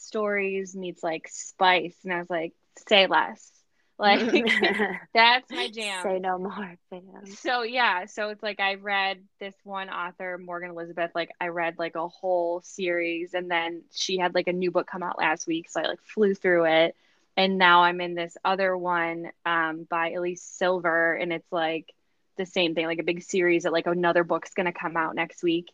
stories 0.02 0.74
meets 0.76 1.02
like 1.02 1.28
spice. 1.30 1.96
And 2.04 2.12
i 2.12 2.18
was 2.18 2.30
like 2.30 2.52
say 2.88 3.06
less. 3.06 3.50
Like 3.98 4.32
that's 5.14 5.48
my 5.52 5.68
jam. 5.68 6.02
say 6.02 6.18
no 6.18 6.36
more 6.36 6.76
fam. 6.90 7.26
so 7.26 7.62
yeah. 7.62 8.06
So 8.06 8.30
it's 8.30 8.42
like 8.42 8.58
i 8.58 8.74
read 8.74 9.22
this 9.38 9.54
one 9.62 9.90
author 9.90 10.38
morgan 10.38 10.70
elizabeth. 10.70 11.12
Like 11.14 11.30
i 11.40 11.48
read 11.48 11.78
like 11.78 11.94
a 11.94 12.08
whole 12.08 12.62
series. 12.62 13.34
And 13.34 13.48
then 13.48 13.82
she 13.92 14.18
had 14.18 14.34
like 14.34 14.48
a 14.48 14.52
new 14.52 14.72
book 14.72 14.88
come 14.88 15.04
out 15.04 15.18
last 15.18 15.46
week. 15.46 15.70
So 15.70 15.80
i 15.80 15.84
like 15.84 16.00
flew 16.02 16.34
through 16.34 16.64
it. 16.64 16.96
And 17.36 17.58
now 17.58 17.84
i'm 17.84 18.00
in 18.00 18.14
this 18.14 18.36
other 18.44 18.76
one 18.76 19.30
um, 19.46 19.86
by 19.88 20.12
elsie 20.12 20.34
silver. 20.36 21.14
And 21.14 21.32
it's 21.32 21.52
like 21.52 21.92
the 22.38 22.46
same 22.46 22.74
thing. 22.74 22.86
Like 22.86 22.98
a 22.98 23.04
big 23.04 23.22
series 23.22 23.64
that 23.64 23.72
like 23.72 23.86
another 23.86 24.24
book's 24.24 24.54
gonna 24.54 24.72
come 24.72 24.96
out 24.96 25.14
next 25.14 25.44
week. 25.44 25.70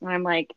And 0.00 0.10
i'm 0.10 0.24
like 0.24 0.52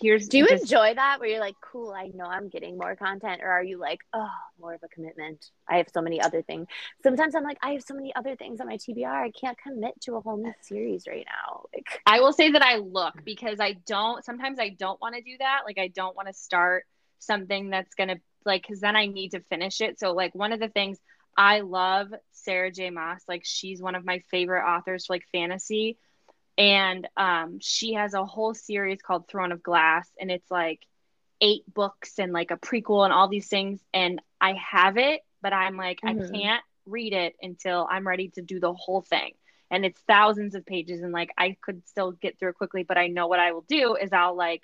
here's 0.00 0.28
do 0.28 0.38
you 0.38 0.48
just, 0.48 0.62
enjoy 0.62 0.94
that 0.94 1.20
where 1.20 1.28
you're 1.28 1.40
like 1.40 1.56
cool 1.60 1.92
i 1.92 2.10
know 2.14 2.24
i'm 2.24 2.48
getting 2.48 2.78
more 2.78 2.96
content 2.96 3.42
or 3.42 3.48
are 3.50 3.62
you 3.62 3.78
like 3.78 4.00
oh 4.14 4.28
more 4.58 4.74
of 4.74 4.80
a 4.82 4.88
commitment. 4.88 5.50
I 5.68 5.78
have 5.78 5.88
so 5.92 6.00
many 6.00 6.20
other 6.20 6.42
things. 6.42 6.66
Sometimes 7.02 7.34
i'm 7.34 7.44
like 7.44 7.58
i 7.62 7.70
have 7.72 7.82
so 7.82 7.94
many 7.94 8.14
other 8.14 8.36
things 8.36 8.60
on 8.60 8.66
my 8.66 8.76
tbr 8.76 9.06
i 9.06 9.30
can't 9.30 9.58
commit 9.58 10.00
to 10.02 10.16
a 10.16 10.20
whole 10.20 10.36
new 10.36 10.52
series 10.62 11.04
right 11.06 11.26
now. 11.26 11.64
Like 11.74 12.00
i 12.06 12.20
will 12.20 12.32
say 12.32 12.50
that 12.52 12.62
i 12.62 12.76
look 12.76 13.16
mm. 13.16 13.24
because 13.24 13.60
i 13.60 13.74
don't 13.86 14.24
sometimes 14.24 14.58
i 14.58 14.70
don't 14.70 15.00
want 15.00 15.14
to 15.14 15.22
do 15.22 15.36
that. 15.38 15.62
Like 15.66 15.78
i 15.78 15.88
don't 15.88 16.16
want 16.16 16.28
to 16.28 16.34
start 16.34 16.84
something 17.18 17.70
that's 17.70 17.94
gonna 17.94 18.16
like 18.44 18.62
because 18.62 18.80
then 18.80 18.96
i 18.96 19.06
need 19.06 19.30
to 19.30 19.40
finish 19.40 19.80
it. 19.80 19.98
So 19.98 20.12
like 20.12 20.34
one 20.34 20.52
of 20.52 20.60
the 20.60 20.68
things 20.68 20.98
i 21.36 21.60
love 21.60 22.08
sarah 22.32 22.70
j. 22.70 22.90
Maas. 22.90 23.22
Like 23.28 23.42
she's 23.44 23.82
one 23.82 23.94
of 23.94 24.04
my 24.04 24.20
favorite 24.30 24.64
authors 24.64 25.06
for 25.06 25.14
like 25.14 25.24
fantasy 25.32 25.98
and 26.58 27.06
um, 27.16 27.58
she 27.60 27.94
has 27.94 28.14
a 28.14 28.24
whole 28.24 28.54
series 28.54 29.02
called 29.02 29.28
Throne 29.28 29.52
of 29.52 29.62
Glass, 29.62 30.08
and 30.18 30.30
it's 30.30 30.50
like 30.50 30.86
eight 31.40 31.62
books 31.72 32.18
and 32.18 32.32
like 32.32 32.50
a 32.50 32.56
prequel 32.56 33.04
and 33.04 33.12
all 33.12 33.28
these 33.28 33.48
things. 33.48 33.80
And 33.92 34.22
I 34.40 34.54
have 34.54 34.96
it, 34.96 35.20
but 35.42 35.52
I'm 35.52 35.76
like, 35.76 36.00
mm-hmm. 36.00 36.34
I 36.34 36.38
can't 36.38 36.64
read 36.86 37.12
it 37.12 37.36
until 37.42 37.86
I'm 37.90 38.06
ready 38.06 38.28
to 38.30 38.42
do 38.42 38.58
the 38.58 38.72
whole 38.72 39.02
thing. 39.02 39.32
And 39.70 39.84
it's 39.84 40.00
thousands 40.06 40.54
of 40.54 40.64
pages, 40.64 41.02
and 41.02 41.12
like 41.12 41.30
I 41.36 41.56
could 41.60 41.86
still 41.88 42.12
get 42.12 42.38
through 42.38 42.50
it 42.50 42.56
quickly, 42.56 42.84
but 42.84 42.96
I 42.96 43.08
know 43.08 43.26
what 43.26 43.40
I 43.40 43.52
will 43.52 43.64
do 43.68 43.96
is 43.96 44.12
I'll 44.12 44.36
like 44.36 44.62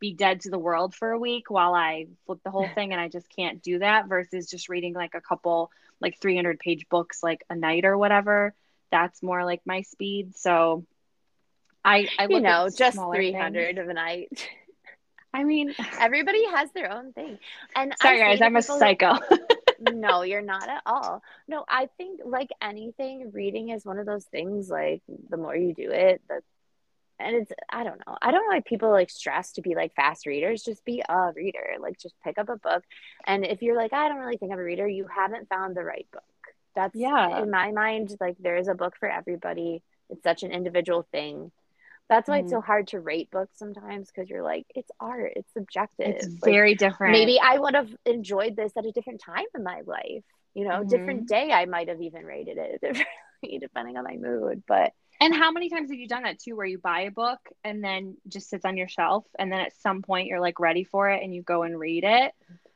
be 0.00 0.14
dead 0.14 0.40
to 0.42 0.50
the 0.50 0.58
world 0.58 0.94
for 0.94 1.10
a 1.10 1.18
week 1.18 1.50
while 1.50 1.74
I 1.74 2.06
flip 2.24 2.40
the 2.42 2.50
whole 2.50 2.68
thing, 2.74 2.92
and 2.92 3.00
I 3.00 3.08
just 3.08 3.28
can't 3.28 3.62
do 3.62 3.78
that 3.80 4.08
versus 4.08 4.50
just 4.50 4.68
reading 4.68 4.94
like 4.94 5.14
a 5.14 5.20
couple 5.20 5.70
like 6.00 6.18
300 6.20 6.58
page 6.58 6.88
books 6.88 7.22
like 7.22 7.44
a 7.48 7.54
night 7.54 7.84
or 7.84 7.96
whatever. 7.96 8.54
That's 8.90 9.22
more 9.22 9.44
like 9.44 9.60
my 9.66 9.82
speed. 9.82 10.36
So 10.36 10.86
I, 11.84 12.08
I 12.18 12.26
you 12.28 12.40
know, 12.40 12.68
just 12.68 12.98
300 12.98 13.66
things. 13.66 13.78
of 13.78 13.88
a 13.88 13.94
night. 13.94 14.48
I 15.34 15.44
mean, 15.44 15.74
everybody 16.00 16.44
has 16.46 16.70
their 16.72 16.92
own 16.92 17.12
thing. 17.12 17.38
And 17.74 17.94
sorry, 18.00 18.18
guys, 18.18 18.40
I'm 18.40 18.56
a 18.56 18.62
psycho. 18.62 19.18
no, 19.80 20.22
you're 20.22 20.42
not 20.42 20.68
at 20.68 20.82
all. 20.86 21.22
No, 21.46 21.64
I 21.68 21.88
think 21.96 22.20
like 22.24 22.50
anything, 22.60 23.30
reading 23.32 23.70
is 23.70 23.84
one 23.84 23.98
of 23.98 24.06
those 24.06 24.24
things. 24.24 24.68
Like 24.68 25.02
the 25.28 25.36
more 25.36 25.56
you 25.56 25.74
do 25.74 25.90
it, 25.90 26.22
the 26.28 26.42
and 27.20 27.34
it's 27.34 27.52
I 27.68 27.84
don't 27.84 28.00
know. 28.06 28.16
I 28.22 28.30
don't 28.30 28.42
know 28.42 28.54
why 28.54 28.60
people 28.60 28.90
like 28.90 29.10
stress 29.10 29.52
to 29.52 29.62
be 29.62 29.74
like 29.74 29.94
fast 29.94 30.26
readers. 30.26 30.62
Just 30.62 30.84
be 30.84 31.02
a 31.08 31.32
reader. 31.34 31.76
Like 31.80 31.98
just 31.98 32.14
pick 32.22 32.38
up 32.38 32.48
a 32.48 32.56
book. 32.56 32.84
And 33.26 33.44
if 33.44 33.62
you're 33.62 33.76
like, 33.76 33.92
I 33.92 34.08
don't 34.08 34.18
really 34.18 34.36
think 34.36 34.52
I'm 34.52 34.58
a 34.58 34.62
reader, 34.62 34.86
you 34.86 35.06
haven't 35.12 35.48
found 35.48 35.76
the 35.76 35.82
right 35.82 36.06
book. 36.12 36.22
That's 36.74 36.94
yeah. 36.94 37.42
In 37.42 37.50
my 37.50 37.72
mind, 37.72 38.16
like 38.20 38.36
there 38.38 38.56
is 38.56 38.68
a 38.68 38.74
book 38.74 38.94
for 38.98 39.08
everybody. 39.08 39.82
It's 40.10 40.22
such 40.22 40.42
an 40.42 40.52
individual 40.52 41.06
thing. 41.10 41.50
That's 42.08 42.28
why 42.28 42.38
mm. 42.38 42.42
it's 42.42 42.50
so 42.50 42.58
mm-hmm. 42.58 42.66
hard 42.66 42.88
to 42.88 43.00
rate 43.00 43.30
books 43.30 43.58
sometimes 43.58 44.08
because 44.08 44.30
you're 44.30 44.42
like, 44.42 44.66
it's 44.74 44.90
art, 44.98 45.32
it's 45.36 45.52
subjective. 45.52 46.16
It's 46.16 46.26
like, 46.26 46.44
very 46.44 46.74
different. 46.74 47.12
Maybe 47.12 47.38
I 47.38 47.58
would 47.58 47.74
have 47.74 47.90
enjoyed 48.06 48.56
this 48.56 48.72
at 48.76 48.86
a 48.86 48.92
different 48.92 49.20
time 49.20 49.44
in 49.54 49.62
my 49.62 49.82
life. 49.84 50.24
You 50.54 50.64
know, 50.64 50.80
mm-hmm. 50.80 50.88
different 50.88 51.28
day 51.28 51.52
I 51.52 51.66
might 51.66 51.88
have 51.88 52.00
even 52.00 52.24
rated 52.24 52.56
it 52.56 52.80
differently 52.82 53.58
depending 53.60 53.96
on 53.96 54.04
my 54.04 54.16
mood. 54.16 54.62
But 54.66 54.92
and 55.20 55.34
how 55.34 55.50
many 55.50 55.68
times 55.68 55.90
have 55.90 55.98
you 55.98 56.08
done 56.08 56.22
that 56.22 56.38
too, 56.38 56.56
where 56.56 56.66
you 56.66 56.78
buy 56.78 57.02
a 57.02 57.10
book 57.10 57.40
and 57.64 57.82
then 57.84 58.16
just 58.28 58.48
sits 58.48 58.64
on 58.64 58.76
your 58.76 58.88
shelf, 58.88 59.24
and 59.38 59.52
then 59.52 59.60
at 59.60 59.76
some 59.80 60.02
point 60.02 60.28
you're 60.28 60.40
like 60.40 60.60
ready 60.60 60.84
for 60.84 61.10
it 61.10 61.22
and 61.22 61.34
you 61.34 61.42
go 61.42 61.62
and 61.62 61.78
read 61.78 62.04
it? 62.04 62.32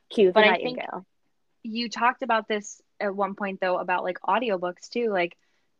Cute, 0.09 0.33
but 0.33 0.43
I 0.43 0.57
think 0.57 0.79
you 1.63 1.89
talked 1.89 2.21
about 2.21 2.47
this 2.47 2.81
at 2.99 3.15
one 3.15 3.35
point 3.35 3.59
though 3.61 3.77
about 3.77 4.03
like 4.03 4.19
audiobooks 4.19 4.89
too. 4.89 5.09
Like 5.09 5.35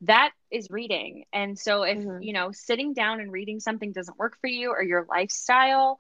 that 0.06 0.32
is 0.52 0.70
reading. 0.70 1.26
And 1.34 1.58
so 1.58 1.84
if, 1.84 1.98
mm-hmm. 1.98 2.22
you 2.22 2.34
know, 2.34 2.52
sitting 2.52 2.94
down 2.94 3.20
and 3.20 3.32
reading 3.32 3.60
something 3.60 3.92
doesn't 3.92 4.18
work 4.18 4.38
for 4.40 4.48
you 4.48 4.72
or 4.72 4.82
your 4.84 5.06
lifestyle, 5.10 6.00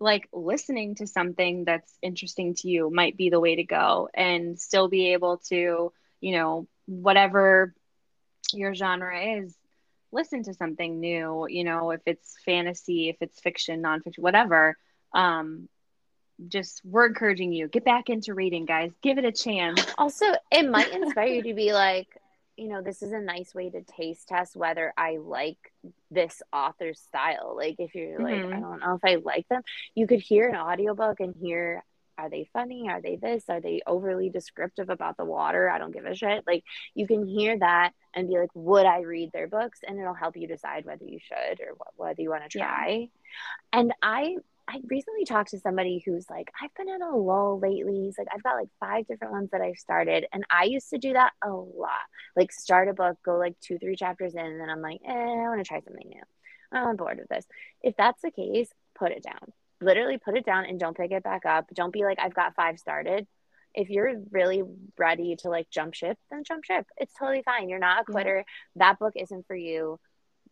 like 0.00 0.28
listening 0.32 0.94
to 0.96 1.06
something 1.06 1.64
that's 1.64 1.92
interesting 2.02 2.54
to 2.54 2.68
you 2.68 2.90
might 2.90 3.16
be 3.16 3.30
the 3.30 3.40
way 3.40 3.56
to 3.56 3.64
go 3.64 4.08
and 4.14 4.58
still 4.60 4.88
be 4.88 5.12
able 5.12 5.38
to, 5.48 5.92
you 6.20 6.32
know, 6.32 6.66
whatever 6.86 7.74
your 8.52 8.74
genre 8.74 9.40
is, 9.40 9.54
listen 10.12 10.42
to 10.44 10.54
something 10.54 11.00
new, 11.00 11.46
you 11.48 11.64
know, 11.64 11.90
if 11.90 12.00
it's 12.06 12.36
fantasy, 12.44 13.08
if 13.08 13.16
it's 13.20 13.40
fiction, 13.40 13.82
nonfiction, 13.82 14.20
whatever. 14.20 14.76
Um, 15.12 15.68
just 16.46 16.82
we're 16.84 17.06
encouraging 17.06 17.52
you 17.52 17.66
get 17.66 17.84
back 17.84 18.08
into 18.08 18.32
reading 18.32 18.64
guys 18.64 18.92
give 19.02 19.18
it 19.18 19.24
a 19.24 19.32
chance 19.32 19.84
also 19.98 20.24
it 20.52 20.70
might 20.70 20.92
inspire 20.92 21.26
you 21.26 21.42
to 21.42 21.52
be 21.52 21.72
like 21.72 22.06
you 22.58 22.68
know, 22.68 22.82
this 22.82 23.02
is 23.02 23.12
a 23.12 23.20
nice 23.20 23.54
way 23.54 23.70
to 23.70 23.82
taste 23.82 24.28
test 24.28 24.56
whether 24.56 24.92
I 24.96 25.18
like 25.18 25.58
this 26.10 26.42
author's 26.52 26.98
style. 26.98 27.54
Like 27.56 27.76
if 27.78 27.94
you're 27.94 28.18
like, 28.18 28.34
mm-hmm. 28.34 28.52
I 28.52 28.60
don't 28.60 28.80
know 28.80 28.98
if 29.02 29.04
I 29.04 29.22
like 29.22 29.48
them, 29.48 29.62
you 29.94 30.06
could 30.06 30.20
hear 30.20 30.48
an 30.48 30.56
audiobook 30.56 31.20
and 31.20 31.34
hear 31.40 31.84
are 32.18 32.28
they 32.28 32.48
funny? 32.52 32.88
Are 32.90 33.00
they 33.00 33.14
this? 33.14 33.44
Are 33.48 33.60
they 33.60 33.80
overly 33.86 34.28
descriptive 34.28 34.90
about 34.90 35.16
the 35.16 35.24
water? 35.24 35.70
I 35.70 35.78
don't 35.78 35.92
give 35.92 36.04
a 36.04 36.16
shit. 36.16 36.42
Like 36.48 36.64
you 36.92 37.06
can 37.06 37.24
hear 37.24 37.56
that 37.56 37.92
and 38.12 38.28
be 38.28 38.36
like, 38.36 38.50
would 38.54 38.86
I 38.86 39.02
read 39.02 39.30
their 39.32 39.46
books? 39.46 39.78
And 39.86 40.00
it'll 40.00 40.14
help 40.14 40.36
you 40.36 40.48
decide 40.48 40.84
whether 40.84 41.04
you 41.04 41.20
should 41.20 41.60
or 41.60 41.76
whether 41.94 42.20
you 42.20 42.30
want 42.30 42.50
to 42.50 42.58
try. 42.58 43.08
Yeah. 43.72 43.78
And 43.78 43.94
I 44.02 44.34
I 44.68 44.80
recently 44.86 45.24
talked 45.24 45.50
to 45.50 45.58
somebody 45.58 46.02
who's 46.04 46.28
like, 46.28 46.52
I've 46.62 46.74
been 46.74 46.90
in 46.90 47.00
a 47.00 47.16
lull 47.16 47.58
lately. 47.58 48.04
He's 48.04 48.18
like, 48.18 48.28
I've 48.32 48.42
got 48.42 48.56
like 48.56 48.68
five 48.78 49.06
different 49.06 49.32
ones 49.32 49.48
that 49.52 49.62
I've 49.62 49.78
started. 49.78 50.26
And 50.30 50.44
I 50.50 50.64
used 50.64 50.90
to 50.90 50.98
do 50.98 51.14
that 51.14 51.32
a 51.42 51.48
lot. 51.48 51.90
Like 52.36 52.52
start 52.52 52.88
a 52.88 52.92
book, 52.92 53.16
go 53.24 53.38
like 53.38 53.58
two, 53.60 53.78
three 53.78 53.96
chapters 53.96 54.34
in, 54.34 54.44
and 54.44 54.60
then 54.60 54.68
I'm 54.68 54.82
like, 54.82 55.00
eh, 55.06 55.10
I 55.10 55.48
want 55.48 55.60
to 55.60 55.64
try 55.64 55.80
something 55.80 56.06
new. 56.06 56.20
I'm 56.70 56.96
bored 56.96 57.18
of 57.18 57.28
this. 57.28 57.46
If 57.82 57.96
that's 57.96 58.20
the 58.20 58.30
case, 58.30 58.68
put 58.94 59.10
it 59.10 59.22
down. 59.22 59.52
Literally 59.80 60.18
put 60.18 60.36
it 60.36 60.44
down 60.44 60.66
and 60.66 60.78
don't 60.78 60.96
pick 60.96 61.12
it 61.12 61.22
back 61.22 61.46
up. 61.46 61.66
Don't 61.72 61.92
be 61.92 62.04
like, 62.04 62.18
I've 62.20 62.34
got 62.34 62.54
five 62.54 62.78
started. 62.78 63.26
If 63.74 63.88
you're 63.88 64.20
really 64.30 64.64
ready 64.98 65.36
to 65.36 65.48
like 65.48 65.70
jump 65.70 65.94
ship, 65.94 66.18
then 66.30 66.44
jump 66.44 66.64
ship. 66.64 66.86
It's 66.98 67.14
totally 67.18 67.42
fine. 67.42 67.70
You're 67.70 67.78
not 67.78 68.02
a 68.02 68.04
quitter. 68.04 68.38
Yeah. 68.38 68.80
That 68.86 68.98
book 68.98 69.14
isn't 69.16 69.46
for 69.46 69.56
you 69.56 69.98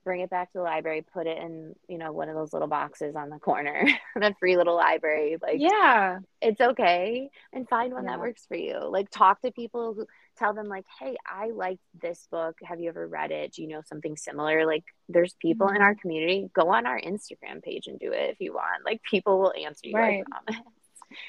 bring 0.07 0.21
it 0.21 0.31
back 0.31 0.53
to 0.53 0.59
the 0.59 0.65
library, 0.65 1.05
put 1.13 1.27
it 1.27 1.37
in, 1.37 1.75
you 1.89 1.99
know, 1.99 2.13
one 2.13 2.29
of 2.29 2.37
those 2.37 2.53
little 2.53 2.69
boxes 2.69 3.17
on 3.17 3.29
the 3.29 3.41
corner, 3.41 3.85
the 4.15 4.33
free 4.39 4.57
little 4.57 4.77
library. 4.77 5.37
Like, 5.43 5.57
yeah, 5.59 6.21
it's 6.41 6.61
okay. 6.61 7.29
And 7.53 7.69
find 7.69 7.93
one 7.93 8.05
yeah. 8.05 8.13
that 8.13 8.21
works 8.21 8.47
for 8.47 8.57
you. 8.57 8.79
Like, 8.89 9.11
talk 9.11 9.43
to 9.43 9.51
people 9.51 9.95
who 9.95 10.07
tell 10.39 10.55
them, 10.55 10.69
like, 10.69 10.85
hey, 11.01 11.17
I 11.27 11.51
like 11.51 11.81
this 12.01 12.29
book. 12.31 12.57
Have 12.63 12.79
you 12.79 12.89
ever 12.89 13.05
read 13.05 13.33
it? 13.33 13.55
Do 13.55 13.63
you 13.63 13.69
know 13.69 13.83
something 13.85 14.17
similar? 14.17 14.65
Like, 14.65 14.85
there's 15.09 15.35
people 15.43 15.67
mm-hmm. 15.67 15.77
in 15.77 15.83
our 15.83 15.97
community. 15.97 16.49
Go 16.55 16.73
on 16.73 16.87
our 16.87 17.01
Instagram 17.01 17.61
page 17.61 17.89
and 17.89 17.99
do 17.99 18.13
it 18.13 18.31
if 18.31 18.37
you 18.39 18.53
want. 18.53 18.85
Like, 18.85 19.03
people 19.03 19.41
will 19.41 19.55
answer 19.61 19.89
you. 19.89 19.97
Right. 19.97 20.23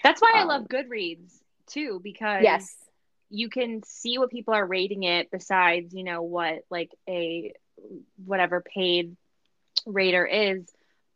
That's 0.03 0.21
why 0.21 0.33
um, 0.35 0.41
I 0.41 0.43
love 0.43 0.67
Goodreads 0.67 1.33
too, 1.65 1.99
because 2.03 2.43
yes 2.43 2.75
you 3.29 3.49
can 3.49 3.83
see 3.83 4.17
what 4.17 4.31
people 4.31 4.53
are 4.53 4.65
rating 4.65 5.03
it 5.03 5.29
besides, 5.31 5.93
you 5.93 6.03
know, 6.03 6.21
what 6.21 6.59
like 6.69 6.91
a 7.09 7.53
whatever 8.25 8.61
paid 8.61 9.15
rater 9.85 10.25
is 10.25 10.67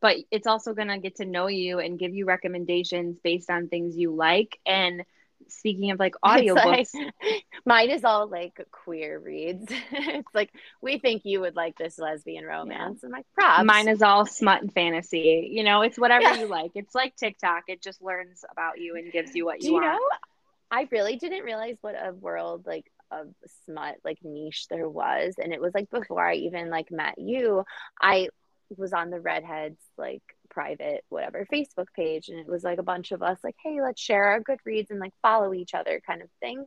but 0.01 0.17
it's 0.31 0.47
also 0.47 0.73
going 0.73 0.87
to 0.87 0.97
get 0.97 1.17
to 1.17 1.25
know 1.25 1.47
you 1.47 1.79
and 1.79 1.99
give 1.99 2.13
you 2.13 2.25
recommendations 2.25 3.19
based 3.23 3.49
on 3.49 3.67
things 3.67 3.95
you 3.95 4.13
like. 4.13 4.59
And 4.65 5.03
speaking 5.47 5.91
of 5.91 5.99
like 5.99 6.15
audiobooks 6.25 6.89
like, 6.93 7.45
mine 7.65 7.91
is 7.91 8.03
all 8.03 8.27
like 8.27 8.59
queer 8.71 9.19
reads. 9.19 9.71
It's 9.91 10.35
like 10.35 10.51
we 10.81 10.97
think 10.97 11.21
you 11.23 11.41
would 11.41 11.55
like 11.55 11.77
this 11.77 11.99
lesbian 11.99 12.45
romance. 12.45 12.99
Yeah. 13.01 13.07
and 13.07 13.13
like 13.13 13.25
props. 13.33 13.63
Mine 13.63 13.87
is 13.87 14.01
all 14.01 14.25
smut 14.25 14.61
and 14.61 14.73
fantasy 14.73 15.49
you 15.51 15.63
know 15.63 15.81
it's 15.81 15.97
whatever 15.97 16.23
yeah. 16.23 16.39
you 16.39 16.47
like. 16.47 16.71
It's 16.75 16.95
like 16.95 17.15
tiktok. 17.15 17.63
It 17.67 17.81
just 17.81 18.01
learns 18.01 18.43
about 18.51 18.79
you 18.79 18.95
and 18.95 19.11
gives 19.11 19.35
you 19.35 19.45
what 19.45 19.61
you, 19.61 19.67
you 19.67 19.73
want. 19.73 19.85
know 19.85 19.99
i 20.73 20.87
really 20.89 21.17
didn't 21.17 21.43
realize 21.43 21.75
what 21.81 21.95
a 21.95 22.13
world 22.13 22.65
like 22.65 22.89
of 23.11 23.27
smut 23.65 23.95
like 24.03 24.19
niche 24.23 24.67
there 24.69 24.89
was. 24.89 25.35
And 25.41 25.53
it 25.53 25.61
was 25.61 25.73
like 25.73 25.89
before 25.89 26.25
i 26.25 26.35
even 26.35 26.69
like 26.69 26.91
met 26.91 27.15
you 27.17 27.63
i 28.01 28.27
was 28.77 28.93
on 28.93 29.09
the 29.09 29.19
redheads 29.19 29.79
like 29.97 30.23
private 30.49 31.03
whatever 31.09 31.47
Facebook 31.51 31.87
page. 31.95 32.29
And 32.29 32.39
it 32.39 32.47
was 32.47 32.63
like 32.63 32.77
a 32.79 32.83
bunch 32.83 33.11
of 33.11 33.21
us 33.21 33.37
like 33.43 33.55
hey 33.63 33.81
let's 33.81 34.01
share 34.01 34.25
our 34.25 34.39
good 34.39 34.59
reads 34.65 34.91
and 34.91 34.99
like 34.99 35.13
follow 35.21 35.53
each 35.53 35.73
other 35.73 36.01
kind 36.05 36.21
of 36.21 36.29
thing. 36.39 36.65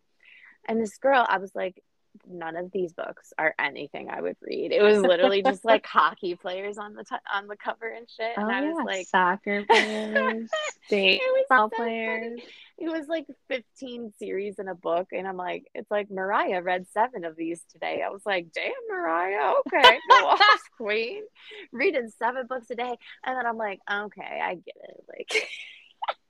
And 0.67 0.81
this 0.81 0.99
girl 0.99 1.27
I 1.29 1.39
was 1.39 1.55
like 1.55 1.83
none 2.29 2.57
of 2.57 2.71
these 2.73 2.93
books 2.93 3.33
are 3.39 3.55
anything 3.59 4.09
I 4.11 4.21
would 4.21 4.37
read. 4.41 4.73
It 4.73 4.83
was 4.83 4.99
literally 4.99 5.43
just 5.43 5.65
like 5.65 5.87
hockey 5.87 6.35
players 6.35 6.79
on 6.79 6.95
the 6.95 7.05
t- 7.05 7.17
on 7.33 7.47
the 7.47 7.57
cover 7.57 7.89
and 7.89 8.09
shit. 8.09 8.37
And 8.37 8.47
oh, 8.47 8.51
I 8.51 8.61
was 8.63 8.77
yeah. 8.79 8.85
like 8.85 9.07
soccer 9.07 9.65
players, 9.69 10.51
baseball 10.89 11.71
so 11.71 11.77
players. 11.77 12.41
Funny. 12.41 12.45
It 12.77 12.89
was 12.89 13.07
like 13.07 13.27
15 13.49 14.13
series 14.19 14.59
in 14.59 14.67
a 14.67 14.75
book, 14.75 15.09
and 15.13 15.29
I'm 15.29 15.37
like, 15.37 15.67
it's 15.75 15.91
like 15.91 16.11
Mariah 16.11 16.61
read 16.61 16.87
seven 16.93 17.25
of 17.25 17.37
these 17.37 17.63
today. 17.73 18.03
I 18.05 18.11
was 18.11 18.23
like, 18.27 18.49
damn, 18.53 18.73
Mariah, 18.91 19.53
okay, 19.67 19.99
go 20.11 20.27
off, 20.27 20.61
queen, 20.77 21.23
reading 21.73 22.11
seven 22.19 22.47
books 22.49 22.71
a 22.71 22.75
day, 22.75 22.97
and 23.25 23.37
then 23.37 23.47
I'm 23.47 23.57
like, 23.57 23.81
okay, 23.91 24.41
I 24.43 24.55
get 24.55 24.77
it, 24.83 25.05
like. 25.09 25.49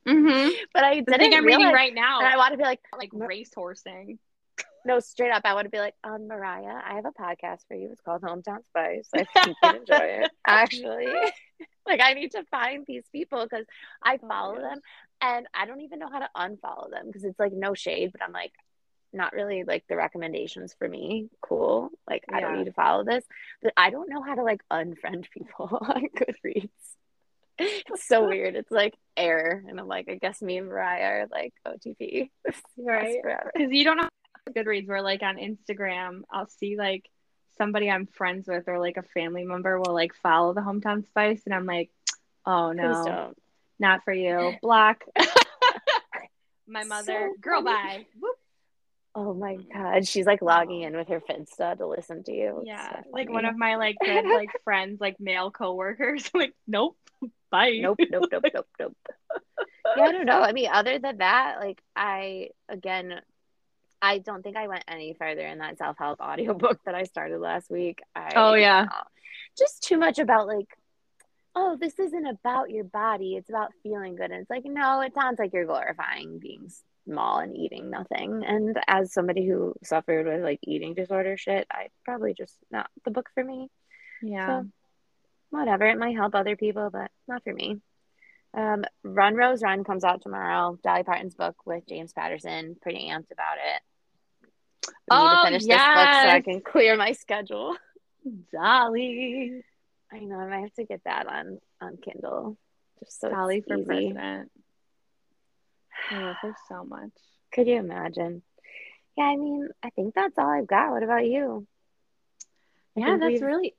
Mm-hmm. 0.07 0.51
But 0.75 0.85
I 0.85 1.01
the 1.01 1.17
thing 1.17 1.33
I'm 1.33 1.47
reading 1.47 1.73
right 1.73 1.95
now, 1.95 2.19
and 2.19 2.29
I 2.29 2.37
want 2.37 2.53
to 2.53 2.59
be 2.59 2.63
like 2.63 2.81
like 2.95 3.11
racehorsing 3.11 4.19
no, 4.85 5.01
straight 5.01 5.31
up, 5.31 5.43
I 5.45 5.55
want 5.55 5.65
to 5.65 5.71
be 5.71 5.79
like, 5.79 5.95
um, 6.05 6.29
Mariah, 6.29 6.81
I 6.87 6.95
have 6.95 7.07
a 7.07 7.13
podcast 7.13 7.61
for 7.67 7.75
you. 7.75 7.89
It's 7.91 8.01
called 8.01 8.23
Hometown 8.23 8.65
Spice. 8.67 9.09
I 9.15 9.25
think 9.45 9.57
you'd 9.63 9.75
enjoy 9.77 10.05
it. 10.05 10.31
Actually, 10.47 11.07
like, 11.87 12.01
I 12.03 12.13
need 12.15 12.33
to 12.33 12.45
find 12.51 12.85
these 12.87 13.05
people 13.11 13.45
because 13.45 13.67
I 14.03 14.19
oh 14.23 14.29
follow 14.29 14.57
oh 14.59 14.61
them 14.61 14.81
and 15.21 15.47
I 15.55 15.67
don't 15.67 15.81
even 15.81 15.99
know 15.99 16.11
how 16.11 16.19
to 16.19 16.29
unfollow 16.37 16.91
them 16.91 17.07
because 17.07 17.25
it's 17.25 17.39
like 17.39 17.53
no 17.53 17.75
shade, 17.75 18.13
but 18.13 18.23
I'm 18.23 18.33
like, 18.33 18.53
not 19.13 19.33
really 19.33 19.65
like 19.65 19.85
the 19.89 19.97
recommendations 19.97 20.75
for 20.79 20.89
me. 20.89 21.29
Cool. 21.41 21.91
Like, 22.09 22.25
yeah. 22.29 22.37
I 22.37 22.41
don't 22.41 22.59
need 22.59 22.67
to 22.67 22.73
follow 22.73 23.05
this, 23.05 23.25
but 23.63 23.73
I 23.77 23.91
don't 23.91 24.11
know 24.11 24.23
how 24.23 24.35
to 24.35 24.43
like 24.43 24.61
unfriend 24.71 25.27
people 25.31 25.79
on 25.81 26.09
Goodreads. 26.17 26.69
It's 27.57 28.09
so 28.09 28.27
weird. 28.27 28.57
It's 28.57 28.73
like 28.73 28.95
error. 29.17 29.63
And 29.69 29.79
I'm 29.79 29.87
like, 29.87 30.09
I 30.09 30.17
guess 30.17 30.43
me 30.43 30.59
and 30.59 30.67
Mariah 30.67 31.05
are 31.05 31.27
like 31.31 31.55
OTP. 31.65 32.29
Right. 32.77 33.19
Because 33.55 33.71
you 33.71 33.85
don't 33.85 33.97
know 33.97 34.09
Goodreads 34.51 34.89
where 34.89 35.03
like 35.03 35.23
on 35.23 35.37
Instagram, 35.37 36.23
I'll 36.31 36.49
see 36.49 36.77
like 36.77 37.09
somebody 37.57 37.91
I'm 37.91 38.07
friends 38.07 38.49
with 38.49 38.69
or 38.69 38.79
like 38.79 38.97
a 38.97 39.03
family 39.03 39.45
member 39.45 39.79
will 39.79 39.95
like 39.95 40.15
follow 40.15 40.53
the 40.53 40.61
hometown 40.61 41.07
spice 41.07 41.43
and 41.47 41.55
I'm 41.55 41.67
like, 41.67 41.91
oh 42.45 42.73
no, 42.73 43.35
not 43.79 44.05
for 44.05 44.13
you. 44.13 44.55
Block. 44.63 45.05
My 46.67 46.85
mother, 46.85 47.31
so 47.35 47.41
girl 47.41 47.63
bye. 47.63 48.07
Whoop. 48.19 48.37
Oh 49.17 49.33
my 49.33 49.57
god, 49.73 50.09
she's 50.09 50.27
like 50.27 50.43
logging 50.43 50.83
in 50.83 50.97
with 50.97 51.09
her 51.09 51.21
Finsta 51.21 51.77
to 51.79 51.87
listen 51.87 52.25
to 52.25 52.33
you. 52.33 52.59
It's 52.59 52.67
yeah, 52.67 53.03
so 53.03 53.11
like 53.13 53.31
one 53.31 53.45
of 53.45 53.57
my 53.57 53.77
like 53.77 53.97
good 54.05 54.25
like 54.25 54.51
friends, 54.65 55.01
like 55.01 55.21
male 55.21 55.51
coworkers. 55.51 56.29
like, 56.35 56.55
nope, 56.67 56.97
bye. 57.51 57.79
Nope, 57.81 57.99
nope, 58.11 58.29
nope, 58.33 58.45
nope, 58.53 58.67
nope. 58.81 58.97
yeah, 59.97 60.03
I 60.03 60.13
don't 60.13 60.27
know. 60.27 60.41
I 60.41 60.53
mean, 60.53 60.69
other 60.73 60.99
than 60.99 61.19
that, 61.19 61.59
like 61.61 61.81
I 61.95 62.49
again 62.69 63.21
I 64.05 64.19
don't 64.19 64.43
think 64.43 64.57
I 64.57 64.69
went 64.69 64.85
any 64.87 65.15
further 65.15 65.47
in 65.47 65.59
that 65.59 65.79
self 65.79 65.97
help 65.99 66.21
audiobook 66.21 66.79
that 66.85 66.95
I 66.95 67.05
started 67.05 67.39
last 67.39 67.71
week. 67.71 68.03
I, 68.15 68.33
oh, 68.37 68.53
yeah. 68.53 68.87
just 69.57 69.83
too 69.83 69.97
much 69.97 70.19
about 70.19 70.47
like, 70.47 70.69
oh, 71.55 71.79
this 71.81 71.99
isn't 71.99 72.27
about 72.27 72.69
your 72.69 72.85
body. 72.85 73.37
It's 73.37 73.49
about 73.49 73.73
feeling 73.83 74.15
good. 74.15 74.31
And 74.31 74.43
it's 74.43 74.51
like, 74.51 74.67
no, 74.67 75.01
it 75.01 75.15
sounds 75.15 75.39
like 75.39 75.55
you're 75.55 75.65
glorifying 75.65 76.39
being 76.39 76.71
small 77.07 77.39
and 77.39 77.57
eating 77.57 77.89
nothing. 77.89 78.45
And 78.47 78.79
as 78.87 79.15
somebody 79.15 79.47
who 79.47 79.75
suffered 79.83 80.27
with 80.27 80.43
like 80.43 80.61
eating 80.63 80.93
disorder 80.93 81.39
shit, 81.39 81.67
I 81.71 81.89
probably 82.05 82.35
just 82.35 82.57
not 82.71 82.91
the 83.07 83.11
book 83.11 83.31
for 83.33 83.43
me. 83.43 83.71
Yeah. 84.23 84.47
So, 84.47 84.67
whatever. 85.49 85.87
It 85.87 85.99
might 85.99 86.17
help 86.17 86.35
other 86.35 86.57
people, 86.57 86.91
but 86.93 87.11
not 87.27 87.43
for 87.43 87.55
me. 87.55 87.81
Um, 88.53 88.85
Run 89.03 89.35
Rose 89.35 89.63
Run 89.63 89.83
comes 89.83 90.05
out 90.05 90.21
tomorrow. 90.21 90.79
Dolly 90.83 91.05
Parton's 91.05 91.35
book 91.35 91.57
with 91.65 91.87
James 91.89 92.13
Patterson. 92.13 92.77
Pretty 92.83 93.09
amped 93.09 93.31
about 93.33 93.57
it. 93.57 93.83
I 95.11 95.19
need 95.19 95.27
oh, 95.27 95.31
to 95.31 95.37
um, 95.37 95.45
finish 95.47 95.63
yes. 95.65 95.79
this 95.79 96.05
book 96.05 96.23
so 96.23 96.29
I 96.29 96.41
can 96.41 96.61
clear 96.61 96.97
my 96.97 97.13
schedule. 97.13 97.77
Dolly. 98.53 99.63
I 100.13 100.19
know 100.21 100.39
I 100.39 100.49
might 100.49 100.61
have 100.61 100.75
to 100.75 100.85
get 100.85 101.03
that 101.05 101.27
on 101.27 101.59
on 101.81 101.97
Kindle. 101.97 102.57
Just 103.01 103.21
so 103.21 103.31
Dolly 103.31 103.63
for 103.67 103.77
easy. 103.77 103.85
president. 103.85 104.51
I 106.11 106.19
love 106.21 106.37
her 106.43 106.55
so 106.69 106.85
much. 106.85 107.11
Could 107.53 107.67
you 107.67 107.77
imagine? 107.77 108.43
Yeah, 109.17 109.25
I 109.25 109.37
mean, 109.37 109.69
I 109.83 109.91
think 109.91 110.15
that's 110.15 110.37
all 110.39 110.49
I've 110.49 110.67
got. 110.67 110.91
What 110.91 111.03
about 111.03 111.27
you? 111.27 111.67
Yeah, 112.97 113.17
that's 113.19 113.43
really 113.43 113.75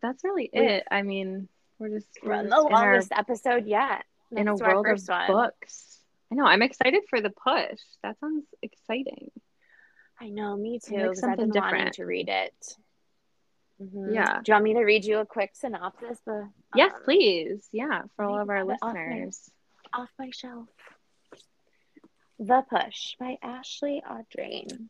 that's 0.00 0.22
really 0.24 0.48
it. 0.52 0.84
I 0.90 1.02
mean, 1.02 1.48
we're 1.78 1.90
just 1.90 2.08
we're 2.22 2.42
the 2.42 2.48
longest 2.48 3.12
our, 3.12 3.18
episode 3.18 3.66
yet. 3.66 4.04
in 4.30 4.48
a 4.48 4.54
world 4.54 4.86
of 4.86 5.02
one. 5.06 5.26
books. 5.26 5.98
I 6.30 6.36
know. 6.36 6.44
I'm 6.44 6.62
excited 6.62 7.02
for 7.08 7.20
the 7.20 7.30
push. 7.30 7.80
That 8.02 8.18
sounds 8.20 8.44
exciting. 8.62 9.30
I 10.20 10.28
know, 10.28 10.56
me 10.56 10.78
too. 10.84 10.96
Like 10.96 11.16
something 11.16 11.30
I've 11.30 11.36
been 11.38 11.50
different. 11.50 11.76
wanting 11.76 11.92
to 11.94 12.04
read 12.04 12.28
it. 12.28 12.76
Mm-hmm. 13.82 14.14
Yeah. 14.14 14.40
Do 14.42 14.42
you 14.46 14.54
want 14.54 14.64
me 14.64 14.74
to 14.74 14.80
read 14.82 15.04
you 15.04 15.18
a 15.18 15.26
quick 15.26 15.52
synopsis? 15.54 16.18
But, 16.26 16.32
um, 16.32 16.52
yes, 16.74 16.92
please. 17.04 17.66
Yeah, 17.72 18.02
for 18.14 18.26
all 18.26 18.38
of 18.38 18.50
our 18.50 18.64
listeners. 18.64 19.50
Off 19.92 19.92
my, 19.92 20.02
off 20.02 20.10
my, 20.18 20.30
shelf. 20.32 20.68
The 22.38 22.62
Push 22.68 23.16
by 23.18 23.38
Ashley 23.42 24.02
Audrain. 24.08 24.88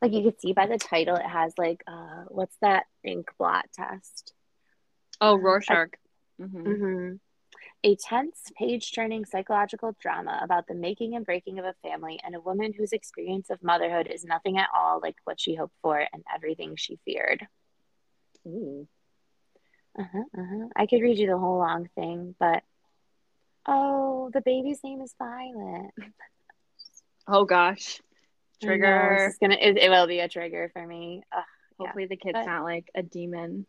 Like 0.00 0.12
you 0.12 0.22
could 0.22 0.40
see 0.40 0.52
by 0.52 0.66
the 0.66 0.78
title, 0.78 1.16
it 1.16 1.26
has 1.26 1.52
like, 1.56 1.82
uh, 1.86 2.24
what's 2.28 2.56
that 2.60 2.84
ink 3.04 3.28
blot 3.38 3.66
test? 3.72 4.32
Oh, 5.20 5.36
Rorschach. 5.36 5.90
I, 6.40 6.42
mm-hmm. 6.42 6.66
Mm-hmm 6.66 7.14
a 7.84 7.96
tense, 7.96 8.44
page 8.56 8.92
turning 8.92 9.24
psychological 9.24 9.96
drama 10.00 10.40
about 10.42 10.66
the 10.68 10.74
making 10.74 11.16
and 11.16 11.26
breaking 11.26 11.58
of 11.58 11.64
a 11.64 11.74
family 11.82 12.20
and 12.24 12.34
a 12.34 12.40
woman 12.40 12.72
whose 12.72 12.92
experience 12.92 13.50
of 13.50 13.62
motherhood 13.62 14.06
is 14.06 14.24
nothing 14.24 14.56
at 14.58 14.68
all 14.76 15.00
like 15.02 15.16
what 15.24 15.40
she 15.40 15.54
hoped 15.54 15.74
for 15.82 15.98
and 15.98 16.22
everything 16.32 16.76
she 16.76 16.98
feared. 17.04 17.46
Ooh. 18.46 18.86
Uh-huh, 19.98 20.24
uh-huh. 20.38 20.68
I 20.76 20.86
could 20.86 21.02
read 21.02 21.18
you 21.18 21.26
the 21.26 21.38
whole 21.38 21.58
long 21.58 21.88
thing, 21.94 22.34
but 22.38 22.62
oh, 23.66 24.30
the 24.32 24.40
baby's 24.40 24.82
name 24.84 25.00
is 25.00 25.14
Violet. 25.18 25.90
oh 27.26 27.44
gosh. 27.44 28.00
Trigger. 28.62 29.26
It's 29.28 29.38
gonna 29.38 29.58
it, 29.60 29.76
it, 29.76 29.90
will 29.90 30.06
be 30.06 30.20
a 30.20 30.28
trigger 30.28 30.70
for 30.72 30.86
me. 30.86 31.22
Ugh, 31.36 31.42
Hopefully 31.78 32.04
yeah. 32.04 32.08
the 32.10 32.16
kid's 32.16 32.34
but, 32.34 32.46
not 32.46 32.62
like 32.62 32.88
a 32.94 33.02
demon. 33.02 33.66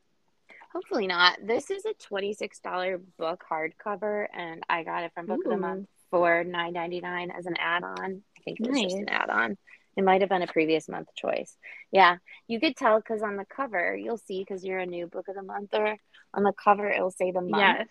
Hopefully 0.73 1.05
not. 1.05 1.37
This 1.45 1.69
is 1.69 1.85
a 1.85 1.93
$26 1.93 3.01
book 3.17 3.43
hardcover, 3.49 4.25
and 4.33 4.63
I 4.67 4.83
got 4.83 5.03
it 5.03 5.11
from 5.13 5.27
Book 5.27 5.41
Ooh. 5.45 5.51
of 5.51 5.55
the 5.55 5.61
Month 5.61 5.87
for 6.09 6.43
$9.99 6.43 7.37
as 7.37 7.45
an 7.45 7.55
add 7.59 7.83
on. 7.83 8.23
I 8.37 8.41
think 8.43 8.59
it 8.59 8.67
was 8.67 8.75
nice. 8.75 8.83
just 8.85 8.95
an 8.95 9.09
add 9.09 9.29
on. 9.29 9.57
It 9.95 10.03
might 10.03 10.21
have 10.21 10.29
been 10.29 10.41
a 10.41 10.47
previous 10.47 10.89
month 10.89 11.09
choice. 11.15 11.55
Yeah, 11.91 12.17
you 12.47 12.59
could 12.59 12.75
tell 12.75 12.97
because 12.97 13.21
on 13.21 13.37
the 13.37 13.45
cover, 13.45 13.95
you'll 13.95 14.17
see 14.17 14.39
because 14.39 14.65
you're 14.65 14.79
a 14.79 14.87
new 14.87 15.05
Book 15.05 15.27
of 15.27 15.35
the 15.35 15.43
Month, 15.43 15.69
or 15.73 15.95
on 16.33 16.43
the 16.43 16.53
cover, 16.53 16.89
it'll 16.89 17.11
say 17.11 17.31
the 17.31 17.41
month. 17.41 17.77
Yes. 17.79 17.87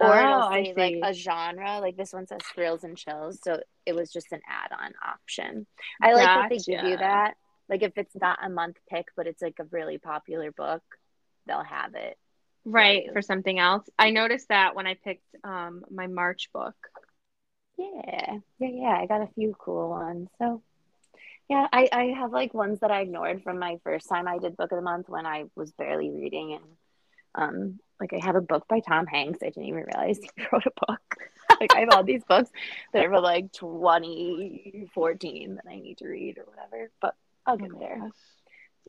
Or 0.00 0.16
oh, 0.16 0.52
it'll 0.52 0.52
say 0.52 0.74
like 0.76 1.10
a 1.10 1.14
genre. 1.14 1.78
Like 1.80 1.96
this 1.96 2.12
one 2.12 2.26
says 2.26 2.40
thrills 2.54 2.82
and 2.82 2.96
chills. 2.96 3.38
So 3.42 3.60
it 3.86 3.94
was 3.94 4.12
just 4.12 4.32
an 4.32 4.40
add 4.48 4.72
on 4.72 4.92
option. 5.06 5.66
I 6.02 6.12
like 6.12 6.26
gotcha. 6.26 6.40
that 6.40 6.48
they 6.50 6.72
give 6.72 6.84
you 6.84 6.96
that. 6.96 7.34
Like 7.68 7.82
if 7.82 7.92
it's 7.96 8.16
not 8.20 8.38
a 8.44 8.48
month 8.48 8.76
pick, 8.88 9.06
but 9.16 9.26
it's 9.26 9.42
like 9.42 9.56
a 9.60 9.64
really 9.70 9.98
popular 9.98 10.52
book, 10.52 10.82
they'll 11.48 11.64
have 11.64 11.94
it 11.96 12.16
right 12.64 13.12
for 13.12 13.20
something 13.22 13.58
else. 13.58 13.88
I 13.98 14.10
noticed 14.10 14.48
that 14.50 14.74
when 14.76 14.86
I 14.86 14.94
picked 14.94 15.24
um, 15.44 15.82
my 15.90 16.06
March 16.08 16.50
book. 16.54 16.74
Yeah, 17.76 18.38
yeah, 18.58 18.68
yeah. 18.72 18.98
I 19.00 19.06
got 19.06 19.22
a 19.22 19.28
few 19.34 19.54
cool 19.58 19.90
ones. 19.90 20.28
So, 20.38 20.62
yeah, 21.48 21.66
I, 21.72 21.88
I 21.92 22.04
have 22.18 22.32
like 22.32 22.52
ones 22.54 22.80
that 22.80 22.90
I 22.90 23.00
ignored 23.02 23.42
from 23.44 23.58
my 23.58 23.78
first 23.84 24.08
time 24.08 24.26
I 24.28 24.38
did 24.38 24.56
book 24.56 24.72
of 24.72 24.76
the 24.78 24.82
month 24.82 25.08
when 25.08 25.26
I 25.26 25.44
was 25.56 25.70
barely 25.72 26.10
reading 26.10 26.54
and 26.54 26.64
Um, 27.34 27.78
like 28.00 28.12
I 28.14 28.18
have 28.24 28.36
a 28.36 28.40
book 28.42 28.66
by 28.68 28.80
Tom 28.80 29.06
Hanks. 29.06 29.38
I 29.42 29.46
didn't 29.46 29.64
even 29.66 29.84
realize 29.84 30.18
he 30.36 30.42
wrote 30.52 30.66
a 30.66 30.72
book. 30.86 31.16
like 31.60 31.74
I 31.74 31.80
have 31.80 31.90
all 31.90 32.04
these 32.04 32.24
books 32.24 32.50
that 32.92 33.04
are 33.06 33.20
like 33.20 33.52
2014 33.52 35.54
that 35.56 35.66
I 35.70 35.78
need 35.80 35.98
to 35.98 36.08
read 36.08 36.38
or 36.38 36.44
whatever. 36.44 36.90
But 37.00 37.14
I'll 37.46 37.56
get 37.58 37.70
Oh 37.74 37.78
there. 37.78 38.00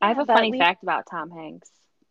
I 0.02 0.08
have 0.08 0.18
a 0.18 0.26
funny 0.26 0.50
we- 0.52 0.58
fact 0.58 0.82
about 0.82 1.06
Tom 1.10 1.30
Hanks. 1.30 1.70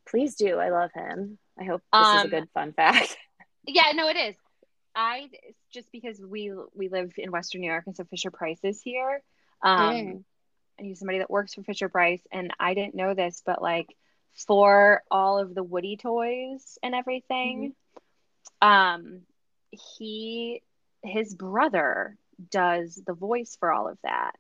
Please 0.10 0.36
do. 0.36 0.58
I 0.58 0.70
love 0.70 0.92
him. 0.94 1.38
I 1.60 1.64
hope 1.66 1.82
this 1.94 2.08
is 2.08 2.22
a 2.22 2.24
Um, 2.24 2.30
good 2.30 2.50
fun 2.54 2.74
fact. 2.74 3.16
Yeah, 3.68 3.92
no, 3.94 4.08
it 4.08 4.16
is. 4.16 4.36
I 4.96 5.30
just 5.72 5.92
because 5.92 6.20
we 6.20 6.52
we 6.74 6.88
live 6.88 7.14
in 7.18 7.30
Western 7.32 7.62
New 7.62 7.70
York, 7.70 7.84
and 7.86 7.96
so 7.96 8.04
Fisher 8.06 8.32
Price 8.32 8.60
is 8.64 8.82
here. 8.82 9.22
Um, 9.62 9.94
Mm. 9.94 10.24
I 10.80 10.82
knew 10.84 10.96
somebody 10.96 11.20
that 11.20 11.30
works 11.30 11.54
for 11.54 11.62
Fisher 11.64 11.90
Price, 11.90 12.22
and 12.32 12.52
I 12.60 12.74
didn't 12.74 12.96
know 12.96 13.14
this, 13.14 13.44
but 13.46 13.62
like 13.62 13.96
for 14.48 15.04
all 15.12 15.38
of 15.38 15.54
the 15.54 15.62
Woody 15.64 15.98
toys 15.98 16.80
and 16.82 16.96
everything, 16.96 17.76
um, 18.62 19.22
he 19.72 20.64
his 21.04 21.36
brother 21.36 22.18
does 22.50 22.96
the 23.06 23.14
voice 23.14 23.56
for 23.60 23.72
all 23.72 23.88
of 23.88 23.98
that 24.04 24.40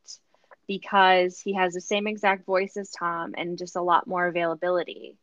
because 0.68 1.40
he 1.40 1.54
has 1.54 1.74
the 1.74 1.82
same 1.82 2.08
exact 2.08 2.46
voice 2.46 2.78
as 2.78 2.90
Tom 2.90 3.36
and 3.38 3.58
just 3.58 3.76
a 3.76 3.82
lot 3.82 4.08
more 4.08 4.26
availability. 4.28 5.18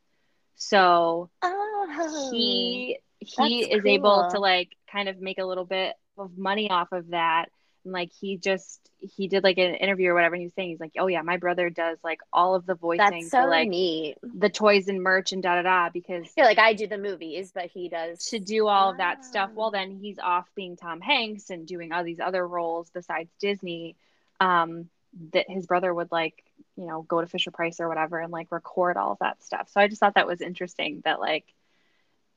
So 0.57 1.31
Oh, 1.43 2.29
he 2.33 2.99
he 3.21 3.65
is 3.65 3.85
able 3.85 4.29
to 4.31 4.39
like 4.41 4.77
kind 4.91 5.09
of 5.09 5.21
make 5.21 5.39
a 5.39 5.45
little 5.45 5.65
bit 5.65 5.95
of 6.19 6.37
money 6.37 6.71
off 6.71 6.93
of 6.93 7.09
that 7.11 7.47
and 7.85 7.93
like 7.93 8.11
he 8.21 8.37
just 8.39 8.81
he 9.01 9.29
did 9.29 9.45
like 9.45 9.59
an 9.59 9.75
interview 9.75 10.11
or 10.11 10.15
whatever 10.15 10.35
and 10.35 10.41
he 10.43 10.47
was 10.47 10.55
saying 10.55 10.71
he's 10.71 10.81
like 10.81 10.93
oh 10.99 11.07
yeah 11.07 11.23
my 11.23 11.37
brother 11.37 11.69
does 11.71 11.99
like 12.03 12.21
all 12.33 12.55
of 12.55 12.65
the 12.67 12.75
voicing 12.75 12.99
that's 13.11 13.31
so 13.31 13.43
for 13.43 13.49
like 13.51 13.69
neat. 13.69 14.17
the 14.23 14.49
toys 14.49 14.89
and 14.89 15.03
merch 15.03 15.33
and 15.33 15.43
da 15.43 15.57
da 15.57 15.63
da 15.63 15.91
because 15.91 16.27
Yeah, 16.37 16.45
like 16.45 16.59
I 16.59 16.73
do 16.73 16.87
the 16.87 16.99
movies, 16.99 17.53
but 17.55 17.67
he 17.67 17.89
does. 17.89 18.25
to 18.27 18.39
do 18.39 18.67
all 18.67 18.91
of 18.91 18.97
that 18.99 19.25
stuff 19.25 19.51
well 19.55 19.69
Ah. 19.69 19.71
then 19.71 19.99
he's 20.01 20.19
off 20.19 20.47
being 20.55 20.77
tom 20.77 21.01
hanks 21.01 21.51
and 21.51 21.67
doing 21.67 21.93
all 21.93 22.03
these 22.05 22.21
other 22.21 22.47
roles 22.47 22.89
besides 22.91 23.31
disney 23.41 23.95
um 24.41 24.89
that 25.33 25.49
his 25.49 25.67
brother 25.67 25.93
would 25.93 26.11
like 26.13 26.43
you 26.77 26.87
know 26.87 27.03
go 27.03 27.21
to 27.21 27.27
fisher 27.27 27.51
price 27.51 27.81
or 27.81 27.89
whatever 27.89 28.19
and 28.21 28.33
like 28.33 28.51
record 28.51 28.97
all 28.97 29.13
of 29.13 29.19
that 29.21 29.43
stuff 29.43 29.69
so 29.71 29.81
i 29.81 29.89
just 29.89 30.01
thought 30.01 30.15
that 30.15 30.27
was 30.27 30.41
interesting 30.41 31.03
that 31.05 31.21
like 31.21 31.45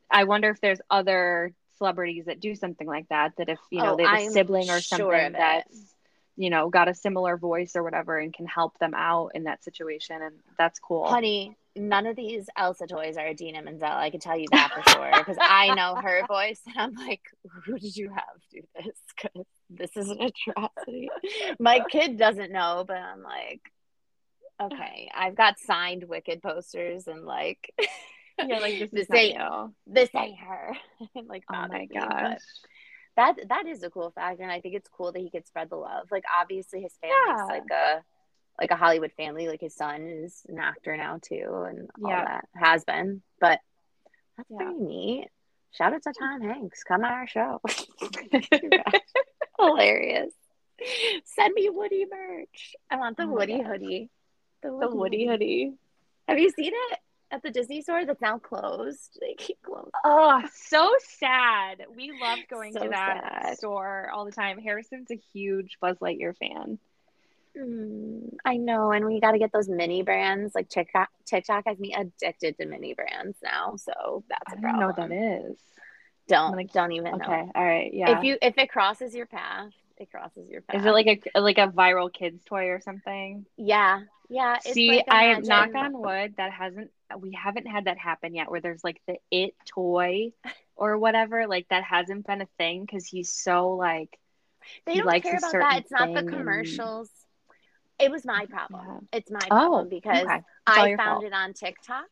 i 0.10 0.24
wonder 0.24 0.50
if 0.50 0.62
there's 0.62 0.82
other 0.90 1.54
celebrities 1.78 2.26
that 2.26 2.40
do 2.40 2.56
something 2.56 2.88
like 2.88 3.08
that 3.10 3.34
that 3.38 3.50
if 3.50 3.60
you 3.72 3.82
know 3.82 3.94
Oh, 3.94 3.96
they 3.96 4.04
have 4.04 4.20
a 4.20 4.24
I'm 4.24 4.32
sibling 4.32 4.70
or 4.70 4.82
sure 4.82 4.98
something 4.98 5.32
that's 5.34 5.96
you 6.36 6.50
know 6.50 6.70
got 6.70 6.88
a 6.88 6.94
similar 6.94 7.38
voice 7.38 7.76
or 7.76 7.84
whatever 7.84 8.18
and 8.18 8.34
can 8.34 8.46
help 8.46 8.78
them 8.80 8.94
out 8.94 9.32
in 9.36 9.44
that 9.44 9.64
situation 9.64 10.22
and 10.22 10.36
that's 10.58 10.80
cool 10.80 11.08
Honey, 11.08 11.56
none 11.76 12.06
of 12.06 12.16
these 12.16 12.50
Elsa 12.58 12.88
toys 12.88 13.18
are 13.18 13.28
Idina 13.28 13.62
Menzel. 13.62 13.88
I 13.88 14.10
can 14.10 14.20
tell 14.20 14.38
you 14.38 14.48
that 14.52 14.72
for 14.74 14.90
sure 14.90 15.12
because 15.18 15.38
I 15.40 15.74
know 15.74 15.96
her 15.96 16.26
voice, 16.28 16.60
and 16.66 16.76
I'm 16.78 16.94
like, 17.08 17.22
who 17.66 17.78
did 17.78 17.96
you 17.96 18.10
have 18.10 18.24
do 18.52 18.62
this? 18.76 18.96
Because 19.16 19.46
this 19.70 19.92
is 19.96 20.10
an 20.10 20.20
atrocity. 20.22 21.10
My 21.60 21.82
kid 21.90 22.18
doesn't 22.18 22.52
know, 22.52 22.84
but 22.88 22.98
I'm 22.98 23.22
like, 23.24 23.62
okay, 24.60 25.10
I've 25.16 25.36
got 25.36 25.60
signed 25.60 26.04
Wicked 26.06 26.42
posters 26.42 27.08
and 27.08 27.26
like, 27.26 27.74
yeah 28.46 28.60
like 28.60 28.80
this 28.80 28.90
this 28.92 29.12
ain't 29.12 29.36
you. 29.38 29.74
this 29.88 30.10
ain't 30.16 30.40
her. 30.40 30.76
like, 31.28 31.44
oh 31.52 31.68
my 31.68 31.80
me, 31.80 31.90
gosh 31.94 32.38
that 33.16 33.36
that 33.50 33.68
is 33.68 33.84
a 33.84 33.90
cool 33.90 34.12
fact, 34.12 34.40
and 34.40 34.50
I 34.52 34.62
think 34.62 34.76
it's 34.76 34.88
cool 34.90 35.12
that 35.12 35.20
he 35.20 35.30
could 35.30 35.46
spread 35.46 35.70
the 35.70 35.76
love. 35.76 36.08
Like, 36.12 36.24
obviously, 36.40 36.82
his 36.82 36.94
family's 37.02 37.42
Yeah. 37.42 37.46
like 37.46 37.70
a 37.72 38.04
like 38.60 38.72
a 38.72 38.76
Hollywood 38.78 39.12
family. 39.18 39.48
Like 39.50 39.60
his 39.62 39.76
son 39.76 40.02
is 40.08 40.42
an 40.48 40.60
actor 40.60 40.96
now 40.96 41.20
too, 41.22 41.66
and 41.68 41.90
all 42.04 42.12
Yeah. 42.12 42.24
that 42.24 42.46
has 42.56 42.86
been. 42.86 43.22
But 43.42 43.60
that's 44.38 44.50
Yeah. 44.50 44.58
pretty 44.58 44.80
neat. 44.80 45.28
Shout 45.72 45.94
out 45.94 46.02
to 46.04 46.14
Tom 46.18 46.42
Hanks. 46.42 46.84
Come 46.84 47.04
on 47.04 47.12
our 47.12 47.28
show. 47.28 47.62
Hilarious. 49.60 50.34
Send 51.26 51.54
me 51.54 51.70
Woody 51.70 52.06
merch. 52.10 52.76
I 52.90 52.96
want 52.98 53.18
the 53.18 53.24
Oh 53.24 53.28
Woody 53.34 53.62
hoodie. 53.62 54.10
The 54.62 54.90
woody 54.96 55.26
hoodie 55.28 55.74
Have 56.28 56.40
you 56.40 56.50
seen 56.52 56.72
it 56.74 57.00
at 57.32 57.42
the 57.44 57.52
Disney 57.52 57.82
store 57.82 58.06
that's 58.06 58.22
now 58.22 58.40
closed? 58.40 59.18
They 59.22 59.36
keep 59.38 59.62
closed. 59.62 59.92
Oh, 60.04 60.42
so 60.54 60.92
sad. 61.20 61.86
We 61.96 62.12
loved 62.20 62.48
going 62.50 62.74
So 62.74 62.80
to 62.80 62.90
that 62.90 63.22
sad. 63.44 63.58
store 63.58 64.10
all 64.14 64.26
the 64.26 64.32
time. 64.32 64.60
Harrison's 64.60 65.12
a 65.12 65.20
huge 65.34 65.78
Buzz 65.82 65.98
Lightyear 65.98 66.36
fan. 66.38 66.80
Mm, 67.58 68.36
I 68.46 68.58
know, 68.58 68.92
and 68.92 69.06
we 69.06 69.20
got 69.20 69.32
to 69.32 69.40
get 69.40 69.52
those 69.52 69.68
mini 69.68 70.04
brands. 70.04 70.54
Like 70.56 70.70
TikTok, 70.70 71.10
TikTok 71.26 71.64
has 71.68 71.80
me 71.80 71.94
addicted 71.98 72.58
to 72.58 72.66
mini 72.66 72.94
brands 72.94 73.38
now, 73.44 73.76
so 73.78 74.24
that's 74.30 74.54
I 74.54 74.54
a 74.54 74.62
don't 74.62 74.80
know 74.80 74.88
what 74.88 74.96
that 74.98 75.12
is. 75.12 75.58
Don't 76.28 76.56
like, 76.56 76.72
don't 76.72 76.92
even 76.92 77.16
Okay, 77.16 77.26
know. 77.26 77.52
all 77.56 77.64
right, 77.66 77.92
yeah. 77.94 78.18
If 78.18 78.24
you 78.24 78.38
if 78.42 78.58
it 78.58 78.70
crosses 78.70 79.16
your 79.16 79.26
path, 79.26 79.74
it 80.00 80.10
crosses 80.12 80.50
your 80.50 80.62
path. 80.62 80.80
is 80.80 80.86
it 80.86 80.92
like 80.92 81.30
a 81.36 81.40
like 81.40 81.58
a 81.58 81.68
viral 81.68 82.12
kids 82.12 82.44
toy 82.46 82.68
or 82.70 82.80
something? 82.82 83.46
yeah, 83.58 84.02
yeah? 84.30 84.58
It's 84.64 84.74
See, 84.74 84.90
like 84.90 85.06
I 85.10 85.26
imagine- 85.32 85.48
knock 85.48 85.76
on 85.76 85.94
wood 86.02 86.36
that 86.38 86.52
hasn't 86.52 86.92
we 87.18 87.32
haven't 87.32 87.66
had 87.68 87.86
that 87.86 87.98
happen 87.98 88.36
yet 88.36 88.52
where 88.52 88.62
there's 88.62 88.84
like 88.84 89.02
the 89.08 89.16
it 89.32 89.56
toy 89.66 90.32
or 90.76 90.98
whatever 90.98 91.48
like 91.48 91.68
that 91.70 91.84
hasn't 91.84 92.26
been 92.28 92.42
a 92.42 92.48
thing 92.58 92.82
because 92.86 93.06
he's 93.08 93.34
so 93.34 93.74
like 93.74 94.18
They 94.86 94.94
he 94.94 94.98
don't 95.00 95.08
likes 95.08 95.24
care 95.26 95.36
a 95.36 95.38
about 95.40 95.52
that. 95.54 95.78
It's 95.80 95.92
not 95.92 96.08
the 96.10 96.20
thing 96.22 96.28
and- 96.30 96.30
commercials. 96.30 97.10
It 98.00 98.12
was 98.12 98.24
my 98.24 98.46
problem. 98.46 99.08
Yeah. 99.12 99.18
It's 99.18 99.30
my 99.30 99.40
oh 99.46 99.48
problem 99.50 99.90
because 99.90 100.24
okay. 100.24 100.42
I 100.66 100.96
found 100.96 101.00
fault. 101.00 101.24
it 101.26 101.34
on 101.34 101.52
TikTok, 101.54 102.06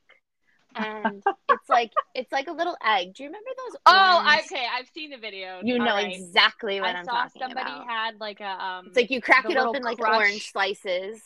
and 0.78 1.24
it's 1.50 1.70
like 1.70 1.92
it's 2.14 2.32
like 2.32 2.48
a 2.48 2.52
little 2.52 2.78
egg. 2.86 3.14
Do 3.16 3.24
you 3.24 3.30
remember 3.30 3.50
those? 3.58 3.78
Oh, 3.86 4.24
orange- 4.26 4.46
okay. 4.52 4.66
I've 4.72 4.90
seen 4.94 5.10
the 5.10 5.18
video. 5.18 5.62
You 5.64 5.80
know 5.80 5.90
All 5.90 5.96
right. 5.96 6.16
exactly 6.16 6.80
what 6.80 6.96
I 6.96 7.00
am 7.00 7.06
talking 7.06 7.40
somebody 7.40 7.52
about. 7.54 7.68
Somebody 7.68 7.88
had 7.88 8.20
like 8.20 8.40
a 8.40 8.64
um. 8.64 8.86
It's 8.88 8.96
like 8.96 9.12
you 9.12 9.22
crack 9.22 9.50
it 9.50 9.58
open 9.58 9.84
like 9.84 10.00
orange 10.00 10.52
slices, 10.52 11.22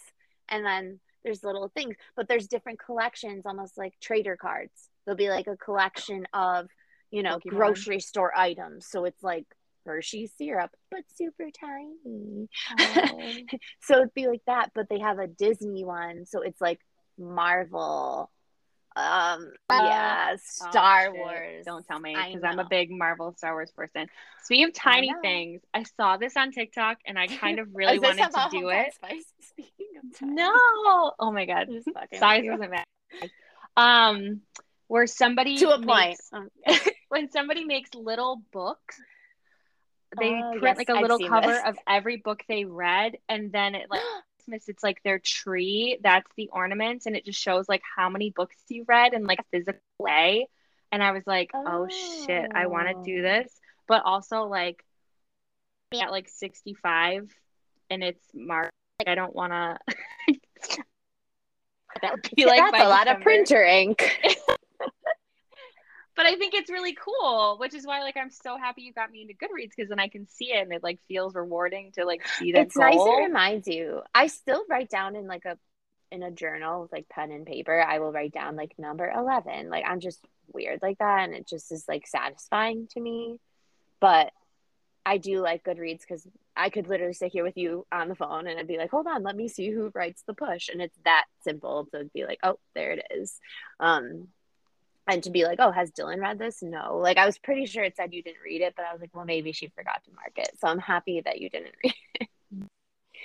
and 0.49 0.65
then 0.65 0.99
there's 1.23 1.43
little 1.43 1.69
things. 1.75 1.95
But 2.15 2.27
there's 2.27 2.47
different 2.47 2.79
collections, 2.79 3.45
almost 3.45 3.77
like 3.77 3.93
trader 4.01 4.37
cards. 4.37 4.89
There'll 5.05 5.17
be 5.17 5.29
like 5.29 5.47
a 5.47 5.57
collection 5.57 6.27
of, 6.33 6.67
you 7.09 7.23
know, 7.23 7.37
Pokemon. 7.37 7.49
grocery 7.49 7.99
store 7.99 8.35
items. 8.37 8.85
So 8.87 9.05
it's 9.05 9.23
like 9.23 9.45
Hershey 9.85 10.27
syrup, 10.37 10.71
but 10.89 11.01
super 11.15 11.45
tiny. 11.51 12.47
Oh. 12.79 13.31
so 13.81 13.97
it'd 13.97 14.13
be 14.13 14.27
like 14.27 14.41
that, 14.47 14.71
but 14.75 14.87
they 14.89 14.99
have 14.99 15.19
a 15.19 15.27
Disney 15.27 15.83
one, 15.83 16.25
so 16.25 16.41
it's 16.41 16.61
like 16.61 16.79
Marvel. 17.17 18.31
Um, 18.95 19.51
yeah, 19.71 20.31
Oh, 20.33 20.37
Star 20.43 21.03
shit. 21.05 21.13
Wars. 21.13 21.65
Don't 21.65 21.85
tell 21.87 21.99
me 21.99 22.13
because 22.13 22.43
I'm 22.43 22.59
a 22.59 22.67
big 22.67 22.91
Marvel 22.91 23.33
Star 23.37 23.53
Wars 23.53 23.71
person. 23.71 24.07
Speaking 24.43 24.65
of 24.65 24.73
tiny 24.73 25.11
know. 25.11 25.21
things, 25.21 25.61
I 25.73 25.83
saw 25.83 26.17
this 26.17 26.35
on 26.35 26.51
TikTok 26.51 26.97
and 27.05 27.17
I 27.17 27.27
kind 27.27 27.59
of 27.59 27.69
really 27.73 27.99
wanted 27.99 28.31
to 28.31 28.47
do 28.51 28.69
it. 28.69 28.93
Speaking 29.41 29.87
of 30.03 30.19
tiny. 30.19 30.33
No. 30.33 31.13
Oh 31.19 31.31
my 31.31 31.45
god. 31.45 31.69
Size 32.13 32.43
doesn't 32.45 32.69
matter. 32.69 32.85
Um, 33.77 34.41
where 34.87 35.07
somebody 35.07 35.57
to 35.59 35.69
a 35.69 35.81
point. 35.81 35.87
makes- 35.87 36.29
Um, 36.33 36.49
when 37.09 37.31
somebody 37.31 37.63
makes 37.63 37.93
little 37.93 38.41
books, 38.51 38.99
they 40.19 40.33
Oh, 40.33 40.49
print 40.59 40.63
yes, 40.63 40.77
like 40.77 40.89
a 40.89 40.93
I've 40.93 41.01
little 41.01 41.19
cover 41.29 41.47
this. 41.47 41.61
of 41.65 41.77
every 41.87 42.17
book 42.17 42.43
they 42.49 42.65
read, 42.65 43.17
and 43.29 43.53
then 43.53 43.75
it 43.75 43.89
like 43.89 44.01
Christmas, 44.41 44.69
it's 44.69 44.83
like 44.83 45.01
their 45.03 45.19
tree. 45.19 45.99
That's 46.01 46.29
the 46.35 46.49
ornament, 46.51 47.03
and 47.05 47.15
it 47.15 47.25
just 47.25 47.39
shows 47.39 47.69
like 47.69 47.81
how 47.95 48.09
many 48.09 48.31
books 48.31 48.55
you 48.69 48.85
read 48.87 49.13
in 49.13 49.25
like 49.25 49.39
a 49.39 49.45
physical 49.51 49.81
way. 49.99 50.47
And 50.91 51.01
I 51.01 51.11
was 51.11 51.25
like, 51.25 51.51
oh, 51.53 51.87
shit, 51.87 52.51
I 52.53 52.67
want 52.67 52.87
to 52.89 53.03
do 53.03 53.19
Oh. 53.19 53.21
this, 53.21 53.51
but 53.87 54.03
also 54.03 54.43
like 54.43 54.83
at 55.93 56.11
like 56.11 56.27
sixty 56.29 56.73
five, 56.73 57.29
and 57.89 58.03
it's 58.03 58.23
March. 58.33 58.71
Like 58.99 59.09
I 59.09 59.15
don't 59.15 59.35
want 59.35 59.53
to. 59.53 59.77
that 62.01 62.11
would 62.13 62.29
be 62.35 62.45
like 62.45 62.59
That's 62.71 62.83
a 62.83 62.89
lot 62.89 63.07
of 63.07 63.21
printer 63.21 63.63
ink. 63.63 64.19
but 66.15 66.25
I 66.25 66.35
think 66.35 66.53
it's 66.53 66.69
really 66.69 66.95
cool, 66.95 67.57
which 67.59 67.73
is 67.73 67.85
why 67.85 68.01
like 68.01 68.17
I'm 68.17 68.29
so 68.29 68.57
happy 68.57 68.81
you 68.83 68.93
got 68.93 69.11
me 69.11 69.21
into 69.21 69.33
Goodreads 69.33 69.71
because 69.75 69.89
then 69.89 69.99
I 69.99 70.07
can 70.07 70.27
see 70.27 70.51
it 70.51 70.63
and 70.63 70.73
it 70.73 70.83
like 70.83 70.99
feels 71.07 71.35
rewarding 71.35 71.91
to 71.93 72.05
like 72.05 72.25
see 72.27 72.51
that 72.51 72.67
it's 72.67 72.77
nice. 72.77 72.95
goal. 72.95 73.17
It 73.17 73.25
reminds 73.27 73.67
you. 73.67 74.01
I 74.13 74.27
still 74.27 74.63
write 74.69 74.89
down 74.89 75.15
in 75.15 75.27
like 75.27 75.45
a 75.45 75.57
in 76.11 76.23
a 76.23 76.31
journal 76.31 76.81
with 76.81 76.91
like 76.91 77.07
pen 77.07 77.31
and 77.31 77.45
paper. 77.45 77.81
I 77.81 77.99
will 77.99 78.11
write 78.11 78.33
down 78.33 78.55
like 78.55 78.73
number 78.77 79.09
eleven. 79.09 79.69
Like 79.69 79.85
I'm 79.87 79.99
just 79.99 80.19
weird 80.51 80.81
like 80.81 80.97
that, 80.99 81.25
and 81.25 81.33
it 81.33 81.47
just 81.47 81.71
is 81.71 81.85
like 81.87 82.07
satisfying 82.07 82.87
to 82.91 82.99
me. 82.99 83.39
But 83.99 84.31
I 85.05 85.17
do 85.17 85.41
like 85.41 85.63
Goodreads 85.63 86.01
because 86.01 86.27
I 86.55 86.69
could 86.69 86.87
literally 86.87 87.13
sit 87.13 87.31
here 87.31 87.43
with 87.43 87.57
you 87.57 87.87
on 87.91 88.09
the 88.09 88.15
phone 88.15 88.47
and 88.47 88.59
I'd 88.59 88.67
be 88.67 88.77
like, 88.77 88.91
hold 88.91 89.07
on, 89.07 89.23
let 89.23 89.35
me 89.35 89.47
see 89.47 89.69
who 89.71 89.91
writes 89.95 90.23
the 90.27 90.33
push. 90.33 90.69
And 90.69 90.81
it's 90.81 90.97
that 91.05 91.25
simple 91.43 91.87
to 91.91 92.09
be 92.13 92.25
like, 92.25 92.39
oh, 92.43 92.59
there 92.75 92.91
it 92.91 93.05
is. 93.11 93.39
Um, 93.79 94.27
and 95.07 95.23
to 95.23 95.29
be 95.31 95.43
like, 95.43 95.59
oh, 95.59 95.71
has 95.71 95.91
Dylan 95.91 96.19
read 96.19 96.39
this? 96.39 96.61
No. 96.61 96.97
Like, 96.97 97.17
I 97.17 97.25
was 97.25 97.37
pretty 97.37 97.65
sure 97.65 97.83
it 97.83 97.95
said 97.95 98.13
you 98.13 98.21
didn't 98.23 98.41
read 98.43 98.61
it, 98.61 98.73
but 98.75 98.85
I 98.85 98.91
was 98.93 99.01
like, 99.01 99.15
well, 99.15 99.25
maybe 99.25 99.51
she 99.51 99.67
forgot 99.67 100.03
to 100.05 100.11
mark 100.13 100.33
it. 100.37 100.51
So 100.59 100.67
I'm 100.67 100.79
happy 100.79 101.21
that 101.21 101.39
you 101.39 101.49
didn't 101.49 101.75
read 101.83 102.27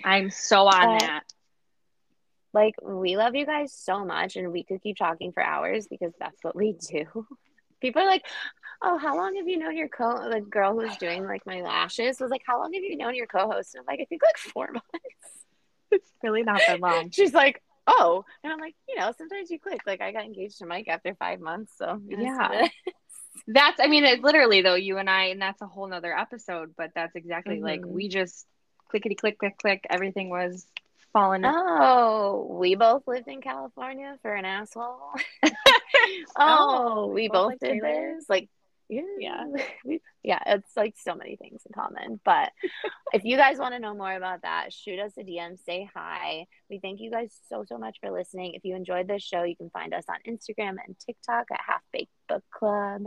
I'm 0.05 0.31
so 0.31 0.67
on 0.67 0.97
Uh, 0.97 0.99
that. 0.99 1.23
Like, 2.53 2.75
we 2.83 3.17
love 3.17 3.35
you 3.35 3.45
guys 3.45 3.73
so 3.73 4.05
much, 4.05 4.37
and 4.37 4.51
we 4.53 4.63
could 4.65 4.83
keep 4.83 4.97
talking 4.97 5.33
for 5.33 5.43
hours 5.43 5.87
because 5.89 6.13
that's 6.19 6.43
what 6.43 6.57
we 6.57 6.73
do. 6.73 7.05
People 7.81 8.01
are 8.03 8.07
like, 8.07 8.25
"Oh, 8.81 8.97
how 8.97 9.15
long 9.17 9.37
have 9.37 9.47
you 9.47 9.59
known 9.59 9.77
your 9.77 9.89
co?" 9.89 10.31
The 10.31 10.41
girl 10.41 10.73
who 10.73 10.87
was 10.87 10.97
doing 10.97 11.25
like 11.27 11.45
my 11.45 11.61
lashes 11.61 12.19
was 12.19 12.31
like, 12.31 12.43
"How 12.47 12.59
long 12.59 12.73
have 12.73 12.83
you 12.83 12.97
known 12.97 13.15
your 13.15 13.27
co-host?" 13.27 13.75
And 13.75 13.81
I'm 13.83 13.87
like, 13.87 14.01
"I 14.01 14.07
think 14.07 14.23
like 14.23 14.39
four 14.39 14.69
months." 14.73 15.45
It's 15.91 16.11
really 16.23 16.43
not 16.43 16.63
that 16.67 16.81
long. 16.81 17.11
She's 17.11 17.35
like, 17.35 17.63
"Oh," 17.87 18.25
and 18.43 18.53
I'm 18.53 18.61
like, 18.61 18.75
"You 18.89 18.97
know, 18.97 19.13
sometimes 19.17 19.51
you 19.51 19.59
click." 19.59 19.81
Like 19.87 20.01
I 20.01 20.13
got 20.13 20.25
engaged 20.25 20.59
to 20.59 20.67
Mike 20.67 20.89
after 20.89 21.15
five 21.15 21.41
months, 21.41 21.73
so 21.77 22.01
yeah. 22.07 22.69
That's, 23.47 23.79
I 23.81 23.87
mean, 23.87 24.05
it's 24.05 24.23
literally 24.23 24.63
though 24.63 24.75
you 24.75 24.97
and 24.99 25.11
I, 25.11 25.25
and 25.27 25.41
that's 25.41 25.61
a 25.61 25.67
whole 25.67 25.87
nother 25.87 26.17
episode. 26.17 26.75
But 26.77 26.93
that's 26.95 27.15
exactly 27.15 27.57
mm-hmm. 27.57 27.65
like 27.65 27.81
we 27.85 28.09
just 28.09 28.47
clickety 28.89 29.15
click 29.15 29.39
click 29.39 29.59
click. 29.59 29.87
Everything 29.91 30.31
was 30.31 30.67
falling. 31.17 31.43
Oh, 31.45 32.47
we 32.59 32.75
both 32.75 33.07
lived 33.07 33.29
in 33.29 33.41
California 33.41 34.19
for 34.21 34.35
an 34.35 34.45
asshole. 34.45 35.13
oh, 35.45 35.53
oh, 36.39 37.07
we 37.07 37.29
both, 37.29 37.53
both 37.53 37.61
did 37.61 37.83
this. 37.83 38.27
Like, 38.29 38.49
yeah, 38.89 39.03
yeah, 39.19 39.45
yeah. 40.23 40.39
It's 40.47 40.77
like 40.77 40.95
so 40.97 41.15
many 41.15 41.37
things 41.37 41.63
in 41.67 41.73
common. 41.73 42.21
But 42.25 42.53
if 43.13 43.25
you 43.25 43.37
guys 43.37 43.59
want 43.59 43.75
to 43.75 43.81
know 43.81 43.95
more 43.95 44.13
about 44.13 44.43
that, 44.43 44.73
shoot 44.73 44.99
us 44.99 45.13
a 45.19 45.23
DM. 45.23 45.59
Say 45.65 45.89
hi. 45.95 46.47
We 46.71 46.79
thank 46.79 47.01
you 47.01 47.11
guys 47.11 47.35
so 47.49 47.65
so 47.67 47.79
much 47.79 47.99
for 48.01 48.11
listening. 48.11 48.55
If 48.55 48.65
you 48.65 48.75
enjoyed 48.77 49.09
this 49.09 49.23
show, 49.23 49.43
you 49.43 49.57
can 49.57 49.71
find 49.71 49.95
us 49.95 50.05
on 50.09 50.17
Instagram 50.27 50.77
and 50.85 50.99
TikTok 50.99 51.47
at 51.53 51.61
Half 51.67 51.83
Baked 51.93 52.13
Book 52.29 52.45
Club. 52.53 53.03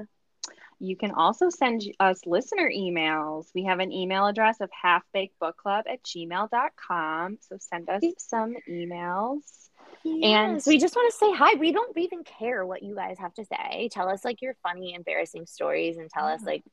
You 0.80 0.96
can 0.96 1.12
also 1.12 1.50
send 1.50 1.82
us 2.00 2.26
listener 2.26 2.72
emails. 2.74 3.48
We 3.54 3.66
have 3.66 3.80
an 3.80 3.92
email 3.92 4.28
address 4.28 4.62
of 4.62 4.70
halfbakedbookclub 4.84 5.84
at 5.88 6.04
gmail.com. 6.04 7.38
So 7.42 7.58
send 7.60 7.90
us 7.90 8.02
some 8.18 8.56
emails. 8.70 9.69
Yes, 10.04 10.66
and 10.66 10.72
we 10.72 10.80
just 10.80 10.96
want 10.96 11.12
to 11.12 11.18
say 11.18 11.34
hi. 11.34 11.56
We 11.56 11.72
don't 11.72 11.98
even 11.98 12.24
care 12.24 12.66
what 12.66 12.84
you 12.84 12.96
guys 12.96 13.18
have 13.20 13.34
to 13.36 13.46
say. 13.46 13.90
Tell 13.92 14.10
us 14.10 14.24
like 14.24 14.42
your 14.42 14.56
funny, 14.64 14.94
embarrassing 14.94 15.46
stories 15.46 15.98
and 15.98 16.10
tell 16.10 16.28
yeah. 16.28 16.36
us 16.36 16.44
like 16.44 16.64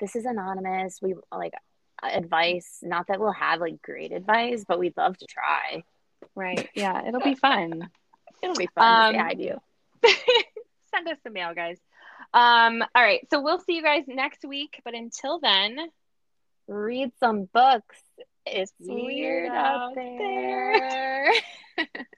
this 0.00 0.16
is 0.16 0.24
anonymous. 0.24 1.00
We 1.02 1.14
like 1.32 1.52
advice. 2.02 2.78
Not 2.82 3.08
that 3.08 3.20
we'll 3.20 3.32
have 3.32 3.60
like 3.60 3.82
great 3.82 4.12
advice, 4.12 4.64
but 4.66 4.78
we'd 4.78 4.96
love 4.96 5.16
to 5.18 5.26
try. 5.26 5.82
Right. 6.34 6.68
Yeah. 6.74 7.02
It'll 7.08 7.20
be 7.20 7.34
fun. 7.34 7.88
it'll 8.42 8.56
be 8.56 8.68
fun. 8.74 9.16
Um, 9.16 9.22
I 9.22 9.34
do. 9.34 9.60
send 10.94 11.08
us 11.08 11.18
the 11.24 11.30
mail, 11.30 11.54
guys. 11.54 11.78
Um, 12.32 12.82
all 12.94 13.02
right. 13.02 13.26
So 13.30 13.40
we'll 13.40 13.60
see 13.60 13.74
you 13.74 13.82
guys 13.82 14.04
next 14.06 14.44
week. 14.44 14.80
But 14.84 14.94
until 14.94 15.40
then, 15.40 15.78
read 16.68 17.12
some 17.18 17.48
books. 17.52 17.96
It's 18.44 18.72
weird, 18.78 19.04
weird 19.04 19.50
out 19.50 19.94
there. 19.94 21.32
there. 21.76 21.86